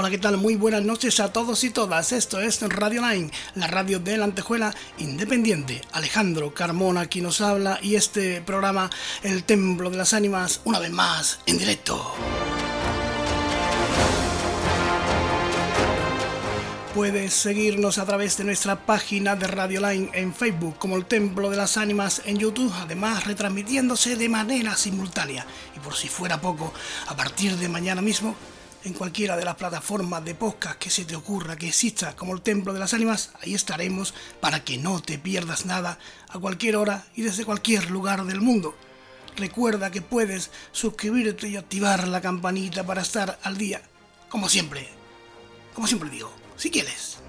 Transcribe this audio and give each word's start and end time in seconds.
Hola, 0.00 0.08
¿qué 0.08 0.16
tal? 0.16 0.38
Muy 0.38 0.56
buenas 0.56 0.82
noches 0.82 1.20
a 1.20 1.30
todos 1.30 1.62
y 1.62 1.68
todas. 1.68 2.12
Esto 2.12 2.40
es 2.40 2.62
Radio 2.62 3.06
Line, 3.06 3.30
la 3.54 3.66
radio 3.66 3.98
de 3.98 4.16
la 4.16 4.24
Antejuela 4.24 4.74
Independiente. 4.96 5.82
Alejandro 5.92 6.54
Carmona 6.54 7.02
aquí 7.02 7.20
nos 7.20 7.42
habla 7.42 7.78
y 7.82 7.96
este 7.96 8.40
programa, 8.40 8.88
El 9.22 9.44
Templo 9.44 9.90
de 9.90 9.98
las 9.98 10.14
Ánimas, 10.14 10.62
una 10.64 10.78
vez 10.78 10.90
más 10.90 11.40
en 11.44 11.58
directo. 11.58 12.14
Puedes 16.94 17.34
seguirnos 17.34 17.98
a 17.98 18.06
través 18.06 18.38
de 18.38 18.44
nuestra 18.44 18.86
página 18.86 19.36
de 19.36 19.48
Radio 19.48 19.86
Line 19.86 20.08
en 20.14 20.32
Facebook 20.32 20.78
como 20.78 20.96
el 20.96 21.04
Templo 21.04 21.50
de 21.50 21.58
las 21.58 21.76
Ánimas 21.76 22.22
en 22.24 22.38
YouTube, 22.38 22.72
además 22.74 23.26
retransmitiéndose 23.26 24.16
de 24.16 24.30
manera 24.30 24.78
simultánea. 24.78 25.44
Y 25.76 25.80
por 25.80 25.94
si 25.94 26.08
fuera 26.08 26.40
poco, 26.40 26.72
a 27.06 27.14
partir 27.14 27.58
de 27.58 27.68
mañana 27.68 28.00
mismo, 28.00 28.34
en 28.84 28.94
cualquiera 28.94 29.36
de 29.36 29.44
las 29.44 29.56
plataformas 29.56 30.24
de 30.24 30.34
podcast 30.34 30.78
que 30.78 30.90
se 30.90 31.04
te 31.04 31.14
ocurra 31.14 31.56
que 31.56 31.68
exista 31.68 32.16
como 32.16 32.34
el 32.34 32.42
Templo 32.42 32.72
de 32.72 32.80
las 32.80 32.94
Ánimas, 32.94 33.30
ahí 33.40 33.54
estaremos 33.54 34.14
para 34.40 34.64
que 34.64 34.78
no 34.78 35.00
te 35.00 35.18
pierdas 35.18 35.66
nada 35.66 35.98
a 36.28 36.38
cualquier 36.38 36.76
hora 36.76 37.06
y 37.14 37.22
desde 37.22 37.44
cualquier 37.44 37.90
lugar 37.90 38.24
del 38.24 38.40
mundo. 38.40 38.74
Recuerda 39.36 39.90
que 39.90 40.02
puedes 40.02 40.50
suscribirte 40.72 41.48
y 41.48 41.56
activar 41.56 42.08
la 42.08 42.20
campanita 42.20 42.84
para 42.84 43.02
estar 43.02 43.38
al 43.42 43.56
día, 43.56 43.82
como 44.28 44.48
siempre. 44.48 44.88
Como 45.74 45.86
siempre 45.86 46.10
digo, 46.10 46.32
si 46.56 46.70
quieres. 46.70 47.19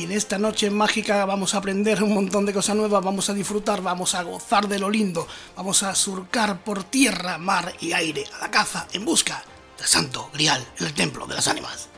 Y 0.00 0.04
en 0.04 0.12
esta 0.12 0.38
noche 0.38 0.70
mágica 0.70 1.26
vamos 1.26 1.54
a 1.54 1.58
aprender 1.58 2.02
un 2.02 2.14
montón 2.14 2.46
de 2.46 2.54
cosas 2.54 2.74
nuevas, 2.74 3.04
vamos 3.04 3.28
a 3.28 3.34
disfrutar, 3.34 3.82
vamos 3.82 4.14
a 4.14 4.22
gozar 4.22 4.66
de 4.66 4.78
lo 4.78 4.88
lindo, 4.88 5.28
vamos 5.54 5.82
a 5.82 5.94
surcar 5.94 6.64
por 6.64 6.84
tierra, 6.84 7.36
mar 7.36 7.74
y 7.80 7.92
aire 7.92 8.24
a 8.34 8.44
la 8.44 8.50
caza 8.50 8.86
en 8.94 9.04
busca 9.04 9.44
del 9.76 9.86
santo 9.86 10.30
grial 10.32 10.66
el 10.78 10.94
templo 10.94 11.26
de 11.26 11.34
las 11.34 11.48
ánimas. 11.48 11.90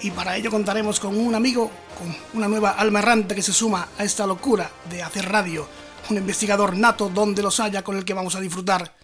y 0.00 0.10
para 0.12 0.36
ello 0.36 0.50
contaremos 0.50 0.98
con 1.00 1.18
un 1.18 1.34
amigo, 1.34 1.70
con 1.98 2.16
una 2.32 2.48
nueva 2.48 2.70
alma 2.70 3.00
errante 3.00 3.34
que 3.34 3.42
se 3.42 3.52
suma 3.52 3.88
a 3.98 4.04
esta 4.04 4.26
locura 4.26 4.70
de 4.88 5.02
hacer 5.02 5.30
radio, 5.30 5.68
un 6.08 6.16
investigador 6.16 6.74
nato 6.74 7.10
donde 7.10 7.42
los 7.42 7.60
haya 7.60 7.82
con 7.82 7.98
el 7.98 8.06
que 8.06 8.14
vamos 8.14 8.34
a 8.34 8.40
disfrutar 8.40 8.94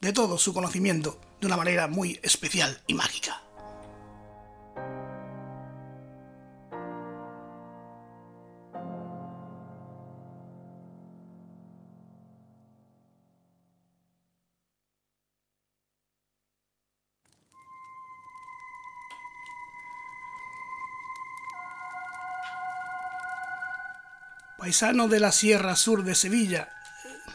de 0.00 0.12
todo 0.12 0.38
su 0.38 0.54
conocimiento 0.54 1.20
de 1.40 1.46
una 1.46 1.56
manera 1.56 1.88
muy 1.88 2.20
especial 2.22 2.80
y 2.86 2.94
mágica. 2.94 3.42
paisano 24.68 25.08
de 25.08 25.18
la 25.18 25.32
Sierra 25.32 25.76
Sur 25.76 26.04
de 26.04 26.14
Sevilla, 26.14 26.68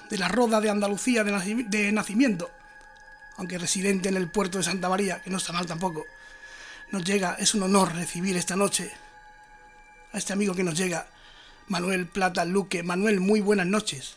de 0.10 0.18
la 0.18 0.28
Roda 0.28 0.62
de 0.62 0.70
Andalucía 0.70 1.24
de 1.24 1.92
nacimiento, 1.92 2.52
aunque 3.38 3.58
residente 3.58 4.10
en 4.10 4.18
el 4.18 4.30
puerto 4.30 4.58
de 4.58 4.64
Santa 4.64 4.90
María, 4.90 5.22
que 5.22 5.30
no 5.30 5.38
está 5.38 5.54
mal 5.54 5.66
tampoco. 5.66 6.06
Nos 6.92 7.04
llega, 7.04 7.36
es 7.40 7.56
un 7.56 7.64
honor 7.64 7.96
recibir 7.96 8.38
esta 8.38 8.56
noche 8.56 8.92
a 10.12 10.18
este 10.18 10.34
amigo 10.34 10.54
que 10.54 10.64
nos 10.64 10.78
llega, 10.78 11.08
Manuel 11.68 12.06
Plata 12.06 12.46
Luque. 12.46 12.84
Manuel, 12.84 13.20
muy 13.20 13.42
buenas 13.42 13.66
noches. 13.66 14.16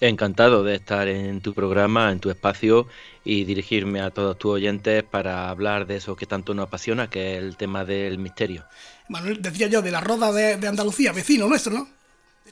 Encantado 0.00 0.64
de 0.64 0.74
estar 0.74 1.08
en 1.08 1.40
tu 1.40 1.54
programa, 1.54 2.12
en 2.12 2.20
tu 2.20 2.28
espacio 2.28 2.86
y 3.24 3.44
dirigirme 3.44 4.00
a 4.00 4.10
todos 4.10 4.36
tus 4.36 4.52
oyentes 4.52 5.02
para 5.04 5.48
hablar 5.48 5.86
de 5.86 5.96
eso 5.96 6.16
que 6.16 6.26
tanto 6.26 6.52
nos 6.52 6.66
apasiona, 6.66 7.08
que 7.08 7.36
es 7.36 7.42
el 7.42 7.56
tema 7.56 7.84
del 7.84 8.18
misterio. 8.18 8.64
Manuel, 9.08 9.40
decía 9.40 9.68
yo, 9.68 9.80
de 9.80 9.92
la 9.92 10.00
Roda 10.00 10.32
de 10.32 10.66
Andalucía, 10.66 11.12
vecino 11.12 11.46
nuestro, 11.46 11.72
¿no? 11.72 11.95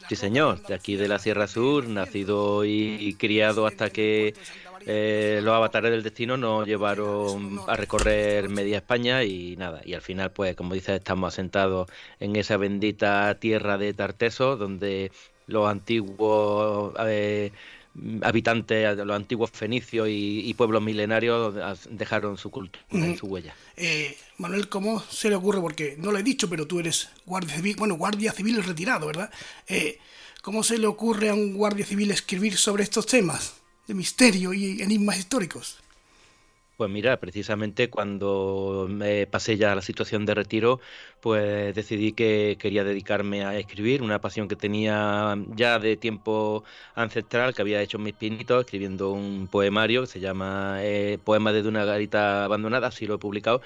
Sí, 0.09 0.16
señor, 0.16 0.62
de 0.66 0.75
aquí 0.75 0.97
de 0.97 1.09
la 1.09 1.19
Sierra 1.19 1.47
Sur, 1.47 1.88
nacido 1.88 2.65
y 2.65 3.15
criado 3.19 3.66
hasta 3.66 3.91
que 3.91 4.34
eh, 4.87 5.41
los 5.43 5.55
avatares 5.55 5.91
del 5.91 6.03
destino 6.03 6.37
nos 6.37 6.66
llevaron 6.66 7.59
a 7.66 7.75
recorrer 7.77 8.50
media 8.50 8.78
España 8.78 9.25
y 9.25 9.56
nada, 9.56 9.81
y 9.84 9.94
al 9.94 10.03
final, 10.03 10.31
pues 10.32 10.55
como 10.56 10.75
dices, 10.75 10.97
estamos 10.97 11.32
asentados 11.32 11.88
en 12.21 12.37
esa 12.37 12.59
bendita 12.59 13.34
tierra 13.37 13.78
de 13.78 13.94
Tarteso, 13.94 14.56
donde 14.56 15.10
los 15.47 15.69
antiguos 15.69 16.94
eh, 17.06 17.53
habitantes, 18.22 18.97
los 18.99 19.16
antiguos 19.16 19.50
fenicios 19.50 20.09
y, 20.10 20.53
pueblos 20.55 20.82
milenarios 20.82 21.55
dejaron 21.91 22.38
su 22.38 22.50
cultura 22.50 23.09
y 23.09 23.16
su 23.16 23.27
huella. 23.27 23.55
Eh, 23.77 24.16
Manuel, 24.38 24.69
¿cómo 24.69 25.00
se 25.00 25.28
le 25.28 25.37
ocurre? 25.37 25.60
Porque 25.60 25.97
no 25.99 26.12
lo 26.12 26.19
he 26.19 26.22
dicho, 26.22 26.49
pero 26.49 26.66
tú 26.66 26.81
eres 26.81 27.09
guardia 27.27 27.56
civil, 27.56 27.77
bueno, 27.77 27.97
guardia 27.97 28.32
civil 28.32 28.62
retirado, 28.62 29.06
¿verdad? 29.06 29.31
Eh, 29.69 29.99
¿Cómo 30.43 30.62
se 30.62 30.78
le 30.78 30.87
ocurre 30.87 31.31
a 31.31 31.34
un 31.34 31.55
guardia 31.55 31.87
civil 31.87 32.10
escribir 32.10 32.56
sobre 32.56 32.84
estos 32.84 33.06
temas 33.06 33.55
de 33.87 33.94
misterio 33.94 34.53
y 34.53 34.82
enigmas 34.82 35.19
históricos? 35.19 35.78
Pues 36.76 36.90
mira, 36.90 37.20
precisamente 37.20 37.88
cuando 37.88 38.88
me 38.90 39.28
pasé 39.28 39.56
ya 39.56 39.70
a 39.70 39.74
la 39.76 39.82
situación 39.82 40.26
de 40.26 40.34
retiro, 40.34 40.80
pues 41.20 41.72
decidí 41.72 42.12
que 42.14 42.56
quería 42.58 42.82
dedicarme 42.82 43.44
a 43.44 43.56
escribir, 43.56 44.02
una 44.02 44.20
pasión 44.20 44.48
que 44.48 44.56
tenía 44.56 45.36
ya 45.54 45.78
de 45.78 45.96
tiempo 45.96 46.64
ancestral, 46.96 47.54
que 47.54 47.62
había 47.62 47.80
hecho 47.80 48.00
mis 48.00 48.14
pinitos, 48.14 48.64
escribiendo 48.64 49.12
un 49.12 49.46
poemario 49.46 50.00
que 50.00 50.08
se 50.08 50.18
llama 50.18 50.78
eh, 50.80 51.18
Poema 51.22 51.52
de 51.52 51.62
una 51.68 51.84
garita 51.84 52.44
abandonada, 52.44 52.88
así 52.88 53.06
lo 53.06 53.14
he 53.14 53.18
publicado, 53.18 53.60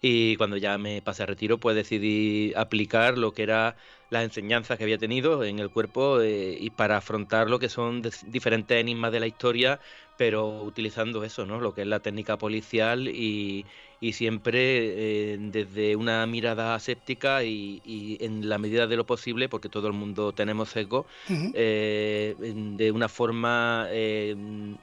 y 0.00 0.36
cuando 0.36 0.56
ya 0.56 0.78
me 0.78 1.02
pasé 1.02 1.24
a 1.24 1.26
retiro, 1.26 1.58
pues 1.60 1.76
decidí 1.76 2.52
aplicar 2.56 3.18
lo 3.18 3.32
que 3.32 3.42
era 3.42 3.76
las 4.10 4.24
enseñanzas 4.24 4.78
que 4.78 4.84
había 4.84 4.98
tenido 4.98 5.42
en 5.44 5.58
el 5.58 5.70
cuerpo 5.70 6.20
eh, 6.20 6.56
y 6.58 6.70
para 6.70 6.98
afrontar 6.98 7.50
lo 7.50 7.58
que 7.58 7.68
son 7.68 8.02
diferentes 8.26 8.78
enigmas 8.78 9.12
de 9.12 9.20
la 9.20 9.26
historia, 9.26 9.80
pero 10.16 10.62
utilizando 10.62 11.24
eso, 11.24 11.44
¿no? 11.44 11.60
Lo 11.60 11.74
que 11.74 11.82
es 11.82 11.86
la 11.86 12.00
técnica 12.00 12.38
policial 12.38 13.08
y, 13.08 13.66
siempre 14.12 15.32
eh, 15.32 15.36
desde 15.40 15.96
una 15.96 16.24
mirada 16.26 16.76
aséptica 16.76 17.42
y, 17.42 18.16
en 18.20 18.48
la 18.48 18.56
medida 18.58 18.86
de 18.86 18.96
lo 18.96 19.04
posible, 19.04 19.48
porque 19.48 19.68
todo 19.68 19.88
el 19.88 19.94
mundo 19.94 20.32
tenemos 20.32 20.70
sesgo, 20.70 21.06
eh, 21.28 22.36
de 22.38 22.92
una 22.92 23.08
forma 23.08 23.88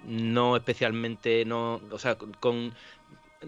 no 0.05 0.57
especialmente, 0.57 1.45
no, 1.45 1.79
o 1.89 1.99
sea, 1.99 2.15
con 2.15 2.73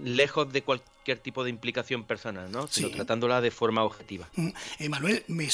lejos 0.04 0.52
de 0.52 0.62
cualquier 0.62 1.20
tipo 1.20 1.44
de 1.44 1.50
implicación 1.50 2.04
personal, 2.04 2.52
¿no? 2.52 2.68
sino 2.68 2.90
tratándola 2.90 3.42
de 3.42 3.52
forma 3.52 3.84
objetiva. 3.84 4.30
Mm, 4.36 4.50
Emanuel, 4.80 5.24
me, 5.28 5.48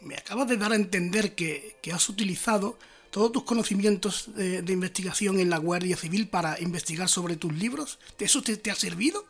me, 0.00 0.14
acabas 0.16 0.48
de 0.48 0.56
dar 0.56 0.72
a 0.72 0.76
entender 0.76 1.34
que, 1.34 1.76
has 1.92 2.08
utilizado 2.08 2.78
todos 3.10 3.32
tus 3.32 3.44
conocimientos 3.44 4.34
de, 4.34 4.72
investigación 4.72 5.38
en 5.40 5.50
la 5.50 5.58
Guardia 5.58 5.96
Civil 5.96 6.28
para 6.28 6.58
investigar 6.60 7.08
sobre 7.08 7.36
tus 7.36 7.52
libros. 7.52 7.98
¿Eso 8.18 8.42
te, 8.42 8.70
ha 8.70 8.74
servido? 8.74 9.26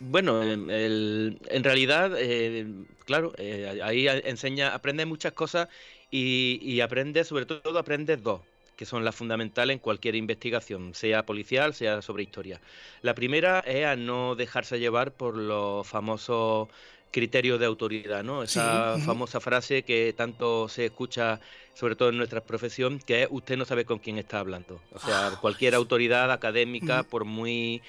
Bueno, 0.00 0.42
en 0.42 1.64
realidad, 1.64 2.12
eh, 2.18 2.66
claro, 3.06 3.32
eh, 3.38 3.80
ahí 3.82 4.08
enseña, 4.08 4.74
aprende 4.74 5.06
muchas 5.06 5.32
cosas 5.32 5.68
y, 6.10 6.58
y 6.60 6.80
aprende, 6.80 7.24
sobre 7.24 7.46
todo, 7.46 7.78
aprende 7.78 8.16
dos 8.16 8.40
que 8.82 8.86
son 8.86 9.04
las 9.04 9.14
fundamentales 9.14 9.74
en 9.74 9.78
cualquier 9.78 10.16
investigación, 10.16 10.92
sea 10.92 11.24
policial, 11.24 11.72
sea 11.72 12.02
sobre 12.02 12.24
historia. 12.24 12.60
La 13.02 13.14
primera 13.14 13.60
es 13.60 13.86
a 13.86 13.94
no 13.94 14.34
dejarse 14.34 14.80
llevar 14.80 15.12
por 15.12 15.36
los 15.36 15.86
famosos 15.86 16.68
criterios 17.12 17.60
de 17.60 17.66
autoridad, 17.66 18.24
¿no? 18.24 18.42
Esa 18.42 18.98
famosa 19.06 19.38
frase 19.38 19.84
que 19.84 20.12
tanto 20.16 20.68
se 20.68 20.86
escucha, 20.86 21.38
sobre 21.74 21.94
todo 21.94 22.08
en 22.08 22.16
nuestra 22.16 22.40
profesión, 22.40 22.98
que 22.98 23.22
es 23.22 23.28
usted 23.30 23.56
no 23.56 23.64
sabe 23.66 23.84
con 23.84 24.00
quién 24.00 24.18
está 24.18 24.40
hablando. 24.40 24.80
O 24.92 24.98
sea, 24.98 25.28
ah, 25.28 25.38
cualquier 25.40 25.76
autoridad 25.76 26.32
académica, 26.32 27.04
por 27.04 27.24
muy 27.24 27.82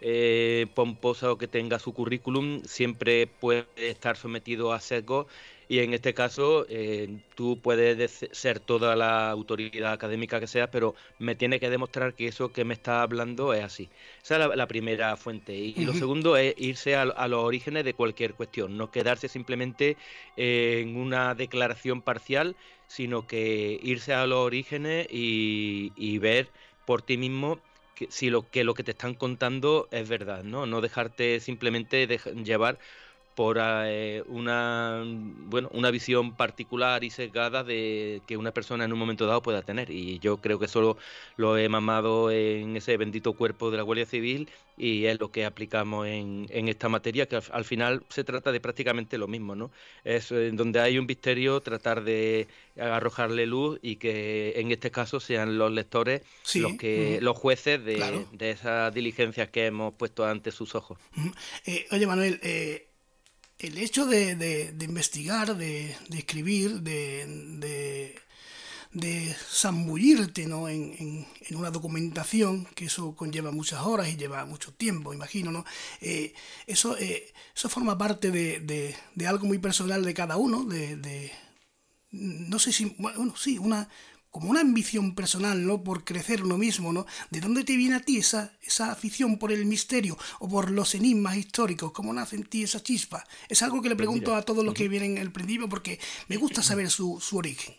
eh, 0.00 0.68
pomposa 0.76 1.32
o 1.32 1.38
que 1.38 1.48
tenga 1.48 1.80
su 1.80 1.92
currículum, 1.92 2.62
siempre 2.62 3.26
puede 3.26 3.66
estar 3.78 4.16
sometido 4.16 4.72
a 4.72 4.78
sesgos 4.78 5.26
y 5.68 5.80
en 5.80 5.94
este 5.94 6.14
caso, 6.14 6.64
eh, 6.68 7.18
tú 7.34 7.58
puedes 7.60 8.26
ser 8.30 8.60
toda 8.60 8.94
la 8.94 9.30
autoridad 9.30 9.92
académica 9.92 10.38
que 10.38 10.46
seas, 10.46 10.68
pero 10.70 10.94
me 11.18 11.34
tiene 11.34 11.58
que 11.58 11.70
demostrar 11.70 12.14
que 12.14 12.28
eso 12.28 12.52
que 12.52 12.64
me 12.64 12.74
está 12.74 13.02
hablando 13.02 13.52
es 13.52 13.64
así. 13.64 13.88
Esa 14.22 14.44
es 14.44 14.56
la, 14.56 14.66
primera 14.68 15.16
fuente. 15.16 15.54
Y, 15.56 15.84
lo 15.84 15.92
segundo 15.92 16.36
es 16.36 16.54
irse 16.56 16.94
a, 16.94 17.04
los 17.04 17.42
orígenes 17.42 17.84
de 17.84 17.94
cualquier 17.94 18.34
cuestión, 18.34 18.76
no 18.76 18.92
quedarse 18.92 19.28
simplemente 19.28 19.96
en 20.36 20.96
una 20.96 21.34
declaración 21.34 22.00
parcial, 22.00 22.54
sino 22.86 23.26
que 23.26 23.78
irse 23.82 24.14
a 24.14 24.26
los 24.26 24.38
orígenes 24.38 25.08
y, 25.10 26.18
ver 26.18 26.48
por 26.86 27.02
ti 27.02 27.16
mismo 27.16 27.58
si 28.08 28.30
lo 28.30 28.48
que 28.48 28.62
lo 28.64 28.74
que 28.74 28.84
te 28.84 28.92
están 28.92 29.14
contando 29.14 29.88
es 29.90 30.08
verdad, 30.08 30.44
¿no? 30.44 30.66
No 30.66 30.80
dejarte 30.80 31.40
simplemente 31.40 32.06
llevar 32.44 32.78
por 33.36 33.58
eh, 33.60 34.24
una 34.28 35.04
bueno 35.04 35.68
una 35.72 35.90
visión 35.90 36.34
particular 36.34 37.04
y 37.04 37.10
sesgada 37.10 37.62
de 37.62 38.22
que 38.26 38.38
una 38.38 38.50
persona 38.50 38.86
en 38.86 38.92
un 38.94 38.98
momento 38.98 39.26
dado 39.26 39.42
pueda 39.42 39.62
tener. 39.62 39.90
Y 39.90 40.18
yo 40.20 40.38
creo 40.38 40.58
que 40.58 40.66
solo 40.66 40.96
lo 41.36 41.58
he 41.58 41.68
mamado 41.68 42.30
en 42.30 42.76
ese 42.76 42.96
bendito 42.96 43.34
cuerpo 43.34 43.70
de 43.70 43.76
la 43.76 43.82
Guardia 43.82 44.06
Civil 44.06 44.48
y 44.78 45.04
es 45.04 45.20
lo 45.20 45.30
que 45.30 45.44
aplicamos 45.44 46.06
en, 46.06 46.46
en 46.50 46.68
esta 46.68 46.88
materia 46.88 47.26
que 47.26 47.36
al, 47.50 47.64
final 47.64 48.04
se 48.08 48.24
trata 48.24 48.52
de 48.52 48.60
prácticamente 48.60 49.16
lo 49.16 49.26
mismo 49.26 49.54
no 49.54 49.70
es 50.04 50.30
eh, 50.32 50.50
donde 50.52 50.80
hay 50.80 50.98
un 50.98 51.06
misterio 51.06 51.60
tratar 51.60 52.04
de 52.04 52.46
arrojarle 52.78 53.46
luz 53.46 53.78
y 53.80 53.96
que 53.96 54.52
en 54.56 54.70
este 54.70 54.90
caso 54.90 55.18
sean 55.18 55.56
los 55.56 55.72
lectores 55.72 56.22
los 56.56 56.74
que 56.74 57.20
los 57.22 57.38
jueces 57.38 57.82
de, 57.84 58.26
de, 58.32 58.50
esas 58.50 58.92
diligencias 58.92 59.48
que 59.48 59.66
hemos 59.66 59.94
puesto 59.94 60.26
ante 60.26 60.50
sus 60.52 60.74
ojos. 60.74 60.98
Eh, 61.64 61.86
oye 61.90 62.06
Manuel 62.06 62.38
eh 62.42 62.85
el 63.58 63.78
hecho 63.78 64.06
de, 64.06 64.36
de, 64.36 64.84
investigar, 64.84 65.56
de, 65.56 65.96
de 66.08 66.18
escribir, 66.18 66.80
de, 66.82 68.14
de, 68.92 69.36
zambullirte 69.50 70.46
¿no? 70.46 70.68
En, 70.68 71.26
en, 71.48 71.56
una 71.56 71.70
documentación, 71.70 72.66
que 72.74 72.86
eso 72.86 73.14
conlleva 73.14 73.50
muchas 73.50 73.80
horas 73.82 74.08
y 74.08 74.16
lleva 74.16 74.44
mucho 74.46 74.72
tiempo, 74.72 75.14
imagino, 75.14 75.50
¿no? 75.50 75.64
Eh, 76.00 76.34
eso, 76.66 76.96
eh, 76.98 77.32
eso 77.54 77.68
forma 77.68 77.96
parte 77.96 78.30
de, 78.30 78.94
algo 79.26 79.46
muy 79.46 79.58
personal 79.58 80.04
de 80.04 80.14
cada 80.14 80.36
uno, 80.36 80.64
de, 80.64 81.32
no 82.10 82.58
sé 82.58 82.72
si, 82.72 82.94
bueno, 82.98 83.34
sí, 83.36 83.58
una, 83.58 83.88
como 84.36 84.50
una 84.50 84.60
ambición 84.60 85.14
personal, 85.14 85.64
¿no? 85.64 85.82
Por 85.82 86.04
crecer 86.04 86.42
uno 86.42 86.58
mismo, 86.58 86.92
¿no? 86.92 87.06
¿De 87.30 87.40
dónde 87.40 87.64
te 87.64 87.74
viene 87.74 87.94
a 87.94 88.00
ti 88.00 88.18
esa, 88.18 88.52
esa 88.62 88.92
afición 88.92 89.38
por 89.38 89.50
el 89.50 89.64
misterio 89.64 90.18
o 90.40 90.46
por 90.46 90.70
los 90.70 90.94
enigmas 90.94 91.38
históricos? 91.38 91.90
¿Cómo 91.92 92.12
nace 92.12 92.36
en 92.36 92.44
ti 92.44 92.62
esa 92.62 92.82
chispa? 92.82 93.26
Es 93.48 93.62
algo 93.62 93.80
que 93.80 93.88
le 93.88 93.96
pues 93.96 94.06
pregunto 94.06 94.34
a 94.34 94.42
todos 94.42 94.62
los 94.62 94.74
que 94.74 94.88
vienen 94.88 95.16
al 95.16 95.32
principio 95.32 95.70
porque 95.70 95.98
me 96.28 96.36
gusta 96.36 96.62
saber 96.62 96.90
su, 96.90 97.18
su 97.18 97.38
origen. 97.38 97.76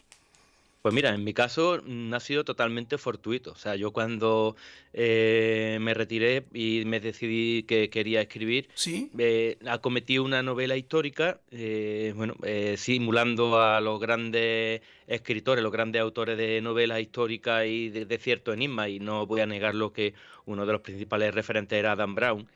Pues 0.88 0.95
mira, 0.95 1.13
en 1.13 1.25
mi 1.25 1.34
caso 1.34 1.81
mm, 1.86 2.13
ha 2.13 2.19
sido 2.22 2.45
totalmente 2.45 2.98
fortuito. 2.98 3.51
O 3.51 3.56
sea, 3.56 3.75
yo 3.75 3.92
cuando 3.92 4.56
eh, 4.94 5.80
me 5.81 5.94
retiré 5.94 6.45
y 6.54 6.84
me 6.86 7.01
decidí 7.01 7.63
que 7.63 7.89
quería 7.89 8.22
escribir, 8.22 8.69
¿Sí? 8.74 9.12
Eh, 9.18 9.57
acometí 9.68 10.18
una 10.18 10.42
novela 10.44 10.78
histórica, 10.78 11.42
eh, 11.51 12.13
bueno, 12.16 12.36
simulando 12.78 13.62
a 13.62 13.81
los 13.81 14.00
grandes 14.00 14.80
escritores, 15.07 15.62
los 15.62 15.74
grandes 15.74 16.01
autores 16.01 16.38
de 16.38 16.62
novelas 16.62 17.01
históricas 17.01 17.66
y 17.66 17.89
de, 17.89 18.18
cierto 18.18 18.54
enigma, 18.54 18.88
y 18.88 19.01
no 19.01 19.25
voy 19.25 19.42
a 19.42 19.45
negarlo 19.45 19.92
que 19.92 20.13
uno 20.45 20.66
de 20.66 20.72
los 20.72 20.80
principales 20.80 21.36
referentes 21.36 21.78
era 21.78 21.92
Adam 21.92 22.16
Brown. 22.16 22.48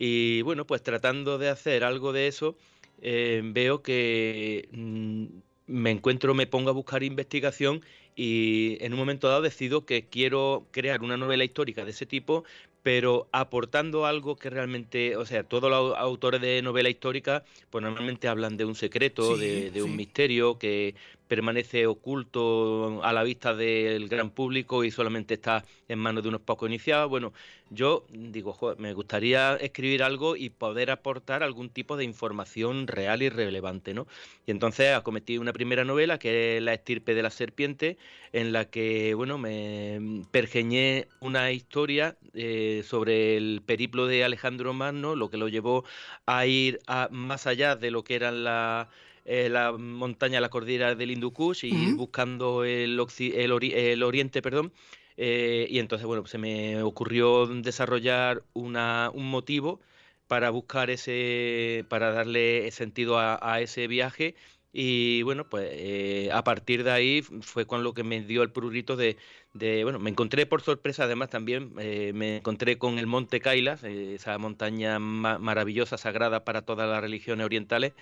Y 0.00 0.42
bueno, 0.42 0.66
pues 0.66 0.82
tratando 0.82 1.38
de 1.38 1.48
hacer 1.48 1.84
algo 1.84 2.12
de 2.12 2.26
eso, 2.26 2.56
veo 3.00 3.82
que 3.82 4.68
mm, 4.72 5.26
me 5.68 5.90
encuentro, 5.90 6.34
me 6.34 6.46
pongo 6.46 6.70
a 6.70 6.72
buscar 6.72 7.02
investigación 7.02 7.82
y 8.16 8.78
en 8.80 8.94
un 8.94 8.98
momento 8.98 9.28
dado 9.28 9.42
decido 9.42 9.84
que 9.84 10.06
quiero 10.06 10.66
crear 10.72 11.02
una 11.02 11.16
novela 11.16 11.44
histórica 11.44 11.84
de 11.84 11.92
ese 11.92 12.04
tipo, 12.04 12.42
pero 12.82 13.28
aportando 13.32 14.06
algo 14.06 14.36
que 14.36 14.50
realmente, 14.50 15.16
o 15.16 15.26
sea, 15.26 15.44
todos 15.44 15.70
los 15.70 15.96
autores 15.96 16.40
de 16.40 16.62
novela 16.62 16.88
histórica, 16.88 17.44
pues 17.70 17.82
normalmente 17.82 18.26
hablan 18.26 18.56
de 18.56 18.64
un 18.64 18.74
secreto, 18.74 19.36
de, 19.36 19.82
un 19.82 19.94
misterio 19.94 20.58
que 20.58 20.94
permanece 21.28 21.86
oculto 21.86 23.00
a 23.04 23.12
la 23.12 23.22
vista 23.22 23.54
del 23.54 24.08
gran 24.08 24.30
público 24.30 24.82
y 24.84 24.90
solamente 24.90 25.34
está 25.34 25.64
en 25.88 25.98
manos 25.98 26.22
de 26.22 26.30
unos 26.30 26.40
pocos 26.40 26.68
iniciados. 26.68 27.08
Bueno, 27.08 27.32
yo 27.70 28.04
digo, 28.10 28.56
me 28.78 28.94
gustaría 28.94 29.56
escribir 29.56 30.02
algo 30.02 30.36
y 30.36 30.50
poder 30.50 30.90
aportar 30.90 31.42
algún 31.42 31.68
tipo 31.68 31.96
de 31.96 32.04
información 32.04 32.86
real 32.86 33.22
y 33.22 33.28
relevante, 33.28 33.94
¿no? 33.94 34.06
Y 34.46 34.50
entonces 34.50 34.94
acometí 34.94 35.38
una 35.38 35.52
primera 35.52 35.84
novela 35.84 36.18
que 36.18 36.56
es 36.56 36.62
La 36.62 36.74
estirpe 36.74 37.14
de 37.14 37.22
la 37.22 37.30
serpiente, 37.30 37.98
en 38.32 38.52
la 38.52 38.64
que, 38.64 39.14
bueno, 39.14 39.38
me 39.38 40.24
pergeñé 40.30 41.08
una 41.20 41.52
historia 41.52 42.16
eh, 42.34 42.82
sobre 42.84 43.36
el 43.36 43.62
periplo 43.64 44.06
de 44.06 44.24
Alejandro 44.24 44.72
Magno, 44.72 45.14
lo 45.16 45.30
que 45.30 45.36
lo 45.36 45.48
llevó 45.48 45.84
a 46.26 46.46
ir 46.46 46.80
a, 46.86 47.08
más 47.10 47.46
allá 47.46 47.76
de 47.76 47.90
lo 47.90 48.04
que 48.04 48.14
eran 48.14 48.44
la 48.44 48.88
eh, 49.30 49.50
la 49.50 49.72
montaña, 49.72 50.40
la 50.40 50.48
cordillera 50.48 50.94
del 50.94 51.10
Hindu 51.10 51.34
y 51.62 51.92
buscando 51.92 52.64
el, 52.64 52.98
el, 53.18 54.02
oriente, 54.02 54.40
perdón. 54.40 54.72
Eh, 55.18 55.66
y 55.68 55.80
entonces, 55.80 56.06
bueno, 56.06 56.24
se 56.26 56.38
me 56.38 56.82
ocurrió 56.82 57.46
desarrollar 57.46 58.42
una, 58.54 59.10
un 59.12 59.30
motivo 59.30 59.80
para 60.28 60.48
buscar 60.48 60.88
ese, 60.88 61.84
para 61.90 62.10
darle 62.12 62.70
sentido 62.70 63.18
a, 63.18 63.60
ese 63.60 63.86
viaje. 63.86 64.34
Y 64.72 65.20
bueno, 65.24 65.46
pues 65.46 65.68
eh, 65.72 66.30
a 66.32 66.42
partir 66.42 66.82
de 66.82 66.92
ahí 66.92 67.22
fue 67.42 67.66
con 67.66 67.82
lo 67.82 67.92
que 67.92 68.04
me 68.04 68.22
dio 68.22 68.42
el 68.42 68.50
prurito 68.50 68.96
de, 68.96 69.18
de 69.52 69.84
bueno, 69.84 69.98
me 69.98 70.08
encontré 70.08 70.46
por 70.46 70.62
sorpresa 70.62 71.04
además 71.04 71.28
también, 71.28 71.74
me 71.74 72.38
encontré 72.38 72.78
con 72.78 72.98
el 72.98 73.06
Monte 73.06 73.40
Kailas, 73.40 73.84
esa 73.84 74.38
montaña 74.38 74.98
maravillosa, 74.98 75.98
sagrada 75.98 76.44
para 76.44 76.62
todas 76.62 76.88
las 76.88 77.02
religiones 77.02 77.44
orientales, 77.44 77.92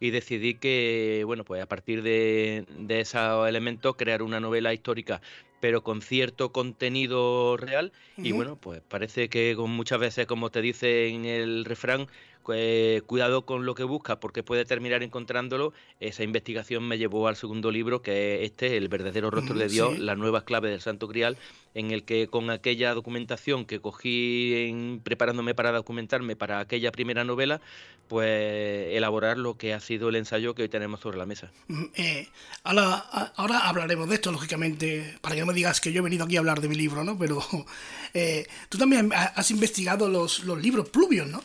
y 0.00 0.10
decidí 0.10 0.54
que, 0.54 1.22
bueno, 1.26 1.44
pues 1.44 1.62
a 1.62 1.66
partir 1.66 2.02
de, 2.02 2.64
de 2.78 3.00
esos 3.00 3.46
elementos 3.46 3.96
crear 3.96 4.22
una 4.22 4.40
novela 4.40 4.72
histórica, 4.72 5.20
pero 5.60 5.84
con 5.84 6.00
cierto 6.00 6.52
contenido 6.52 7.58
real. 7.58 7.92
Y 8.16 8.32
bueno, 8.32 8.56
pues 8.56 8.80
parece 8.80 9.28
que 9.28 9.54
con 9.56 9.70
muchas 9.70 10.00
veces, 10.00 10.26
como 10.26 10.50
te 10.50 10.62
dice 10.62 11.08
en 11.08 11.26
el 11.26 11.64
refrán, 11.64 12.08
pues, 12.44 13.02
cuidado 13.02 13.46
con 13.46 13.64
lo 13.64 13.74
que 13.76 13.84
buscas 13.84 14.16
porque 14.16 14.42
puede 14.42 14.64
terminar 14.64 15.02
encontrándolo. 15.04 15.72
Esa 16.00 16.24
investigación 16.24 16.82
me 16.82 16.98
llevó 16.98 17.28
al 17.28 17.36
segundo 17.36 17.70
libro, 17.70 18.02
que 18.02 18.42
es 18.42 18.50
este, 18.50 18.76
El 18.76 18.88
verdadero 18.88 19.30
rostro 19.30 19.56
de 19.56 19.68
Dios, 19.68 19.98
las 20.00 20.18
nuevas 20.18 20.42
claves 20.42 20.72
del 20.72 20.80
Santo 20.80 21.06
Grial, 21.06 21.36
en 21.74 21.92
el 21.92 22.02
que 22.02 22.26
con 22.26 22.50
aquella 22.50 22.92
documentación 22.94 23.64
que 23.64 23.80
cogí 23.80 24.66
en, 24.68 25.00
preparándome 25.04 25.54
para 25.54 25.70
documentarme 25.70 26.34
para 26.34 26.58
aquella 26.58 26.90
primera 26.90 27.22
novela, 27.22 27.60
pues 28.08 28.96
elaborar 28.96 29.38
lo 29.38 29.56
que 29.56 29.72
ha 29.72 29.78
sido 29.78 30.08
el 30.08 30.16
ensayo 30.16 30.54
que 30.56 30.62
hoy 30.62 30.68
tenemos 30.68 30.98
sobre 30.98 31.18
la 31.18 31.26
mesa. 31.26 31.52
Eh, 31.94 32.28
ahora, 32.64 32.96
ahora, 33.36 33.68
hablaremos 33.68 34.08
de 34.08 34.16
esto, 34.16 34.32
lógicamente, 34.32 35.16
para 35.20 35.36
que 35.36 35.42
no 35.42 35.46
me 35.46 35.54
digas 35.54 35.80
que 35.80 35.92
yo 35.92 36.00
he 36.00 36.02
venido 36.02 36.24
aquí 36.24 36.34
a 36.34 36.40
hablar 36.40 36.60
de 36.60 36.68
mi 36.68 36.74
libro, 36.74 37.04
¿no? 37.04 37.16
Pero 37.16 37.40
eh, 38.14 38.48
tú 38.68 38.78
también 38.78 39.12
has 39.14 39.50
investigado 39.52 40.08
los, 40.08 40.42
los 40.42 40.60
libros 40.60 40.88
pluvios, 40.88 41.28
¿no? 41.28 41.40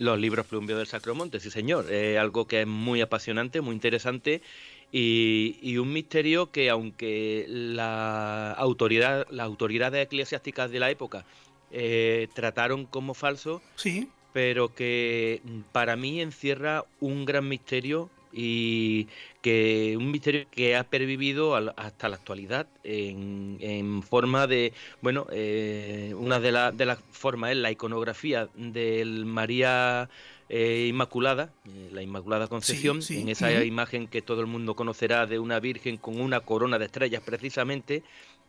Los 0.00 0.18
libros 0.18 0.46
Plumbio 0.46 0.78
del 0.78 0.86
Sacromonte, 0.86 1.40
sí 1.40 1.50
señor. 1.50 1.92
Es 1.92 2.16
algo 2.16 2.46
que 2.46 2.62
es 2.62 2.66
muy 2.66 3.02
apasionante, 3.02 3.60
muy 3.60 3.74
interesante 3.74 4.40
y, 4.90 5.76
un 5.76 5.92
misterio 5.92 6.50
que 6.50 6.70
aunque 6.70 7.44
la 7.46 8.52
autoridad, 8.52 9.26
las 9.30 9.44
autoridades 9.44 10.06
eclesiásticas 10.06 10.70
de 10.70 10.80
la 10.80 10.90
época 10.90 11.26
eh, 11.70 12.28
trataron 12.32 12.86
como 12.86 13.12
falso, 13.12 13.60
sí. 13.76 14.08
pero 14.32 14.74
que 14.74 15.42
para 15.70 15.96
mí 15.96 16.22
encierra 16.22 16.86
un 17.00 17.26
gran 17.26 17.46
misterio 17.46 18.08
y 18.32 19.06
que 19.42 19.96
un 19.96 20.10
misterio 20.10 20.46
que 20.50 20.76
ha 20.76 20.84
pervivido 20.84 21.56
hasta 21.76 22.08
la 22.08 22.16
actualidad 22.16 22.66
en, 22.84 24.02
forma 24.02 24.46
de, 24.46 24.72
bueno, 25.00 25.26
eh, 25.32 26.14
una 26.16 26.40
de, 26.40 26.72
de 26.74 26.86
las 26.86 26.98
formas 27.10 27.52
es 27.52 27.56
la 27.56 27.70
iconografía 27.70 28.48
del 28.54 29.24
María 29.24 30.08
eh, 30.48 30.86
Inmaculada, 30.88 31.52
eh, 31.64 31.90
la 31.92 32.02
Inmaculada 32.02 32.48
Concepción, 32.48 33.00
en 33.08 33.28
esa 33.28 33.64
imagen 33.64 34.08
que 34.08 34.20
todo 34.20 34.40
el 34.40 34.46
mundo 34.46 34.74
conocerá 34.74 35.26
de 35.26 35.38
una 35.38 35.60
Virgen 35.60 35.96
con 35.96 36.20
una 36.20 36.40
corona 36.40 36.78
de 36.78 36.86
estrellas 36.86 37.22
precisamente, 37.24 38.02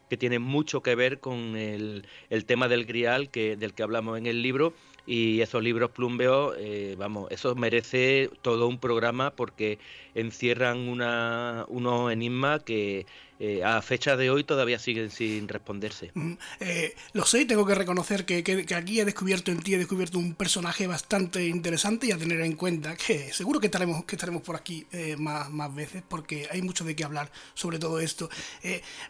que 0.09 0.17
tiene 0.17 0.39
mucho 0.39 0.81
que 0.81 0.95
ver 0.95 1.19
con 1.19 1.55
el, 1.55 2.05
el 2.29 2.45
tema 2.45 2.67
del 2.67 2.85
grial 2.85 3.29
que, 3.29 3.55
del 3.55 3.73
que 3.73 3.83
hablamos 3.83 4.17
en 4.17 4.25
el 4.25 4.41
libro 4.41 4.73
y 5.05 5.41
esos 5.41 5.63
libros 5.63 5.91
plumbeos, 5.91 6.55
eh, 6.59 6.95
vamos, 6.97 7.31
eso 7.31 7.55
merece 7.55 8.29
todo 8.41 8.67
un 8.67 8.77
programa 8.77 9.31
porque 9.31 9.79
encierran 10.13 10.87
una, 10.87 11.65
unos 11.69 12.11
enigmas 12.11 12.61
que 12.63 13.05
eh, 13.39 13.63
a 13.63 13.81
fecha 13.81 14.15
de 14.15 14.29
hoy 14.29 14.43
todavía 14.43 14.77
siguen 14.77 15.09
sin 15.09 15.47
responderse. 15.47 16.11
Mm, 16.13 16.33
eh, 16.59 16.95
lo 17.13 17.25
sé, 17.25 17.45
tengo 17.45 17.65
que 17.65 17.73
reconocer 17.73 18.25
que, 18.25 18.43
que, 18.43 18.75
aquí 18.75 18.99
he 18.99 19.05
descubierto 19.05 19.51
en 19.51 19.61
ti, 19.61 19.73
he 19.73 19.79
descubierto 19.79 20.19
un 20.19 20.35
personaje 20.35 20.85
bastante 20.85 21.47
interesante 21.47 22.07
y 22.07 22.11
a 22.11 22.17
tener 22.17 22.39
en 22.41 22.55
cuenta 22.55 22.95
que 22.95 23.33
seguro 23.33 23.59
que 23.59 23.67
estaremos, 23.67 24.05
que 24.05 24.15
estaremos 24.15 24.43
por 24.43 24.55
aquí 24.55 24.85
más, 25.17 25.49
más 25.49 25.73
veces 25.73 26.03
porque 26.07 26.47
hay 26.51 26.61
mucho 26.61 26.85
de 26.85 26.95
qué 26.95 27.03
hablar 27.03 27.31
sobre 27.55 27.79
todo 27.79 27.99
esto. 27.99 28.29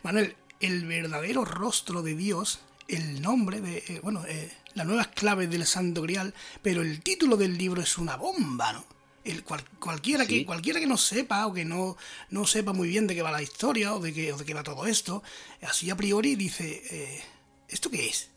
Manuel, 0.04 0.36
el 0.62 0.86
verdadero 0.86 1.44
rostro 1.44 2.02
de 2.02 2.16
Dios, 2.16 2.62
el 2.88 3.22
nombre 3.22 3.60
de, 3.60 4.00
bueno, 4.02 4.24
las 4.74 4.86
nuevas 4.86 5.08
claves 5.08 5.50
del 5.50 5.66
Santo 5.66 6.02
Grial, 6.02 6.34
pero 6.62 6.82
el 6.82 7.02
título 7.02 7.38
del 7.38 7.58
libro 7.58 7.82
es 7.82 7.98
una 7.98 8.16
bomba, 8.16 8.74
¿no? 8.74 8.86
El, 9.24 9.44
cualquiera, 9.80 10.26
que, 10.26 10.46
cualquiera 10.46 10.80
que 10.80 10.88
no 10.88 10.98
sepa 10.98 11.46
o 11.46 11.54
que 11.54 11.64
no, 11.64 11.96
no 12.32 12.48
sepa 12.48 12.74
muy 12.74 12.90
bien 12.90 13.06
de 13.06 13.14
qué 13.14 13.22
va 13.22 13.32
la 13.32 13.44
historia 13.44 13.94
o 13.94 14.00
de 14.00 14.14
qué, 14.14 14.34
de 14.34 14.46
qué 14.46 14.54
va 14.56 14.64
todo 14.64 14.88
esto, 14.88 15.22
así 15.62 15.92
a 15.92 15.96
priori 15.96 16.36
dice, 16.36 16.82
eh, 16.90 17.22
¿esto 17.70 17.92
qué 17.92 18.08
es? 18.08 18.32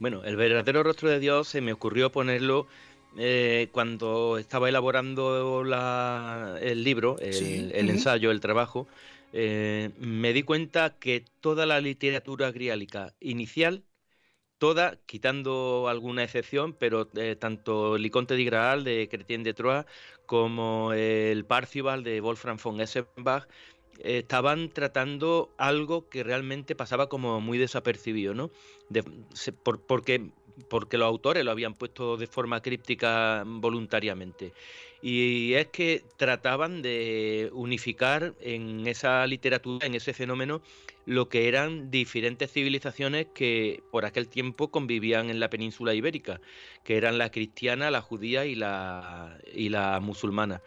Bueno, 0.00 0.24
el 0.24 0.34
verdadero 0.34 0.82
rostro 0.82 1.08
de 1.08 1.20
Dios 1.20 1.46
se 1.46 1.60
me 1.60 1.72
ocurrió 1.72 2.10
ponerlo 2.10 2.66
eh, 3.16 3.68
cuando 3.72 4.38
estaba 4.38 4.68
elaborando 4.68 5.62
el 6.60 6.82
libro, 6.82 7.18
el, 7.20 7.88
ensayo, 7.88 8.30
el 8.30 8.40
trabajo, 8.40 8.88
eh, 9.32 9.90
me 9.98 10.32
di 10.32 10.42
cuenta 10.42 10.96
que 10.98 11.24
toda 11.40 11.66
la 11.66 11.80
literatura 11.80 12.50
griálica 12.50 13.14
inicial, 13.20 13.84
toda, 14.62 14.96
quitando 15.06 15.88
alguna 15.88 16.22
excepción, 16.22 16.72
pero 16.72 17.08
eh, 17.16 17.34
tanto 17.34 17.96
el 17.96 18.02
Liconte 18.02 18.36
de 18.36 18.44
Graal 18.44 18.84
de 18.84 19.08
Chrétien 19.08 19.42
de 19.42 19.54
Troyes 19.54 19.86
como 20.24 20.92
el 20.92 21.44
Parcival 21.44 22.04
de 22.04 22.20
Wolfram 22.20 22.58
von 22.62 22.80
Essenbach, 22.80 23.48
estaban 23.98 24.68
tratando 24.68 25.52
algo 25.58 26.08
que 26.08 26.22
realmente 26.22 26.76
pasaba 26.76 27.08
como 27.08 27.40
muy 27.40 27.58
desapercibido, 27.58 28.34
¿no? 28.34 28.52
porque 29.88 30.30
porque 30.68 30.98
los 30.98 31.06
autores 31.06 31.44
lo 31.44 31.50
habían 31.50 31.74
puesto 31.74 32.16
de 32.16 32.26
forma 32.26 32.60
críptica 32.60 33.42
voluntariamente. 33.46 34.52
Y 35.02 35.54
es 35.54 35.66
que 35.66 36.04
trataban 36.16 36.80
de 36.80 37.50
unificar 37.52 38.34
en 38.40 38.86
esa 38.86 39.26
literatura, 39.26 39.84
en 39.84 39.96
ese 39.96 40.12
fenómeno, 40.12 40.62
lo 41.06 41.28
que 41.28 41.48
eran 41.48 41.90
diferentes 41.90 42.52
civilizaciones 42.52 43.26
que 43.34 43.82
por 43.90 44.04
aquel 44.04 44.28
tiempo 44.28 44.70
convivían 44.70 45.28
en 45.28 45.40
la 45.40 45.50
península 45.50 45.94
ibérica, 45.94 46.40
que 46.84 46.96
eran 46.96 47.18
la 47.18 47.30
cristiana, 47.30 47.90
la 47.90 48.00
judía 48.00 48.46
y 48.46 48.54
la, 48.54 49.38
y 49.52 49.70
la 49.70 49.98
musulmana. 49.98 50.62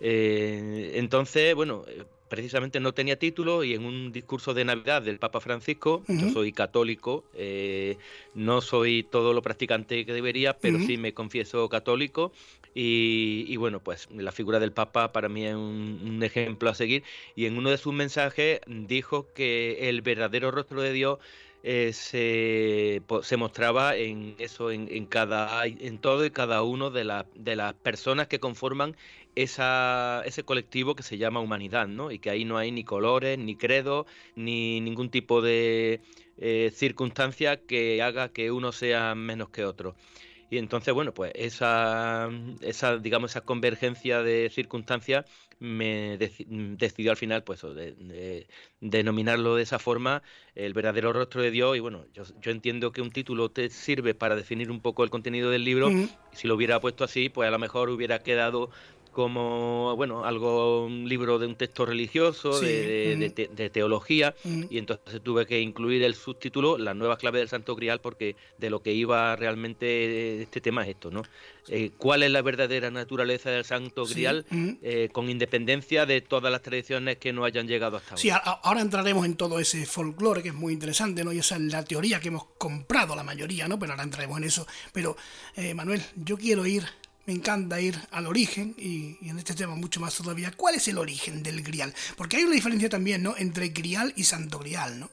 Eh, 0.00 0.92
entonces, 0.94 1.54
bueno, 1.56 1.84
precisamente 2.30 2.80
no 2.80 2.94
tenía 2.94 3.18
título 3.18 3.64
y 3.64 3.74
en 3.74 3.84
un 3.84 4.12
discurso 4.12 4.54
de 4.54 4.64
Navidad 4.64 5.02
del 5.02 5.18
Papa 5.18 5.40
Francisco, 5.40 6.02
yo 6.08 6.30
soy 6.30 6.52
católico, 6.52 7.24
eh, 7.34 7.98
no 8.34 8.62
soy 8.62 9.02
todo 9.02 9.34
lo 9.34 9.42
practicante 9.42 10.06
que 10.06 10.12
debería, 10.14 10.56
pero 10.56 10.78
sí 10.78 10.96
me 10.96 11.12
confieso 11.12 11.68
católico 11.68 12.32
y, 12.72 13.56
bueno, 13.56 13.80
pues 13.80 14.08
la 14.14 14.30
figura 14.30 14.60
del 14.60 14.72
Papa 14.72 15.12
para 15.12 15.28
mí 15.28 15.44
es 15.44 15.54
un, 15.54 16.20
ejemplo 16.22 16.70
a 16.70 16.74
seguir. 16.74 17.02
Y 17.34 17.46
en 17.46 17.58
uno 17.58 17.70
de 17.70 17.78
sus 17.78 17.92
mensajes 17.92 18.60
dijo 18.66 19.26
que 19.34 19.88
el 19.88 20.02
verdadero 20.02 20.52
rostro 20.52 20.80
de 20.80 20.92
Dios 20.92 21.18
eh, 21.64 21.90
se, 21.92 23.02
se, 23.22 23.36
mostraba 23.36 23.96
en 23.96 24.36
eso, 24.38 24.70
en, 24.70 25.04
cada, 25.06 25.66
en 25.66 25.98
todo 25.98 26.24
y 26.24 26.30
cada 26.30 26.62
uno 26.62 26.90
de, 26.90 27.24
de 27.34 27.56
las 27.56 27.74
personas 27.74 28.28
que 28.28 28.38
conforman 28.38 28.96
esa, 29.34 30.22
ese 30.24 30.44
colectivo 30.44 30.94
que 30.94 31.02
se 31.02 31.18
llama 31.18 31.40
humanidad, 31.40 31.88
¿no? 31.88 32.10
Y 32.10 32.18
que 32.18 32.30
ahí 32.30 32.44
no 32.44 32.58
hay 32.58 32.72
ni 32.72 32.84
colores, 32.84 33.38
ni 33.38 33.56
credo, 33.56 34.06
ni 34.36 34.80
ningún 34.80 35.10
tipo 35.10 35.42
de 35.42 36.00
eh, 36.38 36.70
circunstancia 36.74 37.58
que 37.58 38.02
haga 38.02 38.30
que 38.32 38.50
uno 38.50 38.72
sea 38.72 39.14
menos 39.14 39.50
que 39.50 39.64
otro. 39.64 39.94
Y 40.50 40.58
entonces, 40.58 40.92
bueno, 40.92 41.14
pues 41.14 41.30
esa, 41.36 42.28
esa 42.60 42.98
digamos, 42.98 43.30
esa 43.30 43.42
convergencia 43.42 44.22
de 44.22 44.50
circunstancias 44.50 45.24
me 45.60 46.16
decidió 46.18 47.12
al 47.12 47.16
final, 47.16 47.44
pues, 47.44 47.62
de, 47.62 48.48
denominarlo 48.80 49.54
de 49.54 49.62
esa 49.62 49.78
forma, 49.78 50.22
el 50.56 50.72
verdadero 50.72 51.12
rostro 51.12 51.40
de 51.40 51.52
Dios. 51.52 51.76
Y 51.76 51.80
bueno, 51.80 52.04
yo, 52.14 52.24
yo, 52.40 52.50
entiendo 52.50 52.90
que 52.90 53.00
un 53.00 53.12
título 53.12 53.50
te 53.50 53.68
sirve 53.68 54.14
para 54.14 54.34
definir 54.34 54.70
un 54.72 54.80
poco 54.80 55.04
el 55.04 55.10
contenido 55.10 55.50
del 55.50 55.64
libro. 55.64 55.88
Si 56.32 56.48
lo 56.48 56.56
hubiera 56.56 56.80
puesto 56.80 57.04
así, 57.04 57.28
pues 57.28 57.46
a 57.46 57.52
lo 57.52 57.58
mejor 57.60 57.90
hubiera 57.90 58.18
quedado 58.20 58.70
como 59.12 59.94
bueno 59.96 60.24
algo 60.24 60.84
un 60.84 61.08
libro 61.08 61.38
de 61.38 61.46
un 61.46 61.56
texto 61.56 61.86
religioso 61.86 62.60
de, 62.60 63.70
teología 63.72 64.34
y 64.44 64.78
entonces 64.78 65.20
tuve 65.22 65.46
que 65.46 65.60
incluir 65.60 66.02
el 66.02 66.14
subtítulo 66.14 66.78
las 66.78 66.96
nuevas 66.96 67.18
claves 67.18 67.40
del 67.40 67.48
Santo 67.48 67.76
Grial 67.76 68.00
porque 68.00 68.36
de 68.58 68.70
lo 68.70 68.82
que 68.82 68.92
iba 68.92 69.36
realmente 69.36 70.42
este 70.42 70.60
tema 70.60 70.82
es 70.82 70.90
esto 70.90 71.10
no 71.10 71.22
eh, 71.68 71.90
cuál 71.98 72.22
es 72.22 72.30
la 72.30 72.42
verdadera 72.42 72.90
naturaleza 72.90 73.50
del 73.50 73.64
Santo 73.64 74.06
Grial 74.06 74.46
eh, 74.50 75.08
con 75.12 75.28
independencia 75.28 76.06
de 76.06 76.20
todas 76.20 76.50
las 76.50 76.62
tradiciones 76.62 77.18
que 77.18 77.32
no 77.32 77.44
hayan 77.44 77.66
llegado 77.68 77.96
hasta 77.96 78.10
ahora 78.10 78.20
sí 78.20 78.30
ahora 78.30 78.80
entraremos 78.80 79.26
en 79.26 79.36
todo 79.36 79.58
ese 79.58 79.86
folclore 79.86 80.42
que 80.42 80.48
es 80.48 80.54
muy 80.54 80.72
interesante 80.72 81.24
no 81.24 81.32
y 81.32 81.38
esa 81.38 81.56
es 81.56 81.62
la 81.62 81.84
teoría 81.84 82.20
que 82.20 82.28
hemos 82.28 82.44
comprado 82.58 83.14
la 83.14 83.22
mayoría 83.22 83.68
no 83.68 83.78
pero 83.78 83.92
ahora 83.92 84.04
entraremos 84.04 84.38
en 84.38 84.44
eso. 84.44 84.66
Pero 84.92 85.16
eh, 85.56 85.74
Manuel 85.74 86.02
yo 86.16 86.36
quiero 86.36 86.66
ir 86.66 86.84
me 87.30 87.36
encanta 87.36 87.80
ir 87.80 87.94
al 88.10 88.26
origen 88.26 88.74
y, 88.76 89.16
en 89.22 89.38
este 89.38 89.54
tema 89.54 89.76
mucho 89.76 90.00
más 90.00 90.16
todavía. 90.16 90.52
¿Cuál 90.56 90.74
es 90.74 90.88
el 90.88 90.98
origen 90.98 91.44
del 91.44 91.62
grial? 91.62 91.94
Porque 92.16 92.38
hay 92.38 92.42
una 92.42 92.56
diferencia 92.56 92.88
también, 92.88 93.22
¿no? 93.22 93.36
Entre 93.38 93.68
grial 93.68 94.12
y 94.16 94.24
santo 94.24 94.58
grial, 94.58 94.98
¿no? 94.98 95.08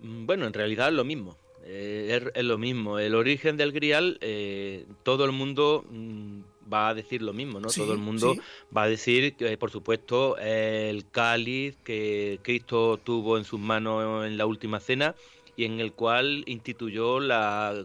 Mm, 0.00 0.24
bueno, 0.24 0.46
en 0.46 0.54
realidad 0.54 0.88
es 0.88 0.94
lo 0.94 1.04
mismo. 1.04 1.36
Eh, 1.62 2.30
es, 2.34 2.42
lo 2.42 2.56
mismo. 2.56 2.98
El 2.98 3.14
origen 3.14 3.58
del 3.58 3.70
grial, 3.70 4.16
eh, 4.22 4.86
todo 5.02 5.26
el 5.26 5.32
mundo 5.32 5.84
mm, 5.90 6.40
va 6.72 6.88
a 6.88 6.94
decir 6.94 7.20
lo 7.20 7.34
mismo, 7.34 7.60
¿no? 7.60 7.68
todo 7.68 7.92
el 7.92 7.98
mundo 7.98 8.34
va 8.74 8.84
a 8.84 8.88
decir 8.88 9.34
que, 9.34 9.58
por 9.58 9.70
supuesto, 9.70 10.38
el 10.38 11.04
cáliz 11.10 11.76
que 11.84 12.40
Cristo 12.42 12.98
tuvo 13.04 13.36
en 13.36 13.44
sus 13.44 13.60
manos 13.60 14.24
en 14.24 14.38
la 14.38 14.46
última 14.46 14.80
cena 14.80 15.14
y 15.58 15.64
en 15.64 15.80
el 15.80 15.92
cual 15.92 16.44
instituyó 16.46 17.18
la, 17.18 17.84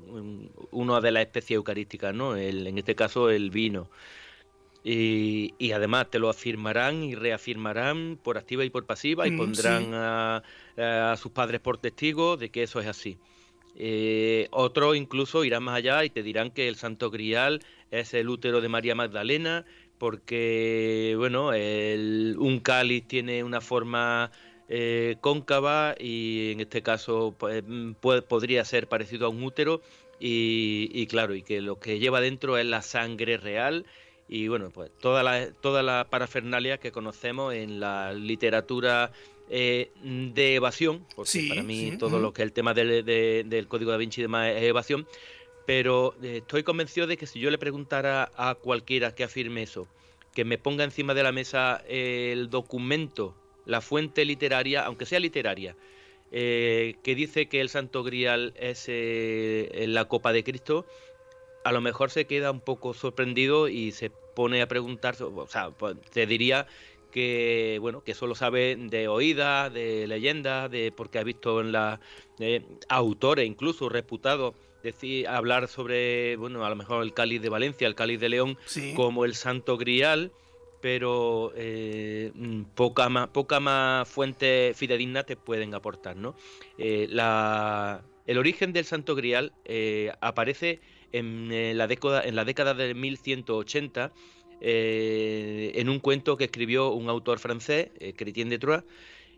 una 0.70 1.02
de 1.02 1.12
las 1.12 1.24
especies 1.24 1.56
eucarísticas, 1.56 2.14
¿no? 2.14 2.36
El, 2.36 2.68
en 2.68 2.78
este 2.78 2.94
caso 2.94 3.32
el 3.32 3.50
vino. 3.50 3.90
Y, 4.84 5.56
y, 5.58 5.72
además 5.72 6.12
te 6.12 6.20
lo 6.20 6.30
afirmarán 6.30 7.04
y 7.04 7.16
reafirmarán 7.16 8.20
por 8.22 8.38
activa 8.38 8.64
y 8.64 8.70
por 8.70 8.86
pasiva 8.86 9.28
y 9.28 9.32
mm, 9.32 9.38
pondrán 9.38 9.94
a, 9.96 10.44
a, 10.78 11.18
sus 11.18 11.32
padres 11.32 11.62
por 11.62 11.80
testigos 11.80 12.40
de 12.40 12.52
que 12.52 12.62
eso 12.62 12.80
es 12.80 12.86
así. 12.86 13.18
Eh, 13.76 14.50
otros 14.52 14.96
incluso 14.96 15.44
irán 15.44 15.64
más 15.64 15.78
allá 15.78 16.06
y 16.06 16.12
te 16.12 16.22
dirán 16.22 16.52
que 16.52 16.68
el 16.68 16.76
Santo 16.76 17.10
Grial 17.10 17.60
es 17.90 18.14
el 18.14 18.30
útero 18.30 18.62
de 18.62 18.70
María 18.70 18.94
Magdalena 18.94 19.66
porque, 19.98 21.16
bueno, 21.18 21.54
el, 21.54 22.36
un 22.38 22.60
cáliz 22.60 23.08
tiene 23.08 23.44
una 23.44 23.62
forma 23.62 24.30
eh, 24.70 25.18
cóncava 25.22 25.96
y 26.00 26.52
en 26.54 26.62
este 26.62 26.82
caso 26.82 27.36
pues, 27.38 27.64
mm, 27.66 27.94
podría 28.28 28.64
ser 28.66 28.88
parecido 28.88 29.26
a 29.26 29.30
un 29.30 29.44
útero 29.44 29.82
y, 30.20 31.06
claro, 31.08 31.36
y 31.36 31.42
que 31.42 31.60
lo 31.60 31.80
que 31.80 32.00
lleva 32.00 32.22
dentro 32.22 32.58
es 32.58 32.66
la 32.66 32.82
sangre 32.82 33.36
real 33.36 33.86
y 34.30 34.48
bueno, 34.48 34.70
pues 34.70 34.90
toda 35.02 35.22
la, 35.22 35.52
toda 35.52 35.84
la 35.84 36.08
parafernalia 36.10 36.78
que 36.78 36.94
conocemos 36.94 37.54
en 37.54 37.82
la 37.82 38.14
literatura 38.14 39.12
eh, 39.50 39.92
de 40.02 40.56
evasión, 40.56 41.06
porque 41.14 41.48
para 41.50 41.64
mí 41.64 41.98
todo 42.00 42.20
lo 42.20 42.32
que 42.32 42.42
es 42.42 42.46
el 42.46 42.54
tema 42.54 42.74
del, 42.74 43.04
del 43.04 43.68
Código 43.68 43.92
da 43.92 43.98
Vinci 43.98 44.22
y 44.22 44.24
demás 44.24 44.50
es 44.56 44.64
evasión, 44.64 45.06
pero 45.66 46.16
eh, 46.24 46.38
estoy 46.38 46.64
convencido 46.64 47.06
de 47.06 47.18
que 47.18 47.28
si 47.28 47.40
yo 47.40 47.52
le 47.52 47.58
preguntara 47.58 48.32
a 48.38 48.56
cualquiera 48.56 49.14
que 49.14 49.26
afirme 49.26 49.64
eso, 49.64 49.88
que 50.34 50.46
me 50.46 50.58
ponga 50.58 50.86
encima 50.86 51.14
de 51.14 51.24
la 51.24 51.34
mesa 51.34 51.84
el 51.88 52.50
documento 52.50 53.36
la 53.66 53.82
fuente 53.82 54.26
literaria, 54.26 54.86
aunque 54.86 55.06
sea 55.06 55.20
literaria, 55.20 55.76
eh, 56.32 56.96
que 57.04 57.16
dice 57.16 57.48
que 57.48 57.62
el 57.62 57.70
Santo 57.70 58.04
Grial 58.04 58.54
es 58.58 58.86
eh, 58.88 59.86
la 59.88 60.06
copa 60.06 60.34
de 60.34 60.44
Cristo, 60.44 60.86
a 61.64 61.72
lo 61.72 61.82
mejor 61.82 62.12
se 62.12 62.26
queda 62.26 62.52
un 62.52 62.60
poco 62.60 62.94
sorprendido 62.94 63.68
y 63.68 63.92
se 63.92 64.10
pone 64.10 64.62
a 64.62 64.68
preguntar, 64.68 65.16
o 65.22 65.48
sea, 65.48 65.72
pues, 65.72 65.96
te 66.12 66.26
diría 66.26 66.68
que 67.12 67.78
bueno, 67.80 68.04
que 68.04 68.16
solo 68.16 68.34
sabe 68.34 68.76
de 68.76 69.08
oídas, 69.08 69.72
de 69.72 70.08
leyendas, 70.08 70.70
de 70.72 70.92
porque 70.92 71.20
ha 71.20 71.24
visto 71.24 71.62
en 71.62 71.72
la 71.72 72.00
eh, 72.40 72.64
autores 72.90 73.46
incluso 73.46 73.88
reputados 73.88 74.56
decir 74.82 75.28
hablar 75.28 75.68
sobre 75.68 76.36
bueno, 76.36 76.66
a 76.66 76.70
lo 76.70 76.76
mejor 76.76 77.04
el 77.04 77.14
cáliz 77.14 77.42
de 77.42 77.50
Valencia, 77.50 77.88
el 77.88 77.96
cáliz 77.96 78.20
de 78.20 78.30
León 78.30 78.58
como 78.96 79.26
el 79.26 79.36
Santo 79.36 79.78
Grial 79.78 80.32
pero 80.84 81.54
eh, 81.56 82.34
mm, 82.36 82.64
poca, 82.76 83.08
más, 83.08 83.30
poca 83.30 83.62
más 83.62 84.06
fuente 84.06 84.74
fidedigna 84.76 85.24
te 85.24 85.38
pueden 85.38 85.74
aportar. 85.74 86.18
¿no? 86.18 86.36
Eh, 86.78 87.08
el 88.28 88.38
origen 88.38 88.74
del 88.74 88.84
Santo 88.84 89.16
Grial 89.16 89.54
eh, 89.64 90.12
aparece 90.20 90.82
en, 91.14 91.78
la 91.78 91.88
década, 91.88 92.22
en 92.26 92.36
la 92.36 92.44
década 92.44 92.74
de 92.74 92.94
1180 92.94 94.12
en 94.60 95.90
un 95.90 96.00
cuento 96.00 96.36
que 96.36 96.46
escribió 96.46 96.92
un 96.92 97.08
autor 97.08 97.40
francés, 97.40 97.90
Chrétien 98.18 98.50
de 98.50 98.60
Troyes, 98.60 98.84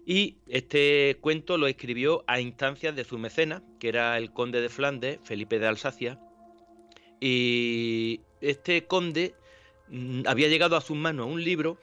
y 0.03 0.37
este 0.47 1.17
cuento 1.21 1.57
lo 1.59 1.67
escribió 1.67 2.23
a 2.25 2.39
instancias 2.39 2.95
de 2.95 3.03
su 3.03 3.19
mecena, 3.19 3.61
que 3.79 3.89
era 3.89 4.17
el 4.17 4.31
conde 4.31 4.61
de 4.61 4.69
Flandes, 4.69 5.19
Felipe 5.23 5.59
de 5.59 5.67
Alsacia, 5.67 6.19
y 7.19 8.21
este 8.41 8.85
conde 8.85 9.35
había 10.25 10.47
llegado 10.47 10.75
a 10.75 10.81
sus 10.81 10.97
manos 10.97 11.27
un 11.27 11.43
libro 11.43 11.77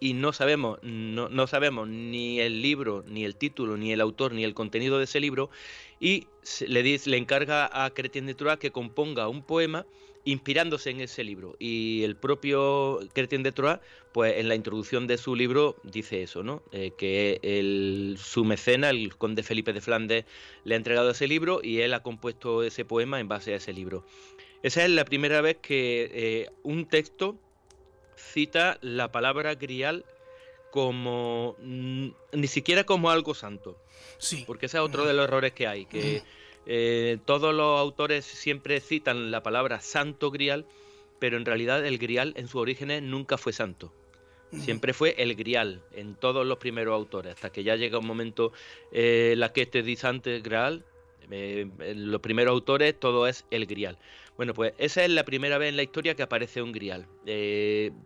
y 0.00 0.14
no 0.14 0.32
sabemos, 0.32 0.78
no, 0.82 1.46
sabemos 1.46 1.88
ni 1.88 2.40
el 2.40 2.62
libro, 2.62 3.04
ni 3.06 3.24
el 3.24 3.36
título, 3.36 3.76
ni 3.76 3.92
el 3.92 4.00
autor, 4.00 4.32
ni 4.32 4.44
el 4.44 4.54
contenido 4.54 4.98
de 4.98 5.04
ese 5.04 5.20
libro, 5.20 5.50
y 6.00 6.26
le, 6.66 6.82
dice, 6.82 7.10
le 7.10 7.16
encarga 7.16 7.84
a 7.84 7.90
Cretien 7.90 8.26
de 8.26 8.34
Troyes 8.34 8.58
que 8.58 8.70
componga 8.70 9.28
un 9.28 9.42
poema 9.42 9.86
inspirándose 10.24 10.90
en 10.90 11.00
ese 11.00 11.24
libro. 11.24 11.56
Y 11.58 12.02
el 12.04 12.16
propio 12.16 13.00
Chrétien 13.12 13.42
de 13.42 13.52
Troyes, 13.52 13.80
pues 14.12 14.36
en 14.36 14.48
la 14.48 14.54
introducción 14.54 15.06
de 15.06 15.18
su 15.18 15.34
libro 15.34 15.76
dice 15.82 16.22
eso, 16.22 16.42
¿no? 16.42 16.62
Eh, 16.70 16.92
que 16.96 17.40
el, 17.42 18.16
su 18.18 18.44
mecena, 18.44 18.90
el 18.90 19.16
conde 19.16 19.42
Felipe 19.42 19.72
de 19.72 19.80
Flandes, 19.80 20.24
le 20.64 20.74
ha 20.74 20.76
entregado 20.76 21.10
ese 21.10 21.26
libro 21.26 21.60
y 21.62 21.80
él 21.80 21.94
ha 21.94 22.02
compuesto 22.02 22.62
ese 22.62 22.84
poema 22.84 23.20
en 23.20 23.28
base 23.28 23.52
a 23.52 23.56
ese 23.56 23.72
libro. 23.72 24.04
Esa 24.62 24.84
es 24.84 24.90
la 24.90 25.04
primera 25.04 25.40
vez 25.40 25.56
que 25.60 26.10
eh, 26.12 26.50
un 26.62 26.86
texto 26.86 27.36
cita 28.16 28.78
la 28.80 29.10
palabra 29.10 29.54
grial 29.54 30.04
como 30.70 31.56
mm, 31.60 32.08
ni 32.32 32.46
siquiera 32.46 32.84
como 32.84 33.10
algo 33.10 33.34
santo. 33.34 33.76
Sí. 34.18 34.44
Porque 34.46 34.66
ese 34.66 34.78
es 34.78 34.82
otro 34.82 35.04
de 35.04 35.12
los 35.12 35.24
errores 35.24 35.52
que 35.52 35.66
hay, 35.66 35.84
que 35.84 36.22
eh, 36.66 37.18
todos 37.24 37.54
los 37.54 37.78
autores 37.78 38.24
siempre 38.24 38.80
citan 38.80 39.30
la 39.30 39.42
palabra 39.42 39.80
santo 39.80 40.30
grial, 40.30 40.64
pero 41.18 41.36
en 41.36 41.44
realidad 41.44 41.84
el 41.84 41.98
grial 41.98 42.32
en 42.36 42.48
sus 42.48 42.60
orígenes 42.60 43.02
nunca 43.02 43.36
fue 43.38 43.52
santo. 43.52 43.92
Siempre 44.58 44.92
fue 44.92 45.14
el 45.16 45.34
grial 45.34 45.80
en 45.92 46.14
todos 46.14 46.46
los 46.46 46.58
primeros 46.58 46.94
autores, 46.94 47.32
hasta 47.32 47.50
que 47.50 47.64
ya 47.64 47.74
llega 47.76 47.98
un 47.98 48.06
momento 48.06 48.52
eh, 48.92 49.32
la 49.38 49.50
que 49.54 49.64
te 49.64 49.82
dice 49.82 50.06
antes 50.06 50.42
grial, 50.42 50.84
eh, 51.30 51.70
en 51.78 52.10
los 52.10 52.20
primeros 52.20 52.52
autores 52.52 52.98
todo 53.00 53.26
es 53.26 53.46
el 53.50 53.64
grial. 53.64 53.96
Bueno, 54.36 54.54
pues 54.54 54.72
esa 54.78 55.04
es 55.04 55.10
la 55.10 55.24
primera 55.24 55.58
vez 55.58 55.68
en 55.68 55.76
la 55.76 55.82
historia 55.82 56.14
que 56.14 56.22
aparece 56.22 56.62
un 56.62 56.72
grial, 56.72 57.06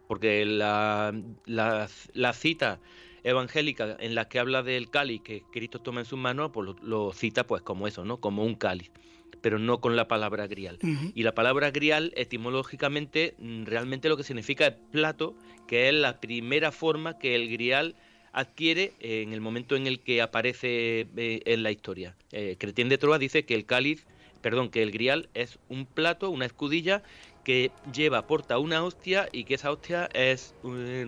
porque 0.09 0.45
la, 0.45 1.15
la 1.47 2.33
cita 2.33 2.81
evangélica 3.27 3.97
en 3.99 4.15
la 4.15 4.29
que 4.29 4.39
habla 4.39 4.63
del 4.63 4.89
cáliz 4.89 5.21
que 5.23 5.43
Cristo 5.51 5.81
toma 5.81 6.01
en 6.01 6.07
sus 6.07 6.19
manos, 6.19 6.53
pues 6.55 6.71
lo, 6.81 7.13
cita 7.13 7.45
pues 7.45 7.61
como 7.61 7.89
eso, 7.89 8.05
¿no? 8.05 8.19
Como 8.21 8.45
un 8.45 8.55
cáliz, 8.55 8.93
pero 9.41 9.59
no 9.59 9.81
con 9.81 9.97
la 9.97 10.07
palabra 10.07 10.47
grial. 10.47 10.79
Y 11.13 11.25
la 11.25 11.35
palabra 11.35 11.73
grial 11.73 12.13
etimológicamente 12.15 13.35
mm, 13.39 13.65
realmente 13.65 14.09
lo 14.09 14.17
que 14.17 14.23
significa 14.23 14.69
es 14.69 14.75
plato, 14.93 15.35
que 15.67 15.89
es 15.89 15.95
la 15.95 16.21
primera 16.21 16.71
forma 16.71 17.19
que 17.19 17.35
el 17.35 17.51
grial 17.51 17.97
adquiere 18.33 18.93
en 19.01 19.33
el 19.33 19.41
momento 19.41 19.75
en 19.75 19.89
el 19.89 20.01
que 20.01 20.23
aparece 20.23 21.09
eh, 21.17 21.41
en 21.47 21.65
la 21.65 21.73
historia. 21.73 22.15
Eh, 22.31 22.55
Cretien 22.61 22.89
de 22.89 22.99
Troa 22.99 23.19
dice 23.19 23.45
que 23.45 23.55
el 23.55 23.67
cáliz, 23.67 24.07
perdón, 24.41 24.71
que 24.71 24.83
el 24.83 24.91
grial 24.91 25.29
es 25.35 25.59
un 25.69 25.87
plato, 25.87 26.31
una 26.31 26.47
escudilla 26.47 27.03
que 27.47 27.71
lleva, 27.93 28.27
porta 28.27 28.59
una 28.59 28.83
hostia 28.83 29.29
y 29.31 29.45
que 29.45 29.55
esa 29.55 29.71
hostia 29.71 30.09
es 30.13 30.53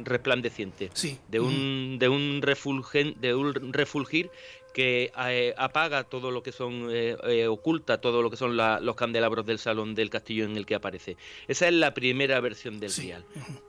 resplandeciente. 0.05 0.89
Sí. 0.95 1.19
De 1.29 1.41
un, 1.41 1.99
de 1.99 2.09
un, 2.09 2.43
refulgen, 2.43 3.17
de 3.21 3.35
un 3.35 3.73
refulgir 3.73 4.31
que 4.73 5.11
eh, 5.27 5.55
apaga 5.57 6.05
todo 6.05 6.31
lo 6.31 6.45
que 6.45 6.53
son, 6.53 6.89
eh, 6.93 7.17
eh, 7.25 7.49
oculta 7.49 8.01
todo 8.01 8.23
lo 8.23 8.31
que 8.31 8.37
son 8.37 8.57
los 8.57 8.95
candelabros 8.95 9.45
del 9.47 9.59
salón 9.59 9.97
del 9.97 10.11
castillo 10.11 10.45
en 10.45 10.57
el 10.57 10.65
que 10.65 10.77
aparece. 10.77 11.17
Esa 11.49 11.67
es 11.67 11.75
la 11.75 11.93
primera 11.93 12.39
versión 12.39 12.79
del 12.79 12.91
sí. 12.91 13.13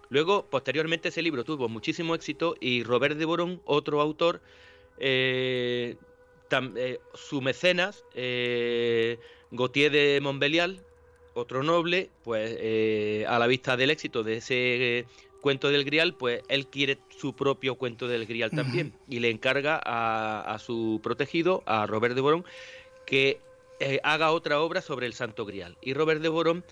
Luego, 0.09 0.45
posteriormente, 0.45 1.09
ese 1.09 1.23
libro 1.23 1.43
tuvo 1.43 1.69
muchísimo 1.69 2.13
éxito 2.13 2.55
y 2.59 2.83
Robert 2.83 3.17
de 3.17 3.25
Boron, 3.25 3.63
otro 3.65 4.01
autor, 4.01 4.41
su 7.15 7.41
mecenas, 7.41 8.03
Gautier 9.51 9.91
de 9.91 10.19
Montbelial, 10.21 10.81
otro 11.33 11.63
noble, 11.63 12.09
pues 12.23 12.55
eh, 12.59 13.25
a 13.27 13.39
la 13.39 13.47
vista 13.47 13.77
del 13.77 13.89
éxito 13.89 14.23
de 14.23 14.37
ese 14.37 14.99
eh, 14.99 15.05
cuento 15.41 15.69
del 15.69 15.85
Grial, 15.85 16.13
pues 16.13 16.43
él 16.49 16.67
quiere 16.67 16.97
su 17.17 17.33
propio 17.33 17.75
cuento 17.75 18.07
del 18.07 18.25
Grial 18.25 18.51
también 18.51 18.93
y 19.07 19.19
le 19.19 19.29
encarga 19.29 19.79
a, 19.83 20.59
su 20.59 20.99
protegido, 21.01 21.63
a 21.65 21.87
Robert 21.87 22.15
de 22.15 22.21
Boron, 22.21 22.45
que 23.05 23.39
eh, 23.79 23.99
haga 24.03 24.31
otra 24.31 24.59
obra 24.61 24.81
sobre 24.81 25.05
el 25.05 25.13
Santo 25.13 25.45
Grial. 25.45 25.77
Y 25.81 25.93
Robert 25.93 26.21
de 26.21 26.29
Boron 26.29 26.63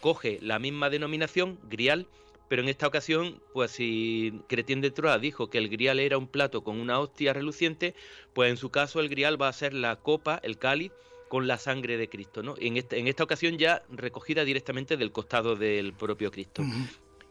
coge 0.00 0.38
la 0.40 0.58
misma 0.58 0.90
denominación, 0.90 1.58
Grial, 1.68 2.06
pero 2.48 2.62
en 2.62 2.68
esta 2.68 2.86
ocasión, 2.86 3.40
pues 3.52 3.72
si 3.72 4.40
Cretien 4.48 4.80
de 4.80 4.90
Troyes 4.90 5.20
dijo 5.20 5.50
que 5.50 5.58
el 5.58 5.68
grial 5.68 6.00
era 6.00 6.16
un 6.16 6.26
plato 6.26 6.62
con 6.62 6.80
una 6.80 6.98
hostia 6.98 7.34
reluciente, 7.34 7.94
pues 8.32 8.50
en 8.50 8.56
su 8.56 8.70
caso 8.70 9.00
el 9.00 9.08
grial 9.08 9.40
va 9.40 9.48
a 9.48 9.52
ser 9.52 9.74
la 9.74 9.96
copa, 9.96 10.40
el 10.42 10.58
cáliz, 10.58 10.92
con 11.28 11.46
la 11.46 11.58
sangre 11.58 11.96
de 11.96 12.08
Cristo, 12.08 12.42
¿no? 12.42 12.54
En, 12.58 12.76
este, 12.76 12.98
en 12.98 13.06
esta 13.06 13.24
ocasión 13.24 13.58
ya 13.58 13.82
recogida 13.90 14.44
directamente 14.44 14.96
del 14.96 15.12
costado 15.12 15.56
del 15.56 15.92
propio 15.92 16.30
Cristo. 16.30 16.62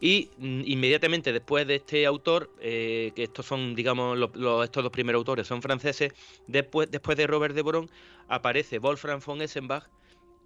Y 0.00 0.30
mm, 0.38 0.62
inmediatamente 0.64 1.32
después 1.32 1.66
de 1.66 1.76
este 1.76 2.06
autor, 2.06 2.50
eh, 2.60 3.12
que 3.14 3.24
estos 3.24 3.46
son, 3.46 3.74
digamos, 3.74 4.16
los, 4.16 4.64
estos 4.64 4.82
dos 4.82 4.92
primeros 4.92 5.20
autores 5.20 5.46
son 5.46 5.60
franceses, 5.60 6.12
después, 6.46 6.90
después 6.90 7.16
de 7.18 7.26
Robert 7.26 7.54
de 7.54 7.62
Boron, 7.62 7.90
aparece 8.28 8.78
Wolfram 8.78 9.20
von 9.24 9.42
Essenbach 9.42 9.88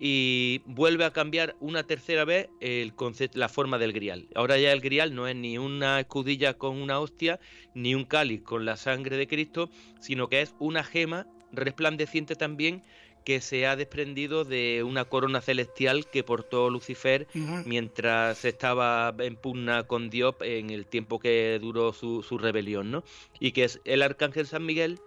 y 0.05 0.63
vuelve 0.65 1.05
a 1.05 1.13
cambiar 1.13 1.55
una 1.61 1.85
tercera 1.85 2.25
vez 2.25 2.49
el 2.61 2.95
concepto, 2.95 3.39
la 3.39 3.49
forma 3.49 3.79
del 3.79 3.93
grial. 3.93 4.27
Ahora 4.35 4.59
ya 4.59 4.73
el 4.73 4.81
grial 4.81 5.15
no 5.15 5.29
es 5.29 5.37
ni 5.37 5.59
una 5.59 6.01
escudilla 6.01 6.55
con 6.55 6.81
una 6.81 6.99
hostia, 6.99 7.39
ni 7.75 7.95
un 7.95 8.05
cáliz 8.05 8.43
con 8.43 8.65
la 8.65 8.77
sangre 8.77 9.17
de 9.17 9.29
Cristo, 9.29 9.71
sino 10.01 10.29
que 10.29 10.41
es 10.41 10.55
una 10.59 10.83
gema 10.83 11.27
resplandeciente 11.53 12.35
también 12.35 12.83
que 13.25 13.41
se 13.41 13.67
ha 13.67 13.77
desprendido 13.77 14.45
de 14.45 14.83
una 14.83 15.05
corona 15.05 15.41
celestial 15.41 16.07
que 16.07 16.25
portó 16.25 16.71
Lucifer 16.71 17.27
mientras 17.65 18.45
estaba 18.45 19.15
en 19.19 19.37
pugna 19.37 19.85
con 19.85 20.11
Dios 20.11 20.35
en 20.41 20.71
el 20.71 20.87
tiempo 20.87 21.19
que 21.19 21.59
duró 21.61 21.93
su, 21.93 22.23
su 22.23 22.39
rebelión, 22.39 22.91
¿no? 22.91 23.05
Y 23.41 23.53
que 23.53 23.65
es 23.65 23.81
el 23.85 24.03
arcángel 24.03 24.47
San 24.47 24.65
Miguel, 24.65 25.01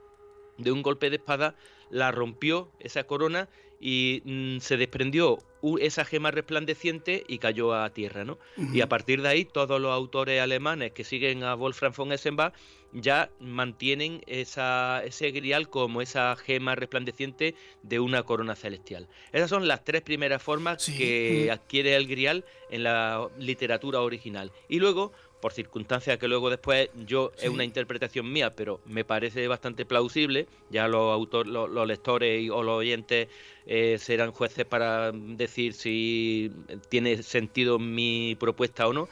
de 0.57 0.71
un 0.71 0.81
golpe 0.81 1.09
de 1.09 1.17
espada, 1.17 1.55
la 1.89 2.11
rompió 2.11 2.71
esa 2.79 3.05
corona 3.05 3.49
y 3.79 4.21
mm, 4.25 4.59
se 4.59 4.77
desprendió 4.77 5.37
esa 5.79 6.05
gema 6.05 6.31
resplandeciente 6.31 7.23
y 7.27 7.39
cayó 7.39 7.73
a 7.73 7.89
tierra, 7.89 8.23
¿no? 8.23 8.37
Y 8.73 8.81
a 8.81 8.89
partir 8.89 9.21
de 9.21 9.29
ahí 9.29 9.45
todos 9.45 9.81
los 9.81 9.91
autores 9.91 10.39
alemanes 10.41 10.91
que 10.91 11.03
siguen 11.03 11.43
a 11.43 11.55
Wolfram 11.55 11.93
von 11.95 12.11
Essenbach 12.11 12.53
ya 12.95 13.29
mantienen 13.39 14.21
esa, 14.25 15.03
ese 15.03 15.31
grial 15.31 15.69
como 15.69 16.01
esa 16.01 16.35
gema 16.37 16.75
resplandeciente 16.75 17.55
de 17.83 17.99
una 17.99 18.23
corona 18.23 18.55
celestial. 18.55 19.07
Esas 19.33 19.49
son 19.49 19.67
las 19.67 19.83
tres 19.83 20.01
primeras 20.01 20.41
formas 20.41 20.85
que 20.85 21.51
adquiere 21.51 21.95
el 21.95 22.07
grial 22.07 22.45
en 22.69 22.83
la 22.83 23.27
literatura 23.37 24.01
original. 24.01 24.51
Y 24.69 24.79
luego 24.79 25.11
por 25.41 25.53
circunstancias 25.53 26.17
que 26.17 26.27
luego 26.27 26.49
después 26.49 26.89
yo 27.05 27.31
es 27.39 27.49
una 27.49 27.63
interpretación 27.63 28.31
mía, 28.31 28.55
pero 28.55 28.81
me 28.85 29.03
parece 29.03 29.47
bastante 29.47 29.85
plausible. 29.85 30.47
Ya 30.71 30.87
los 30.87 31.13
autores, 31.13 31.51
los, 31.51 31.87
lectores 31.87 32.49
o 32.49 32.63
los 32.63 32.79
oyentes 32.79 33.27
eh, 33.67 33.97
serán 33.99 34.31
jueces 34.31 34.65
para 34.65 35.11
decir 35.11 35.73
si 35.73 36.51
tiene 36.89 37.21
sentido 37.21 37.77
mi 37.77 38.35
propuesta 38.39 38.87
o 38.87 38.93
no. 38.93 39.07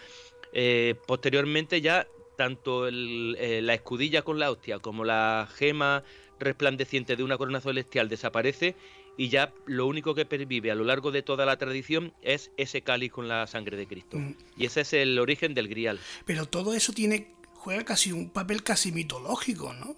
Eh, 0.53 0.95
posteriormente 1.05 1.81
ya 1.81 2.07
tanto 2.37 2.87
eh, 2.87 3.61
la 3.61 3.73
escudilla 3.73 4.21
con 4.23 4.39
la 4.39 4.51
hostia 4.51 4.79
como 4.79 5.03
la 5.03 5.47
gema 5.53 6.03
resplandeciente 6.39 7.15
de 7.15 7.23
una 7.23 7.37
corona 7.37 7.61
celestial 7.61 8.09
desaparece 8.09 8.75
y 9.17 9.29
ya 9.29 9.53
lo 9.65 9.85
único 9.85 10.15
que 10.15 10.25
pervive 10.25 10.71
a 10.71 10.75
lo 10.75 10.83
largo 10.83 11.11
de 11.11 11.21
toda 11.21 11.45
la 11.45 11.57
tradición 11.57 12.13
es 12.21 12.51
ese 12.57 12.81
cáliz 12.81 13.11
con 13.11 13.27
la 13.27 13.45
sangre 13.47 13.77
de 13.77 13.87
Cristo. 13.87 14.17
Mm. 14.17 14.35
Y 14.57 14.65
ese 14.65 14.81
es 14.81 14.93
el 14.93 15.19
origen 15.19 15.53
del 15.53 15.67
grial. 15.67 15.99
Pero 16.25 16.45
todo 16.45 16.73
eso 16.73 16.93
tiene 16.93 17.33
juega 17.53 17.85
casi 17.85 18.11
un 18.11 18.29
papel 18.29 18.63
casi 18.63 18.91
mitológico, 18.91 19.73
¿no? 19.73 19.95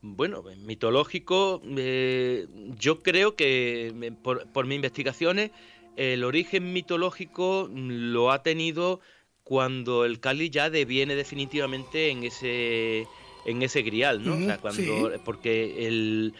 Bueno, 0.00 0.44
mitológico, 0.64 1.60
eh, 1.76 2.46
yo 2.78 3.00
creo 3.00 3.34
que 3.34 3.88
eh, 3.88 4.12
por, 4.22 4.48
por 4.52 4.66
mis 4.66 4.76
investigaciones 4.76 5.50
el 5.96 6.22
origen 6.22 6.72
mitológico 6.72 7.68
lo 7.72 8.30
ha 8.30 8.44
tenido 8.44 9.00
cuando 9.48 10.04
el 10.04 10.20
cáliz 10.20 10.50
ya 10.50 10.68
deviene 10.68 11.14
definitivamente 11.14 12.10
en 12.10 12.24
ese 12.24 13.06
en 13.46 13.62
ese 13.62 13.80
grial, 13.82 14.22
¿no? 14.22 14.34
o 14.34 14.38
sea, 14.38 14.58
cuando 14.58 15.10
porque 15.24 15.86
el 15.86 16.34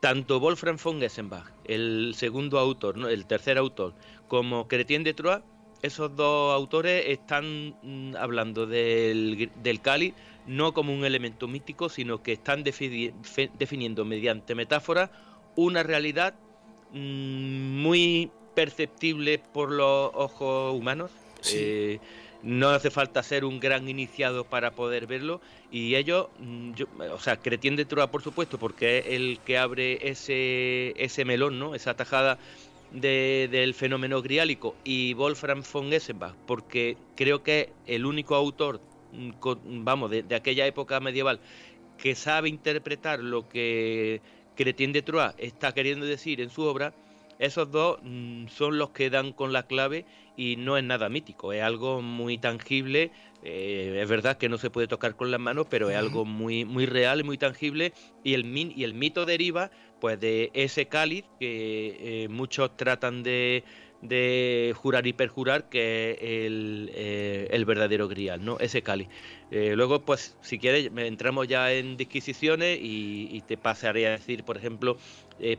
tanto 0.00 0.40
Wolfram 0.40 0.76
von 0.82 1.00
Gessenbach, 1.00 1.46
el 1.64 2.14
segundo 2.14 2.58
autor, 2.58 2.98
¿no? 2.98 3.08
el 3.08 3.24
tercer 3.24 3.56
autor, 3.56 3.94
como 4.28 4.68
Chrétien 4.68 5.04
de 5.04 5.14
Troyes, 5.14 5.42
esos 5.80 6.14
dos 6.16 6.54
autores 6.54 7.04
están 7.08 7.76
mm, 7.82 8.16
hablando 8.16 8.66
del, 8.66 9.50
del 9.62 9.80
cáliz 9.80 10.14
no 10.46 10.74
como 10.74 10.92
un 10.92 11.04
elemento 11.04 11.48
místico, 11.48 11.88
sino 11.88 12.22
que 12.22 12.32
están 12.32 12.62
definiendo 12.62 14.04
mediante 14.04 14.54
metáfora 14.54 15.10
una 15.56 15.82
realidad 15.82 16.34
mm, 16.92 17.80
muy 17.82 18.30
perceptible 18.54 19.38
por 19.38 19.70
los 19.72 20.10
ojos 20.14 20.74
humanos. 20.74 21.10
Eh, 21.52 21.98
no 22.44 22.68
hace 22.68 22.90
falta 22.90 23.22
ser 23.22 23.44
un 23.44 23.58
gran 23.58 23.88
iniciado 23.88 24.44
para 24.44 24.72
poder 24.72 25.06
verlo 25.06 25.40
y 25.72 25.94
ellos, 25.96 26.28
mm, 26.38 26.72
o 27.12 27.18
sea, 27.18 27.38
Cretien 27.38 27.74
de 27.74 27.86
Troa 27.86 28.10
por 28.10 28.22
supuesto, 28.22 28.58
porque 28.58 28.98
es 28.98 29.06
el 29.08 29.40
que 29.44 29.58
abre 29.58 30.10
ese, 30.10 30.94
ese 31.02 31.24
melón, 31.24 31.58
¿no? 31.58 31.74
Esa 31.74 31.94
tajada 31.94 32.38
del 32.92 33.74
fenómeno 33.74 34.22
griálico 34.22 34.76
y 34.84 35.14
Wolfram 35.14 35.64
von 35.72 35.92
Essenbach, 35.92 36.34
porque 36.46 36.96
creo 37.16 37.42
que 37.42 37.60
es 37.60 37.68
el 37.86 38.06
único 38.06 38.34
autor, 38.36 38.80
mm, 39.12 39.84
vamos, 39.84 40.10
de, 40.10 40.24
aquella 40.34 40.66
época 40.66 41.00
medieval 41.00 41.40
que 41.98 42.14
sabe 42.14 42.50
interpretar 42.50 43.20
lo 43.20 43.48
que 43.48 44.20
Cretien 44.54 44.92
de 44.92 45.02
Troyes 45.02 45.34
está 45.38 45.72
queriendo 45.72 46.04
decir 46.06 46.40
en 46.40 46.50
su 46.50 46.62
obra 46.62 46.94
esos 47.44 47.70
dos 47.70 47.98
mm, 48.02 48.48
son 48.48 48.78
los 48.78 48.90
que 48.90 49.10
dan 49.10 49.32
con 49.32 49.52
la 49.52 49.66
clave 49.66 50.04
y 50.36 50.56
no 50.56 50.76
es 50.76 50.84
nada 50.84 51.08
mítico, 51.08 51.52
es 51.52 51.62
algo 51.62 52.02
muy 52.02 52.38
tangible. 52.38 53.12
Eh, 53.42 53.98
es 54.02 54.08
verdad 54.08 54.38
que 54.38 54.48
no 54.48 54.58
se 54.58 54.70
puede 54.70 54.88
tocar 54.88 55.16
con 55.16 55.30
las 55.30 55.40
manos, 55.40 55.66
pero 55.68 55.90
es 55.90 55.96
algo 55.96 56.24
muy, 56.24 56.64
muy 56.64 56.86
real 56.86 57.20
y 57.20 57.24
muy 57.24 57.38
tangible. 57.38 57.92
Y 58.22 58.34
el, 58.34 58.44
y 58.56 58.84
el 58.84 58.94
mito 58.94 59.26
deriva 59.26 59.70
pues 60.00 60.18
de 60.20 60.50
ese 60.54 60.86
cáliz 60.86 61.24
que 61.38 62.24
eh, 62.24 62.28
muchos 62.28 62.76
tratan 62.76 63.22
de, 63.22 63.64
de 64.04 64.72
jurar 64.76 65.06
y 65.06 65.12
perjurar 65.12 65.68
que 65.68 66.18
el, 66.20 66.90
eh, 66.94 67.48
el 67.50 67.64
verdadero 67.64 68.08
grial, 68.08 68.44
¿no? 68.44 68.58
Ese 68.60 68.82
cáliz. 68.82 69.08
luego, 69.50 70.00
pues, 70.04 70.36
si 70.42 70.58
quieres, 70.58 70.90
entramos 70.96 71.48
ya 71.48 71.72
en 71.72 71.96
disquisiciones 71.96 72.78
y, 72.80 73.42
te 73.46 73.56
pasaré 73.56 74.06
a 74.06 74.10
decir, 74.12 74.44
por 74.44 74.56
ejemplo, 74.56 74.96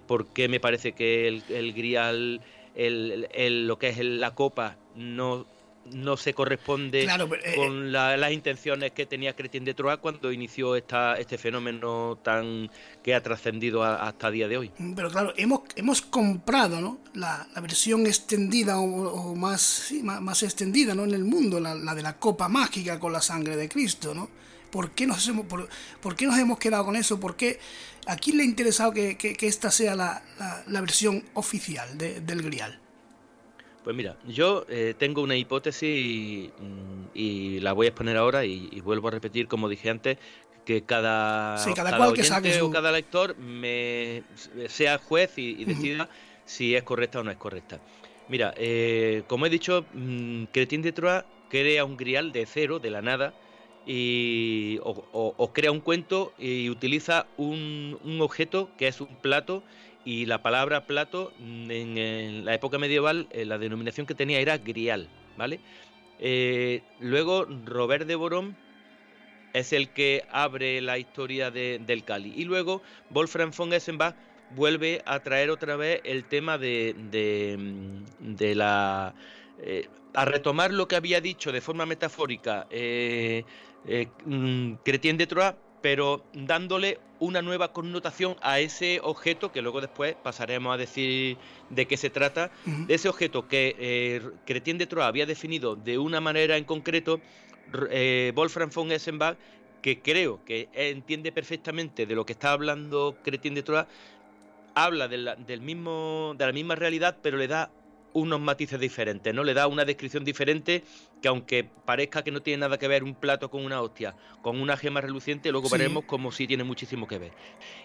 por 0.08 0.28
qué 0.28 0.48
me 0.48 0.60
parece 0.60 0.94
que 0.94 1.28
el, 1.28 1.44
el 1.50 1.74
grial 1.74 2.42
el, 2.76 3.68
lo 3.68 3.80
que 3.80 3.90
es 3.90 4.00
la 4.00 4.36
copa 4.36 4.78
no 4.96 5.46
no 5.94 6.18
se 6.18 6.34
corresponde 6.34 7.04
eh, 7.04 7.56
con 7.56 7.92
las 7.92 8.32
intenciones 8.32 8.92
que 8.92 9.06
tenía 9.06 9.36
Cretien 9.36 9.64
de 9.66 9.74
Troyes 9.74 10.00
cuando 10.00 10.32
inició 10.32 10.76
esta, 10.76 11.16
este 11.16 11.38
fenómeno 11.38 12.18
tan 12.24 12.70
que 13.04 13.14
ha 13.14 13.22
trascendido 13.22 13.84
hasta 13.84 14.32
día 14.32 14.48
de 14.48 14.58
hoy. 14.58 14.72
Mm, 14.78 14.94
pero 14.94 15.10
claro, 15.10 15.34
hemos, 15.38 15.62
hemos 15.76 16.02
comprado 16.02 16.82
¿no? 16.82 17.00
la, 17.14 17.48
versión 17.62 18.06
extendida 18.08 18.80
o, 18.80 19.36
más, 19.36 19.94
más, 20.02 20.44
extendida 20.44 20.96
¿no? 20.96 21.04
en 21.04 21.14
el 21.14 21.24
mundo, 21.24 21.60
la, 21.60 21.76
de 21.76 22.02
la 22.02 22.18
copa 22.18 22.48
mágica 22.48 23.00
con 23.00 23.14
la 23.14 23.22
sangre 23.22 23.56
de 23.56 23.70
Cristo. 23.70 24.14
¿no? 24.14 24.30
¿Por 24.72 24.92
qué 24.92 25.06
nos 25.06 25.28
hemos, 25.28 25.46
por, 25.46 26.16
qué 26.16 26.26
nos 26.26 26.38
hemos 26.38 26.58
quedado 26.60 26.86
con 26.86 26.96
eso? 26.96 27.20
¿Por 27.20 27.36
qué 27.36 27.60
a 28.08 28.16
quién 28.16 28.38
le 28.38 28.44
ha 28.44 28.46
interesado 28.46 28.92
que, 28.92 29.18
que, 29.18 29.48
esta 29.48 29.72
sea 29.72 29.96
la, 29.96 30.24
la 30.68 30.82
versión 30.82 31.24
oficial 31.34 31.98
del 31.98 32.42
Grial? 32.42 32.85
Pues 33.86 33.96
mira, 33.96 34.18
yo 34.28 34.66
eh, 34.68 34.96
tengo 34.98 35.22
una 35.22 35.36
hipótesis 35.36 36.50
mm, 36.60 37.04
y, 37.14 37.60
la 37.60 37.72
voy 37.72 37.86
a 37.86 37.90
exponer 37.90 38.18
ahora 38.18 38.44
y, 38.44 38.82
vuelvo 38.82 39.10
a 39.10 39.12
repetir, 39.12 39.48
como 39.48 39.70
dije 39.70 39.92
antes, 39.92 40.18
que 40.66 40.82
cada, 40.82 41.64
cada, 41.76 42.10
oyente 42.10 42.62
o 42.64 42.72
cada 42.72 42.92
lector 42.92 43.38
me, 43.38 44.24
sea 44.70 44.98
juez 44.98 45.38
y, 45.38 45.64
decida 45.66 46.10
si 46.46 46.76
es 46.76 46.82
correcta 46.82 47.20
o 47.20 47.24
no 47.24 47.30
es 47.30 47.38
correcta. 47.38 47.80
Mira, 48.28 48.56
eh, 48.58 49.22
como 49.28 49.46
he 49.46 49.52
dicho, 49.52 49.86
mmm, 49.94 50.46
Cretín 50.46 50.82
de 50.82 50.92
Troyes 50.92 51.24
crea 51.50 51.86
un 51.86 51.96
grial 51.96 52.32
de 52.32 52.48
cero, 52.48 52.80
de 52.80 52.90
la 52.90 53.04
nada, 53.04 53.36
y, 53.86 54.80
o, 54.82 55.52
crea 55.54 55.72
un 55.72 55.80
cuento 55.80 56.34
y 56.40 56.72
utiliza 56.72 57.28
un, 57.38 58.00
un 58.04 58.20
objeto 58.20 58.72
que 58.80 58.88
es 58.88 59.00
un 59.00 59.16
plato 59.22 59.62
y 60.06 60.28
la 60.28 60.42
palabra 60.42 60.86
plato 60.86 61.34
mm, 61.40 61.72
en, 61.72 62.46
la 62.46 62.54
época 62.54 62.78
medieval 62.78 63.28
eh, 63.32 63.44
la 63.44 63.58
denominación 63.58 64.06
que 64.06 64.14
tenía 64.14 64.40
era 64.40 64.60
grial, 64.60 65.10
¿vale? 65.36 65.60
Eh, 66.20 66.82
luego 67.00 67.46
Robert 67.66 68.08
de 68.08 68.16
Boron 68.16 68.56
es 69.54 69.74
el 69.74 69.90
que 69.90 70.24
abre 70.32 70.80
la 70.82 70.98
historia 70.98 71.52
del 71.52 72.04
Cali 72.06 72.34
y 72.36 72.46
luego 72.46 72.82
Wolfram 73.10 73.52
von 73.52 73.74
Essenbach 73.74 74.16
vuelve 74.52 75.02
a 75.06 75.20
traer 75.22 75.50
otra 75.50 75.76
vez 75.76 76.02
el 76.04 76.26
tema 76.26 76.58
de, 76.58 76.96
de, 77.10 77.58
mm, 77.58 78.56
la 78.56 79.14
eh, 79.60 79.90
a 80.14 80.26
retomar 80.26 80.72
lo 80.72 80.88
que 80.88 80.96
había 80.96 81.20
dicho 81.20 81.52
de 81.52 81.62
forma 81.62 81.86
metafórica 81.86 82.68
eh, 82.70 83.44
mm, 84.26 84.74
Cretien 84.84 85.18
de 85.18 85.28
Troyes 85.28 85.56
pero 85.86 86.24
dándole 86.34 86.98
una 87.20 87.44
nueva 87.44 87.72
connotación 87.72 88.38
a 88.42 88.60
ese 88.60 89.00
objeto, 89.04 89.52
que 89.52 89.62
luego 89.62 89.82
después 89.82 90.16
pasaremos 90.16 90.74
a 90.74 90.78
decir 90.78 91.38
de 91.70 91.86
qué 91.86 91.96
se 91.96 92.10
trata, 92.10 92.50
de 92.66 92.96
ese 92.96 93.08
objeto 93.08 93.48
que 93.48 93.76
eh, 93.78 94.22
Cretien 94.48 94.80
de 94.80 94.88
Troyes 94.88 95.08
había 95.08 95.28
definido 95.28 95.76
de 95.76 96.00
una 96.00 96.22
manera 96.22 96.58
en 96.58 96.64
concreto, 96.64 97.22
eh, 97.92 98.32
Wolfram 98.34 98.72
von 98.74 98.92
Essenbach, 98.92 99.38
que 99.84 100.00
creo 100.00 100.44
que 100.44 100.70
entiende 100.74 101.32
perfectamente 101.32 102.08
de 102.08 102.16
lo 102.16 102.26
que 102.26 102.34
está 102.34 102.52
hablando 102.52 103.18
Cretien 103.24 103.54
de 103.54 103.62
Troyes, 103.62 103.86
habla 104.74 105.08
del 105.08 105.62
mismo, 105.62 106.34
de 106.36 106.48
la 106.48 106.52
misma 106.52 106.74
realidad, 106.74 107.16
pero 107.22 107.38
le 107.38 107.48
da 107.48 107.70
unos 108.16 108.40
matices 108.40 108.80
diferentes, 108.80 109.34
¿no? 109.34 109.44
Le 109.44 109.54
da 109.54 109.68
una 109.68 109.84
descripción 109.84 110.24
diferente 110.24 110.84
que 111.22 111.28
aunque 111.28 111.66
parezca 111.66 112.24
que 112.24 112.32
no 112.32 112.42
tiene 112.42 112.62
nada 112.62 112.80
que 112.80 112.88
ver 112.88 113.04
un 113.04 113.14
plato 113.14 113.50
con 113.52 113.64
una 113.64 113.82
hostia, 113.82 114.16
con 114.42 114.62
una 114.62 114.78
gema 114.78 115.02
reluciente, 115.02 115.52
luego 115.52 115.70
veremos 115.70 116.06
como 116.06 116.32
sí 116.32 116.48
tiene 116.48 116.64
muchísimo 116.64 117.08
que 117.08 117.18
ver. 117.18 117.34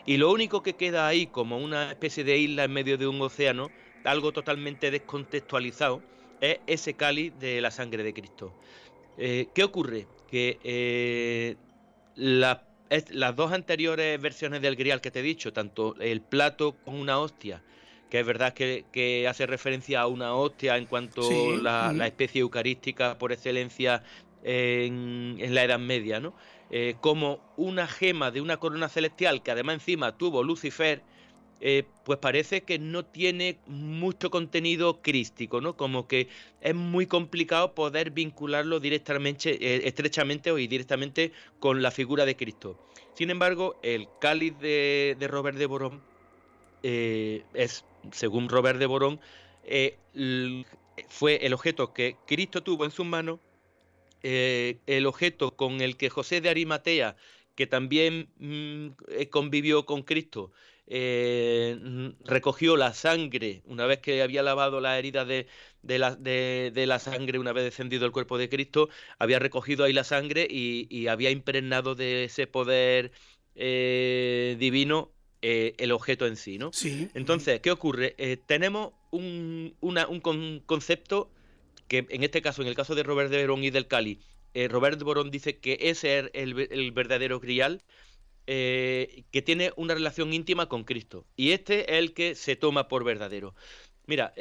Y 0.06 0.18
lo 0.18 0.30
único 0.30 0.62
que 0.62 0.74
queda 0.74 1.08
ahí 1.08 1.26
como 1.26 1.58
una 1.58 1.90
especie 1.90 2.22
de 2.22 2.38
isla 2.38 2.62
en 2.64 2.72
medio 2.72 2.96
de 2.96 3.08
un 3.08 3.20
océano, 3.20 3.70
algo 4.04 4.30
totalmente 4.30 4.92
descontextualizado, 4.92 6.00
es 6.40 6.60
ese 6.68 6.94
cáliz 6.94 7.32
de 7.40 7.60
la 7.60 7.72
sangre 7.72 8.04
de 8.04 8.14
Cristo. 8.14 8.54
Eh, 9.18 9.48
¿Qué 9.52 9.64
ocurre? 9.64 10.06
Que 10.30 10.60
eh, 10.62 11.56
las 12.14 13.34
dos 13.34 13.50
anteriores 13.50 14.20
versiones 14.20 14.62
del 14.62 14.76
grial 14.76 15.00
que 15.00 15.10
te 15.10 15.18
he 15.18 15.24
dicho, 15.24 15.52
tanto 15.52 15.96
el 15.98 16.20
plato 16.20 16.76
con 16.84 16.94
una 16.94 17.18
hostia, 17.18 17.64
que 18.10 18.20
es 18.20 18.26
verdad 18.26 18.52
que, 18.52 19.26
hace 19.28 19.46
referencia 19.46 20.02
a 20.02 20.06
una 20.08 20.34
hostia 20.34 20.76
en 20.76 20.86
cuanto 20.86 21.22
a 21.66 21.92
la, 21.92 22.06
especie 22.06 22.40
eucarística 22.40 23.16
por 23.16 23.32
excelencia 23.32 24.02
en, 24.42 25.38
la 25.54 25.64
Edad 25.64 25.78
Media, 25.78 26.20
¿no? 26.20 26.34
Eh, 26.70 26.96
como 27.00 27.40
una 27.56 27.86
gema 27.86 28.30
de 28.30 28.40
una 28.40 28.58
corona 28.58 28.88
celestial 28.88 29.42
que 29.42 29.50
además 29.50 29.74
encima 29.74 30.16
tuvo 30.16 30.42
Lucifer, 30.42 31.02
eh, 31.60 31.84
pues 32.04 32.18
parece 32.18 32.62
que 32.62 32.78
no 32.78 33.04
tiene 33.04 33.58
mucho 33.66 34.30
contenido 34.30 35.02
crístico, 35.02 35.60
¿no? 35.60 35.76
Como 35.76 36.06
que 36.06 36.28
es 36.60 36.74
muy 36.74 37.06
complicado 37.06 37.74
poder 37.74 38.10
vincularlo 38.12 38.80
directamente, 38.80 39.50
eh, 39.50 39.82
estrechamente 39.84 40.50
o 40.52 40.56
directamente 40.56 41.32
con 41.58 41.82
la 41.82 41.90
figura 41.90 42.24
de 42.24 42.36
Cristo. 42.36 42.78
Sin 43.14 43.30
embargo, 43.30 43.78
el 43.82 44.08
cáliz 44.20 44.58
de, 44.58 45.16
de 45.18 45.28
Robert 45.28 45.58
de 45.58 45.66
Boron 45.66 46.00
es 46.82 47.84
según 48.12 48.48
Robert 48.48 48.78
de 48.78 48.86
Borón, 48.86 49.20
eh, 49.64 49.96
fue 51.08 51.46
el 51.46 51.52
objeto 51.52 51.92
que 51.92 52.16
Cristo 52.26 52.62
tuvo 52.62 52.84
en 52.84 52.90
sus 52.90 53.06
manos, 53.06 53.40
eh, 54.22 54.78
el 54.86 55.06
objeto 55.06 55.56
con 55.56 55.80
el 55.80 55.96
que 55.96 56.10
José 56.10 56.40
de 56.40 56.50
Arimatea, 56.50 57.16
que 57.54 57.66
también 57.66 58.28
mm, 58.38 58.88
eh, 59.08 59.28
convivió 59.28 59.86
con 59.86 60.02
Cristo, 60.02 60.52
recogió 62.24 62.76
la 62.76 62.92
sangre, 62.94 63.62
una 63.66 63.86
vez 63.86 64.00
que 64.00 64.22
había 64.22 64.42
lavado 64.42 64.80
de, 64.80 65.46
la, 65.98 66.16
de, 66.16 66.84
la, 66.86 66.98
sangre, 66.98 67.38
una 67.38 67.52
vez 67.52 67.62
descendido 67.62 68.06
el 68.06 68.12
cuerpo 68.12 68.38
de 68.38 68.48
Cristo, 68.48 68.88
había 69.20 69.38
recogido 69.38 69.84
ahí 69.84 69.92
la 69.92 70.02
sangre 70.02 70.48
y 70.50 71.06
había 71.06 71.30
impregnado 71.30 71.94
de 71.94 72.24
ese 72.24 72.48
poder 72.48 73.12
divino 73.54 75.12
eh, 75.42 75.74
el 75.78 75.92
objeto 75.92 76.26
en 76.26 76.36
sí, 76.36 76.58
¿no? 76.58 76.70
Sí. 76.72 77.08
Entonces, 77.14 77.60
¿qué 77.60 77.70
ocurre? 77.70 78.14
Eh, 78.18 78.36
tenemos 78.44 78.92
un, 79.10 79.74
concepto 80.66 81.30
que 81.88 82.06
en 82.08 82.22
este 82.22 82.42
caso, 82.42 82.62
en 82.62 82.68
el 82.68 82.74
caso 82.74 82.94
de 82.94 83.02
Robert 83.02 83.30
de 83.30 83.40
Borón 83.46 83.64
y 83.64 83.70
del 83.70 83.86
Cali, 83.86 84.20
eh, 84.52 84.68
Robert 84.68 84.98
de 84.98 85.04
Borón 85.04 85.30
dice 85.30 85.58
que 85.58 85.78
ese 85.80 86.18
es 86.18 86.30
el, 86.34 86.92
verdadero 86.92 87.40
grial, 87.40 87.82
que 88.46 89.42
tiene 89.44 89.72
una 89.76 89.94
relación 89.94 90.32
íntima 90.32 90.68
con 90.68 90.82
Cristo. 90.84 91.24
Y 91.36 91.52
este 91.52 91.92
es 91.92 91.98
el 91.98 92.14
que 92.14 92.34
se 92.34 92.56
toma 92.56 92.88
por 92.88 93.04
verdadero. 93.04 93.54
Mira, 94.06 94.34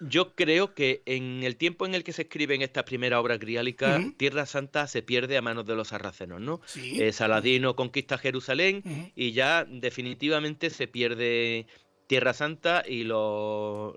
yo 0.00 0.34
creo 0.34 0.74
que 0.74 1.02
en 1.06 1.42
el 1.42 1.56
tiempo 1.56 1.86
en 1.86 1.94
el 1.94 2.04
que 2.04 2.12
se 2.12 2.22
escriben 2.22 2.62
estas 2.62 2.84
primeras 2.84 3.20
obras 3.20 3.38
griálicas, 3.38 4.02
Tierra 4.16 4.46
Santa 4.46 4.86
se 4.86 5.02
pierde 5.02 5.36
a 5.36 5.42
manos 5.42 5.66
de 5.66 5.74
los 5.74 5.88
sarracenos, 5.88 6.40
¿no? 6.40 6.60
Eh, 6.76 7.12
Saladino 7.12 7.74
conquista 7.74 8.18
Jerusalén 8.18 8.82
y 9.16 9.32
ya 9.32 9.64
definitivamente 9.64 10.70
se 10.70 10.86
pierde 10.86 11.66
Tierra 12.06 12.32
Santa 12.32 12.84
y 12.86 13.04
los, 13.04 13.94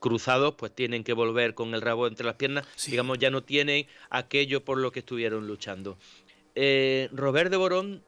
cruzados 0.00 0.54
pues 0.56 0.72
tienen 0.72 1.02
que 1.02 1.12
volver 1.12 1.54
con 1.54 1.74
el 1.74 1.82
rabo 1.82 2.06
entre 2.06 2.24
las 2.24 2.36
piernas, 2.36 2.66
digamos, 2.86 3.18
ya 3.18 3.30
no 3.30 3.42
tienen 3.42 3.86
aquello 4.10 4.64
por 4.64 4.78
lo 4.78 4.92
que 4.92 5.00
estuvieron 5.00 5.46
luchando. 5.48 5.98
Eh, 6.54 7.08
Robert 7.12 7.50
de 7.50 7.56
Borón 7.56 8.02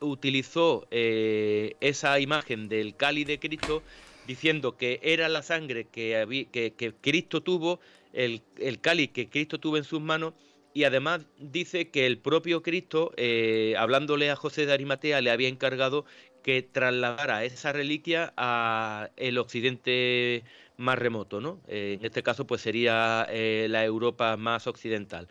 utilizó 0.00 0.86
eh, 0.90 1.74
esa 1.80 2.18
imagen 2.20 2.68
del 2.68 2.96
Cali 2.96 3.24
de 3.24 3.38
Cristo 3.38 3.82
diciendo 4.28 4.76
que 4.76 5.00
era 5.02 5.28
la 5.28 5.42
sangre 5.42 5.86
que, 5.86 6.46
que, 6.52 6.94
Cristo 7.00 7.42
tuvo, 7.42 7.80
el, 8.12 8.42
el, 8.58 8.78
cáliz 8.78 9.10
que 9.10 9.28
Cristo 9.28 9.58
tuvo 9.58 9.78
en 9.78 9.84
sus 9.84 10.00
manos, 10.00 10.34
y 10.74 10.84
además 10.84 11.26
dice 11.38 11.88
que 11.88 12.06
el 12.06 12.18
propio 12.18 12.62
Cristo, 12.62 13.12
eh, 13.16 13.74
hablándole 13.78 14.30
a 14.30 14.36
José 14.36 14.66
de 14.66 14.74
Arimatea, 14.74 15.20
le 15.22 15.30
había 15.30 15.48
encargado 15.48 16.04
que 16.42 16.62
trasladara 16.62 17.44
esa 17.44 17.72
reliquia 17.72 18.32
a 18.36 19.10
el 19.16 19.38
occidente 19.38 20.44
más 20.76 20.98
remoto, 20.98 21.40
¿no? 21.40 21.60
Eh, 21.66 21.96
en 21.98 22.04
este 22.04 22.22
caso, 22.22 22.46
pues 22.46 22.60
sería 22.60 23.26
eh, 23.30 23.66
la 23.68 23.84
Europa 23.84 24.36
más 24.36 24.66
occidental. 24.66 25.26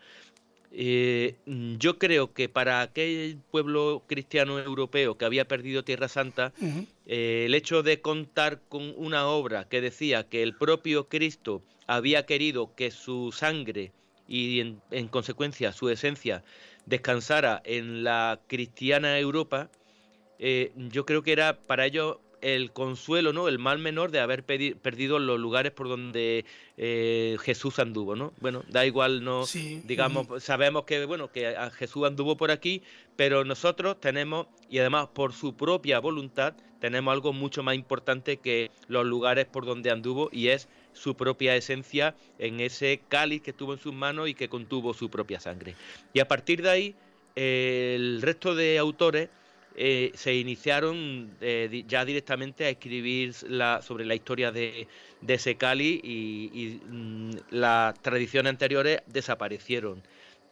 Eh, 0.70 1.36
yo 1.78 1.98
creo 1.98 2.32
que 2.32 2.48
para 2.48 2.82
aquel 2.82 3.38
pueblo 3.50 4.02
cristiano 4.06 4.58
europeo 4.58 5.16
que 5.16 5.24
había 5.24 5.48
perdido 5.48 5.82
Tierra 5.82 6.08
Santa, 6.08 6.52
eh, 7.06 7.44
el 7.46 7.54
hecho 7.54 7.82
de 7.82 8.00
contar 8.00 8.60
con 8.68 8.92
una 8.96 9.26
obra 9.28 9.66
que 9.68 9.80
decía 9.80 10.28
que 10.28 10.42
el 10.42 10.54
propio 10.54 11.08
Cristo 11.08 11.62
había 11.86 12.26
querido 12.26 12.74
que 12.74 12.90
su 12.90 13.32
sangre 13.32 13.92
y 14.26 14.60
en, 14.60 15.08
consecuencia 15.08 15.72
su 15.72 15.88
esencia 15.88 16.44
descansara 16.84 17.62
en 17.64 18.04
la 18.04 18.40
cristiana 18.46 19.18
Europa, 19.18 19.70
eh, 20.38 20.70
yo 20.76 21.06
creo 21.06 21.22
que 21.22 21.32
era 21.32 21.58
para 21.62 21.86
ellos 21.86 22.18
el 22.40 22.72
consuelo, 22.72 23.32
¿no? 23.32 23.48
El 23.48 23.58
mal 23.58 23.78
menor 23.78 24.10
de 24.10 24.20
haber 24.20 24.44
perdido 24.44 25.18
los 25.18 25.38
lugares 25.38 25.72
por 25.72 25.88
donde 25.88 26.44
eh, 26.76 27.36
Jesús 27.40 27.78
anduvo, 27.78 28.16
¿no? 28.16 28.32
Bueno, 28.40 28.64
da 28.68 28.86
igual, 28.86 29.24
no, 29.24 29.44
digamos, 29.84 30.42
sabemos 30.42 30.84
que, 30.84 31.04
bueno, 31.04 31.30
que 31.30 31.54
Jesús 31.76 32.06
anduvo 32.06 32.36
por 32.36 32.50
aquí, 32.50 32.82
pero 33.16 33.44
nosotros 33.44 34.00
tenemos, 34.00 34.46
y 34.70 34.78
además 34.78 35.08
por 35.12 35.32
su 35.32 35.56
propia 35.56 35.98
voluntad, 35.98 36.54
tenemos 36.80 37.12
algo 37.12 37.32
mucho 37.32 37.62
más 37.62 37.74
importante 37.74 38.36
que 38.36 38.70
los 38.86 39.04
lugares 39.04 39.46
por 39.46 39.66
donde 39.66 39.90
anduvo 39.90 40.28
y 40.32 40.48
es 40.48 40.68
su 40.92 41.16
propia 41.16 41.56
esencia 41.56 42.14
en 42.38 42.60
ese 42.60 43.00
cáliz 43.08 43.42
que 43.42 43.52
tuvo 43.52 43.72
en 43.72 43.78
sus 43.80 43.92
manos 43.92 44.28
y 44.28 44.34
que 44.34 44.48
contuvo 44.48 44.94
su 44.94 45.10
propia 45.10 45.40
sangre. 45.40 45.74
Y 46.12 46.20
a 46.20 46.28
partir 46.28 46.62
de 46.62 46.70
ahí, 46.70 46.94
el 47.34 48.20
resto 48.22 48.54
de 48.54 48.78
autores 48.78 49.28
eh, 49.80 50.10
se 50.16 50.34
iniciaron 50.34 51.30
eh, 51.40 51.84
ya 51.86 52.04
directamente 52.04 52.64
a 52.64 52.68
escribir 52.68 53.32
sobre 53.32 54.04
la 54.04 54.16
historia 54.16 54.50
de, 54.50 54.88
de 55.20 55.90
y, 56.02 56.80
mm, 56.84 57.30
las 57.50 57.94
tradiciones 58.02 58.50
anteriores 58.50 59.02
desaparecieron. 59.06 60.02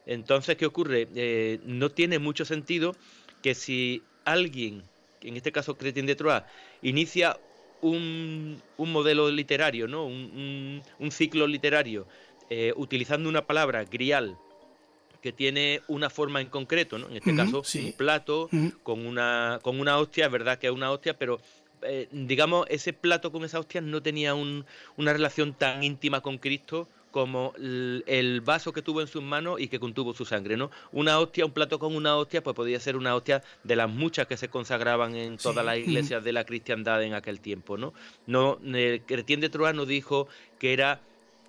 Entonces, 0.06 0.56
¿qué 0.56 0.64
ocurre? 0.64 1.08
Eh, 1.16 1.58
no 1.64 1.90
tiene 1.90 2.20
mucho 2.20 2.44
sentido 2.44 2.94
que 3.42 3.56
si 3.56 4.00
alguien, 4.24 4.84
en 5.22 5.36
este 5.36 5.50
caso 5.50 5.76
Cretín 5.76 6.06
de 6.06 6.14
Troyes, 6.14 6.44
inicia 6.82 7.36
un, 7.80 8.62
modelo 8.78 9.28
literario, 9.28 9.88
¿no? 9.88 10.06
un, 10.06 10.82
ciclo 11.10 11.48
literario, 11.48 12.06
utilizando 12.76 13.28
una 13.28 13.44
palabra, 13.44 13.82
grial, 13.82 14.38
que 15.26 15.32
tiene 15.32 15.82
una 15.88 16.08
forma 16.08 16.40
en 16.40 16.46
concreto, 16.46 16.98
¿no? 16.98 17.08
En 17.08 17.16
este 17.16 17.34
caso, 17.34 17.64
un 17.74 17.92
plato 17.94 18.48
con, 18.84 19.04
una, 19.04 19.58
con 19.60 19.80
una 19.80 19.98
hostia, 19.98 20.26
es 20.26 20.30
verdad 20.30 20.56
que 20.56 20.68
es 20.68 20.72
una 20.72 20.92
hostia, 20.92 21.18
pero 21.18 21.40
eh, 21.82 22.06
digamos, 22.12 22.64
ese 22.70 22.92
plato 22.92 23.32
con 23.32 23.44
esa 23.44 23.58
hostia 23.58 23.80
no 23.80 24.00
tenía 24.00 24.36
una 24.36 25.12
relación 25.12 25.52
tan 25.52 25.82
íntima 25.82 26.20
con 26.20 26.38
Cristo 26.38 26.86
como 27.10 27.54
el, 27.56 28.40
vaso 28.44 28.72
que 28.72 28.82
tuvo 28.82 29.00
en 29.00 29.08
sus 29.08 29.20
manos 29.20 29.60
y 29.60 29.66
que 29.66 29.80
contuvo 29.80 30.14
su 30.14 30.24
sangre, 30.24 30.56
¿no? 30.56 30.70
Una 30.92 31.18
hostia, 31.18 31.44
un 31.44 31.50
plato 31.50 31.80
con 31.80 31.96
una 31.96 32.14
hostia, 32.14 32.40
pues 32.40 32.54
podía 32.54 32.78
ser 32.78 32.94
una 32.94 33.16
hostia 33.16 33.42
de 33.64 33.74
las 33.74 33.90
muchas 33.90 34.28
que 34.28 34.36
se 34.36 34.46
consagraban 34.48 35.16
en 35.16 35.38
todas 35.38 35.66
las 35.66 35.76
iglesias 35.76 36.22
de 36.22 36.32
la 36.32 36.44
cristiandad 36.44 37.02
en 37.02 37.14
aquel 37.14 37.40
tiempo, 37.40 37.76
¿no? 37.76 37.92
No, 38.28 38.60
el 38.64 39.02
Cretien 39.04 39.40
de 39.40 39.48
Troyes 39.48 39.74
nos 39.74 39.88
dijo 39.88 40.28
que 40.60 40.72
era 40.72 41.00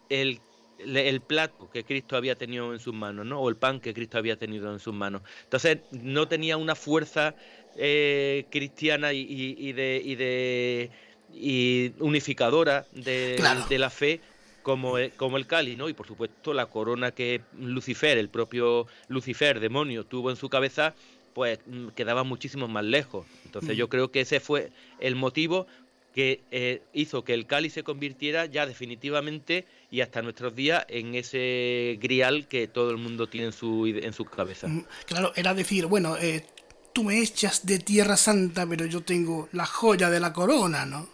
el 0.10 0.40
el 0.80 1.22
plato 1.22 1.70
que 1.72 1.84
Cristo 1.84 2.16
había 2.16 2.36
tenido 2.36 2.74
en 2.74 2.80
sus 2.80 2.94
manos, 2.94 3.26
¿no? 3.26 3.40
O 3.40 3.50
el 3.50 3.56
pan 3.56 3.80
que 3.80 3.94
Cristo 3.94 4.18
había 4.18 4.38
tenido 4.38 4.72
en 4.72 4.80
sus 4.80 4.94
manos. 4.94 5.22
Entonces 5.44 5.80
no 5.92 6.28
tenía 6.28 6.58
una 6.58 6.76
fuerza 6.76 7.36
eh, 7.76 8.46
cristiana 8.50 9.14
y, 9.14 9.72
de, 9.74 10.02
y 10.04 10.16
de 10.16 10.92
y 11.34 11.92
unificadora 12.00 12.86
de, 12.92 13.38
la 13.78 13.90
fe 13.90 14.22
como, 14.64 14.96
como 15.16 15.38
el 15.38 15.48
cáliz, 15.48 15.78
¿no? 15.78 15.90
Y 15.90 15.94
por 15.94 16.08
supuesto 16.08 16.54
la 16.54 16.66
corona 16.66 17.12
que 17.12 17.42
Lucifer, 17.58 18.18
el 18.18 18.30
propio 18.30 18.88
Lucifer, 19.08 19.60
demonio, 19.60 20.06
tuvo 20.06 20.30
en 20.30 20.36
su 20.36 20.50
cabeza, 20.50 20.94
pues 21.34 21.60
mm, 21.66 21.90
quedaba 21.90 22.24
muchísimo 22.24 22.68
más 22.68 22.84
lejos. 22.84 23.26
Entonces 23.46 23.76
mm. 23.76 23.80
yo 23.80 23.90
creo 23.90 24.12
que 24.12 24.22
ese 24.22 24.40
fue 24.40 24.72
el 25.00 25.16
motivo 25.16 25.68
que 26.18 26.42
eh, 26.50 26.82
hizo 26.94 27.24
que 27.24 27.36
el 27.36 27.46
cáliz 27.46 27.74
se 27.74 27.84
convirtiera 27.84 28.48
ya 28.48 28.66
definitivamente 28.66 29.68
y 29.92 30.02
hasta 30.02 30.24
nuestros 30.24 30.56
días 30.56 30.84
en 30.90 31.14
ese 31.14 32.00
grial 32.02 32.48
que 32.48 32.68
todo 32.68 32.90
el 32.90 32.98
mundo 32.98 33.28
tiene 33.28 33.46
en 33.46 33.54
su, 33.54 33.86
en 33.86 34.14
su 34.14 34.26
cabeza. 34.26 34.68
Mm, 34.68 34.84
claro, 35.06 35.32
era 35.36 35.54
decir, 35.54 35.86
bueno, 35.86 36.18
eh, 36.18 36.44
tú 36.92 37.04
me 37.04 37.22
echas 37.22 37.68
de 37.68 37.78
Tierra 37.78 38.18
Santa, 38.18 38.66
pero 38.66 38.88
yo 38.88 39.02
tengo 39.02 39.48
la 39.52 39.68
joya 39.68 40.10
de 40.10 40.20
la 40.20 40.34
corona, 40.34 40.88
¿no? 40.88 41.08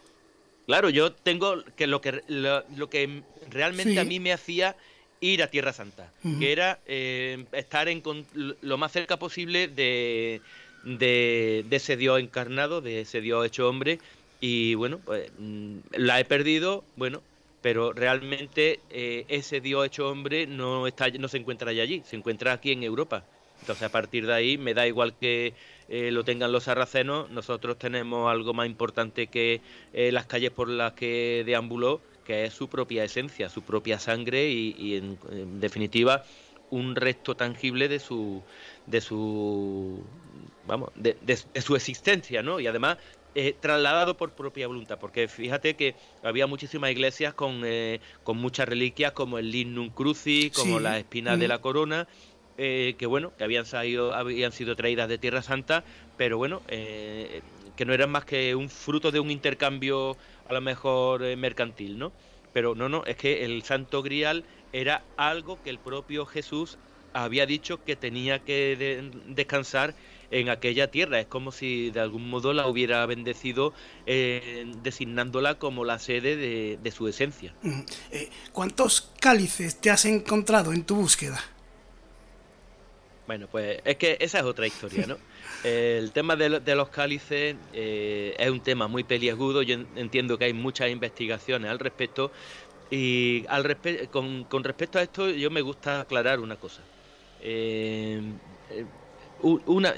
Claro, 0.68 0.90
yo 0.90 1.12
tengo 1.12 1.66
que 1.76 1.86
lo 1.86 2.00
que, 2.00 2.22
lo, 2.30 2.90
que 2.90 3.24
realmente 3.50 4.00
a 4.00 4.06
mí 4.06 4.22
me 4.22 4.32
hacía 4.32 4.78
ir 5.20 5.44
a 5.44 5.48
Tierra 5.48 5.74
Santa, 5.74 6.14
que 6.40 6.54
era 6.54 6.80
eh, 6.86 7.44
estar 7.52 7.90
en 7.90 8.02
lo 8.62 8.78
más 8.78 8.94
cerca 8.94 9.20
posible 9.20 9.68
de, 9.68 10.40
de, 10.86 11.66
de 11.68 11.76
ese 11.76 11.98
Dios 11.98 12.22
encarnado, 12.22 12.80
de 12.80 13.02
ese 13.02 13.20
Dios 13.20 13.46
hecho 13.46 13.68
hombre, 13.68 14.00
y 14.46 14.76
bueno, 14.76 15.00
pues 15.06 15.32
la 15.94 16.20
he 16.20 16.26
perdido, 16.26 16.84
bueno, 16.98 17.22
pero 17.62 17.94
realmente 17.94 18.82
eh, 18.90 19.24
ese 19.30 19.62
Dios 19.62 19.86
hecho 19.86 20.10
hombre 20.10 20.48
no, 20.48 20.86
está, 20.86 21.08
no 21.12 21.30
se 21.30 21.38
encuentra 21.38 21.72
allí, 21.72 22.04
se 22.06 22.18
encuentra 22.18 22.52
aquí 22.52 22.74
en 22.74 22.84
Europa. 22.84 23.24
Entonces 23.62 23.84
a 23.84 23.90
partir 23.90 24.28
de 24.28 24.34
ahí 24.34 24.58
me 24.58 24.74
da 24.74 24.86
igual 24.86 25.16
que 25.18 25.54
eh, 25.88 26.12
lo 26.12 26.26
tengan 26.26 26.52
los 26.52 26.66
sarracenos, 26.66 27.30
nosotros 27.30 27.80
tenemos 27.80 28.30
algo 28.30 28.54
más 28.54 28.66
importante 28.66 29.28
que 29.28 29.62
las 29.94 30.26
calles 30.26 30.52
por 30.52 30.68
las 30.68 30.92
que 30.92 31.44
deambuló, 31.46 32.02
que 32.26 32.44
es 32.44 32.54
su 32.54 32.68
propia 32.68 33.06
esencia, 33.06 33.48
su 33.48 33.62
propia 33.62 33.98
sangre 33.98 34.50
y, 34.50 34.98
en, 34.98 35.18
definitiva 35.62 36.26
un 36.70 36.98
resto 36.98 37.36
tangible 37.36 37.88
de 37.88 38.00
su 38.00 38.42
de 38.88 39.00
su 39.00 40.04
vamos 40.66 40.90
de, 40.96 41.16
de, 41.22 41.62
su 41.62 41.76
existencia 41.76 42.42
no 42.42 42.60
y 42.60 42.66
además 42.66 42.98
eh, 43.36 43.56
trasladado 43.60 44.16
por 44.16 44.32
propia 44.32 44.68
voluntad, 44.68 45.00
porque 45.00 45.28
fíjate 45.28 45.76
que 45.76 45.96
había 46.22 46.46
muchísimas 46.48 46.92
iglesias 46.92 47.34
con, 47.34 47.62
eh, 47.66 48.00
con 48.24 48.38
muchas 48.38 48.68
reliquias 48.68 49.12
como 49.14 49.40
el 49.40 49.52
Lignum 49.52 49.90
Crucis, 49.90 50.52
como 50.52 50.80
la 50.80 51.00
espina 51.00 51.36
de 51.36 51.48
la 51.48 51.60
corona, 51.60 52.08
eh, 52.58 52.96
que 52.98 53.06
bueno, 53.08 53.34
que 53.38 53.44
habían, 53.44 53.66
salido, 53.66 54.14
habían 54.14 54.52
sido 54.52 54.76
traídas 54.76 55.10
de 55.10 55.18
Tierra 55.18 55.42
Santa, 55.42 55.84
pero 56.16 56.38
bueno, 56.38 56.62
que 56.68 57.86
no 57.86 57.94
eran 57.94 58.12
más 58.12 58.26
que 58.26 58.54
un 58.54 58.70
fruto 58.70 59.12
de 59.12 59.20
un 59.20 59.32
intercambio 59.32 60.16
a 60.48 60.54
lo 60.54 60.62
mejor 60.62 61.22
mercantil, 61.36 61.98
¿no? 61.98 62.12
Pero 62.54 62.76
no, 62.76 62.88
no, 62.88 63.04
es 63.06 63.16
que 63.16 63.46
el 63.46 63.64
Santo 63.64 64.04
Grial 64.04 64.44
era 64.74 65.04
algo 65.18 65.62
que 65.64 65.72
el 65.72 65.80
propio 65.80 66.28
Jesús 66.28 66.78
había 67.14 67.46
dicho 67.46 67.84
que 67.84 67.96
tenía 67.96 68.40
que 68.40 69.02
descansar 69.28 69.96
en 70.34 70.50
aquella 70.50 70.90
tierra. 70.90 71.20
Es 71.20 71.28
como 71.28 71.52
si 71.52 71.92
de 71.92 72.00
algún 72.00 72.30
modo 72.30 72.54
la 72.54 72.68
hubiera 72.68 73.06
bendecido 73.06 73.74
eh, 74.06 74.66
designándola 74.82 75.56
como 75.56 75.86
la 75.86 76.00
sede 76.00 76.36
de, 76.78 76.92
su 76.92 77.08
esencia. 77.08 77.54
Mm, 77.62 77.82
eh, 78.12 78.30
¿Cuántos 78.52 79.12
cálices 79.20 79.80
te 79.80 79.90
has 79.90 80.06
encontrado 80.06 80.74
en 80.74 80.84
tu 80.84 80.96
búsqueda? 80.96 81.40
Bueno, 83.28 83.48
pues 83.50 83.80
es 83.86 83.96
que 83.96 84.18
esa 84.20 84.40
es 84.40 84.44
otra 84.44 84.68
historia, 84.68 85.08
¿no? 85.08 85.18
El 85.64 86.12
tema 86.12 86.36
de, 86.36 86.76
los 86.76 86.90
cálices 86.90 87.56
eh, 87.72 88.36
es 88.38 88.50
un 88.50 88.60
tema 88.60 88.88
muy 88.88 89.06
peliagudo. 89.06 89.62
Yo 89.62 89.78
entiendo 89.96 90.38
que 90.38 90.46
hay 90.46 90.54
muchas 90.54 90.90
investigaciones 90.90 91.72
al 91.72 91.80
respecto. 91.80 92.32
Y 92.92 93.46
al 93.48 93.78
con, 94.12 94.44
con, 94.44 94.64
respecto 94.64 95.00
a 95.00 95.04
esto, 95.04 95.30
yo 95.30 95.50
me 95.50 95.62
gusta 95.62 96.02
aclarar 96.02 96.42
una 96.42 96.58
cosa. 96.58 96.82
Eh, 97.42 98.22
una, 99.44 99.94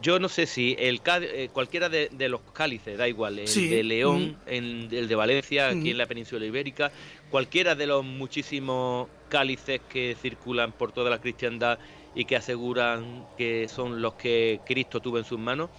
yo 0.00 0.18
no 0.20 0.28
sé 0.28 0.46
si 0.46 0.76
el 0.78 1.00
eh, 1.04 1.48
cualquiera 1.52 1.88
de, 1.88 2.10
los 2.28 2.40
cálices, 2.52 2.96
da 2.98 3.08
igual, 3.08 3.38
el 3.38 3.46
de 3.46 3.82
León, 3.82 4.36
el 4.46 5.08
de 5.08 5.14
Valencia, 5.14 5.68
aquí 5.68 5.90
en 5.90 5.98
la 5.98 6.06
península 6.06 6.44
ibérica, 6.46 6.92
cualquiera 7.30 7.74
de 7.74 7.86
los 7.86 8.04
muchísimos 8.04 9.08
cálices 9.28 9.80
que 9.88 10.16
circulan 10.20 10.72
por 10.72 10.92
toda 10.92 11.10
la 11.10 11.20
cristiandad 11.20 11.78
y 12.14 12.24
que 12.24 12.36
aseguran 12.36 13.26
que 13.36 13.68
son 13.68 14.00
los 14.00 14.14
que 14.14 14.60
Cristo 14.66 15.00
tuvo 15.00 15.18
en 15.18 15.24
sus 15.24 15.38
manos, 15.38 15.70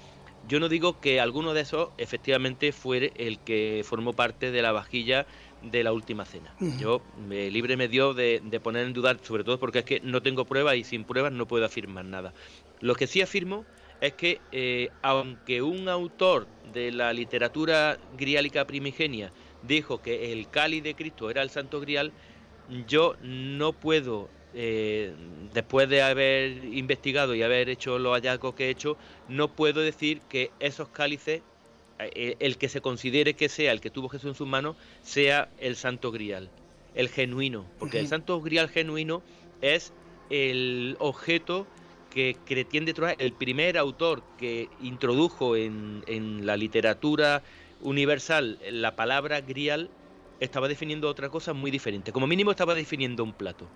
yo 0.50 0.60
no 0.60 0.68
digo 0.68 1.00
que 1.00 1.22
alguno 1.22 1.54
de 1.54 1.62
esos 1.62 1.90
efectivamente 2.00 2.72
fuere 2.72 3.14
el 3.16 3.38
que 3.40 3.84
formó 3.86 4.14
parte 4.14 4.52
de 4.52 4.62
la 4.64 4.72
vajilla 4.72 5.28
de 5.62 5.84
la 5.84 5.94
última 5.94 6.26
cena. 6.26 6.54
Yo 6.80 7.02
me 7.28 7.52
libre 7.52 7.78
me 7.78 7.88
dio 7.88 8.16
de, 8.16 8.42
poner 8.64 8.88
en 8.88 8.94
duda, 8.94 9.16
sobre 9.22 9.44
todo 9.44 9.60
porque 9.60 9.80
es 9.80 9.86
que 9.86 10.00
no 10.00 10.22
tengo 10.22 10.46
pruebas 10.46 10.76
y 10.76 10.84
sin 10.84 11.04
pruebas 11.04 11.32
no 11.34 11.48
puedo 11.48 11.66
afirmar 11.66 12.06
nada. 12.06 12.34
Lo 12.80 12.96
que 12.96 13.06
sí 13.06 13.22
afirmo 13.22 13.64
es 14.02 14.14
que 14.14 14.42
eh, 14.52 14.90
aunque 15.04 15.62
un 15.62 15.88
autor 15.88 16.48
de 16.74 16.92
la 16.92 17.14
literatura 17.14 18.00
griálica 18.18 18.66
primigenia 18.66 19.32
dijo 19.62 20.02
que 20.02 20.32
el 20.32 20.50
cáliz 20.50 20.82
de 20.82 20.96
Cristo 20.96 21.30
era 21.30 21.44
el 21.44 21.52
Santo 21.52 21.80
Grial, 21.80 22.12
yo 22.88 23.16
no 23.22 23.74
puedo, 23.74 24.30
eh, 24.54 25.14
después 25.54 25.90
de 25.90 26.02
haber 26.02 26.66
investigado 26.66 27.36
y 27.36 27.44
haber 27.44 27.70
hecho 27.70 28.00
los 28.00 28.14
hallazgos 28.14 28.56
que 28.56 28.66
he 28.66 28.70
hecho, 28.70 28.98
no 29.28 29.50
puedo 29.50 29.82
decir 29.82 30.22
que 30.22 30.52
esos 30.60 30.90
cálices 30.90 31.42
eh, 32.00 32.38
el 32.40 32.58
que 32.58 32.70
se 32.70 32.82
considere 32.82 33.34
que 33.34 33.50
sea 33.50 33.72
el 33.72 33.82
que 33.82 33.90
tuvo 33.90 34.10
Jesús 34.10 34.30
en 34.30 34.36
sus 34.36 34.48
manos 34.48 34.76
sea 35.04 35.50
el 35.60 35.76
santo 35.76 36.12
grial, 36.12 36.50
el 36.96 37.10
genuino, 37.10 37.66
porque 37.78 38.00
el 38.00 38.08
santo 38.08 38.40
grial 38.42 38.70
genuino 38.70 39.22
es 39.62 39.92
el 40.30 40.96
objeto 41.00 41.68
que 42.10 42.38
Chrétien 42.46 42.86
de 42.86 42.94
Troyes, 42.94 43.18
el 43.20 43.34
primer 43.34 43.78
autor 43.78 44.24
que 44.38 44.70
introdujo 44.82 45.56
en, 45.56 46.04
en 46.08 46.46
la 46.46 46.58
literatura 46.58 47.44
universal 47.82 48.58
la 48.72 48.96
palabra 48.96 49.42
grial, 49.42 49.90
estaba 50.40 50.68
definiendo 50.68 51.10
otra 51.10 51.30
cosa 51.30 51.54
muy 51.54 51.70
diferente. 51.70 52.12
Como 52.12 52.28
mínimo 52.28 52.52
estaba 52.52 52.76
definiendo 52.76 53.24
un 53.24 53.34
plato. 53.34 53.68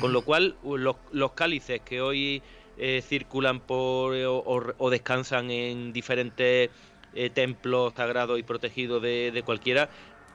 Con 0.00 0.12
lo 0.12 0.22
cual, 0.22 0.56
los, 0.64 1.32
cálices 1.32 1.80
que 1.80 2.00
hoy 2.00 2.42
eh, 2.78 3.02
circulan 3.06 3.60
por 3.60 4.14
o, 4.14 4.90
descansan 4.90 5.50
en 5.50 5.92
diferentes 5.92 6.70
eh, 7.14 7.30
templos 7.30 7.94
sagrados 7.94 8.38
y 8.38 8.42
protegidos 8.42 9.02
de, 9.02 9.42
cualquiera, 9.44 9.88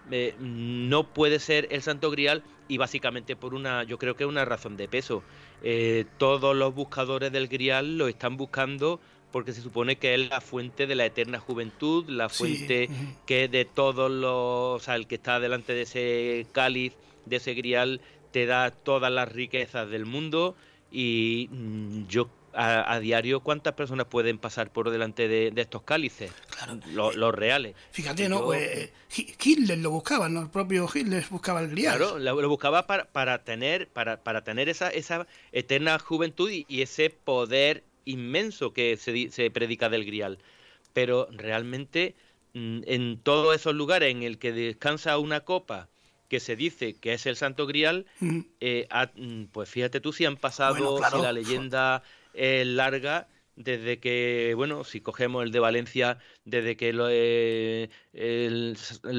eh, 0.10 0.36
no 0.40 1.04
puede 1.14 1.40
ser 1.40 1.68
el 1.72 1.82
Santo 1.82 2.10
Grial 2.10 2.44
y 2.68 2.78
básicamente 2.78 3.36
por 3.36 3.54
una, 3.54 3.84
yo 3.84 3.98
creo 3.98 4.16
que 4.16 4.26
una 4.26 4.46
razón 4.46 4.78
de 4.78 4.88
peso. 4.88 5.24
todos 6.18 6.56
los 6.56 6.74
buscadores 6.74 7.32
del 7.32 7.48
Grial 7.48 7.98
lo 7.98 8.08
están 8.08 8.38
buscando 8.38 9.00
porque 9.32 9.54
se 9.54 9.62
supone 9.62 9.96
que 9.96 10.14
es 10.14 10.30
la 10.30 10.42
fuente 10.42 10.88
de 10.88 10.96
la 10.96 11.06
eterna 11.06 11.40
juventud, 11.40 12.10
la 12.10 12.30
fuente 12.30 12.90
que 13.26 13.48
de 13.48 13.66
todos 13.66 14.12
los, 14.12 14.82
o 14.82 14.84
sea, 14.84 14.96
el 14.96 15.08
que 15.08 15.16
está 15.16 15.40
delante 15.40 15.74
de 15.74 15.84
ese 15.84 16.48
cáliz, 16.52 16.94
de 17.26 17.38
ese 17.38 17.54
grial, 17.54 18.02
te 18.32 18.46
da 18.46 18.72
todas 18.72 19.12
las 19.12 19.32
riquezas 19.32 19.90
del 19.90 20.06
mundo 20.06 20.56
y 20.92 21.50
mm, 21.52 22.08
yo 22.08 22.30
a, 22.54 23.00
diario 23.00 23.40
cuántas 23.42 23.74
personas 23.74 24.08
pueden 24.08 24.38
pasar 24.38 24.72
por 24.72 24.90
delante 24.90 25.28
de, 25.28 25.54
estos 25.56 25.84
cálices, 25.84 26.32
los, 26.94 27.34
reales. 27.34 27.76
Fíjate, 27.92 28.28
¿no? 28.28 28.44
Pues, 28.44 28.92
Hitler 29.10 29.78
lo 29.78 29.92
buscaba, 29.92 30.30
¿no? 30.30 30.42
El 30.42 30.50
propio 30.50 30.88
Hitler 30.94 31.26
buscaba 31.30 31.62
el 31.62 31.70
grial. 31.70 31.98
Claro, 31.98 32.20
lo, 32.20 32.50
buscaba 32.50 32.88
para, 32.88 33.06
para, 33.06 33.44
tener, 33.44 33.88
para, 33.88 34.22
para 34.22 34.44
tener 34.44 34.70
esa, 34.70 34.90
esa 34.90 35.28
eterna 35.52 35.98
juventud 36.00 36.50
y 36.52 36.82
ese 36.82 37.10
poder 37.10 37.84
inmenso 38.06 38.74
que 38.74 38.98
se, 38.98 39.32
se 39.32 39.50
predica 39.52 39.90
del 39.90 40.06
grial. 40.06 40.40
Pero 40.94 41.28
realmente 41.32 42.16
mm, 42.54 42.82
en 42.86 43.20
todos 43.20 43.56
esos 43.56 43.76
lugares 43.76 44.12
en 44.12 44.24
el 44.24 44.38
que 44.38 44.52
descansa 44.52 45.18
una 45.18 45.42
copa 45.42 45.88
que 46.32 46.40
se 46.40 46.56
dice 46.56 46.94
que 46.94 47.12
es 47.12 47.26
el 47.26 47.36
Santo 47.36 47.68
Grial, 47.68 48.06
eh, 48.62 48.88
mm, 49.18 49.48
pues 49.52 49.70
fíjate 49.70 50.00
tú 50.00 50.14
si 50.14 50.24
han 50.24 50.38
pasado, 50.38 50.98
si 51.12 51.22
la 51.22 51.34
leyenda 51.34 52.04
es 52.34 52.66
larga, 52.66 53.28
desde 53.58 54.00
que, 54.00 54.54
bueno, 54.56 54.86
si 54.86 55.02
cogemos 55.02 55.44
el 55.44 55.52
de 55.52 55.60
Valencia, 55.60 56.20
desde 56.46 56.78
que 56.78 56.94
eh, 56.96 57.90
el, 58.14 58.78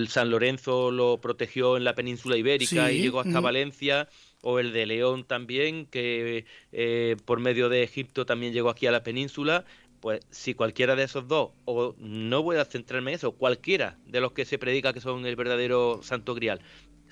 San 0.09 0.31
Lorenzo 0.31 0.91
lo 0.91 1.21
protegió 1.21 1.77
en 1.77 1.85
la 1.85 1.95
península 1.95 2.39
ibérica 2.39 2.91
y 2.91 3.03
llegó 3.03 3.21
hasta 3.21 3.41
Valencia, 3.41 4.09
o 4.41 4.59
el 4.59 4.73
de 4.73 4.87
León 4.87 5.25
también, 5.25 5.85
que 5.85 6.47
eh, 6.73 7.17
por 7.27 7.41
medio 7.41 7.69
de 7.69 7.83
Egipto 7.83 8.25
también 8.25 8.55
llegó 8.55 8.71
aquí 8.71 8.87
a 8.87 8.91
la 8.91 9.03
península, 9.03 9.67
pues 10.03 10.21
si 10.31 10.55
cualquiera 10.55 10.97
de 10.97 11.05
esos 11.05 11.29
dos, 11.29 11.51
o 11.65 11.95
no 11.99 12.43
voy 12.43 12.57
a 12.57 12.65
centrarme 12.65 13.13
en 13.13 13.17
eso, 13.17 13.33
cualquiera 13.33 13.99
de 14.05 14.21
los 14.21 14.33
que 14.33 14.45
se 14.45 14.59
predica 14.59 14.93
que 14.93 15.01
son 15.01 15.25
el 15.27 15.37
verdadero 15.37 16.01
Santo 16.03 16.35
Grial, 16.35 16.61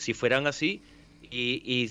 si 0.00 0.14
fueran 0.14 0.46
así, 0.46 0.82
y, 1.30 1.90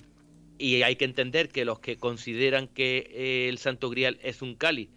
y, 0.57 0.81
hay 0.81 0.95
que 0.97 1.05
entender 1.05 1.49
que 1.49 1.63
los 1.63 1.79
que 1.79 1.95
consideran 1.97 2.67
que 2.67 3.47
el 3.47 3.57
Santo 3.57 3.89
Grial 3.89 4.19
es 4.21 4.41
un 4.41 4.55
cáliz, 4.55 4.89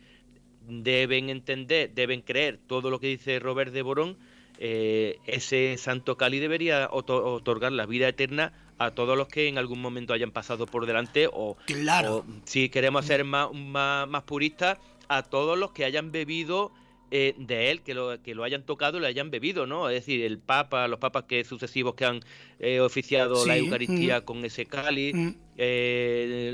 deben 0.67 1.31
entender, 1.31 1.93
deben 1.95 2.23
creer 2.23 2.59
todo 2.67 2.91
lo 2.91 2.99
que 2.99 3.09
dice 3.09 3.39
Robert 3.39 3.73
de 3.73 3.83
Borón, 3.83 4.17
eh, 4.59 5.19
ese 5.27 5.77
santo 5.79 6.17
Cali 6.17 6.39
debería 6.39 6.89
otorgar 6.93 7.73
la 7.73 7.87
vida 7.87 8.09
eterna 8.09 8.53
a 8.79 8.93
todos 8.93 9.17
los 9.17 9.29
que 9.29 9.49
en 9.49 9.59
algún 9.59 9.81
momento 9.81 10.13
hayan 10.13 10.31
pasado 10.31 10.67
por 10.67 10.87
delante 10.87 11.29
o, 11.33 11.57
claro. 11.67 12.25
si 12.45 12.69
queremos 12.69 13.07
ser 13.07 13.25
más, 13.25 13.53
más, 13.53 14.23
puristas, 14.23 14.79
a 15.09 15.23
todos 15.23 15.59
los 15.59 15.73
que 15.73 15.85
hayan 15.85 16.13
bebido 16.13 16.71
eh, 17.15 17.35
de 17.37 17.71
él, 17.71 17.83
que 17.83 17.93
lo, 17.93 18.23
que 18.23 18.35
lo 18.35 18.43
hayan 18.43 18.65
tocado 18.65 18.97
y 18.97 19.01
lo 19.03 19.07
hayan 19.07 19.31
bebido, 19.31 19.67
¿no? 19.67 19.91
Es 19.91 19.97
decir, 19.97 20.25
el 20.25 20.39
Papa, 20.39 20.89
los 20.89 20.99
papas 20.99 21.25
que 21.25 21.45
sucesivos 21.45 21.95
que 21.95 22.07
han 22.07 22.21
eh, 22.59 22.81
oficiado 22.81 23.45
la 23.47 23.59
Eucaristía 23.59 24.21
mm. 24.21 24.25
con 24.25 24.43
ese 24.47 24.65
cáliz, 24.65 25.15
mm. 25.15 25.35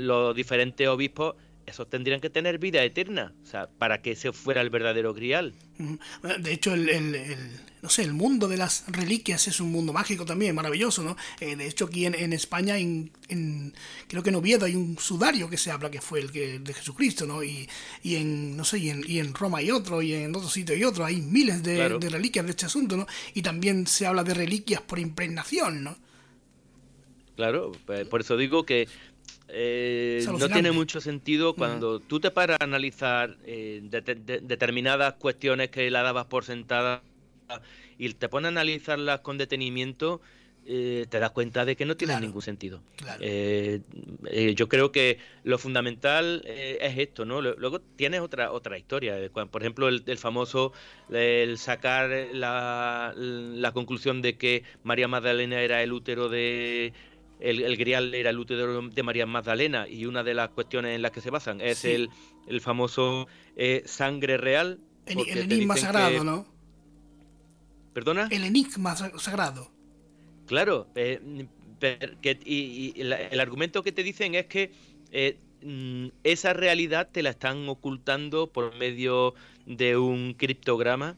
los 0.01 0.35
diferentes 0.35 0.85
obispos 0.87 1.35
esos 1.69 1.89
tendrían 1.89 2.19
que 2.19 2.29
tener 2.29 2.59
vida 2.59 2.83
eterna, 2.83 3.33
o 3.43 3.45
sea, 3.45 3.67
para 3.67 4.01
que 4.01 4.11
ese 4.11 4.31
fuera 4.31 4.61
el 4.61 4.69
verdadero 4.69 5.13
grial. 5.13 5.53
De 6.41 6.51
hecho, 6.51 6.73
el, 6.73 7.15
no 7.81 7.89
sé, 7.89 8.03
el 8.03 8.13
mundo 8.13 8.47
de 8.47 8.57
las 8.57 8.83
reliquias 8.87 9.47
es 9.47 9.59
un 9.59 9.71
mundo 9.71 9.93
mágico 9.93 10.25
también, 10.25 10.53
maravilloso, 10.53 11.03
¿no? 11.03 11.15
Eh, 11.39 11.55
de 11.55 11.67
hecho, 11.67 11.85
aquí 11.85 12.05
en, 12.05 12.33
España, 12.33 12.77
en, 12.77 13.11
creo 14.07 14.21
que 14.21 14.29
en 14.29 14.35
Oviedo 14.35 14.65
hay 14.65 14.75
un 14.75 14.97
sudario 14.99 15.49
que 15.49 15.57
se 15.57 15.71
habla 15.71 15.89
que 15.89 16.01
fue 16.01 16.19
el 16.19 16.31
que, 16.31 16.59
de 16.59 16.73
Jesucristo, 16.73 17.25
¿no? 17.25 17.43
Y, 17.43 17.69
y 18.03 18.15
en, 18.15 18.57
no 18.57 18.65
sé, 18.65 18.79
y 18.79 18.89
en, 18.89 19.03
y 19.07 19.19
en 19.19 19.33
Roma 19.33 19.59
hay 19.59 19.71
otro, 19.71 20.01
y 20.01 20.13
en 20.13 20.35
otro 20.35 20.49
sitio 20.49 20.75
hay 20.75 20.83
otro, 20.83 21.05
hay 21.05 21.21
miles 21.21 21.63
de, 21.63 21.97
de 21.97 22.09
reliquias 22.09 22.45
de 22.45 22.51
este 22.51 22.65
asunto, 22.65 22.97
¿no? 22.97 23.07
Y 23.33 23.41
también 23.41 23.87
se 23.87 24.05
habla 24.05 24.23
de 24.23 24.33
reliquias 24.33 24.81
por 24.81 24.99
impregnación, 24.99 25.83
¿no? 25.83 25.97
Claro, 27.39 27.71
pues, 27.85 28.05
por 28.09 28.19
eso 28.19 28.35
digo 28.35 28.65
que 28.65 28.89
eh, 29.51 30.23
no 30.27 30.47
tiene 30.47 30.71
mucho 30.71 31.01
sentido 31.01 31.55
cuando 31.55 31.99
tú 31.99 32.19
te 32.19 32.31
paras 32.31 32.57
a 32.61 32.63
analizar 32.63 33.37
eh, 33.45 33.81
determinadas 33.83 35.15
cuestiones 35.15 35.69
que 35.69 35.89
la 35.89 36.03
dabas 36.03 36.25
por 36.25 36.45
sentada 36.45 37.01
y 37.97 38.13
te 38.13 38.29
pones 38.29 38.47
a 38.47 38.49
analizarlas 38.49 39.21
con 39.21 39.39
detenimiento, 39.39 40.21
eh, 40.67 41.07
te 41.09 41.19
das 41.19 41.31
cuenta 41.31 41.65
de 41.65 41.75
que 41.75 41.85
no 41.85 41.97
tiene 41.97 42.19
ningún 42.19 42.43
sentido. 42.43 42.81
yo 43.19 44.69
creo 44.69 44.91
que 44.91 45.17
lo 45.43 45.57
fundamental 45.57 46.43
es 46.45 46.97
esto, 46.97 47.25
¿no? 47.25 47.41
Luego 47.41 47.79
tienes 47.79 48.21
otra 48.21 48.51
otra 48.51 48.77
historia. 48.77 49.17
Por 49.31 49.61
ejemplo, 49.63 49.87
el, 49.87 50.17
famoso 50.19 50.73
el 51.11 51.57
sacar 51.57 52.11
la, 52.33 53.13
la 53.15 53.71
conclusión 53.71 54.21
de 54.21 54.37
que 54.37 54.63
María 54.83 55.07
Magdalena 55.07 55.59
era 55.61 55.81
el 55.81 55.91
útero 55.91 56.29
de 56.29 56.93
el, 57.39 57.77
grial 57.77 58.13
era 58.13 58.29
el 58.29 58.37
útero 58.37 58.81
de 58.81 59.03
María 59.03 59.25
Magdalena 59.25 59.87
y 59.87 60.05
una 60.05 60.23
de 60.23 60.33
las 60.33 60.49
cuestiones 60.49 60.95
en 60.95 61.01
las 61.01 61.11
que 61.11 61.21
se 61.21 61.29
basan 61.29 61.61
es 61.61 61.85
el, 61.85 62.09
el, 62.47 62.61
famoso 62.61 63.27
eh, 63.55 63.83
sangre 63.85 64.37
real. 64.37 64.79
El, 65.05 65.19
enigma 65.37 65.77
sagrado, 65.77 66.23
¿no? 66.23 66.45
¿Perdona? 67.93 68.27
El 68.29 68.43
enigma 68.43 68.95
sagrado. 68.95 69.71
Claro, 70.47 70.87
eh, 70.95 71.47
y, 72.45 72.93
el 72.99 73.39
argumento 73.39 73.83
que 73.83 73.91
te 73.91 74.03
dicen 74.03 74.35
es 74.35 74.47
que 74.47 74.71
eh, 75.11 75.37
mm, 75.63 76.07
esa 76.23 76.53
realidad 76.53 77.09
te 77.11 77.23
la 77.23 77.29
están 77.29 77.67
ocultando 77.69 78.47
por 78.47 78.75
medio 78.75 79.33
de 79.65 79.97
un 79.97 80.33
criptograma, 80.33 81.15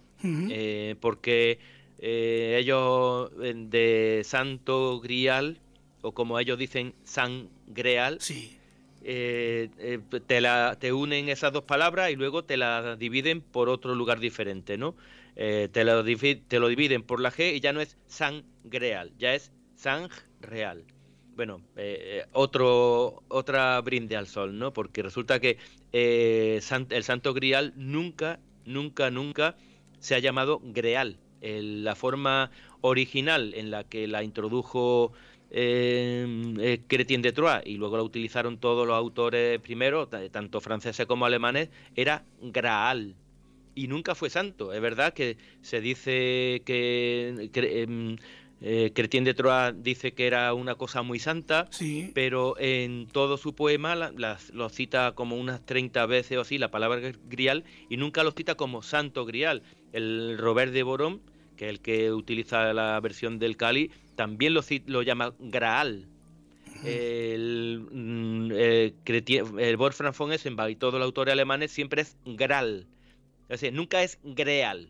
porque 0.99 1.57
ellos 1.99 3.31
de 3.39 4.21
Santo 4.23 4.99
Grial 4.99 5.59
o 6.01 6.13
como 6.13 6.39
ellos 6.39 6.57
dicen, 6.57 6.93
sangreal, 7.03 8.17
sí. 8.19 8.57
Eh, 9.03 9.69
eh, 9.79 9.99
te, 10.27 10.41
la, 10.41 10.77
te 10.79 10.93
unen 10.93 11.29
esas 11.29 11.51
dos 11.51 11.63
palabras 11.63 12.11
y 12.11 12.15
luego 12.15 12.43
te 12.43 12.55
las 12.55 12.99
dividen 12.99 13.41
por 13.41 13.67
otro 13.67 13.95
lugar 13.95 14.19
diferente, 14.19 14.77
¿no? 14.77 14.95
Eh, 15.35 15.69
te, 15.71 15.83
lo, 15.83 16.03
te 16.03 16.59
lo 16.59 16.67
dividen 16.67 17.01
por 17.01 17.19
la 17.19 17.31
G 17.31 17.55
y 17.55 17.59
ya 17.61 17.73
no 17.73 17.81
es 17.81 17.97
sangreal, 18.05 19.11
ya 19.17 19.33
es 19.33 19.51
sang 19.75 20.09
real. 20.39 20.83
Bueno, 21.35 21.61
otro, 22.33 23.23
otra 23.29 23.79
brinde 23.81 24.15
al 24.17 24.27
sol, 24.27 24.59
¿no? 24.59 24.73
Porque 24.73 25.01
resulta 25.01 25.39
que 25.39 25.57
el 25.91 26.61
Santo 26.61 27.33
Grial 27.33 27.73
nunca, 27.75 28.39
nunca, 28.65 29.09
nunca 29.09 29.55
se 29.99 30.13
ha 30.13 30.19
llamado 30.19 30.61
Greal. 30.61 31.17
la 31.41 31.95
forma 31.95 32.51
original 32.81 33.53
en 33.55 33.71
la 33.71 33.85
que 33.85 34.07
la 34.07 34.23
introdujo 34.23 35.13
eh, 35.51 36.79
eh 36.89 37.17
de 37.17 37.31
Troyes 37.31 37.63
y 37.65 37.75
luego 37.75 37.97
la 37.97 38.03
utilizaron 38.03 38.57
todos 38.57 38.87
los 38.87 38.95
autores 38.95 39.59
primero, 39.59 40.07
tanto 40.07 40.61
franceses 40.61 41.05
como 41.05 41.25
alemanes, 41.25 41.69
era 41.95 42.23
Graal 42.41 43.15
y 43.75 43.87
nunca 43.87 44.15
fue 44.15 44.29
santo. 44.29 44.73
Es 44.73 44.81
verdad 44.81 45.13
que 45.13 45.37
se 45.61 45.81
dice 45.81 46.61
que, 46.65 47.49
em, 47.53 48.17
eh, 48.61 48.91
de 48.93 49.33
Troyes 49.33 49.83
dice 49.83 50.13
que 50.13 50.27
era 50.27 50.53
una 50.53 50.75
cosa 50.75 51.01
muy 51.01 51.19
santa, 51.19 51.69
pero 52.13 52.55
en 52.59 53.07
todo 53.07 53.37
su 53.37 53.53
poema 53.53 53.95
lo 53.95 54.69
cita 54.69 55.13
como 55.13 55.35
unas 55.35 55.65
30 55.65 56.05
veces 56.05 56.37
o 56.37 56.41
así 56.41 56.57
la 56.57 56.71
palabra 56.71 57.11
grial 57.27 57.63
y 57.89 57.97
nunca 57.97 58.23
lo 58.23 58.31
cita 58.31 58.55
como 58.55 58.81
santo 58.81 59.25
grial. 59.25 59.63
El 59.93 60.37
Robert 60.37 60.71
de 60.71 60.83
Boron, 60.83 61.21
que 61.57 61.65
es 61.65 61.71
el 61.71 61.79
que 61.79 62.11
utiliza 62.11 62.73
la 62.73 62.99
versión 62.99 63.39
del 63.39 63.57
Cali, 63.57 63.91
también 64.21 64.53
lo, 64.53 64.61
lo 64.85 65.01
llama 65.01 65.33
Graal. 65.39 66.05
El, 66.85 67.87
mm, 67.91 68.51
el, 68.51 68.93
el 69.57 69.77
Wolfram 69.77 70.13
von 70.15 70.31
Essenbach 70.31 70.69
y 70.69 70.75
todos 70.75 70.93
los 70.93 71.05
autores 71.05 71.31
alemanes 71.31 71.71
siempre 71.71 72.03
es 72.03 72.15
Graal. 72.23 72.85
O 73.49 73.57
sea, 73.57 73.71
nunca 73.71 74.03
es 74.03 74.19
Greal. 74.23 74.89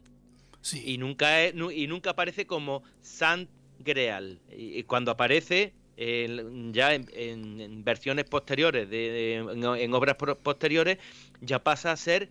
Y, 0.74 0.98
nunca 0.98 1.48
y 1.48 1.88
nunca 1.88 2.10
aparece 2.10 2.46
como 2.46 2.84
Sant 3.02 3.50
Greal. 3.80 4.42
Y, 4.52 4.84
cuando 4.84 5.12
aparece, 5.12 5.72
ya 5.96 6.94
en, 6.94 7.84
versiones 7.86 8.26
posteriores, 8.26 8.90
de, 8.90 9.36
en, 9.36 9.94
obras 9.94 10.18
posteriores, 10.44 10.98
ya 11.40 11.64
pasa 11.64 11.94
a 11.94 11.96
ser 11.96 12.28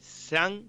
San 0.00 0.64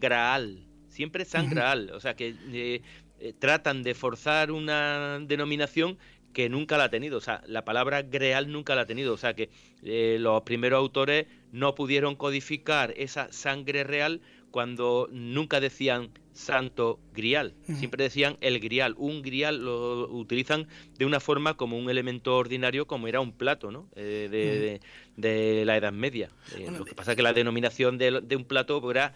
Graal. 0.00 0.66
Siempre 0.88 1.24
San 1.24 1.48
Graal. 1.48 1.90
O 1.94 2.00
sea 2.00 2.14
que 2.14 2.34
eh, 2.52 2.82
eh, 3.22 3.32
tratan 3.38 3.82
de 3.82 3.94
forzar 3.94 4.50
una 4.50 5.20
denominación 5.20 5.96
que 6.32 6.48
nunca 6.48 6.76
la 6.76 6.84
ha 6.84 6.90
tenido. 6.90 7.18
O 7.18 7.20
sea, 7.20 7.42
la 7.46 7.64
palabra 7.64 8.02
greal 8.02 8.50
nunca 8.50 8.74
la 8.74 8.82
ha 8.82 8.86
tenido. 8.86 9.14
O 9.14 9.16
sea 9.16 9.34
que 9.34 9.48
eh, 9.82 10.16
los 10.18 10.42
primeros 10.42 10.78
autores 10.78 11.26
no 11.52 11.74
pudieron 11.74 12.16
codificar 12.16 12.92
esa 12.96 13.32
sangre 13.32 13.84
real 13.84 14.20
cuando 14.50 15.08
nunca 15.10 15.60
decían 15.60 16.10
santo 16.32 16.98
grial, 17.12 17.54
siempre 17.74 18.04
decían 18.04 18.36
el 18.40 18.60
grial. 18.60 18.94
Un 18.98 19.22
grial 19.22 19.64
lo 19.64 20.08
utilizan 20.10 20.68
de 20.98 21.06
una 21.06 21.20
forma 21.20 21.56
como 21.56 21.78
un 21.78 21.90
elemento 21.90 22.36
ordinario, 22.36 22.86
como 22.86 23.08
era 23.08 23.20
un 23.20 23.32
plato 23.32 23.70
¿no? 23.70 23.88
Eh, 23.96 24.80
de, 25.16 25.64
la 25.64 25.76
Edad 25.76 25.92
Media. 25.92 26.30
Eh, 26.56 26.70
lo 26.70 26.84
que 26.84 26.94
pasa 26.94 27.12
es 27.12 27.16
que 27.16 27.22
la 27.22 27.32
denominación 27.32 27.98
de, 27.98 28.36
un 28.36 28.44
plato 28.44 28.90
era 28.90 29.14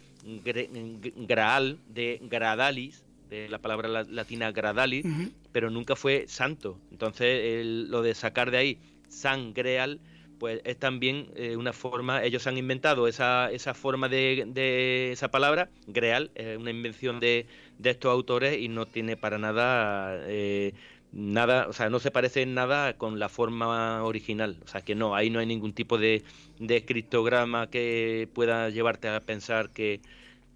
graal, 1.16 1.78
de 1.88 2.20
gradalis, 2.22 3.04
de 3.28 3.48
la 3.48 3.58
palabra 3.58 4.04
latina 4.04 4.52
gradalis, 4.52 5.04
pero 5.52 5.70
nunca 5.70 5.96
fue 5.96 6.26
santo. 6.28 6.78
Entonces, 6.90 7.64
lo 7.64 8.02
de 8.02 8.14
sacar 8.14 8.50
de 8.50 8.58
ahí 8.58 8.78
sangreal 9.08 10.00
pues 10.38 10.60
es 10.64 10.78
también 10.78 11.28
eh, 11.34 11.56
una 11.56 11.72
forma, 11.72 12.22
ellos 12.22 12.46
han 12.46 12.58
inventado 12.58 13.08
esa, 13.08 13.50
esa 13.50 13.74
forma 13.74 14.08
de, 14.08 15.10
esa 15.12 15.30
palabra, 15.30 15.70
greal, 15.86 16.30
es 16.34 16.58
una 16.58 16.70
invención 16.70 17.20
de, 17.20 17.46
de, 17.78 17.90
estos 17.90 18.12
autores 18.12 18.58
y 18.58 18.68
no 18.68 18.86
tiene 18.86 19.16
para 19.16 19.38
nada, 19.38 20.18
eh, 20.26 20.74
nada, 21.12 21.68
o 21.68 21.72
sea, 21.72 21.88
no 21.90 21.98
se 21.98 22.10
parece 22.10 22.42
en 22.42 22.54
nada 22.54 22.96
con 22.96 23.18
la 23.18 23.28
forma 23.28 24.04
original, 24.04 24.58
o 24.64 24.68
sea 24.68 24.82
que 24.82 24.94
no, 24.94 25.14
ahí 25.14 25.30
no 25.30 25.38
hay 25.38 25.46
ningún 25.46 25.72
tipo 25.72 25.98
de, 25.98 26.22
de 26.58 26.84
criptograma 26.84 27.68
que 27.68 28.28
pueda 28.34 28.68
llevarte 28.70 29.08
a 29.08 29.20
pensar 29.20 29.70
que, 29.70 30.00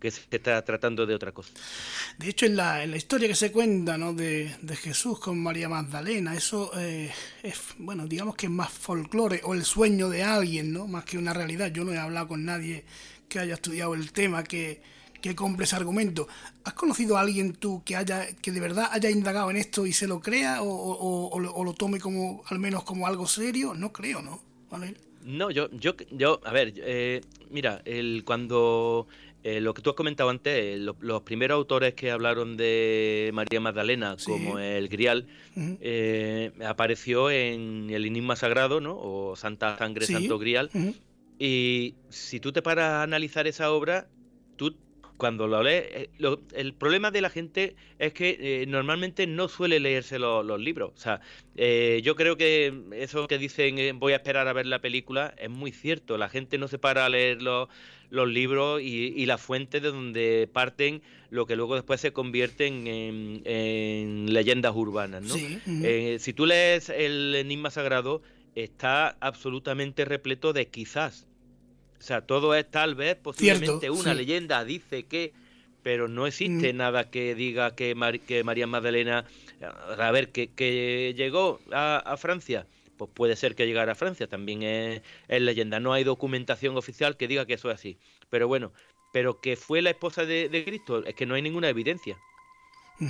que 0.01 0.11
se 0.11 0.23
está 0.31 0.65
tratando 0.65 1.07
de 1.07 1.15
otra 1.15 1.33
cosa. 1.33 1.53
De 2.19 2.29
hecho, 2.31 2.47
en 2.47 2.57
la, 2.57 2.83
en 2.83 2.91
la 2.91 2.97
historia 2.97 3.29
que 3.29 3.35
se 3.35 3.53
cuenta 3.53 3.99
¿no? 3.99 4.15
de, 4.15 4.57
de 4.63 4.77
Jesús 4.77 5.21
con 5.21 5.39
María 5.39 5.69
Magdalena, 5.69 6.35
eso 6.35 6.71
eh, 6.77 7.13
es, 7.43 7.61
bueno, 7.79 8.07
digamos 8.07 8.35
que 8.35 8.47
es 8.47 8.53
más 8.53 8.71
folclore 8.71 9.43
o 9.45 9.55
el 9.55 9.65
sueño 9.65 10.09
de 10.09 10.23
alguien, 10.23 10.73
¿no? 10.73 10.87
Más 10.87 11.05
que 11.05 11.19
una 11.19 11.35
realidad. 11.35 11.71
Yo 11.71 11.85
no 11.85 11.93
he 11.93 11.99
hablado 11.99 12.29
con 12.29 12.45
nadie 12.45 12.85
que 13.29 13.39
haya 13.39 13.55
estudiado 13.55 13.95
el 13.95 14.11
tema, 14.13 14.43
que, 14.43 14.83
que 15.21 15.35
compre 15.35 15.65
ese 15.65 15.77
argumento. 15.77 16.27
¿Has 16.65 16.75
conocido 16.75 17.17
a 17.17 17.21
alguien 17.21 17.53
tú 17.53 17.83
que 17.85 17.97
haya 17.97 18.27
que 18.37 18.51
de 18.51 18.61
verdad 18.61 18.89
haya 18.93 19.11
indagado 19.11 19.51
en 19.51 19.57
esto 19.57 19.87
y 19.87 19.93
se 19.93 20.07
lo 20.07 20.21
crea 20.21 20.63
o, 20.63 21.29
o, 21.29 21.65
lo 21.65 21.75
tome 21.75 22.01
como 22.01 22.43
al 22.49 22.59
menos 22.59 22.85
como 22.85 23.07
algo 23.07 23.27
serio? 23.27 23.75
No 23.75 23.93
creo, 23.93 24.23
¿no? 24.23 24.41
No, 25.25 25.51
yo, 25.51 25.69
yo, 25.73 25.95
yo, 26.11 26.41
a 26.45 26.53
ver, 26.53 26.73
eh, 26.77 27.21
mira, 27.51 27.83
el, 27.85 28.23
cuando 28.25 29.07
eh, 29.43 29.61
lo 29.61 29.73
que 29.73 29.81
tú 29.81 29.91
has 29.91 29.97
comentado 29.97 30.29
antes, 30.29 30.53
eh, 30.53 30.77
los 30.79 31.23
primeros 31.23 31.57
autores 31.57 31.95
que 31.95 32.11
hablaron 32.11 32.59
de 32.59 33.31
María 33.33 33.61
Magdalena 33.61 34.17
como 34.25 34.59
el 34.59 34.89
Grial, 34.89 35.29
eh, 35.57 36.53
apareció 36.67 37.31
en 37.31 37.89
el 37.91 38.05
Enigma 38.05 38.37
Sagrado, 38.37 38.81
¿no? 38.81 38.99
O 39.01 39.37
Santa 39.37 39.79
Sangre, 39.79 40.05
Santo 40.07 40.39
Grial. 40.39 40.71
Y 41.39 41.95
si 42.11 42.39
tú 42.39 42.53
te 42.53 42.61
paras 42.61 42.93
a 42.93 43.03
analizar 43.03 43.47
esa 43.47 43.73
obra, 43.73 44.09
tú 44.57 44.77
cuando 45.17 45.47
lo 45.47 45.63
lees, 45.63 46.09
el 46.55 46.75
problema 46.75 47.11
de 47.11 47.21
la 47.23 47.31
gente 47.31 47.77
es 47.99 48.13
que 48.13 48.65
normalmente 48.69 49.27
no 49.27 49.49
suele 49.49 49.81
leerse 49.81 50.19
los 50.19 50.61
libros. 50.61 50.93
O 50.95 50.99
sea, 50.99 51.21
yo 52.03 52.15
creo 52.15 52.37
que 52.37 52.75
eso 52.93 53.27
que 53.27 53.39
dicen 53.39 53.99
voy 53.99 54.13
a 54.13 54.17
esperar 54.17 54.49
a 54.49 54.53
ver 54.53 54.67
la 54.67 54.81
película 54.81 55.35
es 55.39 55.49
muy 55.49 55.73
cierto. 55.73 56.19
La 56.19 56.29
gente 56.29 56.59
no 56.59 56.69
se 56.69 56.79
para 56.79 57.07
a 57.07 57.09
leer 57.09 57.41
los 57.41 57.69
los 58.11 58.29
libros 58.29 58.83
y, 58.83 59.25
la 59.27 59.39
fuente 59.39 59.81
de 59.81 59.91
donde 59.91 60.49
parten 60.53 61.03
lo 61.31 61.47
que 61.47 61.57
luego 61.57 61.77
después 61.77 62.01
se 62.01 62.13
convierten 62.13 62.87
en, 62.87 64.33
leyendas 64.33 64.75
urbanas. 64.75 65.23
¿no? 65.23 65.35
Eh, 65.85 66.19
si 66.19 66.33
tú 66.33 66.45
lees 66.47 66.89
el 66.89 67.35
Enigma 67.37 67.71
Sagrado, 67.71 68.21
está 68.55 69.17
absolutamente 69.21 70.05
repleto 70.05 70.53
de 70.53 70.67
quizás. 70.69 71.27
O 71.99 72.03
sea, 72.03 72.23
todo 72.23 72.55
es 72.55 72.69
tal 72.69 72.95
vez 72.95 73.15
posiblemente 73.17 73.91
una 73.91 74.15
leyenda, 74.15 74.65
dice 74.65 75.05
que, 75.05 75.33
pero 75.83 76.09
no 76.09 76.27
existe 76.27 76.73
mm. 76.73 76.77
nada 76.77 77.11
que 77.11 77.35
diga 77.35 77.77
que, 77.77 77.95
que 78.27 78.43
María 78.43 78.67
Magdalena, 78.67 79.25
a 79.99 80.11
ver, 80.11 80.31
que, 80.33 80.49
que 80.49 81.15
llegó 81.17 81.61
a, 81.71 81.99
a 81.99 82.17
Francia 82.17 82.67
pues 83.01 83.11
puede 83.15 83.35
ser 83.35 83.55
que 83.55 83.67
llegara 83.67 83.93
a 83.93 83.95
Francia, 83.95 84.27
también 84.27 84.63
es, 84.63 85.01
leyenda. 85.29 85.81
No 85.81 85.95
hay 85.95 86.05
documentación 86.05 86.77
oficial 86.77 87.17
que 87.17 87.29
diga 87.29 87.47
que 87.47 87.55
eso 87.55 87.71
es 87.71 87.77
así. 87.77 87.97
Pero 88.29 88.47
bueno, 88.47 88.73
pero 89.11 89.41
que 89.41 89.57
fue 89.57 89.81
la 89.81 89.89
esposa 89.89 90.27
de, 90.27 90.63
Cristo, 90.67 91.03
es 91.07 91.15
que 91.15 91.25
no 91.25 91.35
hay 91.35 91.41
ninguna 91.41 91.71
evidencia. 91.71 92.19
O 93.01 93.07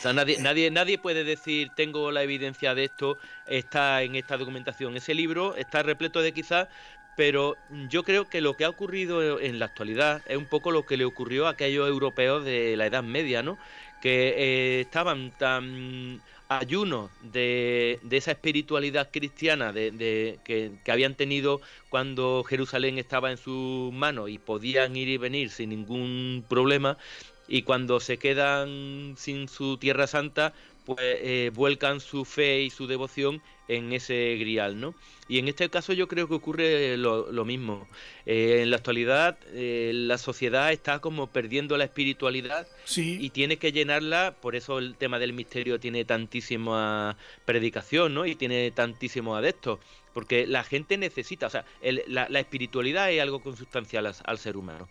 sea, 0.00 0.14
nadie, 0.14 0.38
nadie, 0.40 0.70
nadie 0.70 0.96
puede 0.96 1.22
decir 1.22 1.68
tengo 1.76 2.10
la 2.10 2.22
evidencia 2.22 2.74
de 2.74 2.84
esto, 2.84 3.18
está 3.46 4.02
en 4.02 4.14
esta 4.14 4.38
documentación. 4.38 4.96
Ese 4.96 5.12
libro 5.12 5.54
está 5.56 5.82
repleto 5.82 6.22
de 6.22 6.32
quizás, 6.32 6.68
pero 7.14 7.54
yo 7.90 8.02
creo 8.04 8.26
que 8.26 8.40
lo 8.40 8.56
que 8.56 8.64
ha 8.64 8.70
ocurrido 8.70 9.38
en 9.38 9.58
la 9.58 9.66
actualidad 9.66 10.22
es 10.26 10.38
un 10.38 10.46
poco 10.46 10.70
lo 10.70 10.86
que 10.86 10.96
le 10.96 11.04
ocurrió 11.04 11.46
a 11.46 11.50
aquellos 11.50 11.86
europeos 11.86 12.46
de 12.46 12.74
la 12.78 12.86
Edad 12.86 13.02
Media, 13.02 13.42
¿no? 13.42 13.58
Que 14.00 14.28
eh, 14.38 14.80
estaban 14.80 15.30
tan 15.32 16.22
ayuno 16.48 17.10
de, 17.22 17.98
de 18.02 18.16
esa 18.16 18.32
espiritualidad 18.32 19.10
cristiana 19.10 19.72
de, 19.72 20.38
que, 20.44 20.72
habían 20.90 21.14
tenido 21.14 21.60
cuando 21.88 22.44
Jerusalén 22.44 22.98
estaba 22.98 23.30
en 23.30 23.36
sus 23.36 23.92
manos 23.92 24.30
y 24.30 24.38
podían 24.38 24.96
ir 24.96 25.08
y 25.08 25.16
venir 25.16 25.50
sin 25.50 25.70
ningún 25.70 26.44
problema, 26.48 26.98
y 27.46 27.62
cuando 27.62 28.00
se 28.00 28.18
quedan 28.18 29.14
sin 29.18 29.48
su 29.48 29.76
tierra 29.76 30.06
santa, 30.06 30.54
pues 30.84 30.98
eh, 31.00 31.50
vuelcan 31.54 32.00
su 32.00 32.24
fe 32.24 32.62
y 32.62 32.70
su 32.70 32.86
devoción 32.86 33.42
en 33.68 33.94
ese 33.94 34.36
grial, 34.38 34.78
¿no? 34.78 34.94
Y 35.26 35.38
en 35.38 35.48
este 35.48 35.70
caso 35.70 35.94
yo 35.94 36.06
creo 36.06 36.28
que 36.28 36.34
ocurre 36.34 36.98
lo, 36.98 37.44
mismo. 37.46 37.88
Eh, 38.26 38.60
en 38.62 38.70
la 38.70 38.76
actualidad 38.76 39.38
eh, 39.52 39.92
la 39.94 40.18
sociedad 40.18 40.70
está 40.70 40.98
como 40.98 41.28
perdiendo 41.28 41.78
la 41.78 41.84
espiritualidad 41.84 42.68
y 42.94 43.30
tiene 43.30 43.56
que 43.56 43.72
llenarla, 43.72 44.36
por 44.42 44.54
eso 44.54 44.78
el 44.78 44.96
tema 44.96 45.18
del 45.18 45.32
misterio 45.32 45.80
tiene 45.80 46.04
tantísima 46.04 47.16
predicación, 47.46 48.12
¿no? 48.12 48.26
Y 48.26 48.34
tiene 48.34 48.70
tantísimos 48.70 49.38
adeptos, 49.38 49.78
porque 50.12 50.46
la 50.46 50.62
gente 50.62 50.98
necesita, 50.98 51.46
o 51.46 51.50
sea, 51.50 51.64
la, 52.06 52.38
espiritualidad 52.38 53.10
es 53.10 53.22
algo 53.22 53.40
consustancial 53.40 54.12
al, 54.24 54.38
ser 54.38 54.58
humano. 54.58 54.86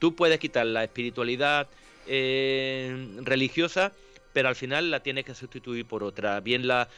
Tú 0.00 0.16
puedes 0.16 0.40
quitar 0.40 0.66
la 0.66 0.82
espiritualidad 0.82 1.68
religiosa 2.08 3.92
pero 4.36 4.50
al 4.50 4.54
final 4.54 4.90
la 4.90 5.00
tienes 5.00 5.24
que 5.24 5.34
sustituir 5.34 5.86
por 5.86 6.04
otra. 6.04 6.40
Bien 6.40 6.68
la, 6.68 6.90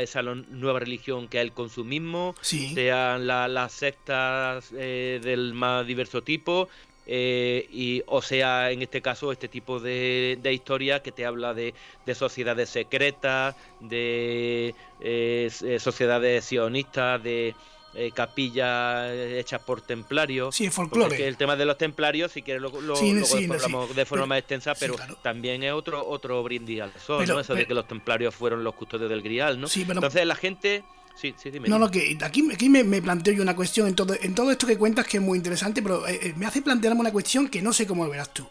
esa 0.00 0.22
nueva 0.22 0.80
religión 0.80 1.28
que 1.28 1.36
es 1.36 1.42
el 1.42 1.52
consumismo, 1.52 2.34
sean 2.40 3.26
las 3.26 3.70
sectas 3.70 4.72
eh, 4.74 5.20
del 5.22 5.52
más 5.52 5.86
diverso 5.86 6.22
tipo, 6.22 6.70
eh, 7.06 7.68
y, 7.70 8.02
o 8.06 8.22
sea, 8.22 8.70
en 8.70 8.80
este 8.80 9.02
caso, 9.02 9.30
este 9.30 9.46
tipo 9.46 9.78
de, 9.78 10.38
de 10.40 10.54
historia 10.54 11.02
que 11.02 11.12
te 11.12 11.26
habla 11.26 11.52
de, 11.52 11.74
sociedades 12.14 12.70
secretas, 12.70 13.56
de 13.80 14.74
eh, 15.02 15.78
sociedades 15.78 16.46
sionistas, 16.46 17.22
de 17.22 17.54
eh, 17.96 18.10
capillas 18.12 19.10
hechas 19.12 19.60
por 19.62 19.80
templarios. 19.80 20.54
Sí, 20.54 20.68
folclore. 20.70 21.26
el 21.26 21.36
tema 21.36 21.54
de 21.54 21.64
los 21.64 21.78
templarios, 21.78 22.32
si 22.32 22.42
quieres, 22.42 22.62
lo, 22.62 22.96
hablamos 22.96 23.94
de 23.94 24.04
forma 24.04 24.26
más 24.26 24.38
extensa, 24.38 24.74
pero 24.74 24.96
también 25.22 25.62
es 25.62 25.72
otro 25.72 26.04
otro 26.06 26.42
brindis 26.42 26.80
al 26.80 26.92
sol, 26.98 27.26
¿no? 27.26 27.40
Eso 27.40 27.54
de 27.54 27.66
que 27.66 27.74
los 27.74 27.86
templarios 27.86 28.34
fueron 28.34 28.64
los 28.64 28.74
custodios 28.74 29.08
del 29.08 29.22
grial, 29.22 29.60
¿no? 29.60 29.68
Entonces 29.74 30.26
la 30.26 30.36
gente... 30.36 30.84
Sí, 31.16 31.32
sí, 31.40 31.48
dime. 31.48 31.68
No, 31.68 31.78
no, 31.78 31.92
que 31.92 32.18
aquí, 32.22 32.44
aquí 32.52 32.68
me, 32.68 33.00
planteo 33.00 33.34
yo 33.34 33.42
una 33.42 33.54
cuestión 33.54 33.86
en 33.86 33.94
todo, 33.94 34.16
en 34.20 34.34
todo 34.34 34.50
esto 34.50 34.66
que 34.66 34.76
cuentas 34.76 35.06
que 35.06 35.18
es 35.18 35.22
muy 35.22 35.38
interesante, 35.38 35.80
pero 35.80 36.08
eh, 36.08 36.18
eh, 36.20 36.34
me 36.36 36.44
hace 36.44 36.60
plantearme 36.60 37.02
una 37.02 37.12
cuestión 37.12 37.48
que 37.48 37.62
no 37.62 37.72
sé 37.72 37.86
cómo 37.86 38.04
lo 38.04 38.10
verás 38.10 38.34
tú. 38.34 38.48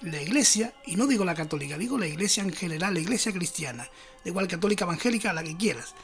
la 0.00 0.22
iglesia, 0.22 0.72
y 0.86 0.96
no 0.96 1.06
digo 1.06 1.26
la 1.26 1.34
católica, 1.34 1.76
digo 1.76 1.98
la 1.98 2.06
iglesia 2.06 2.42
en 2.42 2.54
general, 2.54 2.94
la 2.94 3.00
iglesia 3.00 3.34
cristiana, 3.34 3.82
da 4.24 4.30
igual 4.30 4.48
católica, 4.48 4.86
evangélica, 4.86 5.34
la 5.34 5.44
que 5.44 5.58
quieras. 5.58 5.94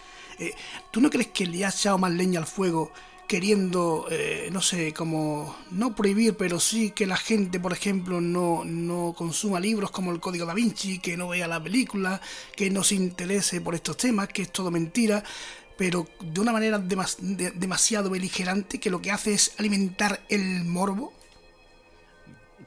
Eh, 0.43 0.55
¿Tú 0.91 1.01
no 1.01 1.09
crees 1.09 1.29
que 1.29 1.47
le 1.47 1.65
ha 1.65 1.69
echado 1.69 1.99
más 1.99 2.13
leña 2.13 2.41
al 2.41 2.47
fuego 2.47 2.93
queriendo, 3.29 4.09
eh, 4.11 4.51
no 4.53 4.61
sé, 4.61 4.93
como 4.93 5.57
no 5.71 5.95
prohibir, 5.95 6.37
pero 6.37 6.61
sí 6.61 6.91
que 6.91 7.07
la 7.07 7.17
gente, 7.17 7.59
por 7.61 7.73
ejemplo, 7.73 8.21
no, 8.21 8.63
no 8.65 9.15
consuma 9.17 9.59
libros 9.59 9.91
como 9.91 10.13
el 10.13 10.21
Código 10.21 10.45
da 10.45 10.53
Vinci, 10.53 10.99
que 10.99 11.17
no 11.17 11.29
vea 11.29 11.49
la 11.49 11.63
película, 11.63 12.21
que 12.55 12.69
no 12.69 12.85
se 12.85 12.97
interese 12.97 13.61
por 13.63 13.75
estos 13.75 13.97
temas, 13.97 14.29
que 14.29 14.43
es 14.43 14.53
todo 14.53 14.71
mentira? 14.71 15.25
pero 15.77 16.07
de 16.21 16.41
una 16.41 16.53
manera 16.53 16.79
demasiado 16.79 18.11
beligerante 18.11 18.79
que 18.79 18.91
lo 18.91 19.01
que 19.01 19.11
hace 19.11 19.33
es 19.33 19.59
alimentar 19.59 20.21
el 20.29 20.65
morbo. 20.65 21.13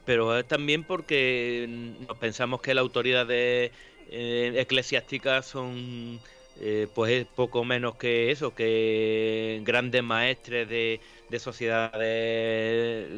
Pero 0.04 0.38
es 0.38 0.46
también 0.46 0.84
porque 0.84 1.94
pensamos 2.20 2.60
que 2.60 2.74
las 2.74 2.82
autoridades 2.82 3.70
eh, 4.10 4.52
eclesiásticas 4.56 5.46
son 5.46 6.20
eh, 6.60 6.88
pues 6.94 7.12
es 7.12 7.26
poco 7.26 7.64
menos 7.64 7.96
que 7.96 8.30
eso, 8.30 8.54
que 8.54 9.60
grandes 9.64 10.02
maestres 10.02 10.68
de, 10.68 11.00
de 11.28 11.38
sociedades 11.38 13.08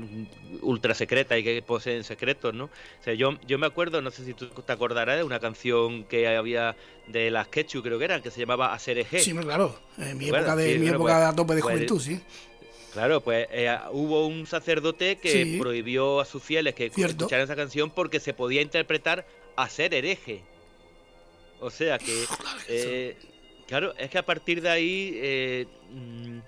ultra 0.63 0.95
secretas 0.95 1.39
y 1.39 1.45
que 1.45 1.63
poseen 1.63 2.03
secretos, 2.03 2.53
¿no? 2.55 2.65
O 2.65 3.05
sea, 3.05 3.15
yo, 3.15 3.39
yo 3.47 3.59
me 3.59 3.67
acuerdo, 3.67 4.03
no 4.03 4.11
sé 4.11 4.25
si 4.25 4.35
tú 4.35 4.49
te 4.49 4.73
acordarás 4.73 5.19
de 5.19 5.25
una 5.25 5.39
canción 5.39 6.05
que 6.05 6.27
había 6.27 6.75
de 7.07 7.31
las 7.31 7.47
Quechu, 7.49 7.83
creo 7.83 7.99
que 7.99 8.07
era, 8.07 8.21
que 8.21 8.31
se 8.31 8.41
llamaba 8.41 8.75
Asereje. 8.75 9.21
Sí, 9.21 9.33
claro, 9.33 9.79
en 9.99 10.19
mi 10.19 10.29
época, 10.29 10.57
de, 10.57 10.79
mi 10.79 10.89
época 10.89 11.15
pues, 11.15 11.29
de 11.29 11.37
tope 11.37 11.55
de 11.55 11.63
pues, 11.63 11.75
juventud, 11.75 12.01
sí. 12.01 12.21
Claro, 12.93 13.21
pues 13.21 13.47
eh, 13.53 13.79
hubo 13.93 14.27
un 14.27 14.47
sacerdote 14.47 15.19
que 15.19 15.59
prohibió 15.61 16.21
a 16.21 16.25
sus 16.25 16.43
fieles 16.43 16.75
que 16.75 16.87
escucharan 16.87 17.45
esa 17.45 17.55
canción 17.55 17.91
porque 17.91 18.19
se 18.19 18.35
podía 18.35 18.63
interpretar 18.63 19.27
a 19.55 19.69
ser 19.69 19.95
hereje. 19.95 20.43
O 21.61 21.71
sea 21.71 21.99
que, 21.99 22.25
eh, 22.69 23.17
claro, 23.69 23.95
es 23.97 24.11
que 24.11 24.19
a 24.19 24.27
partir 24.27 24.61
de 24.63 24.71
ahí, 24.71 25.13
eh, 25.15 25.67
mm, 25.93 26.39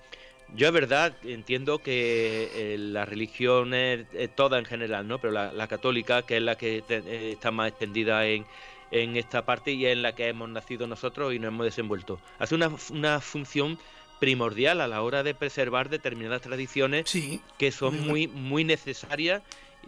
yo 0.55 0.67
es 0.67 0.73
verdad 0.73 1.15
entiendo 1.23 1.79
que 1.79 2.75
la 2.77 3.05
religión 3.05 3.73
es, 3.73 4.05
toda 4.35 4.59
en 4.59 4.65
general, 4.65 5.07
¿no? 5.07 5.19
Pero 5.19 5.31
la, 5.31 5.67
católica, 5.67 6.23
que 6.23 6.37
es 6.37 6.43
la 6.43 6.57
que 6.57 6.83
está 7.31 7.51
más 7.51 7.69
extendida 7.69 8.25
en, 8.25 8.45
en 8.91 9.15
esta 9.15 9.45
parte 9.45 9.71
y 9.71 9.85
en 9.85 10.01
la 10.01 10.13
que 10.13 10.27
hemos 10.27 10.49
nacido 10.49 10.87
nosotros 10.87 11.33
y 11.33 11.39
nos 11.39 11.49
hemos 11.49 11.65
desenvuelto, 11.65 12.19
hace 12.37 12.55
una, 12.55 12.69
una 12.89 13.21
función 13.21 13.79
primordial 14.19 14.81
a 14.81 14.87
la 14.87 15.01
hora 15.01 15.23
de 15.23 15.33
preservar 15.33 15.89
determinadas 15.89 16.41
tradiciones 16.41 17.11
que 17.57 17.71
son 17.71 18.07
muy, 18.07 18.27
muy 18.27 18.63
necesarias 18.63 19.41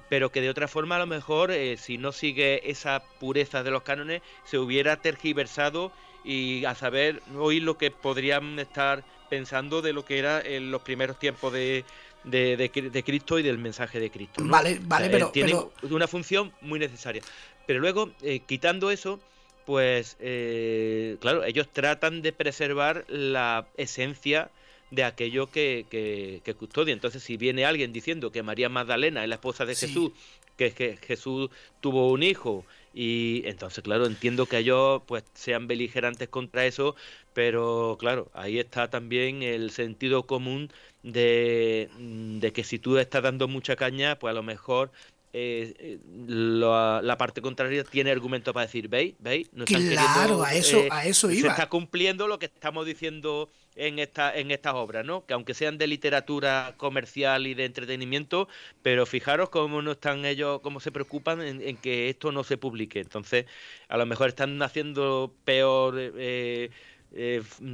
pero 0.09 0.31
que 0.31 0.41
de 0.41 0.49
otra 0.49 0.67
forma 0.67 0.95
a 0.95 0.99
lo 0.99 1.05
mejor 1.05 1.51
eh, 1.51 1.77
si 1.77 1.99
no 1.99 2.11
sigue 2.11 2.69
esa 2.69 3.03
pureza 3.19 3.61
de 3.61 3.69
los 3.69 3.83
cánones 3.83 4.23
se 4.43 4.57
hubiera 4.57 4.97
tergiversado 4.97 5.91
y 6.23 6.65
a 6.65 6.75
saber 6.75 7.21
hoy 7.37 7.59
lo 7.59 7.77
que 7.77 7.91
podrían 7.91 8.59
estar 8.59 9.03
pensando 9.29 9.81
de 9.81 9.93
lo 9.93 10.05
que 10.05 10.19
era 10.19 10.41
en 10.41 10.71
los 10.71 10.81
primeros 10.81 11.19
tiempos 11.19 11.51
de, 11.53 11.85
de, 12.23 13.03
Cristo 13.05 13.39
y 13.39 13.43
del 13.43 13.57
mensaje 13.57 13.99
de 13.99 14.09
Cristo. 14.09 14.43
Vale, 14.45 14.79
vale, 14.83 15.09
pero 15.09 15.29
tiene 15.29 15.55
una 15.81 16.07
función 16.07 16.53
muy 16.61 16.79
necesaria. 16.79 17.21
Pero 17.65 17.79
luego, 17.79 18.11
eh, 18.21 18.41
quitando 18.45 18.91
eso, 18.91 19.19
pues 19.65 20.17
eh, 20.19 21.17
claro, 21.19 21.43
ellos 21.43 21.67
tratan 21.71 22.21
de 22.21 22.33
preservar 22.33 23.05
la 23.07 23.67
esencia 23.77 24.51
de 24.91 25.03
aquello 25.03 25.47
que, 25.49 25.85
que, 25.89 26.53
custodia. 26.53 26.93
Entonces, 26.93 27.23
si 27.23 27.37
viene 27.37 27.65
alguien 27.65 27.93
diciendo 27.93 28.31
que 28.31 28.43
María 28.43 28.69
Magdalena 28.69 29.23
es 29.23 29.29
la 29.29 29.35
esposa 29.35 29.65
de 29.65 29.75
Jesús, 29.75 30.11
que, 30.57 30.71
que 30.71 30.97
Jesús 30.97 31.49
tuvo 31.81 32.11
un 32.11 32.21
hijo, 32.21 32.65
y 32.93 33.41
entonces, 33.45 33.83
claro, 33.83 34.05
entiendo 34.05 34.45
que 34.45 34.59
ellos 34.59 35.01
pues 35.07 35.23
sean 35.33 35.67
beligerantes 35.67 36.29
contra 36.29 36.65
eso, 36.65 36.95
pero 37.33 37.97
claro, 37.99 38.29
ahí 38.33 38.59
está 38.59 38.89
también 38.89 39.41
el 39.41 39.71
sentido 39.71 40.27
común 40.27 40.71
de, 41.01 41.89
de 41.97 42.53
que 42.53 42.63
si 42.63 42.77
tú 42.77 42.97
estás 42.99 43.23
dando 43.23 43.47
mucha 43.47 43.75
caña, 43.75 44.19
pues 44.19 44.31
a 44.31 44.35
lo 44.35 44.43
mejor 44.43 44.91
eh, 45.33 45.73
eh 45.79 45.99
la, 46.27 47.17
parte 47.17 47.41
contraria 47.41 47.83
tiene 47.83 48.11
argumento 48.11 48.53
para 48.53 48.67
decir, 48.67 48.87
¿veis? 48.87 49.15
¿Veis? 49.17 49.49
No 49.53 49.65
claro, 49.65 50.43
a 50.43 50.53
eso, 50.53 50.77
eh, 50.77 50.89
a 50.91 51.07
eso 51.07 51.31
iba. 51.31 51.41
Se 51.41 51.47
está 51.47 51.69
cumpliendo 51.69 52.27
lo 52.27 52.37
que 52.37 52.45
estamos 52.45 52.85
diciendo 52.85 53.49
en, 53.75 53.99
esta, 53.99 54.35
en 54.35 54.51
estas 54.51 54.73
obras, 54.75 55.05
¿no? 55.05 55.25
Que 55.25 55.33
aunque 55.33 55.53
sean 55.53 55.77
de 55.77 55.87
literatura 55.87 56.75
comercial 56.77 57.47
y 57.47 57.53
de 57.53 57.65
entretenimiento, 57.65 58.47
pero 58.81 59.05
fijaros 59.05 59.49
cómo 59.49 59.81
no 59.81 59.93
están 59.93 60.25
ellos, 60.25 60.61
cómo 60.61 60.79
se 60.79 60.91
preocupan 60.91 61.41
en, 61.41 61.77
que 61.77 62.09
esto 62.09 62.31
no 62.31 62.43
se 62.43 62.57
publique. 62.57 62.99
Entonces, 62.99 63.45
a 63.87 63.97
lo 63.97 64.05
mejor 64.05 64.29
están 64.29 64.61
haciendo 64.61 65.33
peor... 65.45 65.95
Eh, 65.97 66.69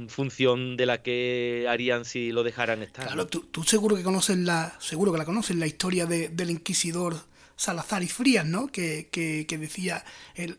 función 0.08 0.76
de 0.76 0.84
la 0.84 1.02
que 1.02 1.64
harían 1.66 2.04
si 2.04 2.30
lo 2.30 2.42
dejaran 2.42 2.82
estar. 2.82 3.06
Claro, 3.06 3.26
tú, 3.26 3.62
seguro 3.62 3.96
que 3.96 4.02
conoces 4.02 4.36
la, 4.36 4.76
seguro 4.80 5.12
que 5.12 5.18
la 5.18 5.24
conoces 5.24 5.56
la 5.56 5.66
historia 5.66 6.04
del 6.04 6.50
inquisidor 6.50 7.29
Salazar 7.60 8.02
y 8.02 8.08
Frías, 8.08 8.46
¿no? 8.46 8.68
Que, 8.68 9.08
que, 9.12 9.58
decía, 9.58 10.02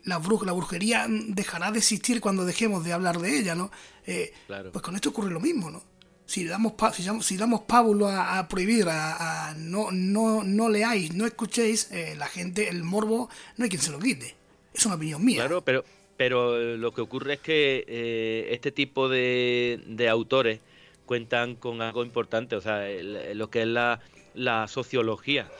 la, 0.04 0.20
la 0.20 0.52
brujería 0.52 1.06
dejará 1.08 1.72
de 1.72 1.80
existir 1.80 2.20
cuando 2.20 2.44
dejemos 2.44 2.84
de 2.84 2.92
hablar 2.92 3.18
de 3.18 3.40
ella, 3.40 3.56
¿no? 3.56 3.72
Eh, 4.06 4.32
pues 4.46 4.84
con 4.84 4.94
esto 4.94 5.08
ocurre 5.08 5.32
lo 5.32 5.40
mismo, 5.40 5.68
¿no? 5.68 5.82
Si 6.26 6.44
damos, 6.44 6.74
si, 6.94 7.02
si 7.22 7.36
damos 7.36 7.62
pábulo 7.62 8.08
a, 8.08 8.46
prohibir, 8.46 8.86
a, 8.88 9.52
no, 9.58 9.90
no, 9.90 10.44
no 10.44 10.68
leáis, 10.68 11.12
no 11.12 11.26
escuchéis, 11.26 11.90
eh, 11.90 12.14
la 12.16 12.28
gente, 12.28 12.68
el 12.68 12.84
morbo, 12.84 13.28
no 13.56 13.64
hay 13.64 13.68
quien 13.68 13.82
se 13.82 13.90
lo 13.90 13.98
quite. 13.98 14.36
Es 14.72 14.86
una 14.86 14.94
opinión 14.94 15.24
mía. 15.24 15.40
Claro, 15.40 15.60
pero, 15.62 15.84
pero 16.16 16.76
lo 16.76 16.94
que 16.94 17.00
ocurre 17.00 17.34
es 17.34 17.40
que 17.40 17.84
eh, 17.88 18.48
este 18.52 18.70
tipo 18.70 19.08
de, 19.08 19.82
de 19.88 20.08
autores 20.08 20.60
cuentan 21.04 21.56
con 21.56 21.82
algo 21.82 22.04
importante, 22.04 22.54
o 22.54 22.60
sea, 22.60 22.86
lo 23.34 23.50
que 23.50 23.62
es 23.62 23.68
la 23.68 24.00
la 24.34 24.68
sociología. 24.68 25.50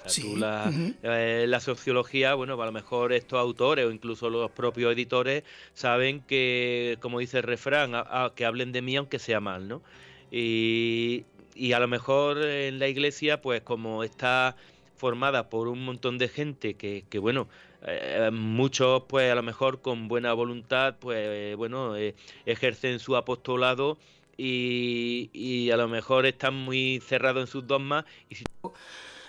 Eh, 1.03 1.45
la, 1.49 1.61
sociología, 1.61 2.35
bueno, 2.35 2.61
a 2.61 2.67
lo 2.67 2.73
mejor 2.73 3.13
estos 3.13 3.39
autores 3.39 3.87
o 3.87 3.91
incluso 3.91 4.31
los 4.31 4.51
propios 4.51 4.93
editores 4.93 5.45
saben 5.75 6.21
que, 6.21 6.99
como 7.01 7.19
dice 7.19 7.39
el 7.39 7.45
refrán, 7.45 7.93
que 8.35 8.45
hablen 8.45 8.73
de 8.73 8.83
mí 8.83 8.97
aunque 8.97 9.19
sea 9.19 9.41
mal, 9.41 9.69
¿no? 9.69 9.83
Y, 10.31 11.25
y 11.55 11.73
a 11.73 11.81
lo 11.81 11.89
mejor 11.89 12.43
en 12.43 12.79
la 12.79 12.89
iglesia, 12.89 13.43
pues 13.43 13.61
como 13.63 14.03
está 14.05 14.57
formada 14.97 15.51
por 15.51 15.69
un 15.69 15.85
montón 15.85 16.17
de 16.17 16.29
gente 16.29 16.75
que, 16.75 17.05
que 17.11 17.19
bueno, 17.19 17.49
eh, 17.85 18.31
muchos 18.33 19.03
pues 19.09 19.31
a 19.33 19.35
lo 19.35 19.43
mejor 19.43 19.81
con 19.81 20.07
buena 20.07 20.33
voluntad, 20.33 20.97
pues 21.01 21.57
bueno, 21.57 21.97
eh, 21.97 22.15
ejercen 22.47 23.01
su 23.01 23.17
apostolado 23.17 23.99
y, 24.37 25.71
a 25.71 25.77
lo 25.77 25.89
mejor 25.89 26.27
están 26.27 26.55
muy 26.55 27.01
cerrados 27.07 27.43
en 27.43 27.47
sus 27.47 27.67
dogmas. 27.67 28.05
Y 28.29 28.37
si... 28.37 28.45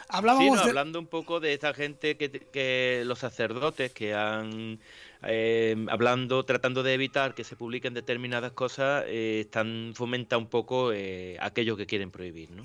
hablando 0.10 1.00
un 1.00 1.08
poco 1.08 1.40
de 1.40 1.54
esta 1.54 1.74
gente 1.74 2.18
que, 2.18 3.04
los 3.06 3.20
sacerdotes 3.20 3.92
que 3.92 4.14
han 4.14 4.80
eh, 5.24 5.76
hablando, 5.90 6.44
tratando 6.44 6.84
de 6.84 6.94
evitar 6.94 7.34
que 7.34 7.44
se 7.44 7.56
publiquen 7.56 7.94
determinadas 7.94 8.52
cosas, 8.52 9.06
eh, 9.08 9.42
están 9.42 9.94
fomenta 9.96 10.38
un 10.38 10.48
poco 10.48 10.92
eh, 10.94 11.38
aquello 11.40 11.78
que 11.78 11.86
quieren 11.86 12.12
prohibir, 12.12 12.52
¿no? 12.52 12.64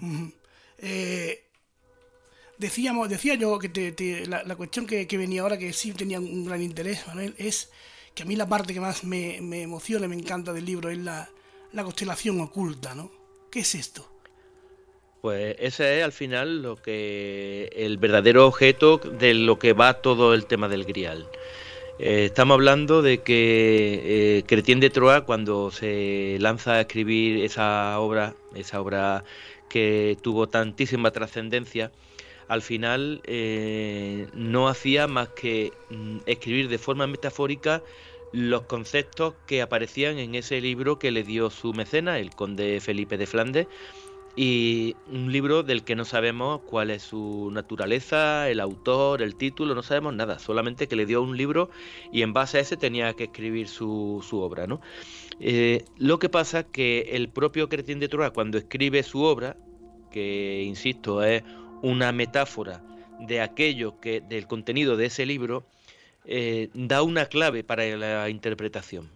decíamos, 2.58 3.08
decía 3.08 3.36
yo 3.36 3.56
que 3.58 4.24
la, 4.26 4.56
cuestión 4.56 4.86
que, 4.86 5.06
venía 5.12 5.42
ahora, 5.42 5.58
que 5.58 5.72
sí 5.72 5.92
tenía 5.92 6.18
un 6.18 6.44
gran 6.44 6.60
interés, 6.60 7.06
Manuel, 7.06 7.34
es 7.38 7.70
que 8.14 8.24
a 8.24 8.26
mí 8.26 8.34
la 8.34 8.48
parte 8.48 8.74
que 8.74 8.80
más 8.80 9.04
me, 9.04 9.40
me 9.40 9.62
emociona 9.62 10.06
y 10.06 10.08
me 10.08 10.16
encanta 10.16 10.52
del 10.52 10.64
libro 10.64 10.90
es 10.90 10.98
la, 10.98 11.30
la 11.72 11.84
constelación 11.84 12.40
oculta, 12.40 12.94
¿no? 12.94 13.10
¿Qué 13.50 13.60
es 13.60 13.74
esto? 13.74 14.08
Pues 15.20 15.56
ese 15.58 15.98
es 15.98 16.04
al 16.04 16.12
final 16.12 16.62
lo 16.62 16.76
que 16.76 17.70
el 17.74 17.98
verdadero 17.98 18.46
objeto 18.46 18.98
de 18.98 19.34
lo 19.34 19.58
que 19.58 19.72
va 19.72 20.00
todo 20.00 20.34
el 20.34 20.46
tema 20.46 20.68
del 20.68 20.84
grial. 20.84 21.28
Eh, 21.98 22.26
estamos 22.26 22.54
hablando 22.54 23.02
de 23.02 23.22
que 23.22 24.38
eh, 24.38 24.42
Cretien 24.46 24.78
de 24.78 24.90
Troyes 24.90 25.22
cuando 25.22 25.72
se 25.72 26.36
lanza 26.38 26.74
a 26.74 26.80
escribir 26.82 27.44
esa 27.44 27.98
obra, 27.98 28.36
esa 28.54 28.80
obra 28.80 29.24
que 29.68 30.16
tuvo 30.22 30.46
tantísima 30.46 31.10
trascendencia, 31.10 31.90
al 32.46 32.62
final 32.62 33.20
eh, 33.24 34.28
no 34.32 34.68
hacía 34.68 35.08
más 35.08 35.28
que 35.30 35.72
mm, 35.90 36.18
escribir 36.26 36.68
de 36.68 36.78
forma 36.78 37.08
metafórica 37.08 37.82
los 38.32 38.62
conceptos 38.62 39.34
que 39.46 39.62
aparecían 39.62 40.18
en 40.18 40.34
ese 40.34 40.60
libro 40.60 40.98
que 40.98 41.10
le 41.10 41.22
dio 41.22 41.50
su 41.50 41.72
mecena, 41.72 42.18
el 42.18 42.30
conde 42.30 42.80
Felipe 42.80 43.16
de 43.16 43.26
Flandes, 43.26 43.66
y 44.36 44.94
un 45.10 45.32
libro 45.32 45.64
del 45.64 45.82
que 45.82 45.96
no 45.96 46.04
sabemos 46.04 46.60
cuál 46.64 46.90
es 46.90 47.02
su 47.02 47.50
naturaleza, 47.52 48.48
el 48.48 48.60
autor, 48.60 49.20
el 49.20 49.34
título, 49.34 49.74
no 49.74 49.82
sabemos 49.82 50.14
nada, 50.14 50.38
solamente 50.38 50.86
que 50.86 50.94
le 50.94 51.06
dio 51.06 51.22
un 51.22 51.36
libro 51.36 51.70
y 52.12 52.22
en 52.22 52.32
base 52.32 52.58
a 52.58 52.60
ese 52.60 52.76
tenía 52.76 53.14
que 53.14 53.24
escribir 53.24 53.66
su, 53.66 54.22
obra. 54.30 54.68
¿no? 54.68 54.80
Eh, 55.40 55.84
lo 55.96 56.20
que 56.20 56.28
pasa 56.28 56.60
es 56.60 56.66
que 56.66 57.10
el 57.14 57.28
propio 57.30 57.68
Cretín 57.68 57.98
de 57.98 58.08
Troyes, 58.08 58.30
cuando 58.30 58.58
escribe 58.58 59.02
su 59.02 59.22
obra, 59.22 59.56
que 60.12 60.62
insisto 60.62 61.24
es 61.24 61.42
una 61.82 62.12
metáfora 62.12 62.80
de 63.18 63.40
aquello 63.40 63.98
que 63.98 64.20
del 64.20 64.46
contenido 64.46 64.96
de 64.96 65.06
ese 65.06 65.26
libro, 65.26 65.66
eh, 66.30 66.68
da 66.74 67.02
una 67.02 67.24
clave 67.24 67.64
para 67.64 67.84
la 67.96 68.28
interpretación. 68.28 69.08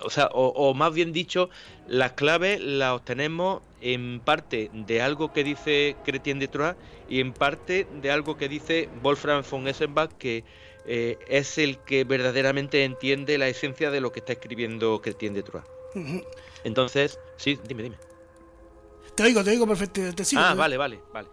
O 0.00 0.08
sea, 0.08 0.30
o, 0.32 0.72
más 0.72 0.94
bien 0.94 1.12
dicho, 1.12 1.50
las 1.86 2.12
claves 2.12 2.60
las 2.60 2.92
obtenemos 2.92 3.60
en 3.80 4.20
parte 4.20 4.70
de 4.72 5.02
algo 5.02 5.32
que 5.32 5.44
dice 5.44 5.96
Cretien 6.04 6.38
de 6.38 6.48
Troyes 6.48 6.76
y 7.08 7.20
en 7.20 7.32
parte 7.32 7.86
de 8.00 8.10
algo 8.10 8.36
que 8.36 8.48
dice 8.48 8.88
Wolfram 9.02 9.42
von 9.48 9.68
Essenbach, 9.68 10.12
que 10.12 10.44
eh, 10.86 11.18
es 11.28 11.58
el 11.58 11.78
que 11.78 12.04
verdaderamente 12.04 12.84
entiende 12.84 13.36
la 13.36 13.48
esencia 13.48 13.90
de 13.90 14.00
lo 14.00 14.10
que 14.12 14.20
está 14.20 14.32
escribiendo 14.32 15.02
Cretien 15.02 15.34
de 15.34 15.42
Troyes. 15.42 15.68
Entonces, 16.64 17.18
sí, 17.36 17.58
dime, 17.66 17.82
dime. 17.82 17.96
Te 19.16 19.24
oigo, 19.24 19.44
te 19.44 19.50
oigo 19.50 19.66
perfecto. 19.66 20.00
ah, 20.36 20.54
vale, 20.54 20.78
vale, 20.78 21.00
vale. 21.12 21.28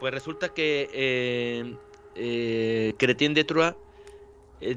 Pues 0.00 0.12
resulta 0.12 0.50
que 0.50 0.90
eh, 2.14 2.94
Cretien 2.98 3.32
de 3.32 3.44
Troyes 3.44 3.74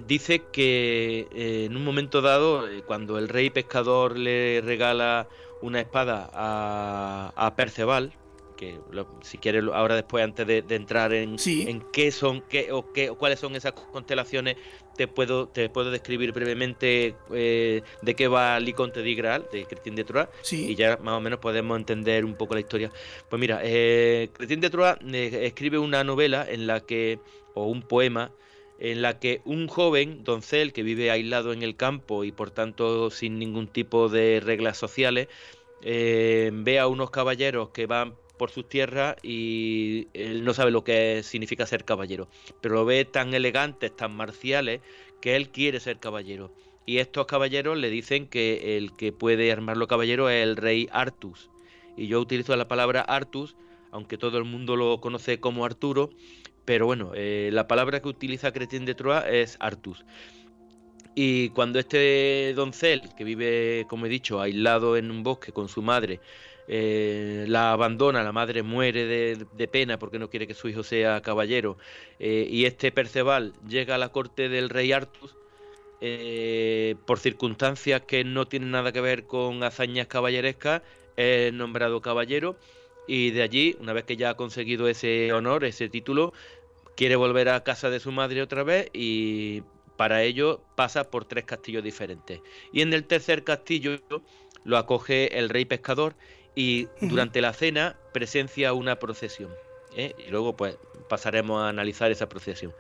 dice 0.07 0.43
que 0.51 1.27
en 1.31 1.75
un 1.75 1.83
momento 1.83 2.21
dado, 2.21 2.65
cuando 2.85 3.17
el 3.17 3.29
rey 3.29 3.49
pescador 3.49 4.17
le 4.17 4.61
regala 4.61 5.27
una 5.61 5.79
espada 5.79 6.29
a, 6.33 7.33
a 7.35 7.55
Perceval, 7.55 8.13
que 8.57 8.79
si 9.21 9.37
quieres 9.37 9.63
ahora 9.73 9.95
después 9.95 10.23
antes 10.23 10.45
de, 10.45 10.63
entrar 10.69 11.13
en, 11.13 11.37
en, 11.45 11.81
qué 11.93 12.11
son 12.11 12.41
qué 12.41 12.71
o 12.71 12.91
qué 12.91 13.09
cuáles 13.09 13.39
son 13.39 13.55
esas 13.55 13.71
constelaciones 13.71 14.57
te 14.97 15.07
puedo 15.07 15.47
te 15.47 15.69
puedo 15.69 15.91
describir 15.91 16.33
brevemente 16.33 17.15
eh, 17.31 17.83
de 18.01 18.15
qué 18.15 18.27
va 18.27 18.59
Liconte 18.59 19.01
de 19.01 19.13
Graal 19.13 19.45
de 19.51 19.65
Cristín 19.65 19.95
de 19.95 20.03
Troyes 20.03 20.29
y 20.51 20.75
ya 20.75 20.97
más 20.97 21.13
o 21.13 21.21
menos 21.21 21.39
podemos 21.39 21.77
entender 21.77 22.25
un 22.25 22.33
poco 22.33 22.55
la 22.55 22.61
historia. 22.61 22.91
Pues 23.29 23.39
mira 23.39 23.61
eh, 23.63 24.29
Cristín 24.33 24.59
de 24.59 24.69
Troyes 24.69 24.97
eh, 25.13 25.45
escribe 25.45 25.77
una 25.77 26.03
novela 26.03 26.45
en 26.49 26.67
la 26.67 26.81
que 26.81 27.19
o 27.53 27.67
un 27.67 27.83
poema 27.83 28.31
en 28.79 29.01
la 29.01 29.19
que 29.19 29.41
un 29.45 29.67
joven 29.67 30.23
doncel 30.23 30.73
que 30.73 30.83
vive 30.83 31.11
aislado 31.11 31.53
en 31.53 31.63
el 31.63 31.75
campo 31.75 32.23
y 32.23 32.31
por 32.31 32.51
tanto 32.51 33.09
sin 33.09 33.39
ningún 33.39 33.67
tipo 33.67 34.09
de 34.09 34.39
reglas 34.39 34.77
sociales 34.77 35.27
ve 35.81 36.77
a 36.79 36.87
unos 36.87 37.11
caballeros 37.11 37.69
que 37.69 37.85
van 37.85 38.15
por 38.37 38.51
sus 38.51 38.69
tierras 38.69 39.15
y 39.23 40.07
él 40.13 40.43
no 40.43 40.53
sabe 40.53 40.71
lo 40.71 40.83
que 40.83 41.23
significa 41.23 41.65
ser 41.65 41.83
caballero, 41.83 42.27
pero 42.61 42.75
lo 42.75 42.85
ve 42.85 43.03
tan 43.03 43.33
elegantes, 43.33 43.95
tan 43.95 44.15
marciales, 44.15 44.81
que 45.21 45.35
él 45.35 45.49
quiere 45.49 45.79
ser 45.79 45.99
caballero. 45.99 46.51
Y 46.85 46.99
estos 46.99 47.25
caballeros 47.25 47.77
le 47.77 47.89
dicen 47.89 48.27
que 48.27 48.77
el 48.77 48.93
que 48.93 49.11
puede 49.11 49.51
armarlo 49.51 49.87
caballero 49.87 50.29
es 50.29 50.43
el 50.43 50.55
rey 50.55 50.87
Artus. 50.91 51.49
Y 51.97 52.07
yo 52.07 52.19
utilizo 52.19 52.55
la 52.55 52.67
palabra 52.67 53.01
Artus, 53.01 53.57
aunque 53.91 54.17
todo 54.17 54.37
el 54.37 54.45
mundo 54.45 54.75
lo 54.75 55.01
conoce 55.01 55.39
como 55.39 55.65
Arturo, 55.65 56.11
pero 56.67 56.85
bueno, 56.85 57.13
eh, 57.15 57.49
la 57.53 57.65
palabra 57.65 58.01
que 58.01 58.09
utiliza 58.09 58.51
Cretien 58.51 58.83
de 58.83 58.93
Troyes 58.93 59.23
es 59.29 59.57
Artus. 59.61 60.03
Y 61.15 61.47
cuando 61.51 61.79
este 61.79 62.53
doncel, 62.57 63.03
que 63.15 63.23
vive, 63.23 63.85
como 63.87 64.05
he 64.05 64.09
dicho, 64.09 64.41
aislado 64.41 64.97
en 64.97 65.09
un 65.09 65.23
bosque 65.23 65.53
con 65.53 65.69
su 65.69 65.81
madre, 65.81 66.19
eh, 66.67 67.45
la 67.47 67.71
abandona, 67.71 68.21
la 68.21 68.33
madre 68.33 68.63
muere 68.63 69.05
de, 69.05 69.67
pena 69.69 69.97
porque 69.97 70.19
no 70.19 70.29
quiere 70.29 70.45
que 70.45 70.53
su 70.53 70.67
hijo 70.67 70.83
sea 70.83 71.21
caballero, 71.21 71.77
eh, 72.19 72.45
y 72.51 72.65
este 72.65 72.91
Perceval 72.91 73.53
llega 73.65 73.95
a 73.95 73.97
la 73.97 74.09
corte 74.09 74.49
del 74.49 74.67
rey 74.69 74.91
Artus 74.91 75.37
por 77.05 77.19
circunstancias 77.19 78.01
que 78.01 78.25
no 78.25 78.45
tienen 78.45 78.71
nada 78.71 78.91
que 78.91 78.99
ver 78.99 79.25
con 79.25 79.63
hazañas 79.63 80.07
caballerescas, 80.07 80.81
es 81.15 81.53
nombrado 81.53 82.01
caballero, 82.01 82.57
y 83.07 83.31
de 83.31 83.41
allí, 83.41 83.75
una 83.79 83.93
vez 83.93 84.03
que 84.03 84.17
ya 84.17 84.31
ha 84.31 84.33
conseguido 84.35 84.89
ese 84.89 85.31
honor, 85.31 85.63
ese 85.63 85.87
título, 85.87 86.33
quiere 86.97 87.15
volver 87.15 87.47
a 87.47 87.63
casa 87.63 87.89
de 87.89 88.01
su 88.01 88.11
madre 88.11 88.41
otra 88.41 88.63
vez 88.63 88.89
y 88.91 89.61
para 89.95 90.23
ello 90.23 90.61
pasa 90.75 91.09
por 91.09 91.25
tres 91.25 91.45
castillos 91.45 91.83
diferentes. 91.83 92.41
Y 92.73 92.81
en 92.81 92.91
el 92.91 93.05
tercer 93.05 93.43
castillo 93.43 93.99
lo 94.65 94.77
acoge 94.77 95.37
el 95.37 95.49
rey 95.49 95.63
pescador 95.65 96.15
y 96.55 96.87
durante 96.99 97.39
la 97.39 97.53
cena 97.53 97.95
presencia 98.13 98.73
una 98.73 98.97
procesión. 98.97 99.51
¿eh? 99.95 100.15
Y 100.27 100.31
luego 100.31 100.57
pues 100.57 100.77
pasaremos 101.07 101.61
a 101.61 101.69
analizar 101.69 102.11
esa 102.11 102.27
procesión. 102.27 102.73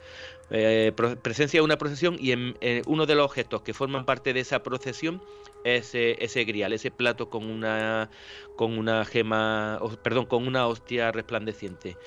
Eh, 0.49 0.93
presencia 1.21 1.61
una 1.61 1.77
procesión 1.77 2.17
y 2.19 2.31
en, 2.31 2.55
uno 2.87 3.05
de 3.05 3.15
los 3.15 3.25
objetos 3.25 3.61
que 3.61 3.73
forman 3.73 4.05
parte 4.05 4.33
de 4.33 4.39
esa 4.39 4.63
procesión 4.63 5.21
es 5.63 5.91
ese 5.93 6.43
grial, 6.43 6.73
ese 6.73 6.89
plato 6.89 7.29
con 7.29 7.49
una 7.49 8.09
con 8.55 8.77
una 8.77 9.05
gema, 9.05 9.79
perdón, 10.01 10.25
con 10.25 10.47
una 10.47 10.65
hostia 10.67 11.11
resplandeciente. 11.11 11.97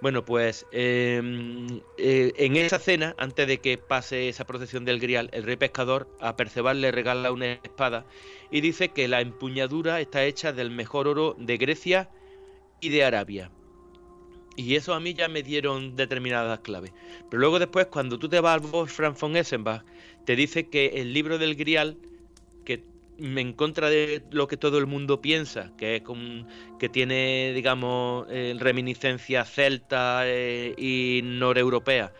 Bueno, 0.00 0.24
pues 0.24 0.66
em, 0.72 1.80
eh, 1.96 2.32
en 2.36 2.56
esa 2.56 2.78
cena, 2.78 3.14
antes 3.16 3.46
de 3.46 3.58
que 3.58 3.78
pase 3.78 4.28
esa 4.28 4.44
procesión 4.44 4.84
del 4.84 5.00
grial, 5.00 5.30
el 5.32 5.44
rey 5.44 5.56
pescador 5.56 6.08
a 6.20 6.36
Perceval 6.36 6.80
le 6.80 6.90
regala 6.90 7.32
una 7.32 7.52
espada 7.52 8.04
y 8.50 8.60
dice 8.60 8.90
que 8.90 9.08
la 9.08 9.20
empuñadura 9.20 10.00
está 10.00 10.24
hecha 10.24 10.52
del 10.52 10.70
mejor 10.70 11.08
oro 11.08 11.36
de 11.38 11.56
Grecia 11.56 12.10
y 12.80 12.90
de 12.90 13.04
Arabia. 13.04 13.50
Y 14.56 14.76
eso 14.76 14.94
a 14.94 15.00
mí 15.00 15.14
ya 15.14 15.28
me 15.28 15.42
dieron 15.42 15.96
determinadas 15.96 16.60
claves. 16.60 16.92
Pero 17.30 17.40
luego 17.40 17.58
después, 17.58 17.86
cuando 17.86 18.18
tú 18.18 18.28
te 18.28 18.40
vas 18.40 18.62
al 18.62 18.70
Wolfram 18.70 19.14
von 19.18 19.36
Essenbach, 19.36 19.84
te 20.24 20.36
dice 20.36 20.68
que 20.68 20.86
el 21.00 21.12
libro 21.12 21.38
del 21.38 21.56
Grial, 21.56 21.96
que 22.64 22.84
en 23.18 23.52
contra 23.52 23.88
de 23.88 24.22
lo 24.30 24.48
que 24.48 24.56
todo 24.56 24.78
el 24.78 24.86
mundo 24.86 25.20
piensa, 25.20 25.72
que 25.76 25.96
es 25.96 26.02
que 26.78 26.88
tiene, 26.88 27.52
digamos, 27.54 28.26
eh, 28.30 28.54
reminiscencia 28.58 29.44
celta 29.44 30.22
eh, 30.24 30.74
y 30.76 31.20
noreuropea, 31.22 32.12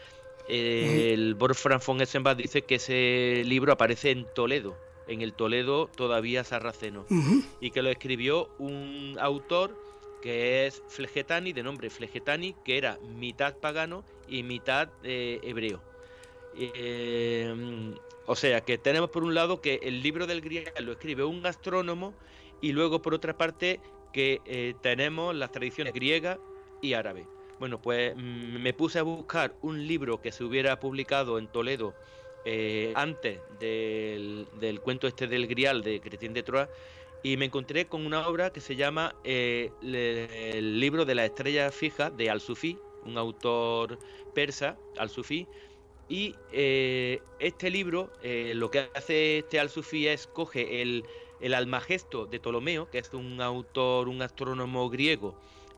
el 0.48 1.34
Wolfram 1.36 1.80
von 1.84 2.00
Essenbach 2.00 2.36
dice 2.36 2.62
que 2.62 2.74
ese 2.74 3.42
libro 3.46 3.72
aparece 3.72 4.10
en 4.10 4.26
Toledo, 4.34 4.76
en 5.08 5.22
el 5.22 5.32
Toledo 5.32 5.88
todavía 5.96 6.44
sarraceno, 6.44 7.06
y 7.60 7.70
que 7.70 7.82
lo 7.82 7.90
escribió 7.90 8.50
un 8.58 9.16
autor 9.20 9.74
que 10.24 10.66
es 10.66 10.82
Flegetani, 10.88 11.52
de 11.52 11.62
nombre 11.62 11.90
Flegetani, 11.90 12.54
que 12.64 12.78
era 12.78 12.98
mitad 13.14 13.56
pagano 13.58 14.04
y 14.26 14.42
mitad 14.42 14.88
eh, 15.02 15.38
hebreo. 15.42 15.82
Eh, 16.56 17.94
o 18.26 18.36
sea 18.36 18.60
que 18.62 18.78
tenemos 18.78 19.10
por 19.10 19.24
un 19.24 19.34
lado 19.34 19.60
que 19.60 19.80
el 19.82 20.02
libro 20.02 20.26
del 20.26 20.40
grial 20.40 20.72
lo 20.80 20.92
escribe 20.92 21.24
un 21.24 21.44
astrónomo 21.44 22.14
y 22.60 22.72
luego 22.72 23.02
por 23.02 23.14
otra 23.14 23.36
parte 23.36 23.80
que 24.12 24.40
eh, 24.46 24.74
tenemos 24.80 25.34
las 25.34 25.50
tradiciones 25.50 25.92
griega 25.92 26.38
y 26.80 26.94
árabe. 26.94 27.26
Bueno, 27.58 27.80
pues 27.80 28.14
mm, 28.16 28.60
me 28.60 28.72
puse 28.72 28.98
a 28.98 29.02
buscar 29.02 29.54
un 29.60 29.86
libro 29.86 30.20
que 30.20 30.32
se 30.32 30.44
hubiera 30.44 30.78
publicado 30.80 31.38
en 31.38 31.48
Toledo 31.48 31.94
eh, 32.44 32.92
antes 32.94 33.40
del, 33.58 34.46
cuento 34.82 35.06
este 35.06 35.26
del 35.26 35.46
Grial 35.46 35.82
de 35.82 36.00
Cristín 36.00 36.34
de 36.34 36.42
Troyes 36.42 36.68
y 37.22 37.36
me 37.38 37.46
encontré 37.46 37.86
con 37.86 38.04
una 38.04 38.28
obra 38.28 38.50
que 38.50 38.60
se 38.60 38.76
llama 38.76 39.14
eh, 39.24 39.70
El 39.82 40.78
libro 40.78 41.06
de 41.06 41.14
la 41.14 41.24
estrella 41.24 41.70
fija 41.70 42.10
de 42.10 42.28
Al-Sufi, 42.28 42.78
un 43.04 43.16
autor 43.16 43.98
persa, 44.34 44.76
Al-Sufi. 44.98 45.46
Y 46.08 46.34
eh, 46.52 47.22
este 47.38 47.70
libro, 47.70 48.12
lo 48.22 48.70
que 48.70 48.90
hace 48.94 49.38
este 49.38 49.58
Al-Sufi 49.58 50.06
es 50.06 50.26
coge 50.26 50.82
el, 50.82 51.04
el 51.40 51.54
Almagesto 51.54 52.26
de 52.26 52.40
Ptolomeo, 52.40 52.90
que 52.90 52.98
es 52.98 53.12
un 53.12 53.40
autor, 53.40 54.08
un 54.08 54.22
astrónomo 54.22 54.90
griego, 54.90 55.34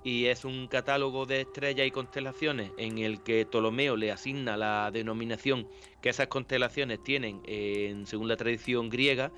y 0.06 0.26
es 0.26 0.44
un 0.44 0.68
catálogo 0.68 1.26
de 1.26 1.40
estrellas 1.40 1.84
y 1.84 1.90
constelaciones 1.90 2.70
en 2.78 2.98
el 2.98 3.24
que 3.24 3.44
Ptolomeo 3.44 3.96
le 3.96 4.12
asigna 4.12 4.56
la 4.56 4.92
denominación 4.92 5.66
que 6.00 6.10
esas 6.10 6.28
constelaciones 6.28 7.02
tienen 7.02 7.42
en, 7.44 8.06
según 8.06 8.28
la 8.28 8.36
tradición 8.36 8.88
griega 8.88 9.32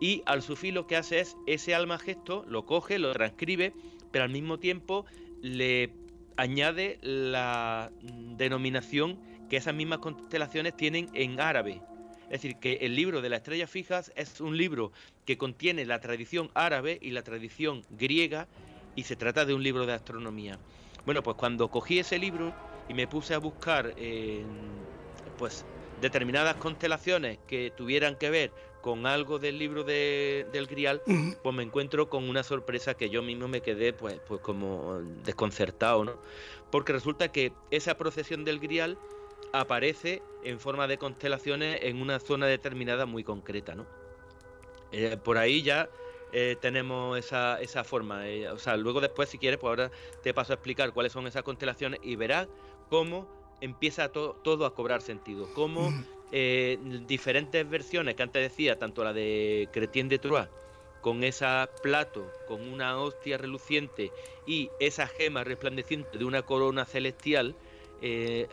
y 0.00 0.24
al 0.26 0.42
sufí 0.42 0.72
lo 0.72 0.88
que 0.88 0.96
hace 0.96 1.20
es 1.20 1.36
ese 1.46 1.76
alma 1.76 1.96
gesto 1.96 2.44
lo 2.48 2.66
coge, 2.66 2.98
lo 2.98 3.12
transcribe, 3.12 3.72
pero 4.10 4.24
al 4.24 4.30
mismo 4.30 4.58
tiempo 4.58 5.06
le 5.42 5.92
añade 6.36 6.98
la 7.02 7.92
denominación 8.02 9.16
que 9.50 9.56
esas 9.56 9.74
mismas 9.74 9.98
constelaciones 9.98 10.76
tienen 10.76 11.10
en 11.12 11.40
árabe. 11.40 11.82
Es 12.24 12.42
decir, 12.42 12.56
que 12.56 12.74
el 12.82 12.94
libro 12.94 13.20
de 13.20 13.28
las 13.28 13.38
estrellas 13.38 13.68
fijas 13.68 14.12
es 14.14 14.40
un 14.40 14.56
libro 14.56 14.92
que 15.26 15.36
contiene 15.36 15.84
la 15.84 16.00
tradición 16.00 16.50
árabe 16.54 16.98
y 17.02 17.10
la 17.10 17.22
tradición 17.22 17.82
griega 17.90 18.46
y 18.94 19.02
se 19.02 19.16
trata 19.16 19.44
de 19.44 19.52
un 19.52 19.62
libro 19.62 19.84
de 19.84 19.92
astronomía. 19.92 20.58
Bueno, 21.04 21.24
pues 21.24 21.36
cuando 21.36 21.68
cogí 21.68 21.98
ese 21.98 22.18
libro 22.18 22.54
y 22.88 22.94
me 22.94 23.08
puse 23.08 23.34
a 23.34 23.38
buscar 23.38 23.92
pues 25.36 25.64
determinadas 26.00 26.54
constelaciones 26.56 27.38
que 27.48 27.72
tuvieran 27.76 28.14
que 28.14 28.30
ver 28.30 28.52
con 28.80 29.06
algo 29.06 29.38
del 29.38 29.58
libro 29.58 29.82
de, 29.82 30.46
del 30.52 30.66
Grial, 30.66 31.02
pues 31.42 31.54
me 31.54 31.62
encuentro 31.64 32.08
con 32.08 32.28
una 32.28 32.44
sorpresa 32.44 32.94
que 32.94 33.10
yo 33.10 33.22
mismo 33.22 33.48
me 33.48 33.60
quedé 33.60 33.92
pues, 33.92 34.20
pues 34.28 34.40
como 34.40 35.00
desconcertado, 35.24 36.04
¿no? 36.04 36.14
Porque 36.70 36.92
resulta 36.92 37.32
que 37.32 37.52
esa 37.70 37.96
procesión 37.98 38.44
del 38.44 38.60
Grial 38.60 38.96
aparece 39.52 40.22
en 40.44 40.58
forma 40.58 40.86
de 40.86 40.98
constelaciones 40.98 41.80
en 41.82 42.00
una 42.00 42.18
zona 42.18 42.46
determinada 42.46 43.06
muy 43.06 43.24
concreta, 43.24 43.74
¿no? 43.74 43.86
Eh, 44.92 45.16
por 45.22 45.38
ahí 45.38 45.62
ya 45.62 45.88
eh, 46.32 46.56
tenemos 46.60 47.18
esa, 47.18 47.60
esa 47.60 47.84
forma. 47.84 48.28
Eh, 48.28 48.48
o 48.48 48.58
sea, 48.58 48.76
luego 48.76 49.00
después, 49.00 49.28
si 49.28 49.38
quieres, 49.38 49.58
pues 49.58 49.70
ahora 49.70 49.90
te 50.22 50.34
paso 50.34 50.52
a 50.52 50.54
explicar 50.54 50.92
cuáles 50.92 51.12
son 51.12 51.26
esas 51.26 51.42
constelaciones 51.42 52.00
y 52.02 52.16
verás 52.16 52.48
cómo 52.88 53.28
empieza 53.60 54.10
todo 54.10 54.66
a 54.66 54.74
cobrar 54.74 55.02
sentido. 55.02 55.48
Cómo 55.54 55.92
diferentes 57.06 57.68
versiones 57.68 58.14
que 58.14 58.22
antes 58.22 58.42
decía, 58.42 58.78
tanto 58.78 59.02
la 59.02 59.12
de 59.12 59.68
Cretien 59.72 60.08
de 60.08 60.18
Troyes, 60.18 60.48
con 61.00 61.24
esa 61.24 61.68
plato, 61.82 62.30
con 62.46 62.60
una 62.72 62.98
hostia 62.98 63.38
reluciente 63.38 64.12
y 64.46 64.70
esa 64.80 65.06
gema 65.06 65.44
resplandeciente 65.44 66.18
de 66.18 66.24
una 66.24 66.42
corona 66.42 66.84
celestial, 66.84 67.54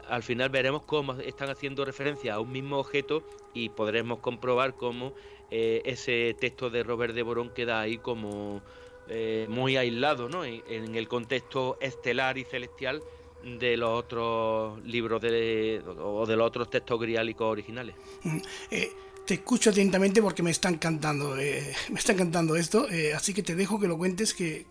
al 0.09 0.23
final 0.23 0.49
veremos 0.49 0.83
cómo 0.83 1.13
están 1.13 1.49
haciendo 1.49 1.85
referencia 1.85 2.35
a 2.35 2.39
un 2.39 2.51
mismo 2.51 2.77
objeto 2.77 3.23
y 3.53 3.69
podremos 3.69 4.19
comprobar 4.19 4.75
cómo 4.75 5.13
eh, 5.49 5.81
ese 5.85 6.35
texto 6.39 6.69
de 6.69 6.83
Robert 6.83 7.13
de 7.13 7.23
Borón 7.23 7.49
queda 7.49 7.79
ahí 7.79 7.97
como 7.97 8.61
eh, 9.07 9.45
muy 9.49 9.77
aislado, 9.77 10.27
¿no? 10.27 10.43
En, 10.43 10.95
el 10.95 11.07
contexto 11.07 11.77
estelar 11.79 12.37
y 12.37 12.43
celestial 12.43 13.01
de 13.43 13.77
los 13.77 13.89
otros 13.89 14.83
libros 14.83 15.21
de, 15.21 15.81
o 15.85 16.25
de 16.25 16.35
los 16.35 16.47
otros 16.47 16.69
textos 16.69 16.99
griálicos 16.99 17.47
originales. 17.47 17.95
Mm, 18.23 18.37
eh, 18.71 18.91
te 19.25 19.35
escucho 19.35 19.69
atentamente 19.69 20.21
porque 20.21 20.43
me 20.43 20.51
está 20.51 20.69
encantando, 20.69 21.37
eh, 21.37 21.73
me 21.91 21.99
está 21.99 22.11
encantando 22.13 22.55
esto, 22.57 22.89
eh, 22.89 23.13
así 23.13 23.33
que 23.33 23.43
te 23.43 23.55
dejo 23.55 23.79
que 23.79 23.87
lo 23.87 23.97
cuentes 23.97 24.33
que, 24.33 24.65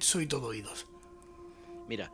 soy 0.00 0.26
todo 0.26 0.48
oídos. 0.48 0.86
Mira, 1.88 2.12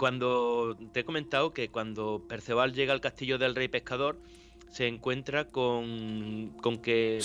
cuando 0.00 0.78
te 0.94 1.00
he 1.00 1.04
comentado 1.04 1.52
que 1.52 1.68
cuando 1.68 2.22
Perceval 2.26 2.72
llega 2.72 2.94
al 2.94 3.02
castillo 3.02 3.36
del 3.36 3.54
rey 3.54 3.68
pescador, 3.68 4.16
se 4.70 4.86
encuentra 4.86 5.44
con, 5.44 6.54
que 6.82 7.18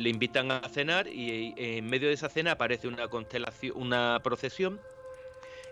le 0.00 0.08
invitan 0.08 0.50
a 0.50 0.66
cenar 0.70 1.08
y 1.08 1.52
en 1.58 1.84
medio 1.84 2.08
de 2.08 2.14
esa 2.14 2.30
cena 2.30 2.52
aparece 2.52 2.88
una 2.88 3.08
constelación, 3.08 3.76
una 3.76 4.18
procesión. 4.24 4.80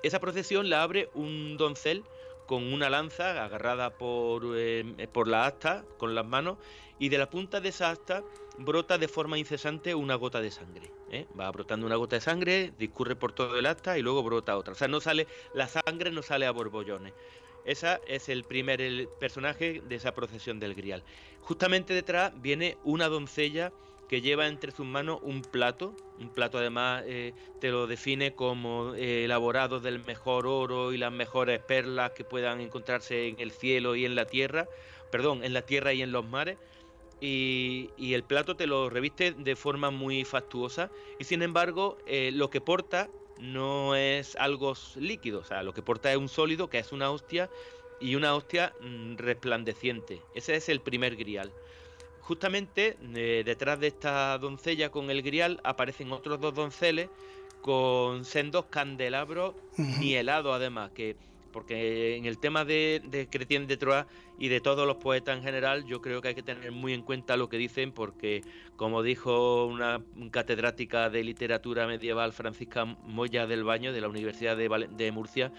Esa 0.02 0.20
procesión 0.20 0.68
la 0.68 0.82
abre 0.82 1.08
un 1.14 1.56
doncel 1.56 2.04
con 2.46 2.70
una 2.74 2.90
lanza 2.90 3.42
agarrada 3.42 3.94
por, 3.96 4.42
eh, 4.54 5.08
por 5.10 5.28
la 5.28 5.46
asta 5.46 5.82
con 5.96 6.14
las 6.14 6.26
manos 6.26 6.58
y 7.00 7.08
de 7.08 7.18
la 7.18 7.28
punta 7.28 7.60
de 7.60 7.70
esa 7.70 7.90
asta 7.90 8.22
brota 8.58 8.98
de 8.98 9.08
forma 9.08 9.38
incesante 9.38 9.94
una 9.94 10.14
gota 10.14 10.40
de 10.40 10.50
sangre. 10.50 10.92
¿eh? 11.10 11.26
Va 11.38 11.50
brotando 11.50 11.86
una 11.86 11.96
gota 11.96 12.16
de 12.16 12.20
sangre, 12.20 12.72
discurre 12.78 13.16
por 13.16 13.32
todo 13.32 13.58
el 13.58 13.66
asta 13.66 13.98
y 13.98 14.02
luego 14.02 14.22
brota 14.22 14.56
otra. 14.56 14.74
O 14.74 14.76
sea, 14.76 14.86
no 14.86 15.00
sale, 15.00 15.26
la 15.54 15.66
sangre 15.66 16.12
no 16.12 16.22
sale 16.22 16.46
a 16.46 16.52
borbollones. 16.52 17.14
Esa 17.64 18.00
es 18.06 18.28
el 18.28 18.44
primer 18.44 19.08
personaje 19.18 19.82
de 19.86 19.94
esa 19.94 20.14
procesión 20.14 20.60
del 20.60 20.74
Grial. 20.74 21.02
Justamente 21.40 21.94
detrás 21.94 22.32
viene 22.40 22.76
una 22.84 23.08
doncella 23.08 23.72
que 24.08 24.20
lleva 24.20 24.48
entre 24.48 24.72
sus 24.72 24.84
manos 24.84 25.20
un 25.22 25.40
plato, 25.40 25.94
un 26.18 26.30
plato 26.30 26.58
además 26.58 27.04
eh, 27.06 27.32
te 27.60 27.70
lo 27.70 27.86
define 27.86 28.34
como 28.34 28.94
eh, 28.96 29.24
elaborado 29.24 29.78
del 29.78 30.04
mejor 30.04 30.48
oro 30.48 30.92
y 30.92 30.98
las 30.98 31.12
mejores 31.12 31.60
perlas 31.60 32.10
que 32.10 32.24
puedan 32.24 32.60
encontrarse 32.60 33.28
en 33.28 33.38
el 33.38 33.52
cielo 33.52 33.94
y 33.94 34.04
en 34.04 34.16
la 34.16 34.24
tierra, 34.26 34.66
perdón, 35.12 35.44
en 35.44 35.54
la 35.54 35.62
tierra 35.62 35.92
y 35.92 36.02
en 36.02 36.10
los 36.10 36.26
mares. 36.26 36.58
Y, 37.20 37.90
el 37.98 38.24
plato 38.24 38.56
te 38.56 38.66
lo 38.66 38.90
reviste 38.90 39.32
de 39.32 39.56
forma 39.56 39.90
muy 39.90 40.24
fastuosa 40.24 40.90
y 41.18 41.24
sin 41.24 41.42
embargo 41.42 41.98
eh, 42.06 42.30
lo 42.32 42.50
que 42.50 42.60
porta 42.60 43.08
no 43.38 43.94
es 43.94 44.36
algo 44.36 44.74
líquido, 44.96 45.40
o 45.40 45.44
sea, 45.44 45.62
lo 45.62 45.72
que 45.72 45.82
porta 45.82 46.10
es 46.10 46.18
un 46.18 46.28
sólido 46.28 46.68
que 46.68 46.78
es 46.78 46.92
una 46.92 47.10
hostia 47.10 47.48
y 48.00 48.14
una 48.14 48.34
hostia 48.34 48.74
mm, 48.80 49.16
resplandeciente. 49.16 50.22
Ese 50.34 50.56
es 50.56 50.68
el 50.68 50.80
primer 50.80 51.16
grial. 51.16 51.52
Justamente 52.20 52.96
eh, 53.14 53.42
detrás 53.44 53.80
de 53.80 53.88
esta 53.88 54.38
doncella 54.38 54.90
con 54.90 55.10
el 55.10 55.22
grial 55.22 55.60
aparecen 55.64 56.12
otros 56.12 56.40
dos 56.40 56.54
donceles 56.54 57.08
con 57.60 58.24
sendos 58.24 58.66
candelabros 58.66 59.54
ni 59.76 60.14
helado 60.14 60.52
además, 60.52 60.92
que 60.92 61.16
porque 61.52 62.16
en 62.16 62.26
el 62.26 62.38
tema 62.38 62.64
de, 62.64 63.02
de 63.04 63.28
Cretien 63.28 63.66
de 63.66 63.76
Troyes 63.76 64.06
y 64.38 64.48
de 64.48 64.60
todos 64.60 64.86
los 64.86 64.96
poetas 64.96 65.36
en 65.36 65.42
general, 65.42 65.84
yo 65.84 66.00
creo 66.00 66.22
que 66.22 66.28
hay 66.28 66.34
que 66.34 66.42
tener 66.42 66.72
muy 66.72 66.94
en 66.94 67.02
cuenta 67.02 67.36
lo 67.36 67.48
que 67.48 67.58
dicen, 67.58 67.92
porque 67.92 68.42
como 68.76 69.02
dijo 69.02 69.66
una 69.66 70.02
catedrática 70.30 71.10
de 71.10 71.24
literatura 71.24 71.86
medieval, 71.86 72.32
Francisca 72.32 72.84
Moya 72.84 73.46
del 73.46 73.64
Baño, 73.64 73.92
de 73.92 74.00
la 74.00 74.08
Universidad 74.08 74.56
de 74.56 75.12
Murcia, 75.12 75.52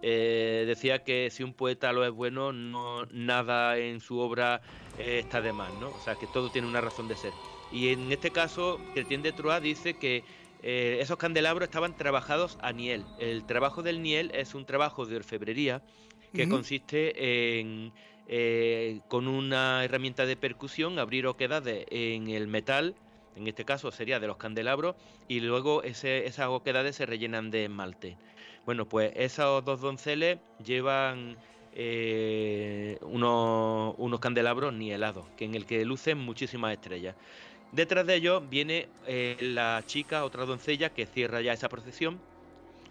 eh, 0.00 0.64
decía 0.66 1.02
que 1.02 1.28
si 1.30 1.42
un 1.42 1.54
poeta 1.54 1.92
lo 1.92 2.04
es 2.04 2.12
bueno, 2.12 2.52
no 2.52 3.04
nada 3.06 3.78
en 3.78 4.00
su 4.00 4.18
obra 4.18 4.60
eh, 4.98 5.18
está 5.18 5.40
de 5.40 5.52
más, 5.52 5.72
¿no? 5.80 5.88
O 5.88 6.00
sea, 6.04 6.14
que 6.14 6.26
todo 6.28 6.50
tiene 6.50 6.68
una 6.68 6.80
razón 6.80 7.08
de 7.08 7.16
ser. 7.16 7.32
Y 7.72 7.88
en 7.88 8.10
este 8.12 8.30
caso, 8.30 8.80
Cretien 8.94 9.22
de 9.22 9.32
Troyes 9.32 9.62
dice 9.62 9.94
que 9.94 10.22
eh, 10.62 10.98
esos 11.00 11.16
candelabros 11.16 11.68
estaban 11.68 11.96
trabajados 11.96 12.58
a 12.60 12.72
niel. 12.72 13.04
El 13.18 13.44
trabajo 13.44 13.82
del 13.82 14.02
niel 14.02 14.30
es 14.34 14.54
un 14.54 14.64
trabajo 14.64 15.06
de 15.06 15.16
orfebrería 15.16 15.82
que 16.32 16.48
consiste 16.48 17.58
en, 17.58 17.92
con 19.08 19.28
una 19.28 19.82
herramienta 19.84 20.26
de 20.26 20.36
percusión, 20.36 20.98
abrir 20.98 21.26
oquedades 21.26 21.86
en 21.90 22.28
el 22.28 22.46
metal, 22.48 22.94
en 23.34 23.46
este 23.46 23.64
caso 23.64 23.90
sería 23.90 24.20
de 24.20 24.26
los 24.26 24.36
candelabros, 24.36 24.96
y 25.26 25.40
luego 25.40 25.82
esas 25.82 26.48
oquedades 26.48 26.96
se 26.96 27.06
rellenan 27.06 27.50
de 27.50 27.64
esmalte. 27.64 28.18
Bueno, 28.66 28.86
pues 28.86 29.12
esos 29.16 29.64
dos 29.64 29.80
donceles 29.80 30.38
llevan 30.62 31.38
eh, 31.72 32.98
unos, 33.02 34.20
candelabros 34.20 34.74
nielados, 34.74 35.26
que 35.36 35.44
en 35.44 35.54
el 35.54 35.64
que 35.64 35.84
lucen 35.84 36.18
muchísimas 36.18 36.72
estrellas. 36.72 37.14
Detrás 37.72 38.06
de 38.06 38.14
ellos 38.14 38.48
viene 38.48 38.88
eh, 39.06 39.36
la 39.40 39.82
chica, 39.84 40.24
otra 40.24 40.46
doncella, 40.46 40.90
que 40.90 41.06
cierra 41.06 41.42
ya 41.42 41.52
esa 41.52 41.68
procesión, 41.68 42.18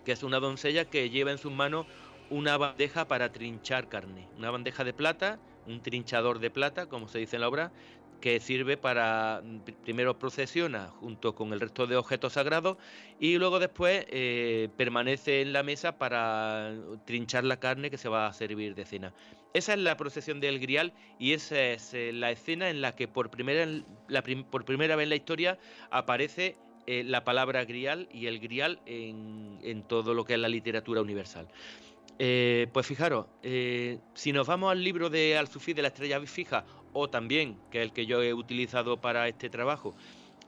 que 0.06 0.12
es 0.12 0.24
una 0.24 0.40
doncella 0.40 0.86
que 0.86 1.10
lleva 1.10 1.32
en 1.32 1.40
sus 1.40 1.52
manos 1.52 1.88
una 2.30 2.58
bandeja 2.58 3.08
para 3.08 3.32
trinchar 3.32 3.88
carne, 3.88 4.28
una 4.38 4.52
bandeja 4.52 4.84
de 4.84 4.94
plata, 4.94 5.40
un 5.66 5.82
trinchador 5.82 6.40
de 6.40 6.52
plata, 6.52 6.88
como 6.88 7.08
se 7.08 7.20
dice 7.20 7.38
en 7.38 7.42
la 7.42 7.50
obra, 7.50 7.72
que 8.20 8.40
sirve 8.40 8.78
para 8.78 9.42
primero 9.84 10.18
procesiona 10.18 10.88
junto 11.00 11.36
con 11.36 11.54
el 11.54 11.60
resto 11.60 11.88
de 11.88 11.96
objetos 11.96 12.34
sagrados 12.34 12.78
y 13.20 13.38
luego 13.38 13.60
después 13.60 14.06
eh, 14.10 14.70
permanece 14.78 15.42
en 15.42 15.54
la 15.54 15.64
mesa 15.64 15.98
para 15.98 16.74
trinchar 17.06 17.44
la 17.44 17.60
carne 17.60 17.90
que 17.90 17.98
se 17.98 18.10
va 18.10 18.28
a 18.28 18.34
servir 18.34 18.76
de 18.76 18.86
cena. 18.86 19.14
Esa 19.54 19.74
es 19.74 19.80
la 19.80 19.98
procesión 19.98 20.40
del 20.40 20.60
grial 20.60 20.94
y 21.20 21.34
esa 21.34 21.62
es 21.62 21.94
eh, 21.94 22.12
la 22.14 22.32
escena 22.32 22.70
en 22.70 22.82
la 22.82 22.96
que 22.96 23.08
por 23.08 23.30
primera, 23.30 23.66
por 24.50 24.66
primera 24.66 24.96
vez 24.96 25.06
en 25.06 25.10
la 25.10 25.16
historia 25.16 25.58
aparece 25.90 26.58
eh, 26.86 27.04
la 27.04 27.24
palabra 27.24 27.66
grial 27.66 28.08
y 28.12 28.28
el 28.28 28.40
grial 28.40 28.80
en, 28.86 29.84
todo 29.88 30.14
lo 30.14 30.26
que 30.26 30.34
es 30.34 30.40
la 30.40 30.50
literatura 30.50 31.02
universal. 31.02 31.48
Pues 32.18 32.88
fijaros, 32.88 33.28
si 33.44 34.34
nos 34.34 34.48
vamos 34.48 34.72
al 34.72 34.84
libro 34.84 35.12
de 35.12 35.38
Al-Sufi 35.38 35.74
de 35.74 35.84
la 35.84 35.90
estrella 35.90 36.20
fija, 36.22 36.66
o 36.98 37.10
también, 37.10 37.58
que 37.72 37.80
es 37.80 37.86
el 37.86 37.94
que 37.94 38.06
yo 38.06 38.22
he 38.24 38.34
utilizado 38.34 38.98
para 38.98 39.28
este 39.28 39.50
trabajo, 39.50 39.94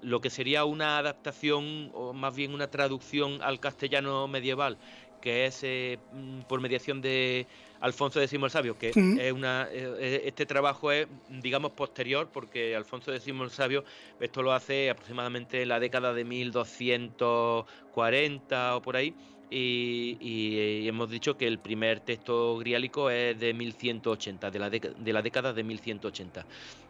lo 0.01 0.21
que 0.21 0.29
sería 0.29 0.63
una 0.65 0.97
adaptación 0.97 1.91
o 1.93 2.13
más 2.13 2.35
bien 2.35 2.53
una 2.53 2.67
traducción 2.67 3.41
al 3.41 3.59
castellano 3.59 4.27
medieval, 4.27 4.77
que 5.21 5.45
es 5.45 5.63
eh, 5.63 5.99
mm, 6.13 6.41
por 6.41 6.61
mediación 6.61 7.01
de 7.01 7.47
Alfonso 7.81 8.21
X 8.21 8.39
el 8.41 8.49
Sabio, 8.49 8.77
que 8.77 8.89
es 8.89 8.95
una 9.31 9.67
este 9.71 10.45
trabajo 10.45 10.91
es 10.91 11.07
digamos 11.29 11.71
posterior 11.71 12.27
porque 12.31 12.75
Alfonso 12.75 13.13
X 13.13 13.27
el 13.27 13.49
Sabio 13.51 13.85
esto 14.19 14.43
lo 14.43 14.51
hace 14.53 14.89
aproximadamente 14.89 15.61
en 15.61 15.69
la 15.69 15.79
década 15.79 16.13
de 16.13 16.25
1240 16.25 18.75
o 18.75 18.81
por 18.81 18.97
ahí 18.97 19.15
y, 19.51 20.87
hemos 20.87 21.09
dicho 21.09 21.37
que 21.37 21.47
el 21.47 21.59
primer 21.59 21.99
texto 22.01 22.57
griálico 22.57 23.09
es 23.09 23.39
de 23.39 23.53
1180, 23.53 24.51
de 24.51 24.59
la, 24.59 24.69
de 24.69 25.13
la 25.13 25.21
década 25.21 25.53
de 25.53 25.63
1180. 25.63 26.45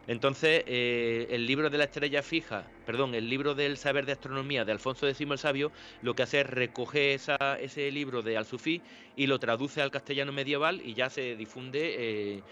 Entonces, 0.06 0.64
eh, 0.66 1.28
el 1.30 1.46
libro 1.46 1.70
de 1.70 1.78
la 1.78 1.84
estrella 1.84 2.22
fija, 2.22 2.64
perdón, 2.86 3.14
el 3.14 3.28
libro 3.28 3.54
del 3.54 3.76
saber 3.76 4.06
de 4.06 4.12
astronomía 4.12 4.64
de 4.64 4.72
Alfonso 4.72 5.06
X 5.06 5.20
el 5.20 5.38
Sabio, 5.38 5.72
lo 6.02 6.14
que 6.14 6.22
hace 6.22 6.40
es 6.40 6.46
recoger 6.46 7.20
ese 7.60 7.90
libro 7.90 8.22
de 8.22 8.36
Al-Sufí 8.36 8.82
y 9.16 9.26
lo 9.26 9.38
traduce 9.38 9.82
al 9.82 9.90
castellano 9.90 10.32
medieval 10.32 10.80
y 10.84 10.94
ya 10.94 11.10
se 11.10 11.36
difunde 11.36 11.94
eh, 11.98 12.42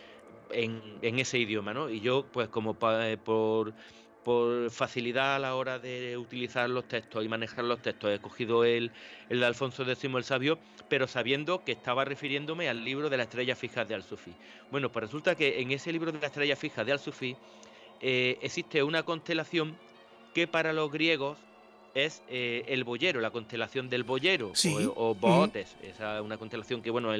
en, 0.50 0.80
en, 1.02 1.18
ese 1.18 1.38
idioma, 1.38 1.74
¿no? 1.74 1.90
Y 1.90 2.00
yo, 2.00 2.26
pues 2.30 2.48
como 2.48 2.76
eh, 3.02 3.16
por 3.22 3.74
por 4.24 4.70
facilidad 4.70 5.36
a 5.36 5.38
la 5.38 5.54
hora 5.54 5.78
de 5.78 6.16
utilizar 6.16 6.68
los 6.68 6.86
textos 6.86 7.24
y 7.24 7.28
manejar 7.28 7.64
los 7.64 7.80
textos. 7.80 8.10
He 8.10 8.18
cogido 8.18 8.64
el, 8.64 8.90
el 9.28 9.40
de 9.40 9.46
Alfonso 9.46 9.82
X 9.84 10.04
el 10.04 10.24
Sabio, 10.24 10.58
pero 10.88 11.06
sabiendo 11.06 11.64
que 11.64 11.72
estaba 11.72 12.04
refiriéndome 12.04 12.68
al 12.68 12.84
libro 12.84 13.08
de 13.08 13.16
la 13.16 13.22
estrella 13.24 13.56
fija 13.56 13.84
de 13.84 13.94
Al-Sufi. 13.94 14.32
Bueno, 14.70 14.90
pues 14.90 15.04
resulta 15.04 15.34
que 15.34 15.60
en 15.60 15.70
ese 15.70 15.92
libro 15.92 16.12
de 16.12 16.20
la 16.20 16.26
estrella 16.26 16.56
fija 16.56 16.84
de 16.84 16.92
Al-Sufi 16.92 17.36
eh, 18.00 18.38
existe 18.42 18.82
una 18.82 19.02
constelación 19.02 19.76
que 20.34 20.46
para 20.46 20.72
los 20.72 20.90
griegos 20.90 21.38
es 21.94 22.22
eh, 22.28 22.64
el 22.68 22.84
boyero, 22.84 23.20
la 23.20 23.30
constelación 23.30 23.88
del 23.88 24.04
boyero 24.04 24.52
o, 24.94 25.14
Bootes. 25.14 25.76
Esa 25.82 26.18
es 26.18 26.24
una 26.24 26.36
constelación 26.36 26.82
que, 26.82 26.90
bueno, 26.90 27.10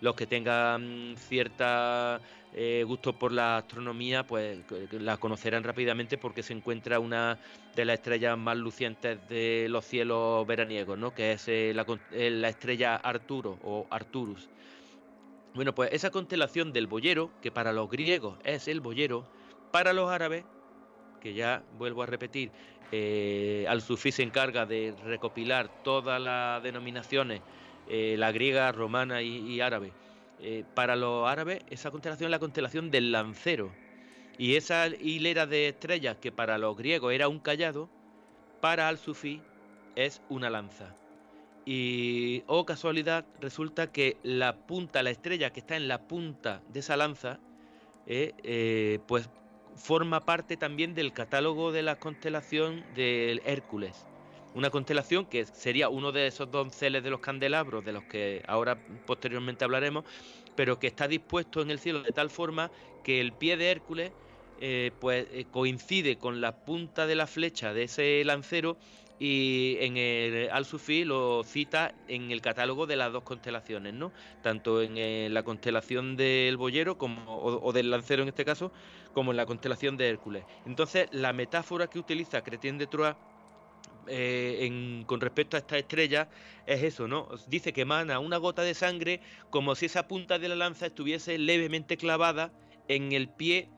los 0.00 0.14
que 0.14 0.26
tengan 0.26 1.14
cierta 1.16 2.20
eh, 2.58 2.84
gusto 2.86 3.12
por 3.12 3.32
la 3.32 3.58
astronomía, 3.58 4.26
pues 4.26 4.60
la 4.92 5.18
conocerán 5.18 5.62
rápidamente 5.62 6.16
porque 6.16 6.42
se 6.42 6.54
encuentra 6.54 6.98
una 6.98 7.38
de 7.74 7.84
las 7.84 7.94
estrellas 7.98 8.38
más 8.38 8.56
lucientes 8.56 9.18
de 9.28 9.66
los 9.68 9.84
cielos 9.84 10.46
veraniegos, 10.46 10.98
¿no? 10.98 11.14
Que 11.14 11.32
es 11.32 11.46
eh, 11.48 11.74
la, 11.74 12.48
estrella 12.48 12.96
Arturo 12.96 13.58
o 13.62 13.86
Arturus. 13.90 14.48
Bueno, 15.54 15.74
pues 15.74 15.90
esa 15.92 16.10
constelación 16.10 16.72
del 16.72 16.86
boyero, 16.86 17.30
que 17.42 17.50
para 17.50 17.74
los 17.74 17.90
griegos 17.90 18.38
es 18.42 18.68
el 18.68 18.80
boyero, 18.80 19.26
para 19.70 19.92
los 19.92 20.10
árabes 20.10 20.44
que 21.20 21.34
ya 21.34 21.62
vuelvo 21.76 22.02
a 22.02 22.06
repetir, 22.06 22.50
eh, 22.90 23.66
Al-Sufi 23.68 24.12
se 24.12 24.22
encarga 24.22 24.64
de 24.64 24.94
recopilar 25.04 25.82
todas 25.82 26.20
las 26.20 26.62
denominaciones, 26.62 27.42
eh, 27.88 28.16
la 28.18 28.32
griega, 28.32 28.72
romana 28.72 29.22
y, 29.22 29.60
árabe. 29.60 29.92
Eh, 30.40 30.64
para 30.74 30.96
los 30.96 31.28
árabes, 31.28 31.60
esa 31.70 31.90
constelación 31.90 32.28
es 32.28 32.30
la 32.32 32.38
constelación 32.38 32.90
del 32.90 33.12
lancero. 33.12 33.72
Y 34.38 34.56
esa 34.56 34.86
hilera 34.88 35.46
de 35.46 35.68
estrellas 35.68 36.18
que 36.20 36.30
para 36.30 36.58
los 36.58 36.76
griegos 36.76 37.12
era 37.12 37.28
un 37.28 37.38
callado, 37.38 37.88
para 38.60 38.88
Al-Sufi 38.88 39.40
es 39.94 40.20
una 40.28 40.50
lanza. 40.50 40.94
Y, 41.64 42.44
oh 42.46 42.64
casualidad, 42.64 43.24
resulta 43.40 43.90
que 43.90 44.18
la 44.22 44.56
punta, 44.56 45.02
la 45.02 45.10
estrella 45.10 45.52
que 45.52 45.60
está 45.60 45.76
en 45.76 45.88
la 45.88 46.06
punta 46.06 46.62
de 46.68 46.80
esa 46.80 46.96
lanza, 46.96 47.40
eh, 48.06 48.34
eh, 48.44 49.00
pues 49.08 49.28
forma 49.74 50.24
parte 50.24 50.56
también 50.56 50.94
del 50.94 51.12
catálogo 51.12 51.72
de 51.72 51.82
la 51.82 51.96
constelación 51.96 52.84
del 52.94 53.42
Hércules. 53.44 54.06
Una 54.56 54.70
constelación 54.70 55.26
que 55.26 55.44
sería 55.44 55.90
uno 55.90 56.12
de 56.12 56.28
esos 56.28 56.50
donceles 56.50 57.04
de 57.04 57.10
los 57.10 57.20
candelabros, 57.20 57.84
de 57.84 57.92
los 57.92 58.04
que 58.04 58.42
ahora 58.48 58.78
posteriormente 59.04 59.64
hablaremos, 59.66 60.06
pero 60.54 60.78
que 60.78 60.86
está 60.86 61.06
dispuesto 61.06 61.60
en 61.60 61.70
el 61.70 61.78
cielo 61.78 62.00
de 62.00 62.10
tal 62.10 62.30
forma 62.30 62.70
que 63.04 63.20
el 63.20 63.34
pie 63.34 63.58
de 63.58 63.70
Hércules 63.70 64.12
eh, 64.58 64.92
pues 64.98 65.26
coincide 65.50 66.16
con 66.16 66.40
la 66.40 66.64
punta 66.64 67.06
de 67.06 67.16
la 67.16 67.26
flecha 67.26 67.74
de 67.74 67.82
ese 67.82 68.24
lancero 68.24 68.78
y 69.18 69.76
en 69.80 69.98
el 69.98 70.48
Al-Sufi 70.50 71.04
lo 71.04 71.42
cita 71.44 71.94
en 72.08 72.30
el 72.30 72.40
catálogo 72.40 72.86
de 72.86 72.96
las 72.96 73.12
dos 73.12 73.24
constelaciones, 73.24 73.92
¿no? 73.92 74.14
Tanto 74.40 74.80
en 74.80 74.96
eh, 74.96 75.28
la 75.30 75.42
constelación 75.42 76.16
del 76.16 76.56
Boyero 76.56 76.96
como, 76.96 77.22
o, 77.26 77.72
del 77.74 77.90
Lancero 77.90 78.22
en 78.22 78.28
este 78.28 78.46
caso, 78.46 78.72
como 79.12 79.32
en 79.32 79.36
la 79.36 79.44
constelación 79.44 79.98
de 79.98 80.08
Hércules. 80.08 80.46
Entonces, 80.64 81.08
la 81.12 81.34
metáfora 81.34 81.88
que 81.88 81.98
utiliza 81.98 82.42
Cretien 82.42 82.78
de 82.78 82.86
Troyes 82.86 83.16
eh, 84.08 85.04
con 85.06 85.20
respecto 85.20 85.56
a 85.56 85.60
esta 85.60 85.78
estrella 85.78 86.28
es 86.66 86.82
eso, 86.82 87.08
¿no? 87.08 87.28
Dice 87.48 87.72
que 87.72 87.82
emana 87.82 88.18
una 88.18 88.36
gota 88.38 88.62
de 88.62 88.74
sangre 88.74 89.20
como 89.50 89.74
si 89.74 89.86
esa 89.86 90.08
punta 90.08 90.38
de 90.38 90.48
la 90.48 90.56
lanza 90.56 90.86
estuviese 90.86 91.38
levemente 91.38 91.96
clavada 91.96 92.52
en 92.88 93.12
el 93.12 93.28
pie 93.28 93.68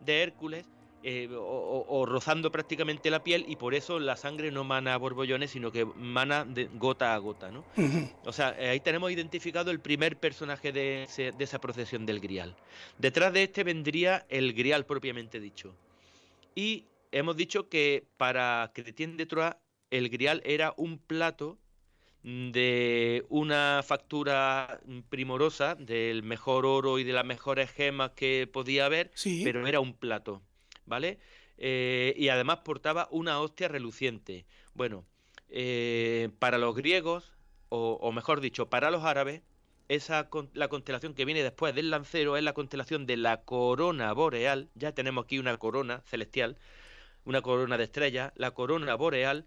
de 0.00 0.22
Hércules 0.22 0.66
eh, 1.08 1.28
o, 1.30 2.04
rozando 2.04 2.50
prácticamente 2.50 3.10
la 3.10 3.22
piel 3.22 3.44
y 3.46 3.54
por 3.54 3.74
eso 3.74 4.00
la 4.00 4.16
sangre 4.16 4.50
no 4.50 4.64
mana 4.64 4.92
a 4.92 4.96
borbollones, 4.96 5.52
sino 5.52 5.70
que 5.70 5.84
mana 5.84 6.44
de 6.44 6.64
gota 6.64 7.14
a 7.14 7.18
gota, 7.18 7.52
¿no? 7.52 7.64
O 8.24 8.32
sea, 8.32 8.56
eh, 8.58 8.70
ahí 8.70 8.80
tenemos 8.80 9.12
identificado 9.12 9.70
el 9.70 9.78
primer 9.78 10.18
personaje 10.18 10.72
de, 10.72 11.06
esa 11.38 11.60
procesión 11.60 12.06
del 12.06 12.18
Grial. 12.18 12.56
Detrás 12.98 13.32
de 13.32 13.44
este 13.44 13.62
vendría 13.62 14.26
el 14.28 14.52
Grial 14.52 14.84
propiamente 14.84 15.38
dicho. 15.38 15.76
Y 16.56 16.86
hemos 17.12 17.36
dicho 17.36 17.68
que 17.68 18.04
para 18.16 18.72
Cretien 18.74 19.16
de 19.16 19.26
Troyes 19.26 19.54
el 19.90 20.08
Grial 20.08 20.42
era 20.44 20.74
un 20.76 20.98
plato 20.98 21.58
de 22.22 23.24
una 23.28 23.82
factura 23.84 24.80
primorosa, 25.08 25.76
del 25.76 26.22
mejor 26.22 26.66
oro 26.66 26.98
y 26.98 27.04
de 27.04 27.12
las 27.12 27.24
mejores 27.24 27.70
gemas 27.70 28.12
que 28.12 28.48
podía 28.52 28.86
haber, 28.86 29.12
pero 29.44 29.66
era 29.66 29.80
un 29.80 29.94
plato. 29.94 30.42
¿vale? 30.86 31.18
Eh, 31.58 32.14
y 32.16 32.28
además 32.28 32.60
portaba 32.64 33.08
una 33.10 33.40
hostia 33.40 33.68
reluciente. 33.68 34.46
Bueno, 34.74 35.04
eh, 35.50 36.30
para 36.38 36.58
los 36.58 36.74
griegos, 36.74 37.32
o, 37.68 38.12
mejor 38.12 38.40
dicho, 38.40 38.70
para 38.70 38.90
los 38.90 39.04
árabes, 39.04 39.42
esa 39.88 40.28
la 40.54 40.68
constelación 40.68 41.14
que 41.14 41.24
viene 41.24 41.42
después 41.42 41.74
del 41.74 41.90
lancero 41.90 42.36
es 42.36 42.42
la 42.42 42.54
constelación 42.54 43.06
de 43.06 43.16
la 43.16 43.42
corona 43.42 44.12
boreal. 44.12 44.70
Ya 44.74 44.92
tenemos 44.92 45.24
aquí 45.24 45.38
una 45.38 45.56
corona 45.58 46.02
celestial, 46.06 46.56
una 47.24 47.42
corona 47.42 47.76
de 47.76 47.84
estrellas, 47.84 48.32
la 48.36 48.52
corona 48.52 48.94
boreal. 48.94 49.46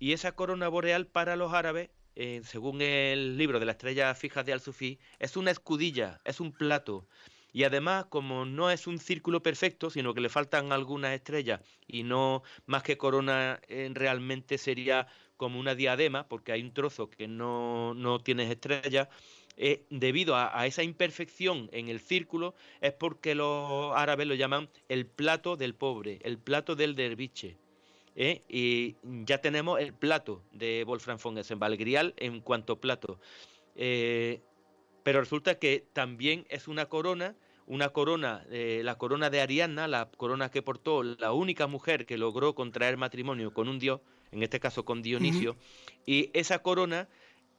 Y 0.00 0.14
esa 0.14 0.32
corona 0.32 0.66
boreal 0.68 1.06
para 1.06 1.36
los 1.36 1.52
árabes, 1.52 1.90
eh, 2.16 2.40
según 2.42 2.80
el 2.80 3.36
libro 3.36 3.60
de 3.60 3.66
las 3.66 3.74
estrellas 3.74 4.18
fijas 4.18 4.46
de 4.46 4.54
Al-Sufi, 4.54 4.98
es 5.18 5.36
una 5.36 5.50
escudilla, 5.50 6.22
es 6.24 6.40
un 6.40 6.52
plato. 6.52 7.06
Y 7.52 7.64
además, 7.64 8.06
como 8.06 8.46
no 8.46 8.70
es 8.70 8.86
un 8.86 8.98
círculo 8.98 9.42
perfecto, 9.42 9.90
sino 9.90 10.14
que 10.14 10.22
le 10.22 10.30
faltan 10.30 10.72
algunas 10.72 11.12
estrellas 11.12 11.60
y 11.86 12.02
no 12.02 12.42
más 12.64 12.82
que 12.82 12.96
corona 12.96 13.60
eh, 13.68 13.90
realmente 13.92 14.56
sería 14.56 15.06
como 15.36 15.60
una 15.60 15.74
diadema, 15.74 16.26
porque 16.28 16.52
hay 16.52 16.62
un 16.62 16.72
trozo 16.72 17.10
que 17.10 17.28
no, 17.28 17.92
no 17.92 18.20
tiene 18.20 18.50
estrellas, 18.50 19.08
eh, 19.58 19.84
debido 19.90 20.34
a, 20.34 20.66
esa 20.66 20.82
imperfección 20.82 21.68
en 21.72 21.90
el 21.90 22.00
círculo, 22.00 22.54
es 22.80 22.94
porque 22.94 23.34
los 23.34 23.94
árabes 23.94 24.26
lo 24.26 24.34
llaman 24.34 24.70
el 24.88 25.04
plato 25.04 25.56
del 25.56 25.74
pobre, 25.74 26.20
el 26.22 26.38
plato 26.38 26.74
del 26.74 26.94
derviche. 26.94 27.58
¿Eh? 28.20 28.42
Y 28.48 28.96
ya 29.24 29.38
tenemos 29.38 29.80
el 29.80 29.94
plato 29.94 30.42
de 30.52 30.84
Wolfram 30.84 31.18
von 31.22 31.38
Essenbach, 31.38 31.76
grial 31.78 32.14
en 32.16 32.40
cuanto 32.40 32.80
plato. 32.80 33.18
Pero 35.02 35.20
resulta 35.20 35.58
que 35.58 35.86
también 35.92 36.46
es 36.50 36.68
una 36.68 36.86
corona, 36.86 37.34
una 37.66 37.90
corona, 37.90 38.44
eh, 38.50 38.82
la 38.84 38.96
corona 38.96 39.30
de 39.30 39.40
Ariadna, 39.40 39.88
la 39.88 40.10
corona 40.10 40.50
que 40.50 40.62
portó 40.62 41.02
la 41.02 41.32
única 41.32 41.66
mujer 41.66 42.06
que 42.06 42.18
logró 42.18 42.54
contraer 42.54 42.96
matrimonio 42.96 43.52
con 43.54 43.68
un 43.68 43.78
dios, 43.78 44.00
en 44.32 44.42
este 44.42 44.60
caso 44.60 44.84
con 44.84 45.02
Dionisio, 45.02 45.56
y 46.06 46.30
esa 46.34 46.60
corona 46.60 47.08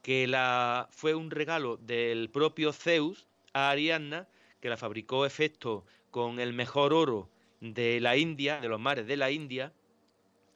que 0.02 0.26
la, 0.26 0.88
fue 0.90 1.14
un 1.14 1.30
regalo 1.30 1.76
del 1.76 2.30
propio 2.30 2.72
Zeus 2.72 3.26
a 3.52 3.70
Ariadna, 3.70 4.28
que 4.60 4.68
la 4.68 4.76
fabricó 4.76 5.26
efecto 5.26 5.84
con 6.10 6.40
el 6.40 6.52
mejor 6.52 6.92
oro 6.92 7.28
de 7.60 8.00
la 8.00 8.16
India, 8.16 8.60
de 8.60 8.68
los 8.68 8.80
mares 8.80 9.06
de 9.06 9.16
la 9.16 9.30
India, 9.30 9.72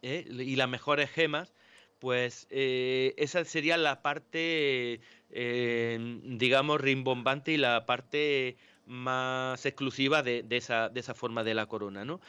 ¿eh? 0.06 0.24
y 0.28 0.56
las 0.56 0.68
mejores 0.68 1.10
gemas, 1.10 1.52
pues 1.98 2.46
eh, 2.50 3.14
esa 3.16 3.44
sería 3.44 3.76
la 3.76 4.02
parte, 4.02 5.00
eh, 5.30 6.20
digamos, 6.24 6.80
rimbombante 6.80 7.52
y 7.52 7.56
la 7.56 7.86
parte 7.86 8.56
más 8.86 9.66
exclusiva 9.66 10.22
de, 10.22 10.44
esa, 10.50 10.88
de 10.88 11.00
esa, 11.00 11.14
forma 11.14 11.42
de 11.42 11.54
la 11.54 11.66
corona, 11.66 12.04
¿no? 12.04 12.20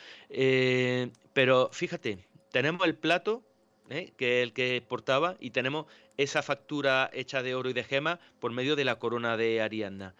Pero 1.34 1.69
fíjate, 1.71 2.25
tenemos 2.51 2.88
el 2.88 2.95
plato, 2.95 3.43
que 3.89 4.41
es 4.41 4.43
el 4.43 4.53
que 4.53 4.84
portaba, 4.88 5.36
y 5.39 5.51
tenemos 5.51 5.86
esa 6.17 6.41
factura 6.41 7.11
hecha 7.13 7.43
de 7.43 7.53
oro 7.53 7.69
y 7.69 7.73
de 7.73 7.84
gema 7.84 8.19
por 8.39 8.51
medio 8.51 8.75
de 8.75 8.86
la 8.86 8.97
corona 8.97 9.38
de 9.38 9.61
Ariadna. 9.61 10.15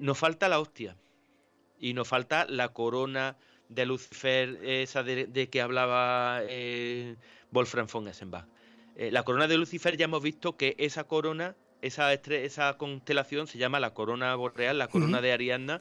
nos 0.00 0.18
falta 0.18 0.48
la 0.50 0.60
hostia 0.60 0.96
y 1.78 1.94
nos 1.94 2.06
falta 2.06 2.44
la 2.46 2.68
corona 2.68 3.38
de 3.74 3.86
Lucifer, 3.86 4.58
esa 4.62 5.02
de, 5.02 5.26
de 5.26 5.48
que 5.48 5.60
hablaba 5.60 6.40
Wolfram 7.50 7.86
von 7.86 8.08
Essenbach. 8.08 8.46
Eh, 8.96 9.10
la 9.10 9.22
corona 9.22 9.48
de 9.48 9.56
Lucifer 9.56 9.96
ya 9.96 10.04
hemos 10.04 10.22
visto 10.22 10.56
que 10.56 10.74
esa 10.78 11.04
corona, 11.04 11.54
esa, 11.80 12.12
esa 12.12 12.76
constelación 12.76 13.46
se 13.46 13.58
llama 13.58 13.80
la 13.80 13.94
corona 13.94 14.34
boreal, 14.34 14.78
la 14.78 14.88
corona 14.88 15.20
de 15.20 15.32
Ariadna, 15.32 15.80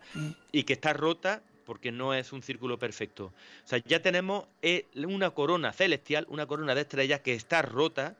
y 0.51 0.63
que 0.63 0.73
está 0.73 0.93
rota 0.93 1.41
porque 1.65 1.91
no 1.91 2.13
es 2.13 2.33
un 2.33 2.41
círculo 2.41 2.79
perfecto. 2.79 3.25
O 3.25 3.67
sea, 3.67 3.79
ya 3.85 4.01
tenemos 4.01 4.45
eh, 4.61 4.87
una 4.95 5.31
corona 5.31 5.73
celestial, 5.73 6.25
una 6.29 6.45
corona 6.45 6.75
de 6.75 6.81
estrellas 6.81 7.21
que 7.21 7.33
está 7.33 7.61
rota, 7.61 8.15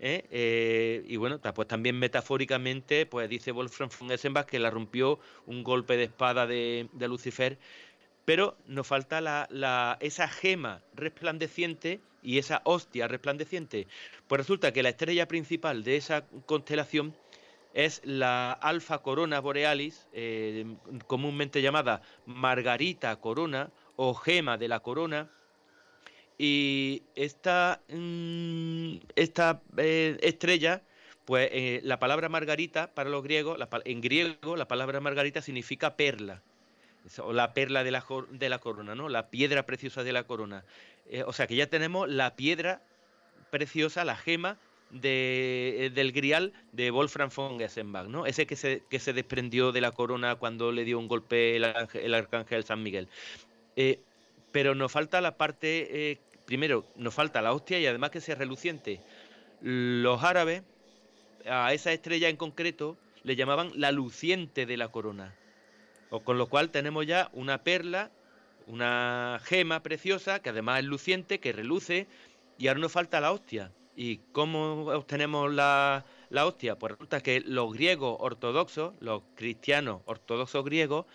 ¿eh? 0.00 1.04
y 1.06 1.16
bueno, 1.16 1.38
pues 1.38 1.68
también 1.68 1.98
metafóricamente, 1.98 3.06
pues 3.06 3.28
dice 3.28 3.52
Wolfram 3.52 3.90
von 3.98 4.10
Essenbach 4.10 4.46
que 4.46 4.58
la 4.58 4.70
rompió 4.70 5.20
un 5.46 5.62
golpe 5.62 5.96
de 5.96 6.04
espada 6.04 6.46
de, 6.46 6.88
de 6.92 7.08
Lucifer 7.08 7.58
pero 8.24 8.56
nos 8.66 8.86
falta 8.86 9.20
la, 9.20 9.96
esa 10.00 10.28
gema 10.28 10.82
resplandeciente 10.94 12.00
y 12.22 12.38
esa 12.38 12.62
hostia 12.64 13.08
resplandeciente. 13.08 13.86
Pues 14.28 14.40
resulta 14.40 14.72
que 14.72 14.82
la 14.82 14.90
estrella 14.90 15.26
principal 15.26 15.84
de 15.84 15.96
esa 15.96 16.26
constelación 16.46 17.14
es 17.72 18.00
la 18.04 18.52
Alfa 18.52 18.98
Corona 18.98 19.40
Borealis, 19.40 20.08
eh, 20.12 20.64
comúnmente 21.06 21.62
llamada 21.62 22.02
Margarita 22.26 23.14
Corona 23.16 23.70
o 23.96 24.14
Gema 24.14 24.58
de 24.58 24.68
la 24.68 24.80
Corona. 24.80 25.30
Y 26.36 27.02
esta, 27.14 27.82
mm, 27.88 28.96
esta 29.14 29.62
eh, 29.76 30.16
estrella, 30.22 30.82
pues 31.26 31.48
eh, 31.52 31.80
la 31.84 31.98
palabra 31.98 32.28
Margarita 32.28 32.92
para 32.94 33.10
los 33.10 33.22
griegos, 33.22 33.58
en 33.84 34.00
griego 34.00 34.56
la 34.56 34.66
palabra 34.66 35.00
Margarita 35.00 35.42
significa 35.42 35.96
perla 35.96 36.42
o 37.22 37.32
la 37.32 37.52
perla 37.54 37.84
de 37.84 37.90
la, 37.90 38.04
de 38.30 38.48
la 38.48 38.58
corona, 38.58 38.94
¿no? 38.94 39.08
La 39.08 39.30
piedra 39.30 39.64
preciosa 39.64 40.02
de 40.02 40.12
la 40.12 40.24
corona. 40.24 40.64
Eh, 41.08 41.24
o 41.26 41.32
sea 41.32 41.46
que 41.46 41.56
ya 41.56 41.66
tenemos 41.66 42.08
la 42.08 42.36
piedra 42.36 42.82
preciosa, 43.50 44.04
la 44.04 44.16
gema 44.16 44.58
de, 44.90 45.86
eh, 45.86 45.90
del 45.90 46.12
grial 46.12 46.52
de 46.72 46.90
Wolfram 46.90 47.30
von 47.34 47.58
Gessenbach, 47.58 48.06
¿no? 48.06 48.26
Ese 48.26 48.46
que 48.46 48.56
se, 48.56 48.82
que 48.88 48.98
se 48.98 49.12
desprendió 49.12 49.72
de 49.72 49.80
la 49.80 49.92
corona 49.92 50.36
cuando 50.36 50.72
le 50.72 50.84
dio 50.84 50.98
un 50.98 51.08
golpe 51.08 51.56
el, 51.56 52.14
arcángel 52.14 52.64
San 52.64 52.82
Miguel. 52.82 53.08
Eh, 53.76 54.00
pero 54.52 54.74
nos 54.74 54.92
falta 54.92 55.20
la 55.20 55.36
parte, 55.36 56.18
primero, 56.44 56.84
nos 56.96 57.14
falta 57.14 57.40
la 57.40 57.52
hostia 57.52 57.78
y 57.78 57.86
además 57.86 58.10
que 58.10 58.20
sea 58.20 58.34
reluciente. 58.34 59.00
Los 59.62 60.24
árabes, 60.24 60.62
a 61.48 61.72
esa 61.72 61.92
estrella 61.92 62.28
en 62.28 62.36
concreto, 62.36 62.98
le 63.22 63.36
llamaban 63.36 63.70
la 63.74 63.92
luciente 63.92 64.66
de 64.66 64.76
la 64.76 64.88
corona. 64.88 65.34
O 66.10 66.20
con 66.20 66.38
lo 66.38 66.48
cual 66.48 66.70
tenemos 66.70 67.06
ya 67.06 67.30
una 67.32 67.62
perla, 67.62 68.10
una 68.66 69.40
gema 69.44 69.82
preciosa, 69.82 70.40
que 70.40 70.50
además 70.50 70.80
es 70.80 70.84
luciente, 70.84 71.40
que 71.40 71.52
reluce, 71.52 72.06
y 72.58 72.68
ahora 72.68 72.80
nos 72.80 72.92
falta 72.92 73.20
la 73.20 73.32
hostia. 73.32 73.72
¿Y 73.96 74.18
cómo 74.32 74.86
obtenemos 74.86 75.52
la, 75.52 76.04
hostia? 76.30 76.78
Pues 76.78 76.92
resulta 76.92 77.20
que 77.20 77.40
los 77.40 77.72
griegos 77.72 78.16
ortodoxos, 78.18 78.94
los 79.00 79.22
cristianos 79.34 80.02
ortodoxos 80.06 80.64
griegos, 80.64 81.06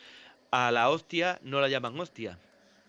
a 0.51 0.71
la 0.71 0.89
hostia 0.89 1.39
no 1.41 1.61
la 1.61 1.67
llaman 1.67 1.99
hostia. 1.99 2.39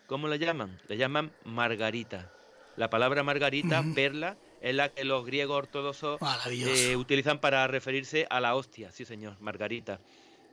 ¿Cómo 0.07 0.29
la 0.29 0.37
llaman? 0.37 0.79
Le 0.89 0.97
llaman 0.97 1.33
margarita. 1.45 2.31
La 2.77 2.91
palabra 2.91 3.23
margarita, 3.23 3.83
perla, 3.95 4.37
es 4.61 4.75
la 4.75 4.91
que 4.91 5.05
los 5.05 5.25
griegos 5.25 5.57
ortodoxos 5.57 6.19
eh, 6.51 6.97
utilizan 6.97 7.39
para 7.39 7.67
referirse 7.67 8.27
a 8.31 8.41
la 8.41 8.55
hostia, 8.55 8.93
sí 8.93 9.05
señor, 9.05 9.37
Margarita. 9.41 10.01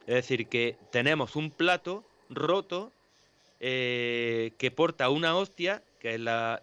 Es 0.07 0.15
decir, 0.15 0.47
que 0.47 0.77
tenemos 0.91 1.35
un 1.35 1.51
plato 1.51 2.03
roto 2.29 2.91
eh, 3.59 4.53
que 4.57 4.71
porta 4.71 5.09
una 5.09 5.35
hostia, 5.35 5.83
que 5.99 6.15
es 6.15 6.19
la, 6.19 6.59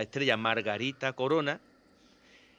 estrella 0.00 0.36
Margarita 0.36 1.12
Corona, 1.14 1.60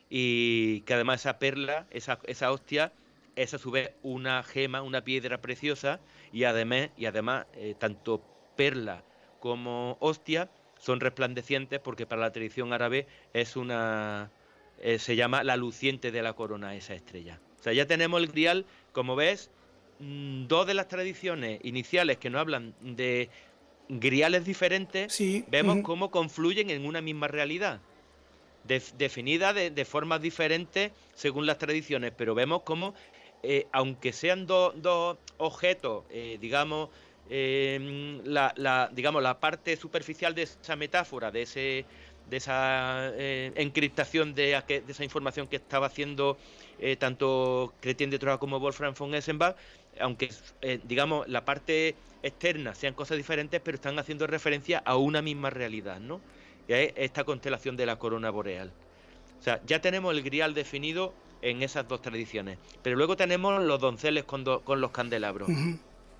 y 0.10 0.82
que 0.82 0.96
además 0.96 1.22
esa 1.22 1.40
perla, 1.40 1.86
esa, 1.92 2.20
esa 2.26 2.52
hostia, 2.52 2.92
es 3.36 3.54
a 3.54 3.58
su 3.58 3.72
vez 3.72 3.92
una 4.04 4.44
gema, 4.44 4.82
una 4.82 5.04
piedra 5.04 5.40
preciosa, 5.40 6.00
y 6.34 6.44
además, 6.44 6.90
y 6.98 7.06
además 7.06 7.46
eh, 7.54 7.76
tanto 7.80 8.22
perla 8.58 9.04
como 9.40 9.96
hostia 10.02 10.50
son 10.78 11.00
resplandecientes 11.00 11.80
porque 11.80 12.06
para 12.06 12.22
la 12.22 12.32
tradición 12.32 12.74
árabe 12.74 13.08
es 13.34 13.56
una 13.56 14.32
eh, 14.82 14.98
se 14.98 15.16
llama 15.16 15.44
la 15.44 15.58
luciente 15.58 16.12
de 16.12 16.22
la 16.22 16.34
corona 16.34 16.76
esa 16.76 16.94
estrella. 16.94 17.40
O 17.60 17.64
sea, 17.64 17.74
ya 17.74 17.86
tenemos 17.86 18.22
el 18.22 18.28
grial, 18.28 18.66
como 18.94 19.16
ves, 19.16 19.52
dos 20.00 20.66
de 20.66 20.74
las 20.74 20.88
tradiciones 20.88 21.60
iniciales 21.64 22.18
que 22.18 22.30
nos 22.30 22.42
hablan 22.42 22.74
de 22.82 23.30
griales 23.90 24.46
diferentes, 24.46 25.18
vemos 25.48 25.80
cómo 25.84 26.12
confluyen 26.12 26.70
en 26.70 26.86
una 26.86 27.02
misma 27.02 27.28
realidad. 27.28 27.82
definida 28.98 29.54
de, 29.54 29.86
formas 29.86 30.22
diferentes 30.22 30.92
según 31.14 31.46
las 31.46 31.58
tradiciones, 31.58 32.14
pero 32.16 32.36
vemos 32.36 32.62
cómo, 32.64 32.94
eh, 33.44 33.68
aunque 33.72 34.14
sean 34.14 34.46
dos 34.46 35.18
objetos, 35.38 36.04
eh, 36.12 36.38
digamos, 36.40 36.90
Em, 37.32 38.24
la, 38.26 38.90
digamos, 38.92 39.22
la 39.22 39.40
parte 39.40 39.78
superficial 39.78 40.34
de 40.34 40.44
esa 40.44 40.76
metáfora, 40.76 41.30
de, 41.30 41.44
ese, 41.44 41.86
de 42.28 42.38
esa 42.38 43.12
eh, 43.14 43.52
encriptación 43.56 44.34
de, 44.34 44.60
de, 44.68 44.84
esa 44.88 45.04
información 45.04 45.46
que 45.46 45.58
estaba 45.58 45.86
haciendo 45.86 46.40
eh, 46.80 46.96
tanto 46.96 47.76
Chrétien 47.82 48.10
de 48.10 48.18
Troyes 48.18 48.40
como 48.40 48.60
Wolfram 48.60 48.96
von 48.96 49.14
Essenbach, 49.14 49.56
aunque 50.00 50.30
eh, 50.62 50.80
digamos 50.84 51.28
la 51.28 51.46
parte 51.46 51.96
externa 52.24 52.76
sean 52.76 52.94
cosas 52.94 53.18
diferentes, 53.18 53.62
pero 53.62 53.76
están 53.76 53.98
haciendo 54.00 54.28
referencia 54.28 54.82
a 54.86 54.98
una 54.98 55.22
misma 55.22 55.50
realidad, 55.50 56.00
¿no? 56.00 56.22
es 56.68 56.94
esta 56.96 57.24
constelación 57.24 57.76
de 57.78 57.86
la 57.86 57.98
corona 57.98 58.30
boreal. 58.30 58.72
O 59.40 59.44
sea, 59.44 59.62
ya 59.66 59.82
tenemos 59.82 60.14
el 60.14 60.22
grial 60.22 60.54
definido 60.54 61.14
en 61.42 61.64
esas 61.64 61.88
dos 61.88 62.02
tradiciones, 62.02 62.60
pero 62.84 62.96
luego 62.96 63.16
tenemos 63.16 63.64
los 63.64 63.80
donceles 63.80 64.26
con, 64.26 64.44
con 64.44 64.82
los 64.82 64.92
candelabros. 64.92 65.50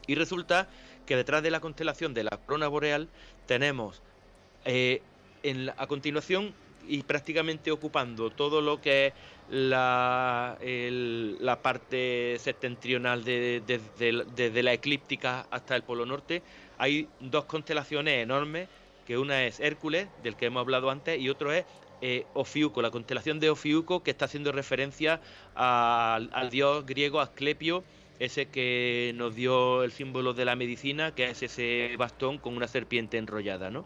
Y 0.08 0.16
resulta 0.16 0.70
que 1.06 1.16
detrás 1.16 1.44
de 1.44 1.52
la 1.52 1.60
constelación 1.60 2.14
de 2.14 2.24
la 2.24 2.32
corona 2.32 2.68
boreal 2.68 3.10
tenemos 3.46 4.02
eh, 4.66 5.02
en 5.44 5.70
a 5.70 5.88
continuación 5.88 6.54
y 6.88 7.04
prácticamente 7.04 7.72
ocupando 7.72 8.30
todo 8.30 8.62
lo 8.62 8.82
que 8.82 9.08
es 9.08 9.14
la, 9.50 10.58
la 10.62 11.62
parte 11.62 12.38
septentrional 12.40 13.24
desde 13.24 13.62
de, 13.62 14.64
la 14.64 14.74
eclíptica 14.74 15.48
hasta 15.52 15.76
el 15.76 15.84
Polo 15.84 16.06
Norte, 16.06 16.42
hay 16.78 17.08
dos 17.20 17.46
constelaciones 17.46 18.24
enormes, 18.24 18.68
que 19.06 19.18
una 19.18 19.46
es 19.46 19.60
Hércules, 19.60 20.08
del 20.24 20.36
que 20.36 20.46
hemos 20.46 20.62
hablado 20.62 20.90
antes, 20.90 21.20
y 21.20 21.30
otro 21.30 21.52
es 21.52 21.66
eh, 22.02 22.26
Ofiuco, 22.34 22.82
la 22.82 22.92
constelación 22.92 23.40
de 23.40 23.50
Ofiuco, 23.50 24.04
que 24.04 24.12
está 24.12 24.26
haciendo 24.26 24.52
referencia 24.52 25.20
al, 25.56 26.30
al 26.32 26.50
dios 26.50 26.86
griego 26.86 27.20
Asclepio, 27.20 27.84
ese 28.20 28.48
que 28.50 29.14
nos 29.16 29.34
dio 29.34 29.84
el 29.84 29.92
símbolo 29.92 30.34
de 30.34 30.46
la 30.46 30.56
medicina, 30.56 31.16
que 31.16 31.30
es 31.30 31.42
ese 31.42 31.96
bastón 31.98 32.38
con 32.38 32.56
una 32.56 32.68
serpiente 32.68 33.18
enrollada, 33.18 33.72
¿no? 33.72 33.86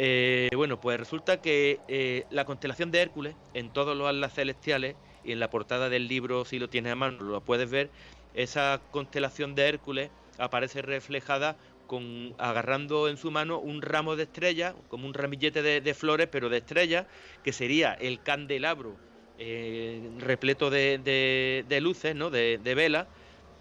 Eh, 0.00 0.50
bueno, 0.54 0.80
pues 0.80 0.96
resulta 0.96 1.40
que 1.40 1.80
eh, 1.88 2.24
la 2.30 2.44
constelación 2.44 2.92
de 2.92 3.00
Hércules, 3.00 3.34
en 3.52 3.68
todos 3.72 3.96
los 3.96 4.08
atlas 4.08 4.32
celestiales, 4.32 4.94
y 5.24 5.32
en 5.32 5.40
la 5.40 5.50
portada 5.50 5.88
del 5.88 6.06
libro, 6.06 6.44
si 6.44 6.60
lo 6.60 6.68
tienes 6.68 6.92
a 6.92 6.94
mano, 6.94 7.20
lo 7.20 7.40
puedes 7.40 7.68
ver, 7.68 7.90
esa 8.32 8.80
constelación 8.92 9.56
de 9.56 9.68
Hércules 9.68 10.10
aparece 10.38 10.82
reflejada 10.82 11.56
con 11.88 12.32
agarrando 12.38 13.08
en 13.08 13.16
su 13.16 13.32
mano 13.32 13.58
un 13.58 13.82
ramo 13.82 14.14
de 14.14 14.22
estrellas, 14.22 14.72
como 14.88 15.08
un 15.08 15.14
ramillete 15.14 15.62
de, 15.62 15.94
flores, 15.94 16.28
pero 16.30 16.48
de 16.48 16.58
estrellas, 16.58 17.06
que 17.42 17.52
sería 17.52 17.94
el 17.94 18.22
candelabro 18.22 18.94
eh, 19.40 20.00
repleto 20.18 20.70
de, 20.70 21.78
luces, 21.82 22.14
¿no? 22.14 22.30
de, 22.30 22.60
de 22.62 22.74
velas, 22.76 23.08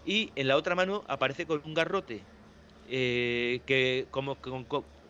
y 0.06 0.30
en 0.36 0.48
la 0.48 0.56
otra 0.56 0.76
mano 0.76 1.04
aparece 1.08 1.48
con 1.48 1.64
un 1.66 1.74
garrote, 1.74 2.22
eh, 2.90 3.60
que 3.66 4.06
como, 4.12 4.38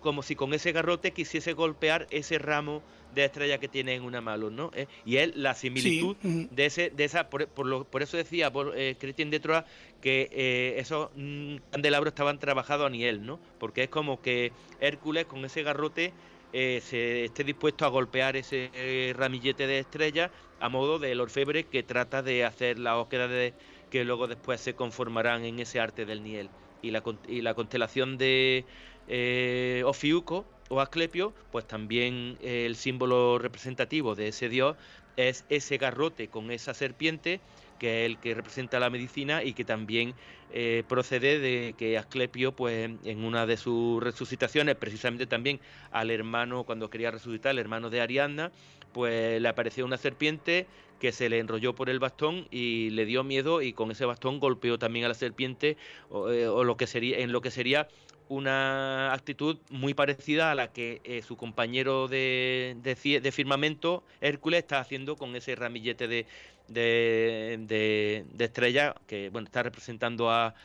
como, 0.08 0.24
si 0.24 0.38
con 0.38 0.54
ese 0.54 0.72
garrote 0.72 1.12
quisiese 1.12 1.52
golpear 1.52 2.08
ese 2.12 2.40
ramo 2.40 2.82
de 3.14 3.26
estrella 3.26 3.58
que 3.58 3.68
tiene 3.68 3.94
en 3.94 4.04
una 4.04 4.22
mano, 4.22 4.50
¿no? 4.50 4.72
Eh, 4.74 4.88
y 5.04 5.18
es 5.18 5.36
la 5.36 5.54
similitud 5.54 6.16
de 6.24 6.66
ese, 6.66 6.92
de 6.92 7.04
esa, 7.04 7.30
por, 7.30 7.46
por, 7.50 8.02
eso 8.02 8.16
decía 8.16 8.50
por 8.50 8.72
eh, 8.78 8.96
Cristian 8.98 9.30
de 9.30 9.42
Troyes 9.42 9.66
que 10.00 10.30
eh, 10.32 10.76
esos 10.78 11.10
mm, 11.14 11.58
candelabros 11.72 12.12
estaban 12.12 12.40
trabajados 12.40 12.88
a 12.88 12.90
nivel, 12.90 13.26
¿no? 13.26 13.38
Porque 13.60 13.84
es 13.84 13.90
como 13.90 14.22
que 14.22 14.54
Hércules 14.80 15.26
con 15.26 15.44
ese 15.44 15.62
garrote 15.62 16.14
se 16.54 17.26
esté 17.26 17.44
dispuesto 17.44 17.86
a 17.86 17.90
golpear 17.90 18.38
ese 18.38 18.72
ramillete 19.14 19.68
de 19.68 19.80
estrella 19.80 20.32
a 20.62 20.70
modo 20.70 21.00
del 21.00 21.20
orfebre 21.20 21.66
que 21.66 21.84
trata 21.84 22.24
de 22.24 22.46
hacer 22.46 22.80
la 22.80 22.96
búsqueda 22.96 23.28
de, 23.28 23.54
que 23.92 24.06
luego 24.06 24.28
después 24.28 24.62
se 24.62 24.74
conformarán 24.74 25.44
en 25.44 25.60
ese 25.60 25.82
arte 25.82 26.06
del 26.06 26.24
Niel. 26.24 26.50
Y 26.82 26.92
la, 26.92 27.04
y 27.28 27.42
la 27.42 27.54
constelación 27.54 28.18
de 28.18 28.64
eh, 29.08 29.84
Ofiuco 29.86 30.46
o 30.70 30.82
Asclepio, 30.82 31.34
pues 31.52 31.68
también 31.68 32.38
eh, 32.42 32.66
el 32.66 32.76
símbolo 32.76 33.40
representativo 33.40 34.16
de 34.16 34.30
ese 34.30 34.50
dios 34.50 34.76
es 35.16 35.46
ese 35.50 35.78
garrote 35.78 36.28
con 36.28 36.52
esa 36.52 36.74
serpiente 36.74 37.40
que 37.78 38.04
es 38.04 38.12
el 38.12 38.18
que 38.18 38.34
representa 38.34 38.80
la 38.80 38.90
medicina 38.90 39.44
y 39.44 39.54
que 39.54 39.64
también 39.64 40.16
eh, 40.52 40.84
procede 40.88 41.40
de 41.40 41.76
que 41.78 41.98
Asclepio, 41.98 42.52
pues 42.54 42.90
en 43.04 43.24
una 43.24 43.46
de 43.46 43.58
sus 43.58 44.02
resucitaciones, 44.02 44.76
precisamente 44.76 45.28
también 45.28 45.60
al 45.92 46.10
hermano, 46.12 46.64
cuando 46.64 46.90
quería 46.90 47.12
resucitar, 47.12 47.52
el 47.52 47.60
hermano 47.60 47.90
de 47.90 48.02
Ariadna, 48.02 48.52
pues 48.94 49.42
le 49.42 49.48
apareció 49.48 49.86
una 49.86 49.98
serpiente 49.98 50.66
que 51.00 51.12
se 51.12 51.30
le 51.30 51.40
enrolló 51.40 51.76
por 51.76 51.90
el 51.90 52.00
bastón 52.00 52.48
y 52.50 52.90
le 52.92 53.06
dio 53.06 53.24
miedo 53.24 53.62
y 53.62 53.74
con 53.74 53.92
ese 53.92 54.06
bastón 54.06 54.40
golpeó 54.40 54.80
también 54.80 55.06
a 55.06 55.10
la 55.10 55.14
serpiente 55.14 55.78
o, 56.10 56.30
eh, 56.30 56.46
lo 56.46 56.78
que 56.78 56.88
sería 56.88 57.20
en 57.20 57.32
lo 57.32 57.42
que 57.42 57.52
sería 57.52 57.88
una 58.30 59.14
actitud 59.14 59.58
muy 59.70 59.94
parecida 59.94 60.52
a 60.52 60.56
la 60.56 60.72
que 60.72 61.02
eh, 61.04 61.22
su 61.22 61.38
compañero 61.38 62.08
de, 62.08 62.76
de, 62.82 63.32
firmamento, 63.32 64.04
Hércules, 64.22 64.60
está 64.60 64.80
haciendo 64.80 65.16
con 65.16 65.36
ese 65.36 65.56
ramillete 65.56 66.08
de, 66.08 66.26
de, 66.68 68.26
estrella 68.40 68.96
que 69.08 69.30
bueno 69.30 69.46
está 69.46 69.64
representando 69.64 70.30
a, 70.30 70.56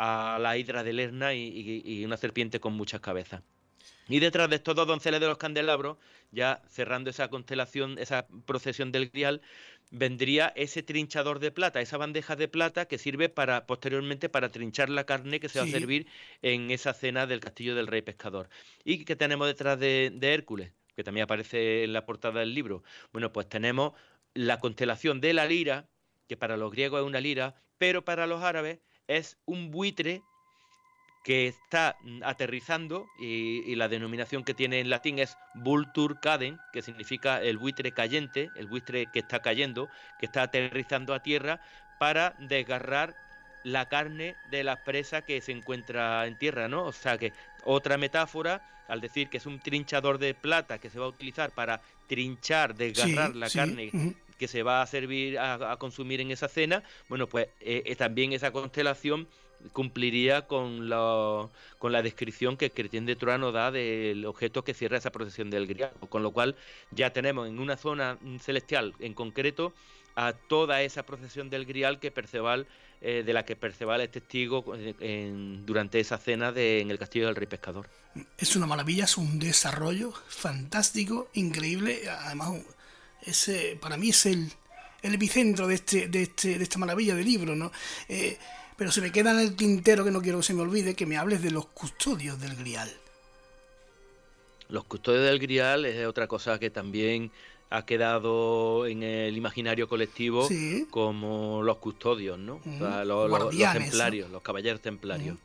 a 0.00 0.38
la 0.40 0.56
hidra 0.56 0.82
de 0.82 0.94
Lerna 0.94 1.34
y, 1.34 2.02
una 2.06 2.16
serpiente 2.16 2.58
con 2.58 2.72
muchas 2.72 3.00
cabezas. 3.00 3.42
Y 4.08 4.18
detrás 4.18 4.48
de 4.48 4.56
estos 4.56 4.74
dos 4.74 4.86
donceles 4.86 5.20
de 5.20 5.26
los 5.26 5.36
candelabros, 5.36 5.98
ya 6.32 6.62
cerrando 6.68 7.10
esa 7.10 7.28
constelación, 7.28 7.98
esa 7.98 8.26
procesión 8.46 8.92
del 8.92 9.10
grial, 9.10 9.42
vendría 9.90 10.52
ese 10.56 10.82
trinchador 10.82 11.40
de 11.40 11.50
plata, 11.50 11.80
esa 11.80 11.96
bandeja 11.96 12.36
de 12.36 12.48
plata 12.48 12.86
que 12.86 12.98
sirve 12.98 13.28
para 13.28 13.66
posteriormente 13.66 14.28
para 14.28 14.50
trinchar 14.50 14.88
la 14.88 15.04
carne 15.04 15.40
que 15.40 15.48
se 15.48 15.58
va 15.58 15.64
a 15.64 15.68
servir 15.68 16.06
en 16.42 16.70
esa 16.70 16.94
cena 16.94 17.26
del 17.26 17.40
castillo 17.40 17.74
del 17.74 17.88
rey 17.88 18.02
pescador. 18.02 18.48
¿Y 18.84 19.04
qué 19.04 19.16
tenemos 19.16 19.46
detrás 19.46 19.78
de, 19.78 20.16
Hércules? 20.20 20.72
Que 20.94 21.04
también 21.04 21.24
aparece 21.24 21.84
en 21.84 21.92
la 21.92 22.06
portada 22.06 22.40
del 22.40 22.54
libro. 22.54 22.82
Bueno, 23.12 23.32
pues 23.32 23.48
tenemos 23.48 23.92
la 24.34 24.60
constelación 24.60 25.20
de 25.20 25.32
la 25.32 25.46
lira, 25.46 25.88
que 26.28 26.36
para 26.36 26.56
los 26.56 26.70
griegos 26.70 27.00
es 27.00 27.06
una 27.06 27.20
lira, 27.20 27.60
pero 27.78 28.04
para 28.04 28.26
los 28.26 28.42
árabes 28.42 28.78
es 29.08 29.38
un 29.44 29.72
buitre 29.72 30.22
que 31.22 31.48
está 31.48 31.96
mm, 32.02 32.22
aterrizando 32.24 33.08
y, 33.18 33.74
la 33.74 33.88
denominación 33.88 34.44
que 34.44 34.54
tiene 34.54 34.80
en 34.80 34.90
latín 34.90 35.18
es 35.18 35.36
vultur 35.54 36.20
caden, 36.20 36.58
que 36.72 36.82
significa 36.82 37.40
el 37.42 37.58
buitre 37.58 37.92
cayente, 37.92 38.50
el 38.56 38.66
buitre 38.66 39.06
que 39.12 39.20
está 39.20 39.40
cayendo, 39.40 39.88
que 40.18 40.26
está 40.26 40.42
aterrizando 40.42 41.14
a 41.14 41.22
tierra 41.22 41.60
para 41.98 42.34
desgarrar 42.38 43.14
la 43.62 43.88
carne 43.88 44.36
de 44.50 44.64
la 44.64 44.84
presa 44.84 45.22
que 45.22 45.40
se 45.40 45.52
encuentra 45.52 46.26
en 46.26 46.38
tierra, 46.38 46.68
¿no? 46.68 46.84
O 46.84 46.92
sea 46.92 47.18
que 47.18 47.32
otra 47.64 47.98
metáfora, 47.98 48.84
al 48.88 49.00
decir 49.00 49.28
que 49.28 49.36
es 49.36 49.46
un 49.46 49.60
trinchador 49.60 50.18
de 50.18 50.34
plata 50.34 50.78
que 50.78 50.88
se 50.88 50.98
va 50.98 51.06
a 51.06 51.10
utilizar 51.10 51.52
para 51.52 51.82
trinchar, 52.06 52.74
desgarrar 52.74 53.36
la 53.36 53.50
carne 53.50 54.16
que 54.38 54.48
se 54.48 54.62
va 54.62 54.80
a 54.80 54.86
servir 54.86 55.38
a, 55.38 55.76
consumir 55.76 56.22
en 56.22 56.30
esa 56.30 56.48
cena, 56.48 56.82
bueno, 57.10 57.26
pues 57.26 57.48
eh, 57.60 57.82
eh, 57.84 57.94
también 57.94 58.32
esa 58.32 58.50
constelación 58.50 59.28
cumpliría 59.72 60.46
con 60.46 60.88
la, 60.88 61.48
con 61.78 61.92
la 61.92 62.02
descripción 62.02 62.56
que 62.56 62.70
Cretien 62.70 63.06
de 63.06 63.16
Troyes 63.16 63.52
da 63.52 63.70
del 63.70 64.24
objeto 64.26 64.64
que 64.64 64.74
cierra 64.74 64.98
esa 64.98 65.10
procesión 65.10 65.50
del 65.50 65.66
grial, 65.66 65.92
con 66.08 66.22
lo 66.22 66.30
cual 66.32 66.56
ya 66.90 67.12
tenemos 67.12 67.48
en 67.48 67.58
una 67.58 67.76
zona 67.76 68.18
celestial 68.40 68.94
en 68.98 69.14
concreto 69.14 69.72
a 70.16 70.32
toda 70.32 70.82
esa 70.82 71.04
procesión 71.04 71.50
del 71.50 71.64
grial 71.64 72.00
que 72.00 72.10
Perceval 72.10 72.66
eh, 73.00 73.22
de 73.24 73.32
la 73.32 73.44
que 73.44 73.56
Perceval 73.56 74.02
es 74.02 74.10
testigo 74.10 74.64
durante 75.64 76.00
esa 76.00 76.18
cena 76.18 76.52
de, 76.52 76.80
en 76.80 76.90
el 76.90 76.98
castillo 76.98 77.26
del 77.26 77.36
rey 77.36 77.46
pescador. 77.46 77.88
Es 78.36 78.56
una 78.56 78.66
maravilla, 78.66 79.04
es 79.04 79.16
un 79.16 79.38
desarrollo 79.38 80.12
fantástico, 80.28 81.30
increíble, 81.34 82.02
además 82.08 82.60
ese, 83.22 83.78
para 83.80 83.96
mí 83.96 84.10
es 84.10 84.26
el, 84.26 84.52
el 85.02 85.14
epicentro 85.14 85.66
de, 85.66 85.76
este, 85.76 86.08
de, 86.08 86.22
este, 86.22 86.58
de 86.58 86.62
esta 86.62 86.78
maravilla 86.78 87.14
de 87.14 87.24
libro, 87.24 87.56
¿no? 87.56 87.72
Eh, 88.08 88.36
pero 88.80 88.90
se 88.90 89.02
me 89.02 89.12
queda 89.12 89.32
en 89.32 89.40
el 89.40 89.56
tintero 89.56 90.06
que 90.06 90.10
no 90.10 90.22
quiero 90.22 90.38
que 90.38 90.44
se 90.44 90.54
me 90.54 90.62
olvide 90.62 90.94
que 90.94 91.04
me 91.04 91.18
hables 91.18 91.42
de 91.42 91.50
los 91.50 91.66
custodios 91.66 92.40
del 92.40 92.56
Grial. 92.56 92.90
Los 94.70 94.84
custodios 94.84 95.22
del 95.22 95.38
Grial 95.38 95.84
es 95.84 96.06
otra 96.06 96.26
cosa 96.26 96.58
que 96.58 96.70
también 96.70 97.30
ha 97.68 97.84
quedado 97.84 98.86
en 98.86 99.02
el 99.02 99.36
imaginario 99.36 99.86
colectivo 99.86 100.48
como 100.88 101.62
los 101.62 101.76
custodios, 101.76 102.38
¿no? 102.38 102.58
los, 103.04 103.50
templarios, 103.50 104.30
los 104.30 104.40
caballeros 104.40 104.80
templarios. 104.80 105.36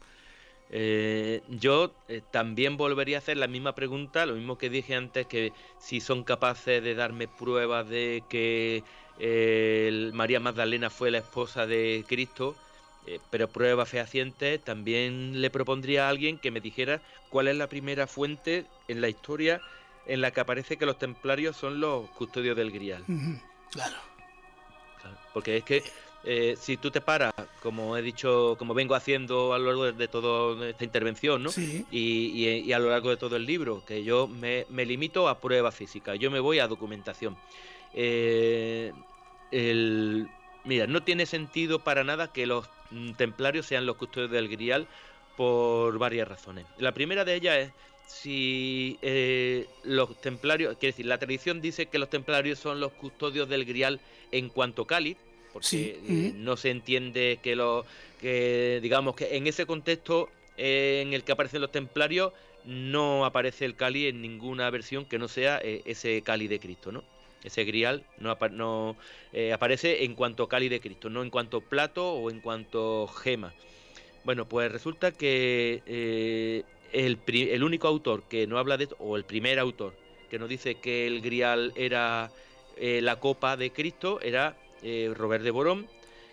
Eh, 0.70 1.42
yo 1.50 1.94
eh, 2.08 2.22
también 2.32 2.78
volvería 2.78 3.18
a 3.18 3.20
hacer 3.20 3.36
la 3.36 3.48
misma 3.48 3.76
pregunta, 3.76 4.26
lo 4.26 4.36
mismo 4.36 4.58
que 4.58 4.70
dije 4.70 4.96
antes, 4.96 5.28
que 5.28 5.52
si 5.78 6.00
son 6.00 6.24
capaces 6.24 6.82
de 6.82 6.96
darme 6.96 7.28
pruebas 7.28 7.90
de 7.90 8.24
que 8.30 8.82
eh, 9.20 10.10
María 10.14 10.40
Magdalena 10.40 10.90
fue 10.90 11.12
la 11.12 11.18
esposa 11.18 11.68
de 11.68 12.06
Cristo, 12.08 12.56
pero 13.30 13.48
pruebas 13.48 13.90
fehacientes, 13.90 14.62
también 14.64 15.42
le 15.42 15.50
propondría 15.50 16.08
a 16.08 16.10
alguien 16.10 16.38
que 16.38 16.52
me 16.52 16.62
dijera 16.62 17.02
cuál 17.30 17.48
es 17.48 17.56
la 17.56 17.68
primera 17.68 18.08
fuente 18.08 18.66
en 18.88 19.02
la 19.02 19.10
historia 19.10 19.62
en 20.08 20.22
la 20.22 20.32
que 20.32 20.42
aparece 20.42 20.78
que 20.78 20.86
los 20.86 21.00
templarios 21.00 21.56
son 21.56 21.80
los 21.80 22.10
custodios 22.12 22.56
del 22.56 22.72
grial. 22.72 23.04
claro. 23.72 23.96
Porque 25.34 25.58
es 25.58 25.64
que 25.64 25.84
eh, 26.24 26.56
si 26.60 26.78
tú 26.78 26.90
te 26.90 27.02
paras, 27.02 27.34
como 27.62 27.96
he 27.96 28.02
dicho, 28.02 28.56
como 28.58 28.74
vengo 28.74 28.96
haciendo 28.96 29.54
a 29.54 29.60
lo 29.60 29.66
largo 29.66 29.92
de, 29.92 30.08
toda 30.08 30.68
esta 30.68 30.84
intervención, 30.84 31.44
¿no? 31.44 31.52
Y, 31.92 32.72
a 32.72 32.80
lo 32.80 32.90
largo 32.90 33.12
de 33.12 33.18
todo 33.18 33.36
el 33.36 33.46
libro, 33.46 33.84
que 33.86 34.04
yo 34.04 34.28
me, 34.28 34.66
limito 34.72 35.30
a 35.30 35.40
prueba 35.40 35.72
física, 35.72 36.16
yo 36.16 36.32
me 36.32 36.40
voy 36.40 36.60
a 36.60 36.68
documentación. 36.68 37.38
Eh, 37.94 38.92
mira, 40.64 40.88
no 40.88 41.04
tiene 41.04 41.28
sentido 41.28 41.80
para 41.80 42.04
nada 42.04 42.34
que 42.34 42.48
los 42.48 42.68
templarios 43.18 43.66
sean 43.66 43.86
los 43.86 43.98
custodios 43.98 44.32
del 44.32 44.50
grial 44.50 44.88
por 45.36 45.98
varias 45.98 46.28
razones. 46.28 46.66
La 46.78 46.94
primera 46.94 47.26
de 47.26 47.36
ellas 47.36 47.58
es 47.58 47.72
si 48.08 48.98
eh, 49.02 49.68
los 49.84 50.20
templarios, 50.22 50.78
quiere 50.78 50.94
decir, 50.94 51.06
la 51.06 51.18
tradición 51.18 51.62
dice 51.62 51.88
que 51.88 52.00
los 52.00 52.10
templarios 52.10 52.60
son 52.60 52.80
los 52.80 52.92
custodios 52.94 53.50
del 53.50 53.66
grial 53.66 54.00
en 54.32 54.50
cuanto 54.50 54.86
cáliz, 54.86 55.18
porque 55.54 56.00
eh, 56.08 56.34
no 56.36 56.58
se 56.58 56.70
entiende 56.70 57.40
que 57.42 57.56
lo 57.56 57.86
que 58.22 58.80
digamos 58.82 59.16
que 59.16 59.38
en 59.38 59.48
ese 59.48 59.66
contexto 59.66 60.30
eh, 60.58 61.02
en 61.06 61.14
el 61.14 61.24
que 61.24 61.32
aparecen 61.32 61.62
los 61.62 61.72
templarios 61.72 62.34
no 62.66 63.26
aparece 63.26 63.66
el 63.66 63.76
Cali 63.76 64.08
en 64.08 64.22
ninguna 64.22 64.70
versión 64.72 65.06
que 65.06 65.20
no 65.20 65.28
sea 65.28 65.60
ese 65.60 66.22
Cali 66.24 66.48
de 66.48 66.60
Cristo, 66.60 66.92
¿no? 66.92 67.04
Ese 67.46 67.64
grial 67.64 68.04
no, 68.18 68.38
no 68.52 68.98
aparece 69.54 70.04
en 70.04 70.16
cuanto 70.16 70.48
Cali 70.48 70.68
de 70.68 70.80
Cristo, 70.80 71.10
no 71.10 71.24
en 71.24 71.30
cuanto 71.30 71.62
plato 71.62 72.14
o 72.14 72.30
en 72.30 72.42
cuanto 72.42 73.08
gema. 73.08 73.54
Bueno, 74.24 74.48
pues 74.50 74.72
resulta 74.72 75.12
que 75.12 76.64
el, 76.92 77.20
el, 77.28 77.64
único 77.64 77.88
autor 77.88 78.24
que 78.24 78.48
no 78.48 78.58
habla 78.58 78.78
de 78.78 78.86
esto, 78.86 78.96
o 79.00 79.16
el 79.16 79.24
primer 79.24 79.60
autor 79.60 79.94
que 80.30 80.40
nos 80.40 80.50
dice 80.50 80.76
que 80.76 81.06
el 81.06 81.22
grial 81.22 81.72
era 81.76 82.32
la 82.78 83.20
copa 83.20 83.56
de 83.56 83.72
Cristo, 83.72 84.20
era 84.22 84.58
eh, 84.88 85.12
Robert 85.16 85.44
de 85.44 85.50
Borón, 85.50 85.88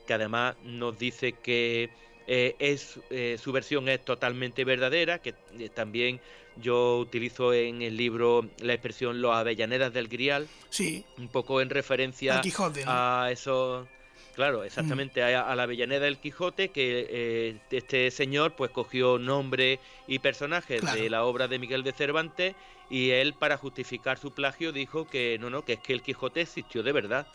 que 0.06 0.12
además 0.12 0.56
nos 0.62 0.98
dice 0.98 1.32
que 1.32 1.88
eh, 2.26 2.54
es, 2.58 3.00
eh, 3.08 3.38
su 3.42 3.50
versión 3.50 3.88
es 3.88 4.04
totalmente 4.04 4.64
verdadera, 4.64 5.20
que 5.20 5.32
también 5.72 6.20
yo 6.56 6.98
utilizo 6.98 7.52
en 7.54 7.82
el 7.82 7.96
libro 7.96 8.48
la 8.58 8.74
expresión 8.74 9.20
los 9.20 9.34
avellanedas 9.34 9.92
del 9.92 10.08
Grial, 10.08 10.48
sí. 10.70 11.04
un 11.18 11.28
poco 11.28 11.60
en 11.60 11.70
referencia 11.70 12.40
a 12.86 13.30
eso. 13.30 13.86
Claro, 14.34 14.64
exactamente, 14.64 15.22
a, 15.22 15.54
la 15.54 15.62
Avellaneda 15.64 16.06
del 16.06 16.16
Quijote, 16.16 16.70
que 16.70 17.60
este 17.70 18.10
señor 18.10 18.54
pues 18.56 18.70
cogió 18.70 19.18
nombre 19.18 19.78
y 20.06 20.20
personajes 20.20 20.80
de 20.94 21.10
la 21.10 21.24
obra 21.24 21.48
de 21.48 21.58
Miguel 21.58 21.82
de 21.82 21.92
Cervantes 21.92 22.54
y 22.88 23.10
él 23.10 23.34
para 23.34 23.56
justificar 23.56 24.18
su 24.18 24.32
plagio 24.32 24.72
dijo 24.72 25.06
que 25.06 25.38
no, 25.38 25.50
no, 25.50 25.64
que 25.64 25.74
es 25.74 25.80
que 25.80 25.92
el 25.92 26.02
Quijote 26.02 26.42
existió 26.42 26.82
de 26.82 26.92
verdad. 26.92 27.26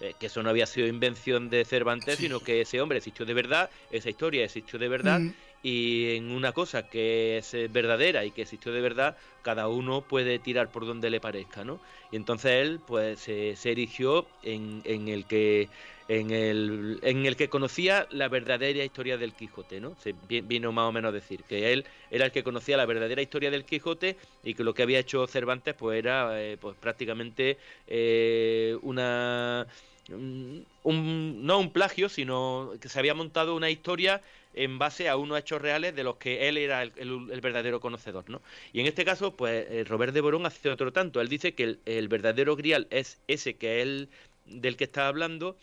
Eh, 0.00 0.14
que 0.18 0.26
eso 0.26 0.44
no 0.44 0.50
había 0.50 0.66
sido 0.66 0.86
invención 0.86 1.50
de 1.50 1.64
Cervantes, 1.64 2.18
sino 2.18 2.38
que 2.38 2.60
ese 2.60 2.80
hombre 2.80 2.98
existió 2.98 3.26
de 3.26 3.34
verdad, 3.34 3.68
esa 3.90 4.08
historia 4.08 4.44
existió 4.44 4.78
de 4.78 4.88
verdad, 4.88 5.18
mm. 5.18 5.34
Y 5.62 6.16
en 6.16 6.30
una 6.30 6.52
cosa 6.52 6.88
que 6.88 7.38
es 7.38 7.52
verdadera 7.70 8.24
y 8.24 8.30
que 8.30 8.42
existió 8.42 8.72
de 8.72 8.80
verdad, 8.80 9.16
cada 9.42 9.68
uno 9.68 10.02
puede 10.02 10.38
tirar 10.38 10.70
por 10.70 10.86
donde 10.86 11.10
le 11.10 11.20
parezca, 11.20 11.64
¿no? 11.64 11.80
Y 12.12 12.16
entonces 12.16 12.52
él, 12.52 12.80
pues, 12.86 13.20
se, 13.20 13.56
erigió 13.64 14.26
en, 14.42 14.82
en, 14.84 15.08
el 15.08 15.26
que 15.26 15.68
en 16.08 16.30
el, 16.30 16.98
en 17.02 17.26
el 17.26 17.36
que 17.36 17.48
conocía 17.48 18.06
la 18.10 18.28
verdadera 18.28 18.82
historia 18.82 19.18
del 19.18 19.34
Quijote, 19.34 19.80
¿no? 19.80 19.94
Se 19.96 20.14
vino 20.28 20.72
más 20.72 20.88
o 20.88 20.92
menos 20.92 21.10
a 21.10 21.12
decir 21.12 21.44
que 21.44 21.72
él 21.72 21.84
era 22.10 22.26
el 22.26 22.32
que 22.32 22.42
conocía 22.42 22.76
la 22.76 22.86
verdadera 22.86 23.20
historia 23.20 23.50
del 23.50 23.64
Quijote 23.64 24.16
y 24.42 24.54
que 24.54 24.64
lo 24.64 24.74
que 24.74 24.82
había 24.82 24.98
hecho 24.98 25.26
Cervantes, 25.26 25.74
pues, 25.74 25.98
era, 25.98 26.40
eh, 26.40 26.56
pues, 26.58 26.76
prácticamente 26.76 27.58
eh, 27.86 28.76
una 28.82 29.66
un, 30.10 31.46
no 31.46 31.58
un 31.58 31.72
plagio, 31.72 32.08
sino 32.08 32.72
que 32.80 32.88
se 32.88 32.98
había 32.98 33.14
montado 33.14 33.54
una 33.54 33.70
historia 33.70 34.22
en 34.58 34.78
base 34.78 35.08
a 35.08 35.16
unos 35.16 35.38
hechos 35.38 35.62
reales 35.62 35.94
de 35.94 36.02
los 36.02 36.16
que 36.16 36.48
él 36.48 36.56
era 36.56 36.82
el, 36.82 37.40
verdadero 37.40 37.80
conocedor, 37.80 38.28
¿no? 38.28 38.42
Y 38.72 38.80
en 38.80 38.86
este 38.86 39.04
caso, 39.04 39.36
pues 39.36 39.66
eh, 39.70 39.84
Robert 39.84 40.12
de 40.12 40.20
Borón 40.20 40.46
hace 40.46 40.68
otro 40.68 40.92
tanto. 40.92 41.20
Él 41.20 41.28
dice 41.28 41.54
que 41.54 41.78
el, 41.84 42.08
verdadero 42.08 42.56
grial 42.56 42.88
es 42.90 43.20
ese 43.28 43.56
que 43.56 43.82
él 43.82 44.08
del 44.46 44.76
que 44.76 44.84
está 44.84 45.06
hablando. 45.06 45.56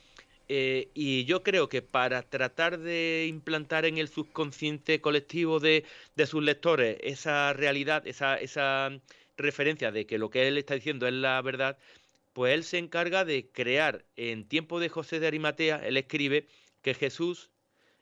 Eh, 0.47 0.89
y 0.93 1.25
yo 1.25 1.43
creo 1.43 1.67
que 1.67 1.81
para 1.81 2.21
tratar 2.21 2.79
de 2.79 3.25
implantar 3.27 3.85
en 3.85 3.97
el 3.97 4.07
subconsciente 4.07 5.01
colectivo 5.01 5.59
de, 5.59 5.83
sus 6.25 6.41
lectores 6.43 6.97
esa 7.01 7.51
realidad, 7.51 8.07
esa, 8.07 8.37
esa 8.37 8.91
referencia 9.37 9.91
de 9.91 10.05
que 10.05 10.17
lo 10.17 10.29
que 10.29 10.47
él 10.47 10.57
está 10.57 10.75
diciendo 10.75 11.05
es 11.07 11.13
la 11.13 11.41
verdad, 11.41 11.77
pues 12.33 12.53
él 12.53 12.63
se 12.63 12.77
encarga 12.77 13.25
de 13.25 13.49
crear 13.51 14.05
en 14.15 14.47
tiempo 14.47 14.79
de 14.79 14.89
José 14.89 15.19
de 15.19 15.27
Arimatea, 15.27 15.81
él 15.85 15.97
escribe 15.97 16.47
que 16.81 16.93
Jesús 16.93 17.49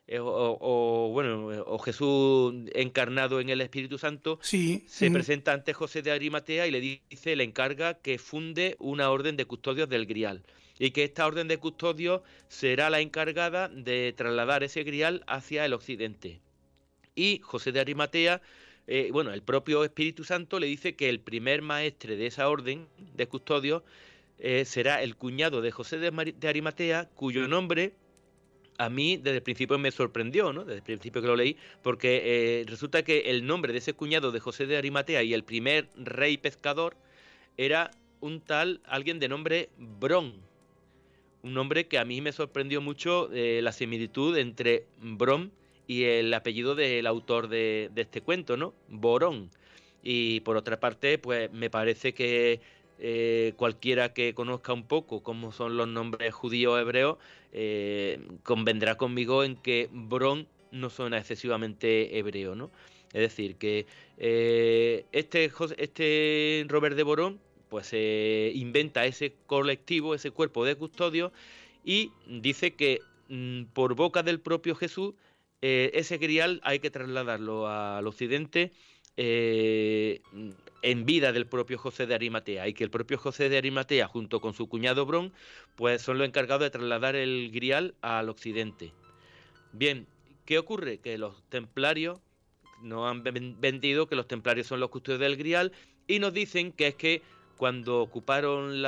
eh, 0.08 0.20
o, 0.20 1.10
bueno 1.12 1.47
o 1.66 1.78
Jesús 1.80 2.54
encarnado 2.74 3.39
en 3.39 3.49
el 3.49 3.62
Espíritu 3.62 3.97
Santo 3.97 4.39
se 4.41 5.12
presenta 5.12 5.54
ante 5.54 5.74
José 5.74 6.01
de 6.01 6.12
Arimatea 6.12 6.68
y 6.68 6.72
le 6.72 6.82
dice 6.82 7.36
le 7.36 7.43
encarga 7.43 7.95
que 7.95 8.18
funde 8.18 8.76
una 8.80 9.10
orden 9.10 9.38
de 9.38 9.45
custodios 9.45 9.88
del 9.89 10.06
grial 10.06 10.43
y 10.78 10.91
que 10.91 11.04
esta 11.04 11.26
orden 11.26 11.47
de 11.47 11.58
custodios 11.58 12.22
será 12.47 12.89
la 12.89 12.99
encargada 12.99 13.70
de 13.70 14.14
trasladar 14.16 14.64
ese 14.64 14.84
grial 14.84 15.24
hacia 15.28 15.66
el 15.66 15.74
occidente. 15.74 16.41
Y 17.16 17.39
José 17.43 17.72
de 17.72 17.80
Arimatea 17.80 18.41
eh, 18.88 19.10
bueno, 19.12 19.32
el 19.32 19.41
propio 19.41 19.84
Espíritu 19.84 20.23
Santo 20.23 20.60
le 20.60 20.68
dice 20.68 20.95
que 20.95 21.10
el 21.10 21.19
primer 21.19 21.61
maestre 21.61 22.18
de 22.18 22.27
esa 22.27 22.49
orden 22.49 22.88
de 23.15 23.27
custodios 23.27 23.84
eh, 24.40 24.65
será 24.65 25.02
el 25.02 25.15
cuñado 25.15 25.61
de 25.61 25.72
José 25.72 25.99
de, 25.99 26.48
Arimatea, 26.48 27.10
cuyo 27.15 27.48
nombre 27.48 27.94
a 28.84 28.89
mí 28.89 29.18
desde 29.18 29.38
el 29.38 29.43
principio 29.43 29.77
me 29.77 29.91
sorprendió, 29.91 30.51
¿no? 30.51 30.64
Desde 30.64 30.77
el 30.77 30.84
principio 30.84 31.22
que 31.22 31.27
lo 31.27 31.35
leí, 31.35 31.57
porque 31.81 32.22
eh, 32.23 32.65
resulta 32.68 33.03
que 33.03 33.31
el 33.31 33.45
nombre 33.45 33.72
de 33.72 33.80
ese 33.80 33.93
cuñado 33.93 34.31
de 34.31 34.39
José 34.39 34.65
de 34.65 34.77
Arimatea 34.77 35.23
y 35.23 35.34
el 35.34 35.43
primer 35.43 35.88
rey 35.95 36.38
pescador 36.38 36.95
era 37.57 37.91
un 38.19 38.41
tal, 38.41 38.81
alguien 38.85 39.19
de 39.19 39.27
nombre 39.30 39.69
Bron. 39.77 40.34
Un 41.43 41.53
nombre 41.53 41.88
que 41.88 41.97
a 41.97 42.05
mí 42.05 42.22
me 42.22 42.31
sorprendió 42.31 42.81
mucho 42.81 43.30
eh, 43.34 43.61
la 43.61 43.73
similitud 43.73 44.38
entre 44.38 44.85
Bron 45.01 45.51
y 45.88 46.03
el 46.03 46.34
apellido 46.34 46.76
del 46.76 47.05
autor 47.07 47.47
de, 47.47 47.91
este 47.95 48.22
cuento, 48.22 48.57
¿no? 48.57 48.73
Borón. 48.88 49.49
Y 50.01 50.39
por 50.41 50.57
otra 50.57 50.80
parte, 50.80 51.18
pues 51.18 51.51
me 51.51 51.69
parece 51.69 52.14
que 52.14 52.61
eh, 52.99 53.53
cualquiera 53.57 54.14
que 54.14 54.34
conozca 54.34 54.73
un 54.73 54.88
poco 54.88 55.23
cómo 55.23 55.51
son 55.51 55.77
los 55.77 55.88
nombres 55.88 56.34
judíos 56.34 56.80
hebreos, 56.80 57.18
eh, 57.53 58.19
convendrá 58.43 58.95
conmigo 58.95 59.43
en 59.43 59.55
que 59.55 59.89
Bron 59.91 60.47
no 60.71 60.89
suena 60.89 61.17
excesivamente 61.17 62.17
hebreo, 62.17 62.55
¿no? 62.55 62.71
Es 63.13 63.21
decir, 63.21 63.55
que 63.55 63.85
eh, 64.17 65.05
este, 65.11 65.51
este 65.77 66.65
Robert 66.67 66.95
de 66.95 67.03
Borón 67.03 67.39
pues 67.69 67.93
inventa 67.93 69.05
ese 69.05 69.34
colectivo, 69.47 70.13
ese 70.13 70.30
cuerpo 70.31 70.65
de 70.65 70.75
custodio 70.75 71.31
y 71.84 72.11
dice 72.27 72.75
que 72.75 73.01
mm, 73.30 73.63
por 73.73 73.95
boca 73.95 74.21
del 74.21 74.39
propio 74.39 74.75
Jesús 74.75 75.13
ese 75.61 76.17
grial 76.17 76.59
hay 76.63 76.80
que 76.80 76.91
trasladarlo 76.91 77.69
al 77.69 78.05
occidente 78.05 78.71
en 80.84 81.05
vida 81.05 81.31
del 81.31 81.47
propio 81.47 81.77
José 81.77 82.05
de 82.05 82.14
Arimatea 82.14 82.68
y 82.68 82.73
que 82.73 82.84
el 82.84 82.91
propio 82.91 83.18
José 83.18 83.49
de 83.49 83.57
Arimatea 83.57 84.07
junto 84.07 84.39
con 84.41 84.53
su 84.53 84.68
cuñado 84.68 85.05
Bron 85.05 85.34
pues 85.76 86.01
son 86.01 86.18
los 86.19 86.27
encargados 86.27 86.61
de 86.64 86.69
trasladar 86.69 87.15
el 87.15 87.49
grial 87.51 87.95
al 88.01 88.30
occidente. 88.30 88.93
Bien, 89.72 90.05
¿qué 90.45 90.60
ocurre? 90.60 90.99
Que 90.99 91.18
los 91.18 91.41
templarios 91.49 92.19
nos 92.81 93.10
han 93.10 93.23
vendido 93.23 94.07
que 94.07 94.15
los 94.15 94.27
templarios 94.27 94.68
son 94.68 94.81
los 94.81 94.89
custodios 94.89 95.22
del 95.22 95.38
grial 95.38 95.72
y 96.05 96.19
nos 96.19 96.34
dicen 96.34 96.73
que 96.73 96.88
es 96.88 96.95
que 96.95 97.22
cuando 97.57 98.01
ocuparon 98.01 98.84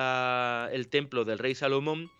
el 0.71 0.87
templo 0.89 1.23
del 1.23 1.39
rey 1.39 1.55
Salomón, 1.55 2.11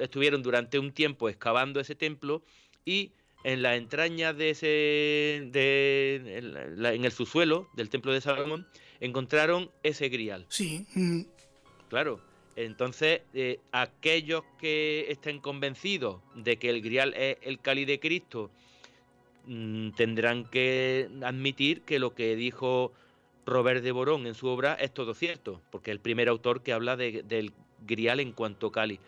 estuvieron 0.00 0.42
durante 0.42 0.78
un 0.80 0.90
tiempo 0.92 1.28
excavando 1.28 1.78
ese 1.78 1.94
templo 1.94 2.42
y 2.84 3.12
en 3.44 3.62
la 3.62 3.76
entraña 3.76 4.32
de 4.32 4.50
ese, 4.50 5.36
en, 5.36 7.04
el 7.04 7.12
subsuelo 7.12 7.68
del 7.74 7.90
templo 7.90 8.12
de 8.12 8.20
Salomón, 8.20 8.66
encontraron 9.00 9.70
ese 9.82 10.08
grial. 10.08 10.46
Sí. 10.48 10.86
Claro. 11.88 12.20
Entonces, 12.56 13.22
eh, 13.32 13.58
aquellos 13.72 14.42
que 14.58 15.06
estén 15.08 15.40
convencidos 15.40 16.20
de 16.36 16.56
que 16.56 16.70
el 16.70 16.82
grial 16.82 17.12
es 17.14 17.36
el 17.42 17.58
cáliz 17.58 17.86
de 17.86 17.98
Cristo, 17.98 18.50
mm, 19.46 19.90
tendrán 19.90 20.44
que 20.44 21.08
admitir 21.22 21.82
que 21.82 21.98
lo 21.98 22.14
que 22.14 22.36
dijo 22.36 22.92
Robert 23.44 23.82
de 23.82 23.92
Borón 23.92 24.26
en 24.26 24.34
su 24.34 24.46
obra 24.46 24.74
es 24.74 24.92
todo 24.92 25.14
cierto, 25.14 25.60
porque 25.70 25.90
es 25.90 25.96
el 25.96 26.00
primer 26.00 26.28
autor 26.28 26.62
que 26.62 26.72
habla 26.72 26.96
del 26.96 27.52
grial 27.86 28.20
en 28.20 28.32
cuanto 28.32 28.70
cáliz. 28.70 29.00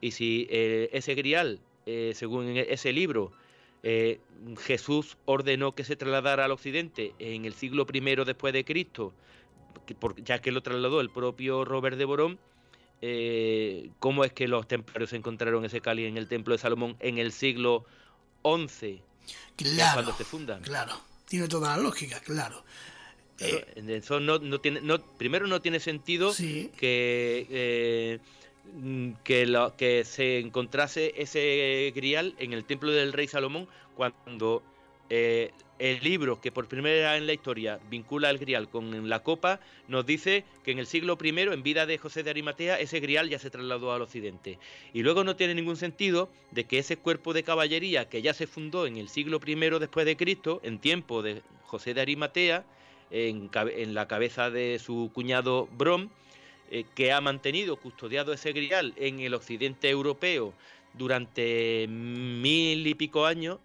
Y 0.00 0.12
si 0.12 0.46
eh, 0.50 0.90
ese 0.92 1.14
grial, 1.14 1.60
eh, 1.86 2.12
según 2.14 2.56
ese 2.56 2.92
libro, 2.92 3.32
eh, 3.82 4.20
Jesús 4.58 5.16
ordenó 5.24 5.74
que 5.74 5.84
se 5.84 5.96
trasladara 5.96 6.44
al 6.44 6.50
occidente 6.50 7.14
en 7.18 7.44
el 7.44 7.54
siglo 7.54 7.86
I 7.92 8.00
después 8.24 8.52
de 8.52 8.64
Cristo, 8.64 9.12
ya 10.24 10.40
que 10.40 10.52
lo 10.52 10.62
trasladó 10.62 11.00
el 11.00 11.10
propio 11.10 11.64
Robert 11.64 11.96
de 11.96 12.04
Borón, 12.04 12.38
eh, 13.02 13.90
¿cómo 13.98 14.24
es 14.24 14.32
que 14.32 14.48
los 14.48 14.68
templarios 14.68 15.12
encontraron 15.12 15.64
ese 15.64 15.80
cáliz 15.80 16.08
en 16.08 16.16
el 16.16 16.28
templo 16.28 16.52
de 16.52 16.58
Salomón 16.58 16.96
en 17.00 17.18
el 17.18 17.32
siglo 17.32 17.86
XI? 18.44 19.02
Claro, 19.56 19.94
cuando 19.94 20.12
se 20.14 20.24
fundan. 20.24 20.62
Claro, 20.62 21.00
tiene 21.26 21.48
toda 21.48 21.76
la 21.76 21.82
lógica, 21.82 22.20
claro. 22.20 22.64
Eh, 23.38 23.82
eso 23.88 24.20
no, 24.20 24.38
tiene, 24.60 24.82
no, 24.82 25.00
primero 25.16 25.46
no 25.46 25.62
tiene 25.62 25.80
sentido 25.80 26.34
que 26.76 28.20
Mm, 28.20 28.39
que, 29.24 29.46
lo, 29.46 29.76
que 29.76 30.04
se 30.04 30.38
encontrase 30.38 31.14
ese 31.16 31.92
grial 31.94 32.34
en 32.38 32.52
el 32.52 32.64
templo 32.64 32.90
del 32.90 33.12
rey 33.12 33.28
Salomón 33.28 33.68
cuando 33.96 34.62
eh, 35.08 35.50
el 35.80 36.00
libro 36.04 36.40
que 36.40 36.52
por 36.52 36.68
primera 36.68 37.12
vez 37.12 37.20
en 37.20 37.26
la 37.26 37.32
historia 37.32 37.80
vincula 37.88 38.30
el 38.30 38.38
grial 38.38 38.68
con 38.68 39.08
la 39.08 39.22
copa 39.22 39.58
nos 39.88 40.04
dice 40.04 40.44
que 40.62 40.72
en 40.72 40.78
el 40.78 40.86
siglo 40.86 41.18
I, 41.20 41.28
en 41.30 41.62
vida 41.62 41.86
de 41.86 41.98
José 41.98 42.22
de 42.22 42.30
Arimatea, 42.30 42.78
ese 42.78 43.00
grial 43.00 43.28
ya 43.28 43.38
se 43.38 43.50
trasladó 43.50 43.92
al 43.92 44.02
occidente. 44.02 44.58
Y 44.92 45.02
luego 45.02 45.24
no 45.24 45.36
tiene 45.36 45.54
ningún 45.54 45.76
sentido 45.76 46.28
de 46.50 46.64
que 46.64 46.78
ese 46.78 46.98
cuerpo 46.98 47.32
de 47.32 47.42
caballería 47.42 48.08
que 48.08 48.22
ya 48.22 48.34
se 48.34 48.46
fundó 48.46 48.86
en 48.86 48.98
el 48.98 49.08
siglo 49.08 49.40
I 49.44 49.54
después 49.80 50.04
de 50.04 50.16
Cristo, 50.16 50.60
en 50.62 50.78
tiempo 50.78 51.22
de 51.22 51.42
José 51.64 51.94
de 51.94 52.02
Arimatea, 52.02 52.64
en 53.10 53.94
la 53.94 54.06
cabeza 54.06 54.50
de 54.50 54.78
su 54.78 55.10
cuñado 55.12 55.66
Brom, 55.72 56.10
eh, 56.70 56.84
que 56.94 57.12
ha 57.12 57.20
mantenido 57.20 57.76
custodiado 57.76 58.32
ese 58.32 58.52
grial 58.52 58.94
en 58.96 59.20
el 59.20 59.34
occidente 59.34 59.90
europeo 59.90 60.54
durante 60.94 61.86
mil 61.88 62.86
y 62.86 62.94
pico 62.94 63.26
años, 63.26 63.58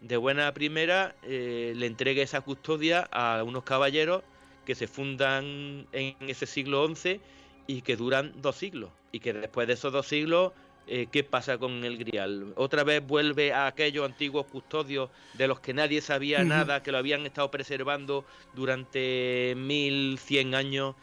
de 0.00 0.16
buena 0.16 0.52
primera 0.52 1.14
eh, 1.22 1.72
le 1.76 1.86
entregue 1.86 2.22
esa 2.22 2.40
custodia 2.40 3.08
a 3.12 3.42
unos 3.44 3.64
caballeros 3.64 4.22
que 4.64 4.74
se 4.74 4.86
fundan 4.86 5.86
en 5.92 6.16
ese 6.20 6.46
siglo 6.46 6.86
XI 6.94 7.20
y 7.66 7.82
que 7.82 7.96
duran 7.96 8.32
dos 8.40 8.56
siglos. 8.56 8.90
Y 9.12 9.20
que 9.20 9.32
después 9.32 9.66
de 9.66 9.74
esos 9.74 9.92
dos 9.92 10.06
siglos, 10.06 10.52
eh, 10.86 11.06
¿qué 11.10 11.24
pasa 11.24 11.58
con 11.58 11.84
el 11.84 11.98
grial? 11.98 12.52
Otra 12.56 12.84
vez 12.84 13.06
vuelve 13.06 13.52
a 13.52 13.66
aquellos 13.66 14.04
antiguos 14.04 14.46
custodios 14.46 15.10
de 15.34 15.48
los 15.48 15.60
que 15.60 15.74
nadie 15.74 16.00
sabía 16.00 16.44
nada, 16.44 16.82
que 16.82 16.92
lo 16.92 16.98
habían 16.98 17.26
estado 17.26 17.50
preservando 17.50 18.24
durante 18.54 19.54
1100 19.56 20.54
años 20.54 20.94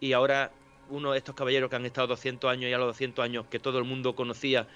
y 0.00 0.12
ahora 0.12 0.52
uno 0.94 1.12
de 1.12 1.18
estos 1.18 1.34
caballeros 1.34 1.68
que 1.68 1.76
han 1.76 1.86
estado 1.86 2.08
200 2.08 2.50
años 2.50 2.70
y 2.70 2.72
a 2.72 2.78
los 2.78 2.88
200 2.88 3.24
años 3.24 3.46
que 3.50 3.58
todo 3.58 3.78
el 3.78 3.84
mundo 3.84 4.14
conocía 4.14 4.66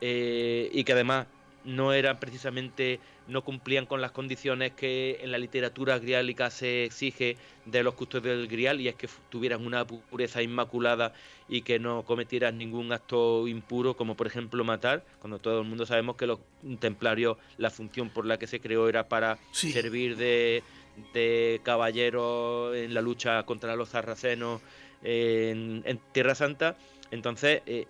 eh, 0.00 0.70
y 0.72 0.84
que 0.84 0.92
además 0.92 1.26
no 1.64 1.92
eran 1.92 2.18
precisamente, 2.18 2.98
no 3.28 3.42
cumplían 3.44 3.86
con 3.86 4.00
las 4.00 4.10
condiciones 4.10 4.72
que 4.72 5.20
en 5.22 5.30
la 5.30 5.38
literatura 5.38 5.98
griálica 5.98 6.50
se 6.50 6.84
exige 6.84 7.36
de 7.66 7.82
los 7.82 7.94
custodios 7.94 8.36
del 8.36 8.48
grial 8.48 8.80
y 8.80 8.88
es 8.88 8.96
que 8.96 9.08
tuvieran 9.30 9.64
una 9.64 9.86
pureza 9.86 10.42
inmaculada 10.42 11.12
y 11.48 11.62
que 11.62 11.78
no 11.78 12.02
cometieran 12.02 12.58
ningún 12.58 12.92
acto 12.92 13.46
impuro 13.46 13.94
como 13.94 14.16
por 14.16 14.26
ejemplo 14.26 14.64
matar, 14.64 15.04
cuando 15.20 15.38
todo 15.38 15.60
el 15.60 15.68
mundo 15.68 15.86
sabemos 15.86 16.16
que 16.16 16.26
los 16.26 16.40
templarios 16.80 17.36
la 17.58 17.70
función 17.70 18.10
por 18.10 18.26
la 18.26 18.38
que 18.38 18.46
se 18.46 18.60
creó 18.60 18.88
era 18.88 19.08
para 19.08 19.38
servir 19.52 20.16
de, 20.16 20.62
de 21.12 21.60
caballeros 21.62 22.76
en 22.76 22.94
la 22.94 23.00
lucha 23.00 23.42
contra 23.44 23.76
los 23.76 23.90
sarracenos 23.90 24.60
en, 25.02 26.00
Tierra 26.12 26.34
Santa. 26.34 26.76
Entonces, 27.10 27.62
eh, 27.66 27.86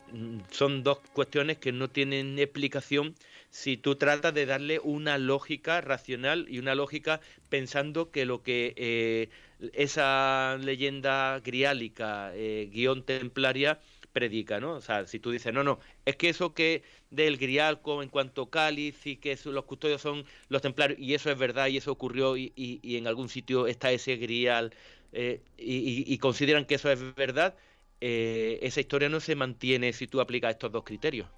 son 0.51 0.83
dos 0.83 0.99
cuestiones 1.13 1.59
que 1.59 1.71
no 1.71 1.89
tienen 1.89 2.39
explicación 2.39 3.15
si 3.51 3.77
tú 3.77 3.97
tratas 3.97 4.35
de 4.35 4.47
darle 4.47 4.81
una 4.83 5.19
lógica 5.19 5.81
racional 5.81 6.47
y 6.49 6.59
una 6.59 6.75
lógica 6.75 7.21
pensando 7.51 8.11
que 8.11 8.25
lo 8.25 8.43
que 8.43 8.73
eh, 8.77 9.29
esa 9.75 10.57
leyenda 10.59 11.39
griálica, 11.45 12.33
eh, 12.35 12.71
guion 12.73 13.05
templaria, 13.05 13.79
predica, 14.13 14.59
¿no? 14.59 14.73
O 14.73 14.81
sea, 14.81 15.07
si 15.07 15.19
tú 15.19 15.31
dices, 15.31 15.53
no, 15.53 15.63
no, 15.63 15.81
es 16.05 16.17
que 16.17 16.31
eso 16.31 16.55
que 16.55 16.83
del 17.13 17.37
grial 17.37 17.81
en 18.03 18.09
cuanto 18.09 18.51
cáliz 18.51 19.07
y 19.07 19.17
que 19.17 19.39
los 19.45 19.65
custodios 19.65 20.03
son 20.03 20.25
los 20.49 20.63
templarios, 20.63 20.99
y 20.99 21.15
eso 21.15 21.31
es 21.31 21.39
verdad 21.39 21.69
y 21.69 21.77
eso 21.77 21.93
ocurrió 21.93 22.37
y, 22.37 22.53
y 22.57 22.97
en 22.97 23.07
algún 23.07 23.29
sitio 23.29 23.67
está 23.67 23.93
ese 23.93 24.17
grial 24.17 24.73
eh, 25.13 25.43
y, 25.59 26.17
consideran 26.19 26.65
que 26.65 26.77
eso 26.77 26.91
es 26.91 27.15
verdad, 27.15 27.55
eh, 28.01 28.59
esa 28.63 28.81
historia 28.81 29.11
no 29.11 29.21
se 29.21 29.37
mantiene 29.37 29.93
si 29.93 30.07
tú 30.07 30.21
aplicas 30.21 30.53
estos 30.53 30.73
dos 30.73 30.85
criterios. 30.85 31.29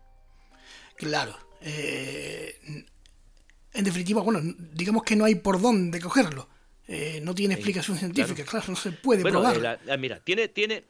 Claro. 0.97 1.37
Eh, 1.61 2.55
en 3.73 3.85
definitiva, 3.85 4.23
bueno, 4.23 4.41
digamos 4.73 5.03
que 5.03 5.17
no 5.17 5.25
hay 5.25 5.35
por 5.35 5.61
dónde 5.61 6.01
cogerlo. 6.01 6.49
No 7.23 7.35
tiene 7.35 7.55
explicación 7.55 7.97
científica, 7.97 8.45
claro. 8.45 8.67
no 8.69 8.77
se 8.77 8.93
puede 8.93 9.23
probar. 9.23 9.79
mira, 9.99 10.21
tiene, 10.21 10.49
tiene, 10.49 10.85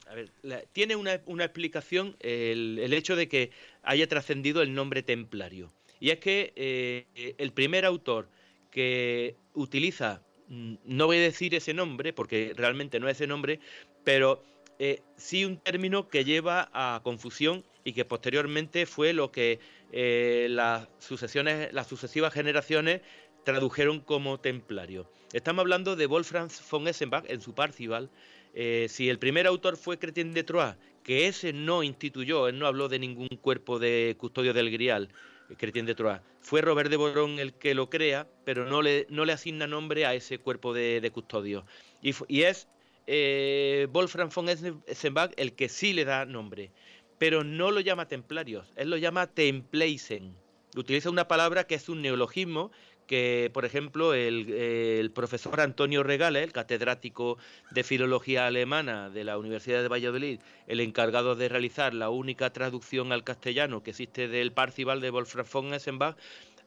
tiene 0.73 0.95
una, 0.95 1.13
explicación 1.13 2.15
el, 2.19 2.79
el, 2.81 2.93
hecho 2.93 3.15
de 3.15 3.27
que 3.27 3.51
haya 3.83 4.07
trascendido 4.07 4.61
el 4.61 4.73
nombre 4.73 5.03
templario. 5.03 5.71
Y 5.99 6.09
es 6.09 6.19
que 6.19 7.05
el 7.37 7.51
primer 7.53 7.85
autor 7.85 8.29
que 8.71 9.37
utiliza 9.53 10.21
Mm, 10.47 10.75
no 10.85 11.07
voy 11.07 11.17
a 11.17 11.21
decir 11.21 11.55
ese 11.55 11.73
nombre 11.73 12.13
porque 12.13 12.53
realmente 12.55 12.99
no 12.99 13.09
es 13.09 13.17
ese 13.17 13.27
nombre, 13.27 13.59
pero 14.03 14.43
eh, 14.79 15.01
sí 15.17 15.45
un 15.45 15.57
término 15.57 16.07
que 16.07 16.23
lleva 16.23 16.69
a 16.73 17.01
confusión 17.03 17.63
y 17.83 17.93
que 17.93 18.05
posteriormente 18.05 18.85
fue 18.85 19.13
lo 19.13 19.31
que 19.31 19.59
eh, 19.91 20.47
las 20.49 20.87
sucesiones, 20.99 21.73
las 21.73 21.87
sucesivas 21.87 22.33
generaciones 22.33 23.01
tradujeron 23.43 23.99
como 23.99 24.39
templario. 24.39 25.09
Estamos 25.35 25.63
hablando 25.63 25.97
de 25.97 26.05
Wolfram 26.05 26.47
von 26.71 26.87
Essenbach 26.87 27.25
en 27.27 27.41
su 27.41 27.53
Parcival. 27.53 28.09
Eh, 28.53 28.87
si 28.87 29.09
el 29.09 29.19
primer 29.19 29.47
autor 29.47 29.75
fue 29.75 29.99
Cretien 29.99 30.33
de 30.33 30.45
Troyes, 30.45 30.77
que 31.03 31.27
ese 31.27 31.51
no 31.51 31.83
instituyó, 31.83 32.47
él 32.47 32.57
no 32.57 32.67
habló 32.67 32.87
de 32.87 32.99
ningún 32.99 33.27
cuerpo 33.41 33.77
de 33.77 34.15
custodio 34.17 34.53
del 34.53 34.71
Grial, 34.71 35.09
Cretien 35.57 35.85
de 35.85 35.93
Troyes. 35.93 36.21
Fue 36.39 36.61
Robert 36.61 36.89
de 36.89 36.95
Borón 36.95 37.37
el 37.39 37.51
que 37.53 37.75
lo 37.75 37.89
crea, 37.89 38.29
pero 38.45 38.63
no 38.63 38.81
le, 38.81 39.07
no 39.09 39.25
le 39.25 39.33
asigna 39.33 39.67
nombre 39.67 40.05
a 40.05 40.13
ese 40.13 40.39
cuerpo 40.39 40.73
de, 40.73 41.11
custodio. 41.13 41.65
Y, 42.01 42.43
es 42.43 42.69
eh, 43.05 43.89
Wolfram 43.91 44.29
von 44.33 44.47
Essenbach 44.47 45.33
el 45.35 45.51
que 45.51 45.67
sí 45.67 45.91
le 45.91 46.05
da 46.05 46.23
nombre, 46.23 46.71
pero 47.17 47.43
no 47.43 47.71
lo 47.71 47.81
llama 47.81 48.07
templarios, 48.07 48.71
él 48.77 48.89
lo 48.89 48.95
llama 48.95 49.27
Templeisen. 49.27 50.33
Utiliza 50.77 51.09
una 51.09 51.27
palabra 51.27 51.65
que 51.65 51.75
es 51.75 51.89
un 51.89 52.01
neologismo 52.01 52.71
que, 53.07 53.49
por 53.53 53.65
ejemplo, 53.65 54.13
el, 54.13 55.11
profesor 55.13 55.61
Antonio 55.61 56.03
Regale, 56.03 56.43
el 56.43 56.51
catedrático 56.51 57.37
de 57.71 57.83
filología 57.83 58.47
alemana 58.47 59.09
de 59.09 59.23
la 59.23 59.37
Universidad 59.37 59.81
de 59.81 59.87
Valladolid, 59.87 60.39
el 60.67 60.79
encargado 60.79 61.35
de 61.35 61.49
realizar 61.49 61.93
la 61.93 62.09
única 62.09 62.51
traducción 62.51 63.11
al 63.11 63.23
castellano 63.23 63.83
que 63.83 63.91
existe 63.91 64.27
del 64.27 64.51
Parcival 64.51 65.01
de 65.01 65.11
Wolfram 65.11 65.45
von 65.51 65.73
Essenbach, 65.73 66.17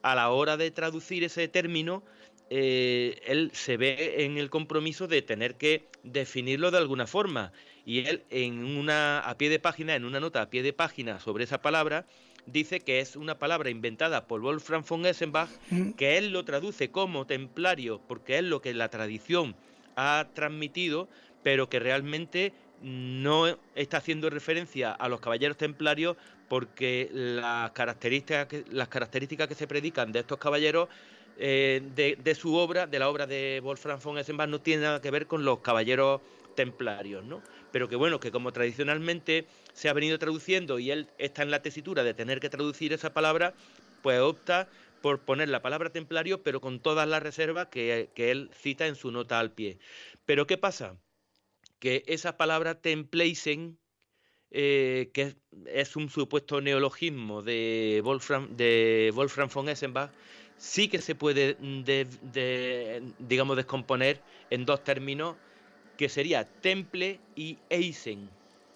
a 0.02 0.14
la 0.14 0.30
hora 0.30 0.56
de 0.56 0.70
traducir 0.70 1.24
ese 1.24 1.48
término, 1.48 2.02
eh, 2.50 3.20
él 3.26 3.50
se 3.52 3.76
ve 3.76 4.24
en 4.24 4.38
el 4.38 4.48
compromiso 4.48 5.06
de 5.06 5.22
tener 5.22 5.56
que 5.56 5.86
definirlo 6.02 6.70
de 6.70 6.78
alguna 6.78 7.06
forma. 7.06 7.52
Y 7.84 8.06
él, 8.06 8.22
en 8.30 8.76
una, 8.76 9.20
a 9.20 9.36
pie 9.36 9.50
de 9.50 9.58
página, 9.58 9.94
en 9.94 10.04
una 10.04 10.20
nota 10.20 10.42
a 10.42 10.50
pie 10.50 10.62
de 10.62 10.72
página 10.72 11.20
sobre 11.20 11.44
esa 11.44 11.60
palabra, 11.60 12.06
dice 12.46 12.80
que 12.80 13.00
es 13.00 13.16
una 13.16 13.38
palabra 13.38 13.70
inventada 13.70 14.26
por 14.26 14.40
Wolfram 14.40 14.84
von 14.88 15.06
Essenbach, 15.06 15.50
mm. 15.70 15.92
que 15.92 16.18
él 16.18 16.30
lo 16.30 16.44
traduce 16.44 16.90
como 16.90 17.26
templario, 17.26 18.00
porque 18.08 18.38
es 18.38 18.44
lo 18.44 18.60
que 18.60 18.74
la 18.74 18.88
tradición 18.88 19.54
ha 19.96 20.28
transmitido, 20.34 21.08
pero 21.42 21.68
que 21.68 21.78
realmente 21.78 22.52
no 22.82 23.46
está 23.74 23.98
haciendo 23.98 24.30
referencia 24.30 24.92
a 24.92 25.08
los 25.08 25.20
caballeros 25.20 25.56
templarios 25.56 26.16
porque 26.48 27.10
las 27.12 27.72
características 27.72 28.46
que, 28.46 28.64
las 28.70 28.88
características 28.88 29.48
que 29.48 29.54
se 29.54 29.66
predican 29.66 30.12
de 30.12 30.20
estos 30.20 30.38
caballeros 30.38 30.88
eh, 31.38 31.82
de, 31.94 32.34
su 32.34 32.54
obra, 32.54 32.86
de 32.86 32.98
la 32.98 33.08
obra 33.08 33.26
de 33.26 33.60
Wolfram 33.62 34.00
von 34.00 34.18
Essenbach, 34.18 34.48
no 34.48 34.60
tienen 34.60 34.84
nada 34.84 35.00
que 35.00 35.10
ver 35.10 35.26
con 35.26 35.44
los 35.44 35.60
caballeros 35.60 36.20
templarios, 36.56 37.24
¿no? 37.24 37.42
Pero 37.72 37.88
que 37.88 37.96
bueno, 37.96 38.20
que 38.20 38.30
como 38.30 38.52
tradicionalmente 38.52 39.46
se 39.72 39.88
ha 39.88 39.92
venido 39.92 40.18
traduciendo 40.18 40.78
y 40.78 40.90
él 40.90 41.08
está 41.18 41.42
en 41.42 41.50
la 41.50 41.62
tesitura 41.62 42.02
de 42.02 42.14
tener 42.14 42.40
que 42.40 42.48
traducir 42.48 42.92
esa 42.92 43.12
palabra, 43.12 43.54
pues 44.02 44.20
opta 44.20 44.68
por 45.00 45.20
poner 45.20 45.48
la 45.48 45.62
palabra 45.62 45.90
templario, 45.90 46.42
pero 46.42 46.60
con 46.60 46.80
todas 46.80 47.08
las 47.08 47.22
reservas 47.22 47.68
que, 47.68 48.10
él 48.16 48.50
cita 48.54 48.86
en 48.86 48.96
su 48.96 49.10
nota 49.10 49.38
al 49.38 49.52
pie. 49.52 49.78
Pero 50.24 50.46
¿qué 50.46 50.58
pasa? 50.58 50.96
Que 51.78 52.02
esa 52.06 52.36
palabra 52.36 52.80
templaisen, 52.80 53.78
eh, 54.50 55.10
que 55.12 55.36
es, 55.66 55.96
un 55.96 56.08
supuesto 56.08 56.60
neologismo 56.60 57.42
de 57.42 58.00
Wolfram, 58.04 58.56
de 58.56 59.12
Wolfram 59.14 59.48
von 59.48 59.68
Essenbach, 59.68 60.10
sí 60.56 60.88
que 60.88 61.00
se 61.00 61.14
puede, 61.14 61.56
digamos, 63.18 63.56
descomponer 63.56 64.20
en 64.50 64.64
dos 64.64 64.82
términos, 64.82 65.36
que 65.98 66.08
sería 66.08 66.44
temple 66.44 67.18
y 67.36 67.58
eisen. 67.68 68.30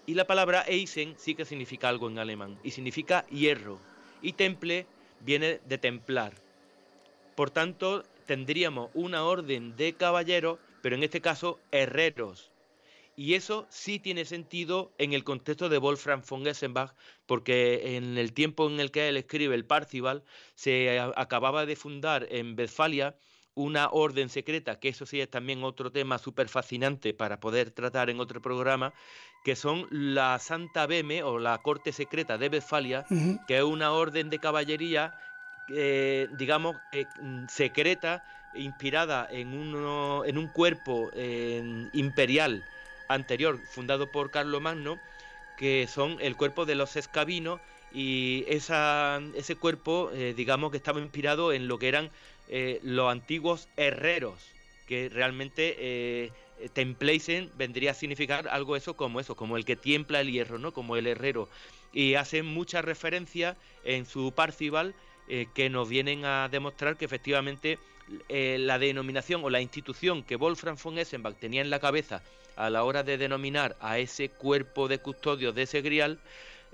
Y 0.07 0.15
la 0.15 0.27
palabra 0.27 0.62
eisen 0.66 1.15
sí 1.16 1.36
que 1.36 1.44
significa 1.44 1.89
algo 1.89 2.11
en 2.11 2.19
alemán, 2.19 2.59
y 2.65 2.73
significa 2.73 3.24
hierro. 3.28 3.78
Y 4.20 4.32
temple 4.32 4.86
viene 5.20 5.61
de 5.65 5.78
templar. 5.78 6.35
Por 7.36 7.51
tanto, 7.51 8.05
tendríamos 8.27 8.90
una 8.93 9.24
orden 9.24 9.77
de 9.77 9.94
caballeros, 9.94 10.59
pero 10.82 10.97
en 10.97 11.05
este 11.05 11.20
caso 11.20 11.61
herreros. 11.70 12.51
Y 13.15 13.35
eso 13.35 13.66
sí 13.70 14.01
tiene 14.01 14.24
sentido 14.24 14.90
en 14.99 15.12
el 15.12 15.23
contexto 15.23 15.69
de 15.69 15.78
Wolfram 15.78 16.23
von 16.28 16.44
Gessenbach, 16.44 16.93
porque 17.27 17.97
en 17.97 18.19
el 18.19 18.32
tiempo 18.32 18.69
en 18.69 18.81
el 18.81 18.90
que 18.90 19.09
él 19.09 19.16
escribe 19.16 19.55
el 19.55 19.65
Parcival, 19.65 20.24
se 20.57 20.99
acababa 20.99 21.66
de 21.66 21.77
fundar 21.77 22.27
en 22.31 22.59
Westfalia 22.59 23.15
una 23.55 23.91
orden 23.91 24.29
secreta, 24.29 24.79
que 24.79 24.89
eso 24.89 25.05
sí 25.07 25.20
es 25.20 25.31
también 25.31 25.62
otro 25.62 25.93
tema 25.93 26.19
súper 26.19 26.49
fascinante 26.49 27.12
para 27.12 27.41
poder 27.41 27.70
tratar 27.70 28.09
en 28.09 28.20
otro 28.20 28.41
programa, 28.41 28.95
que 29.45 29.57
son 29.57 29.87
la 29.91 30.39
Santa 30.39 30.87
Beme 30.87 31.23
o 31.23 31.39
la 31.39 31.59
Corte 31.59 31.93
Secreta 31.93 32.39
de 32.39 32.49
Westfalia, 32.49 33.05
que 33.47 33.59
es 33.59 33.62
una 33.62 33.93
orden 33.93 34.31
de 34.31 34.39
caballería, 34.39 35.15
eh, 35.69 36.29
digamos, 36.39 36.77
eh, 36.93 37.05
secreta, 37.49 38.24
inspirada 38.55 39.29
en, 39.31 39.49
uno, 39.49 40.24
en 40.24 40.39
un 40.39 40.49
cuerpo 40.49 41.11
eh, 41.15 41.89
imperial 41.93 42.65
anterior, 43.09 43.59
fundado 43.59 44.11
por 44.11 44.31
Carlos 44.31 44.62
Magno, 44.62 44.99
que 45.59 45.87
son 45.87 46.16
el 46.20 46.37
cuerpo 46.37 46.65
de 46.65 46.74
los 46.74 46.97
escabinos, 46.97 47.61
y 47.95 48.47
esa, 48.49 49.20
ese 49.35 49.57
cuerpo, 49.57 50.11
digamos 50.35 50.70
que 50.70 50.79
estaba 50.79 50.99
inspirado 50.99 51.53
en 51.53 51.69
lo 51.69 51.79
que 51.79 51.89
eran 51.89 52.11
los 52.48 53.10
antiguos 53.10 53.69
herreros, 53.77 54.52
que 54.86 55.09
realmente 55.09 55.77
eh, 56.62 56.69
Templeisen 56.74 57.51
vendría 57.56 57.93
a 57.93 57.94
significar 57.94 58.48
algo 58.48 58.77
eso 58.77 58.94
como 58.94 59.20
eso, 59.20 59.35
como 59.35 59.56
el 59.56 59.64
que 59.64 59.77
tiembla 59.77 60.20
el 60.20 60.31
hierro, 60.31 60.59
¿no? 60.59 60.73
Como 60.73 60.97
el 60.97 61.06
herrero. 61.06 61.48
Y 61.93 62.14
hace 62.14 62.43
mucha 62.43 62.82
referencia 62.82 63.56
en 63.85 64.06
su 64.06 64.32
Parcival 64.32 64.94
eh, 65.28 65.47
que 65.55 65.70
nos 65.70 65.89
vienen 65.89 66.24
a 66.24 66.48
demostrar 66.51 66.97
que 66.97 67.05
efectivamente 67.05 67.78
eh, 68.28 68.59
la 68.60 68.78
denominación 68.78 69.43
o 69.44 69.51
la 69.51 69.60
institución 69.60 70.23
que 70.23 70.36
Wolfram 70.36 70.77
von 70.82 70.98
Essenbach 70.98 71.36
tenía 71.39 71.62
en 71.62 71.70
la 71.70 71.81
cabeza 71.81 72.23
a 72.56 72.69
la 72.69 72.85
hora 72.85 73.02
de 73.02 73.16
denominar 73.16 73.77
a 73.81 73.98
ese 73.98 74.28
cuerpo 74.28 74.89
de 74.89 74.98
custodios 74.98 75.55
de 75.55 75.62
ese 75.62 75.81
grial 75.81 76.20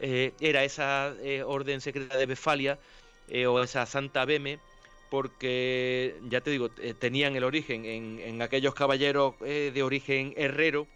era 0.01 0.63
esa 0.63 1.15
orden 1.45 1.81
secreta 1.81 2.17
de 2.17 2.27
Befalia 2.27 2.79
o 3.49 3.63
esa 3.63 3.85
Santa 3.85 4.25
Beme 4.25 4.61
porque, 5.11 6.17
ya 6.29 6.41
te 6.41 6.51
digo, 6.51 6.71
eh, 6.81 6.95
tenían 6.99 7.37
el 7.37 7.45
origen 7.45 7.85
en, 7.85 8.43
aquellos 8.43 8.75
caballeros 8.75 9.35
eh, 9.45 9.71
de 9.73 9.83
origen 9.83 10.35
herrero 10.37 10.87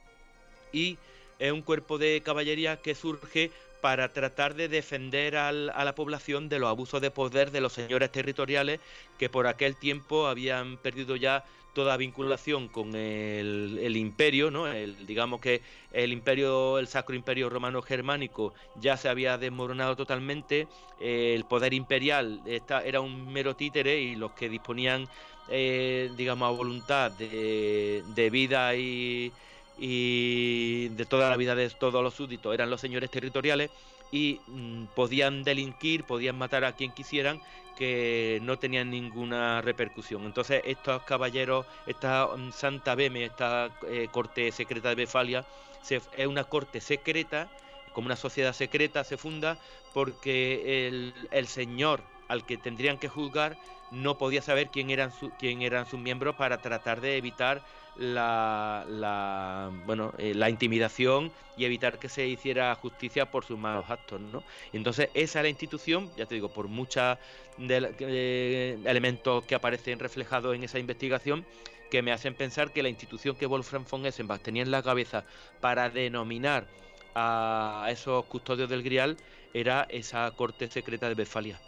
y 0.73 0.99
es 1.39 1.53
un 1.53 1.63
cuerpo 1.63 1.99
de 1.99 2.21
caballería 2.25 2.77
que 2.77 2.95
surge 2.95 3.51
para 3.81 4.13
tratar 4.13 4.55
de 4.55 4.69
defender 4.69 5.37
a 5.37 5.51
la 5.53 5.95
población 5.97 6.49
de 6.49 6.61
los 6.61 6.69
abusos 6.69 7.01
de 7.01 7.11
poder 7.11 7.51
de 7.51 7.61
los 7.61 7.73
señores 7.73 8.13
territoriales 8.13 8.79
que 9.19 9.29
por 9.29 9.49
aquel 9.49 9.75
tiempo 9.75 10.29
habían 10.29 10.77
perdido 10.77 11.17
ya 11.17 11.45
toda 11.73 11.97
vinculación 11.97 12.69
con 12.69 12.95
el, 12.95 13.97
imperio, 13.97 14.51
¿no? 14.51 14.67
El, 14.67 15.07
digamos 15.07 15.41
que 15.41 15.63
el 15.93 16.13
imperio, 16.13 16.79
el 16.79 16.87
Sacro 16.87 17.15
Imperio 17.15 17.49
Romano 17.49 17.83
Germánico 17.83 18.53
ya 18.81 18.97
se 18.97 19.09
había 19.09 19.39
desmoronado 19.39 19.97
totalmente, 19.97 20.69
el 21.01 21.45
poder 21.45 21.75
imperial 21.75 22.41
era 22.85 23.01
un 23.01 23.33
mero 23.33 23.57
títere 23.57 24.01
y 24.01 24.15
los 24.15 24.33
que 24.33 24.49
disponían, 24.49 25.09
eh, 25.49 26.11
digamos, 26.17 26.49
a 26.49 26.57
voluntad 26.57 27.11
de, 27.13 28.29
vida 28.31 28.75
y, 28.77 29.33
y 29.79 30.89
de 30.89 31.07
toda 31.07 31.31
la 31.31 31.37
vida 31.37 31.55
de 31.55 31.69
todos 31.71 32.03
los 32.03 32.15
súbditos 32.15 32.55
eran 32.55 32.71
los 32.71 32.81
señores 32.81 33.11
territoriales 33.11 33.71
y 34.13 34.41
mm, 34.47 34.85
podían 34.95 35.43
delinquir, 35.43 36.05
podían 36.05 36.37
matar 36.37 36.65
a 36.65 36.77
quien 36.77 36.93
quisieran, 36.93 37.41
que 37.75 38.41
no 38.43 38.59
tenían 38.59 38.91
ninguna 38.91 39.61
repercusión. 39.63 40.25
Entonces 40.25 40.63
estos 40.65 41.03
caballeros, 41.05 41.67
esta 41.87 42.27
mm, 42.37 42.53
Santa 42.53 42.95
Beme, 42.95 43.25
esta 43.25 43.77
eh, 43.89 44.09
corte 44.11 44.51
secreta 44.53 44.91
de 44.91 44.95
Befalia, 44.97 45.47
es 45.89 46.27
una 46.27 46.45
corte 46.45 46.81
secreta, 46.81 47.53
como 47.93 48.07
una 48.07 48.17
sociedad 48.17 48.53
secreta 48.53 49.05
se 49.05 49.17
funda, 49.17 49.59
porque 49.93 50.87
el, 50.89 51.29
el 51.31 51.47
señor 51.49 52.12
al 52.33 52.47
que 52.47 52.57
tendrían 52.57 52.97
que 52.97 53.09
juzgar 53.09 53.59
no 53.91 54.17
podía 54.17 54.41
saber 54.41 54.71
quién 54.71 54.89
eran, 54.89 55.13
quién 55.39 55.61
eran 55.61 55.85
sus 55.85 56.01
miembros 56.01 56.35
para 56.37 56.63
tratar 56.63 57.03
de 57.03 57.19
evitar 57.19 57.63
la, 57.95 58.87
la, 58.89 59.71
bueno, 59.85 60.15
eh, 60.17 60.33
la 60.35 60.49
intimidación 60.49 61.31
y 61.59 61.67
evitar 61.67 61.99
que 61.99 62.09
se 62.09 62.27
hiciera 62.27 62.75
justicia 62.75 63.31
por 63.31 63.45
sus 63.45 63.59
malos 63.59 63.85
actos. 63.91 64.19
¿no? 64.19 64.43
Entonces, 64.73 65.11
esa 65.13 65.41
es 65.41 65.43
la 65.43 65.51
institución, 65.51 66.11
ya 66.17 66.25
te 66.25 66.35
digo, 66.35 66.49
por 66.49 66.69
muchos 66.69 67.19
eh, 67.59 68.79
elementos 68.87 69.45
que 69.45 69.55
aparecen 69.55 69.99
reflejados 69.99 70.57
en 70.57 70.65
esa 70.65 70.79
investigación, 70.79 71.45
que 71.91 72.01
me 72.01 72.13
hacen 72.13 72.35
pensar 72.35 72.73
que 72.73 72.83
la 72.83 72.89
institución 72.89 73.37
que 73.37 73.45
Wolfram 73.45 73.85
von 73.91 74.07
Essenbach 74.07 74.41
tenía 74.41 74.63
en 74.63 74.71
la 74.71 74.83
cabeza 74.83 75.27
para 75.61 75.91
denominar 75.91 76.67
a 77.15 77.89
esos 77.91 78.25
custodios 78.25 78.71
del 78.71 78.83
Grial 78.83 79.19
era 79.53 79.87
esa 79.91 80.31
corte 80.31 80.69
secreta 80.69 81.11
de 81.11 81.15
Westfalia. 81.15 81.61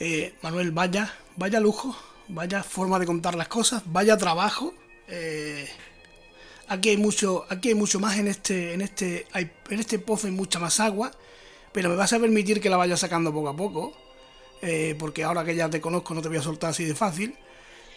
Eh, 0.00 0.34
Manuel, 0.42 0.72
vaya, 0.72 1.14
vaya 1.36 1.60
lujo, 1.60 1.96
vaya 2.28 2.62
forma 2.62 2.98
de 2.98 3.06
contar 3.06 3.34
las 3.34 3.48
cosas, 3.48 3.82
vaya 3.86 4.16
trabajo 4.16 4.74
eh, 5.08 5.68
aquí 6.68 6.90
hay 6.90 6.96
mucho, 6.96 7.44
aquí 7.48 7.68
hay 7.68 7.74
mucho 7.74 8.00
más 8.00 8.18
en 8.18 8.28
este, 8.28 8.72
en 8.72 8.80
este, 8.80 9.26
en 9.34 9.80
este 9.80 9.98
pozo 9.98 10.26
hay 10.26 10.32
mucha 10.32 10.58
más 10.58 10.80
agua, 10.80 11.10
pero 11.72 11.88
me 11.88 11.96
vas 11.96 12.12
a 12.12 12.18
permitir 12.18 12.60
que 12.60 12.70
la 12.70 12.76
vaya 12.76 12.96
sacando 12.96 13.32
poco 13.32 13.48
a 13.48 13.56
poco, 13.56 13.96
eh, 14.62 14.94
porque 14.98 15.24
ahora 15.24 15.44
que 15.44 15.54
ya 15.54 15.68
te 15.68 15.80
conozco 15.80 16.14
no 16.14 16.22
te 16.22 16.28
voy 16.28 16.38
a 16.38 16.42
soltar 16.42 16.70
así 16.70 16.84
de 16.84 16.94
fácil. 16.94 17.34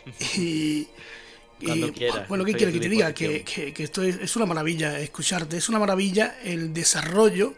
Y, 1.60 1.66
bueno, 2.30 2.46
¿qué 2.46 2.54
quieres 2.54 2.76
que 2.76 2.80
te 2.80 2.88
diga? 2.88 3.16
Que, 3.16 3.44
que, 3.44 3.84
esto 3.84 4.04
es, 4.04 4.36
una 4.36 4.46
maravilla 4.46 5.00
escucharte, 5.00 5.58
es 5.58 5.70
una 5.70 5.80
maravilla 5.80 6.38
el 6.44 6.72
desarrollo 6.72 7.56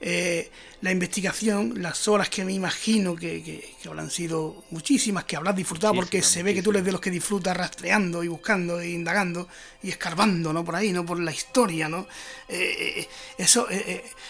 eh, 0.00 0.50
la 0.82 0.90
investigación, 0.90 1.82
las 1.82 2.08
horas 2.08 2.28
que 2.28 2.44
me 2.44 2.52
imagino 2.52 3.16
que, 3.16 3.42
que, 3.42 3.88
habrán 3.88 4.10
sido 4.10 4.64
muchísimas, 4.70 5.24
que 5.24 5.36
habrás 5.36 5.56
disfrutado, 5.56 5.94
porque 5.94 6.20
se 6.20 6.42
ve 6.42 6.52
que 6.52 6.62
tú 6.62 6.70
eres 6.70 6.84
de 6.84 6.92
los 6.92 7.00
que 7.00 7.10
disfrutas 7.10 7.56
rastreando 7.56 8.22
y 8.22 8.28
buscando 8.28 8.80
e 8.80 8.90
indagando 8.90 9.48
y 9.82 9.88
escarbando, 9.88 10.52
¿no? 10.52 10.64
Por 10.64 10.76
ahí, 10.76 10.92
¿no? 10.92 11.06
Por 11.06 11.20
la 11.20 11.32
historia, 11.32 11.88
¿no? 11.88 12.06
Eh, 12.48 13.00
eh, 13.00 13.08
eso, 13.38 13.66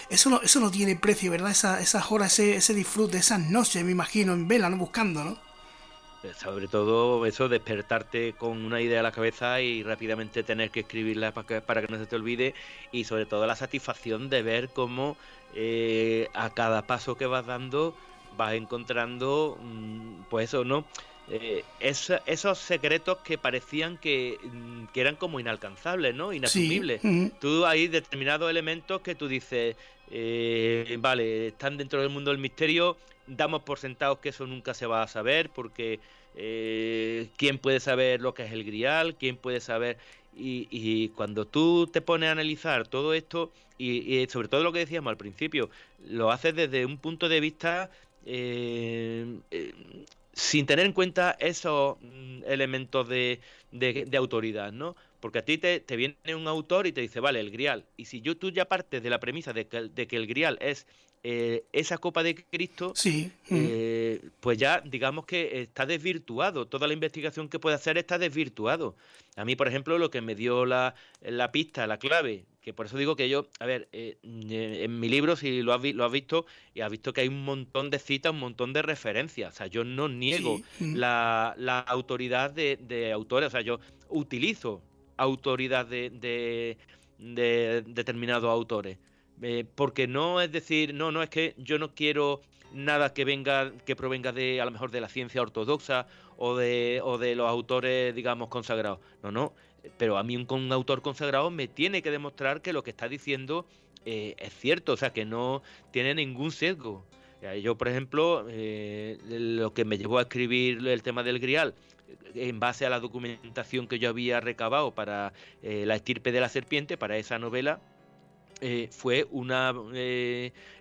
eso, 0.09 0.31
no, 0.31 0.41
eso 0.43 0.61
no 0.61 0.70
tiene 0.70 0.97
precio, 0.97 1.31
¿verdad? 1.31 1.51
esas 1.51 2.12
horas, 2.12 2.39
ese, 2.39 2.57
ese 2.57 2.74
disfrute, 2.74 3.19
esas 3.19 3.41
noches, 3.41 3.82
me 3.85 3.91
imagino, 3.91 4.32
en 4.32 4.47
vela, 4.47 4.70
¿no? 4.70 4.77
Buscando, 4.77 5.24
¿no? 5.24 5.55
sobre 6.32 6.69
todo 6.69 7.24
eso, 7.27 7.49
despertarte 7.49 8.32
con 8.32 8.65
una 8.65 8.81
idea 8.81 9.01
a 9.01 9.03
la 9.03 9.12
cabeza 9.12 9.61
y 9.61 9.82
rápidamente 9.82 10.43
tener 10.43 10.70
que 10.70 10.81
escribirla 10.81 11.32
para 11.32 11.47
que, 11.47 11.61
para 11.61 11.82
que 11.82 11.93
no 11.93 11.99
se 11.99 12.07
te 12.07 12.16
olvide 12.16 12.55
y 12.93 13.05
sobre 13.05 13.27
todo 13.27 13.47
la 13.47 13.57
satisfacción 13.57 14.31
de 14.31 14.43
ver 14.43 14.70
cómo 14.70 15.16
eh, 15.55 16.28
a 16.35 16.51
cada 16.51 16.86
paso 16.86 17.16
que 17.16 17.26
vas 17.26 17.47
dando 17.47 17.94
vas 18.36 18.55
encontrando, 18.55 19.59
mm, 19.60 20.24
pues 20.28 20.51
eso, 20.51 20.64
¿no? 20.64 20.85
Eh, 21.31 21.64
esos 21.81 22.59
secretos 22.59 23.18
que 23.18 23.39
parecían 23.39 23.97
que, 23.97 24.39
mm, 24.43 24.86
que, 24.93 25.01
eran 25.01 25.16
como 25.16 25.40
inalcanzables, 25.40 26.14
¿no? 26.14 26.32
Inasumibles. 26.32 27.01
Tú 27.40 27.64
hay 27.64 27.89
determinados 27.89 28.51
elementos 28.51 29.01
que 29.01 29.14
tú 29.14 29.26
dices, 29.26 29.76
eh, 30.10 30.97
vale, 31.01 31.48
están 31.48 31.78
dentro 31.78 32.01
del 32.01 32.10
mundo 32.10 32.31
del 32.31 32.40
misterio, 32.40 32.98
damos 33.26 33.62
por 33.62 33.78
sentados 33.78 34.18
que 34.18 34.31
eso 34.31 34.47
nunca 34.47 34.74
se 34.74 34.86
va 34.86 35.02
a 35.02 35.09
saber, 35.09 35.48
porque 35.48 35.98
eh, 36.35 37.28
quién 37.39 37.56
puede 37.59 37.81
saber 37.81 38.20
lo 38.20 38.35
que 38.35 38.44
es 38.44 38.52
el 38.52 38.64
grial, 38.64 39.16
quién 39.16 39.36
puede 39.36 39.60
saber... 39.60 39.97
Y, 40.36 41.09
cuando 41.11 41.47
tú 41.47 41.86
te 41.86 42.01
pones 42.01 42.28
a 42.28 42.32
analizar 42.32 42.86
todo 42.89 43.15
esto, 43.15 43.52
y, 43.78 44.27
sobre 44.28 44.48
todo 44.48 44.62
lo 44.62 44.73
que 44.73 44.81
decíamos 44.81 45.11
al 45.11 45.16
principio, 45.16 45.70
lo 46.09 46.31
haces 46.31 46.55
desde 46.55 46.86
un 46.86 46.98
punto 46.98 47.28
de 47.28 47.40
vista 47.40 47.90
eh, 48.27 49.39
eh, 49.51 49.74
sin 50.32 50.66
tener 50.66 50.86
en 50.86 50.93
cuenta 50.93 51.36
esos 51.39 51.97
mm, 52.01 52.43
elementos 52.47 53.09
de, 53.09 53.40
de, 53.73 54.16
autoridad, 54.16 54.73
¿no? 54.73 54.97
Porque 55.24 55.38
a 55.38 55.42
ti 55.42 55.56
te, 55.56 55.82
viene 55.96 56.34
un 56.36 56.46
autor 56.48 56.86
y 56.86 56.92
te 56.92 57.01
dice, 57.01 57.18
vale, 57.18 57.40
el 57.40 57.51
grial. 57.51 57.86
Y 57.96 58.05
si 58.05 58.20
yo 58.20 58.36
tú 58.36 58.51
ya 58.51 58.66
partes 58.66 59.02
de 59.02 59.09
la 59.09 59.20
premisa 59.20 59.55
de 59.55 59.66
que, 59.66 60.16
el 60.16 60.26
grial 60.26 60.59
es 60.60 60.86
eh, 61.22 61.64
esa 61.72 61.96
copa 61.96 62.22
de 62.22 62.34
Cristo, 62.34 62.92
sí. 62.94 63.32
Eh, 63.48 64.20
pues 64.40 64.59
ya 64.59 64.82
digamos 64.82 65.24
que 65.24 65.62
está 65.62 65.86
desvirtuado. 65.86 66.68
Toda 66.68 66.86
la 66.86 66.92
investigación 66.92 67.48
que 67.48 67.59
puede 67.59 67.74
hacer 67.74 67.96
está 67.96 68.18
desvirtuado. 68.18 68.96
A 69.34 69.46
mí, 69.46 69.56
por 69.56 69.66
ejemplo, 69.66 69.96
lo 69.96 70.10
que 70.10 70.20
me 70.20 70.34
dio 70.34 70.66
la, 70.66 70.94
la 71.22 71.51
pista, 71.51 71.86
la 71.86 71.98
clave, 71.98 72.44
que 72.60 72.74
por 72.74 72.84
eso 72.84 72.98
digo 72.98 73.16
que 73.16 73.30
yo, 73.30 73.46
a 73.60 73.64
ver, 73.64 73.88
eh, 73.92 74.18
en 74.22 75.01
mi 75.01 75.09
libro, 75.09 75.36
si 75.36 75.62
lo 75.62 75.72
has, 75.72 75.82
lo 75.82 76.05
has 76.05 76.12
visto, 76.12 76.44
y 76.74 76.82
has 76.82 76.90
visto 76.90 77.14
que 77.14 77.22
hay 77.22 77.28
un 77.28 77.46
montón 77.46 77.88
de 77.88 77.98
citas, 77.98 78.32
un 78.32 78.40
montón 78.40 78.74
de 78.74 78.82
referencias. 78.82 79.55
O 79.55 79.56
sea, 79.56 79.68
yo 79.68 79.84
no 79.84 80.06
niego 80.06 80.60
la, 80.80 81.55
la, 81.56 81.78
autoridad 81.78 82.51
de, 82.51 82.76
de, 82.78 83.10
autores, 83.10 83.46
o 83.46 83.51
sea, 83.51 83.62
yo 83.62 83.80
utilizo 84.10 84.82
autoridad 85.16 85.86
de, 85.86 86.11
de, 86.11 86.78
de 87.19 87.82
determinados 87.86 88.51
autores. 88.51 88.99
Eh, 89.43 89.65
porque 89.74 90.07
no 90.07 90.41
es 90.41 90.53
decir, 90.53 90.95
no, 90.95 91.11
no 91.11 91.23
es 91.23 91.28
que 91.28 91.55
yo 91.59 91.78
no 91.78 91.95
quiero 91.95 92.41
nada 92.73 93.12
que 93.12 93.24
venga, 93.24 93.73
que 93.85 93.97
provenga 93.97 94.32
de, 94.32 94.61
a 94.61 94.65
lo 94.65 94.70
mejor, 94.70 94.91
de 94.91 95.01
la 95.01 95.09
ciencia 95.09 95.43
ortodoxa 95.43 96.07
o 96.36 96.57
de, 96.57 97.01
o 97.03 97.19
de 97.19 97.35
los 97.35 97.49
autores, 97.49 98.15
digamos, 98.15 98.49
consagrados. 98.49 99.01
No, 99.23 99.31
no, 99.32 99.53
pero 99.99 100.19
a 100.19 100.23
mí 100.23 100.36
un, 100.36 100.73
autor 100.73 101.03
consagrado 101.03 101.51
me 101.51 101.69
tiene 101.69 102.03
que 102.03 102.11
demostrar 102.11 102.62
que 102.62 102.73
lo 102.73 102.82
que 102.82 102.91
está 102.91 103.09
diciendo 103.09 103.66
eh, 104.05 104.35
es 104.39 104.53
cierto, 104.55 104.93
o 104.93 104.97
sea, 104.97 105.12
que 105.12 105.24
no 105.24 105.62
tiene 105.91 106.15
ningún 106.15 106.51
sesgo. 106.51 107.05
Yo, 107.62 107.77
por 107.77 107.89
ejemplo, 107.89 108.47
eh, 108.49 109.19
lo 109.28 109.74
que 109.74 109.85
me 109.85 109.99
llevó 109.99 110.16
a 110.16 110.23
escribir 110.23 110.86
el 110.89 111.03
tema 111.03 111.23
del 111.23 111.39
grial, 111.39 111.74
en 112.35 112.61
base 112.61 112.86
a 112.86 112.91
la 112.91 113.01
documentación 113.01 113.86
que 113.86 113.99
yo 113.99 114.09
había 114.09 114.41
recabado 114.41 114.95
para 114.95 115.32
eh, 115.62 115.85
La 115.86 115.97
estirpe 115.97 116.32
de 116.32 116.41
la 116.41 116.49
serpiente, 116.49 116.97
para 116.97 117.16
esa 117.16 117.39
novela, 117.39 117.81
fue 118.91 119.27
una 119.31 119.74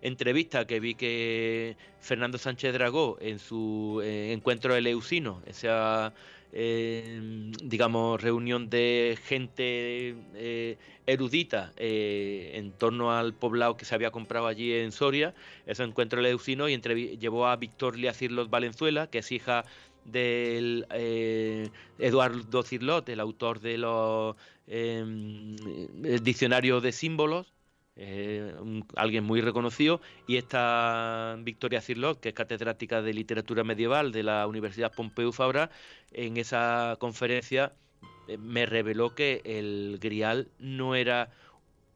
entrevista 0.01 0.65
que 0.65 0.79
vi 0.79 0.95
que 0.95 1.75
Fernando 1.99 2.37
Sánchez 2.37 2.71
Dragó 2.71 3.17
en 3.19 3.39
su 3.39 4.01
encuentro 4.01 4.73
eleusino, 4.73 5.41
esa 5.45 6.13
digamos, 7.63 8.21
reunión 8.21 8.69
de 8.69 9.17
gente 9.25 10.15
eh, 10.35 10.77
erudita 11.07 11.73
eh, 11.77 12.51
en 12.53 12.71
torno 12.73 13.11
al 13.11 13.33
poblado 13.33 13.75
que 13.75 13.85
se 13.85 13.95
había 13.95 14.11
comprado 14.11 14.45
allí 14.45 14.71
en 14.71 14.91
Soria, 14.91 15.33
ese 15.65 15.83
encuentro 15.83 16.21
leucino, 16.21 16.69
y 16.69 16.77
llevó 17.17 17.47
a 17.47 17.55
Victoria 17.55 18.13
Cirlot 18.13 18.51
Valenzuela, 18.51 19.07
que 19.07 19.19
es 19.19 19.31
hija 19.31 19.65
del 20.05 20.85
eh, 20.91 21.69
Eduardo 21.99 22.63
Cirlot, 22.63 23.07
el 23.09 23.19
autor 23.19 23.59
de 23.59 23.77
los 23.77 24.35
em, 24.67 25.55
diccionario 26.21 26.81
de 26.81 26.91
símbolos, 26.91 27.53
eh, 27.95 28.53
alguien 28.95 29.23
muy 29.23 29.41
reconocido, 29.41 30.01
y 30.27 30.37
esta 30.37 31.35
Victoria 31.39 31.81
Cirlot, 31.81 32.19
que 32.19 32.29
es 32.29 32.35
catedrática 32.35 33.01
de 33.01 33.13
literatura 33.13 33.63
medieval 33.63 34.11
de 34.11 34.23
la 34.23 34.47
Universidad 34.47 34.93
Pompeu 34.93 35.31
Fabra, 35.31 35.69
en 36.11 36.37
esa 36.37 36.97
conferencia 36.99 37.73
eh, 38.27 38.37
me 38.37 38.65
reveló 38.65 39.15
que 39.15 39.41
el 39.45 39.99
grial 40.01 40.49
no 40.59 40.95
era 40.95 41.31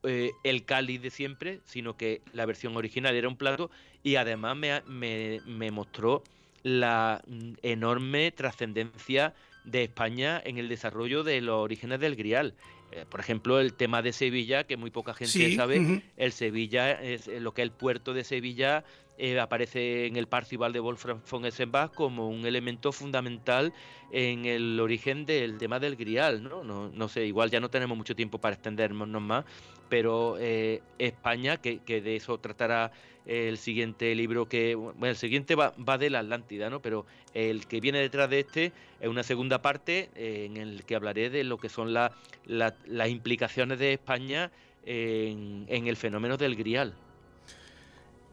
el 0.04 0.64
cáliz 0.64 1.02
de 1.02 1.10
siempre, 1.10 1.60
sino 1.66 1.98
que 1.98 2.22
la 2.32 2.46
versión 2.46 2.78
original 2.78 3.14
era 3.14 3.28
un 3.28 3.36
plato 3.36 3.70
y 4.04 4.16
además 4.16 4.56
me, 4.56 5.42
me 5.46 5.72
mostró 5.72 6.24
la 6.68 7.22
mm, 7.26 7.54
enorme 7.62 8.32
trascendencia 8.32 9.34
de 9.64 9.84
España 9.84 10.42
en 10.44 10.58
el 10.58 10.70
desarrollo 10.70 11.24
de 11.24 11.42
los 11.42 11.56
orígenes 11.56 12.00
del 12.00 12.16
grial. 12.16 12.54
Eh, 12.92 13.06
por 13.10 13.20
ejemplo, 13.20 13.60
el 13.60 13.74
tema 13.74 14.02
de 14.02 14.14
Sevilla, 14.14 14.66
que 14.66 14.78
muy 14.78 14.92
poca 14.92 15.14
gente 15.14 15.56
sabe, 15.56 16.04
el 16.16 16.32
Sevilla, 16.32 16.92
es, 16.92 17.28
eh, 17.28 17.40
lo 17.40 17.54
que 17.54 17.62
es 17.62 17.66
el 17.66 17.72
puerto 17.72 18.14
de 18.14 18.24
Sevilla, 18.24 18.86
eh, 19.18 19.40
aparece 19.40 20.06
en 20.06 20.16
el 20.16 20.28
Parcival 20.28 20.72
de 20.72 20.80
Wolfram 20.80 21.22
von 21.30 21.46
Essenbach 21.46 21.94
como 21.94 22.30
un 22.30 22.46
elemento 22.46 22.92
fundamental 22.92 23.74
en 24.12 24.46
el 24.46 24.80
origen 24.80 25.26
del 25.26 25.58
tema 25.58 25.80
del 25.80 25.96
grial, 25.96 26.44
¿no? 26.44 26.64
No, 26.64 26.90
no 26.90 27.08
sé, 27.10 27.26
igual 27.26 27.50
ya 27.50 27.60
no 27.60 27.70
tenemos 27.70 27.98
mucho 27.98 28.16
tiempo 28.16 28.40
para 28.40 28.56
extendernos 28.56 29.22
más, 29.22 29.44
pero 29.90 30.38
España, 30.38 31.58
que, 31.58 31.80
que, 31.80 32.02
de 32.02 32.18
eso 32.18 32.38
tratará 32.40 32.92
el 33.28 33.58
siguiente 33.58 34.16
libro 34.16 34.48
que, 34.48 34.74
bueno, 34.74 35.08
el 35.08 35.18
siguiente 35.18 35.54
va, 35.54 35.74
va 35.78 35.98
de 35.98 36.10
la 36.10 36.20
Atlántida, 36.20 36.70
¿no? 36.70 36.82
Pero 36.82 37.06
el 37.34 37.68
que 37.68 37.80
viene 37.80 38.00
detrás 38.00 38.30
de 38.30 38.40
este 38.40 38.72
es 39.00 39.08
una 39.08 39.22
segunda 39.22 39.62
parte 39.62 40.10
en 40.16 40.58
el 40.58 40.84
que 40.86 40.96
hablaré 40.96 41.30
de 41.30 41.44
lo 41.44 41.58
que 41.58 41.70
son 41.70 41.94
las 41.94 43.10
implicaciones 43.10 43.78
de 43.80 43.94
España 43.94 44.52
en, 44.88 45.88
el 45.88 45.98
fenómeno 45.98 46.38
del 46.38 46.56
grial. 46.56 46.94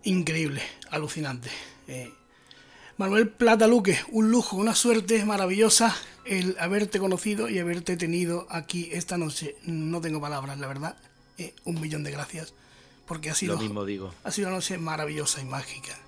Increíble, 0.05 0.63
alucinante. 0.91 1.51
Eh, 1.89 2.13
Manuel 2.97 3.29
Plata 3.29 3.67
Luque, 3.67 3.99
un 4.13 4.31
lujo, 4.31 4.57
una 4.57 4.75
suerte 4.75 5.25
maravillosa 5.25 5.95
el 6.25 6.57
haberte 6.59 6.99
conocido 6.99 7.49
y 7.49 7.59
haberte 7.59 7.97
tenido 7.97 8.47
aquí 8.51 8.91
esta 8.93 9.19
noche. 9.19 9.57
No 9.65 10.01
tengo 10.01 10.21
palabras, 10.21 10.59
la 10.59 10.69
verdad. 10.69 10.97
Eh, 11.39 11.55
un 11.65 11.81
millón 11.81 12.05
de 12.05 12.13
gracias. 12.13 12.55
Porque 13.07 13.31
ha 13.31 13.35
sido, 13.35 13.55
Lo 13.55 13.61
mismo 13.61 13.85
digo. 13.85 14.13
ha 14.25 14.31
sido 14.31 14.49
una 14.49 14.57
noche 14.57 14.79
maravillosa 14.79 15.41
y 15.41 15.45
mágica. 15.45 15.99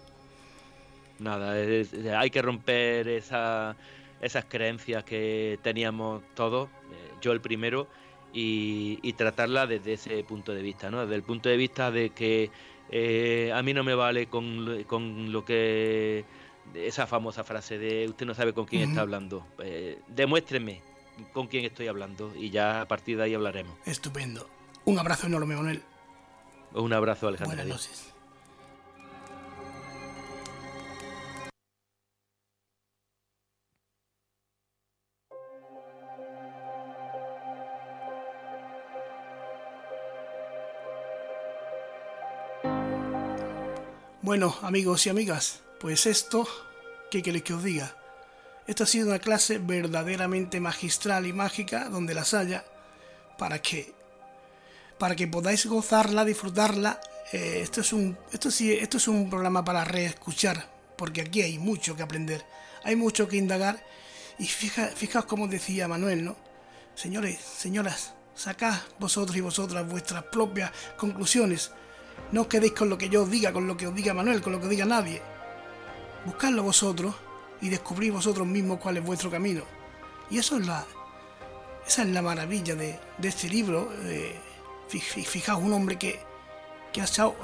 Nada, 1.19 1.53
hay 1.53 2.31
que 2.31 2.43
romper 2.43 3.09
esa, 3.09 3.77
esas 4.21 4.45
creencias 4.45 5.05
que 5.05 5.59
teníamos 5.63 6.23
todos, 6.35 6.69
eh, 6.69 7.13
yo 7.21 7.33
el 7.33 7.41
primero, 7.41 7.89
y, 8.33 8.99
y, 9.03 9.15
tratarla 9.15 9.67
desde 9.67 9.95
ese 9.95 10.23
punto 10.25 10.53
de 10.53 10.61
vista, 10.61 10.91
¿no? 10.91 11.01
Desde 11.03 11.15
el 11.15 11.23
punto 11.23 11.49
de 11.49 11.57
vista 11.57 11.91
de 11.91 12.11
que 12.11 12.51
eh, 12.91 13.51
a 13.55 13.63
mí 13.63 13.75
no 13.75 13.83
me 13.83 13.95
vale 13.95 14.27
con, 14.27 14.85
con, 14.85 15.33
lo 15.33 15.45
que 15.45 16.25
esa 16.75 17.07
famosa 17.07 17.45
frase 17.45 17.79
de 17.79 18.07
usted 18.09 18.27
no 18.27 18.35
sabe 18.35 18.53
con 18.53 18.67
quién 18.67 18.89
está 18.91 19.01
hablando. 19.01 19.47
Eh, 19.59 20.01
demuéstreme 20.09 20.83
con 21.33 21.47
quién 21.47 21.65
estoy 21.65 21.89
hablando 21.89 22.33
y 22.37 22.51
ya 22.51 22.83
a 22.83 22.89
partir 22.89 23.17
de 23.17 23.25
ahí 23.25 23.35
hablaremos. 23.35 23.75
Estupendo. 23.87 24.49
Un 24.85 24.99
abrazo 24.99 25.27
enorme, 25.27 25.57
Manuel. 25.57 25.83
Un 26.77 26.93
abrazo, 26.93 27.27
Alejandro. 27.27 27.57
Buenas 27.57 27.67
noches. 27.67 28.13
Bueno, 44.21 44.55
amigos 44.63 45.07
y 45.07 45.09
amigas, 45.09 45.63
pues 45.81 46.05
esto, 46.05 46.47
¿qué 47.11 47.23
queréis 47.23 47.45
que 47.45 47.55
os 47.55 47.63
diga? 47.63 47.97
Esta 48.67 48.85
ha 48.85 48.87
sido 48.87 49.07
una 49.07 49.21
clase 49.21 49.59
verdaderamente 49.59 50.61
magistral 50.61 51.27
y 51.27 51.33
mágica, 51.33 51.89
donde 51.89 52.13
las 52.13 52.35
haya, 52.35 52.65
para 53.39 53.63
que, 53.63 53.95
para 54.99 55.17
que 55.17 55.27
podáis 55.27 55.67
gozarla, 55.67 56.25
disfrutarla. 56.25 57.01
Eh, 57.33 57.61
esto, 57.63 57.81
es 57.81 57.93
un, 57.93 58.17
esto, 58.33 58.51
sí, 58.51 58.73
esto 58.73 58.97
es 58.99 59.09
un 59.09 59.29
programa 59.29 59.65
para 59.65 59.85
reescuchar, 59.85 60.69
porque 60.97 61.23
aquí 61.23 61.43
hay 61.43 61.59
mucho 61.59 61.97
que 61.97 62.03
aprender, 62.03 62.45
hay 62.85 62.97
mucho 62.97 63.29
que 63.29 63.37
indagar. 63.37 63.83
Y 64.39 64.47
fija, 64.47 64.89
fijaos 64.89 65.25
como 65.25 65.49
decía 65.49 65.89
Manuel, 65.89 66.25
¿no? 66.25 66.37
Señores, 66.95 67.39
señoras, 67.41 68.15
sacad 68.35 68.75
vosotros 68.99 69.37
y 69.37 69.41
vosotras 69.41 69.89
vuestras 69.89 70.25
propias 70.25 70.71
conclusiones 70.97 71.73
no 72.33 72.43
os 72.43 72.47
quedéis 72.49 72.73
con 72.73 72.89
lo 72.89 72.99
que 72.99 73.09
yo 73.09 73.23
os 73.23 73.31
diga, 73.31 73.53
con 73.53 73.67
lo 73.67 73.77
que 73.77 73.87
os 73.87 73.95
diga 73.95 74.15
Manuel, 74.15 74.43
con 74.43 74.53
lo 74.53 74.59
que 74.59 74.65
os 74.65 74.71
diga 74.71 74.85
nadie. 74.85 75.23
Buscadlo 76.25 76.63
vosotros 76.63 77.15
y 77.61 77.69
descubrid 77.69 78.13
vosotros 78.13 78.47
mismos 78.47 78.79
cuál 78.81 78.97
es 78.97 79.05
vuestro 79.05 79.31
camino. 79.31 79.63
Y 80.29 80.39
eso 80.39 80.57
es 80.57 80.67
la, 80.67 80.85
esa 81.87 82.03
es 82.03 82.09
la 82.09 82.23
maravilla 82.23 82.75
de, 82.75 82.99
este 83.23 83.49
libro. 83.49 83.93
Eh, 84.03 84.35
fijaos, 84.89 85.63
un 85.63 85.73
hombre 85.73 85.99
que, 85.99 86.21
ha, 87.01 87.05
estado, 87.05 87.37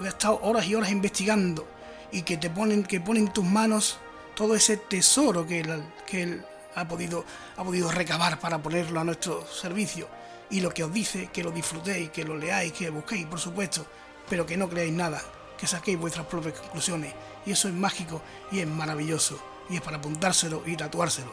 horas 0.43 0.67
y 0.67 0.75
horas 0.75 0.91
investigando 0.91 1.69
y 2.11 2.23
que 2.23 2.37
te 2.37 2.51
ponen, 2.51 2.85
que 2.85 3.01
pone 3.01 3.21
en 3.21 3.33
tus 3.33 3.45
manos 3.45 3.99
todo 4.35 4.55
ese 4.55 4.77
tesoro 4.77 5.47
que 5.47 5.61
él, 5.61 5.85
que 6.07 6.23
él 6.23 6.45
ha, 6.75 6.87
podido, 6.89 7.25
ha 7.57 7.65
podido 7.65 7.91
recabar 7.91 8.41
para 8.41 8.63
ponerlo 8.63 9.01
a 9.01 9.05
nuestro 9.05 9.47
servicio. 9.47 10.09
Y 10.51 10.61
lo 10.61 10.71
que 10.71 10.85
os 10.85 10.93
dice, 10.93 11.31
que 11.33 11.43
lo 11.43 11.51
disfrutéis, 11.51 12.11
que 12.11 12.25
lo 12.25 12.37
leáis, 12.37 12.73
que 12.73 12.91
busquéis, 12.91 13.27
por 13.27 13.41
supuesto 13.41 13.87
pero 14.29 14.47
que 14.47 14.57
no 14.57 14.69
creáis 14.69 14.93
nada, 14.93 15.23
que 15.59 15.67
saquéis 15.67 15.99
vuestras 15.99 16.27
propias 16.27 16.59
conclusiones. 16.59 17.15
Y 17.45 17.53
eso 17.53 17.69
es 17.69 17.75
mágico 17.75 18.23
y 18.51 18.61
es 18.61 18.67
maravilloso, 18.67 19.39
y 19.69 19.77
es 19.77 19.83
para 19.83 19.99
apuntárselo 19.99 20.63
y 20.67 20.77
tatuárselo. 20.77 21.33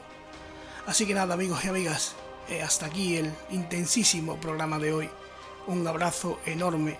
Así 0.85 1.05
que 1.05 1.13
nada, 1.13 1.33
amigos 1.33 1.63
y 1.63 1.69
amigas, 1.69 2.15
eh, 2.49 2.61
hasta 2.61 2.87
aquí 2.87 3.17
el 3.17 3.31
intensísimo 3.51 4.39
programa 4.39 4.79
de 4.79 4.93
hoy. 4.93 5.09
Un 5.67 5.87
abrazo 5.87 6.39
enorme 6.45 6.97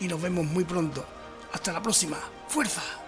y 0.00 0.08
nos 0.08 0.20
vemos 0.20 0.44
muy 0.44 0.64
pronto. 0.64 1.04
Hasta 1.52 1.72
la 1.72 1.82
próxima. 1.82 2.18
¡Fuerza! 2.48 2.99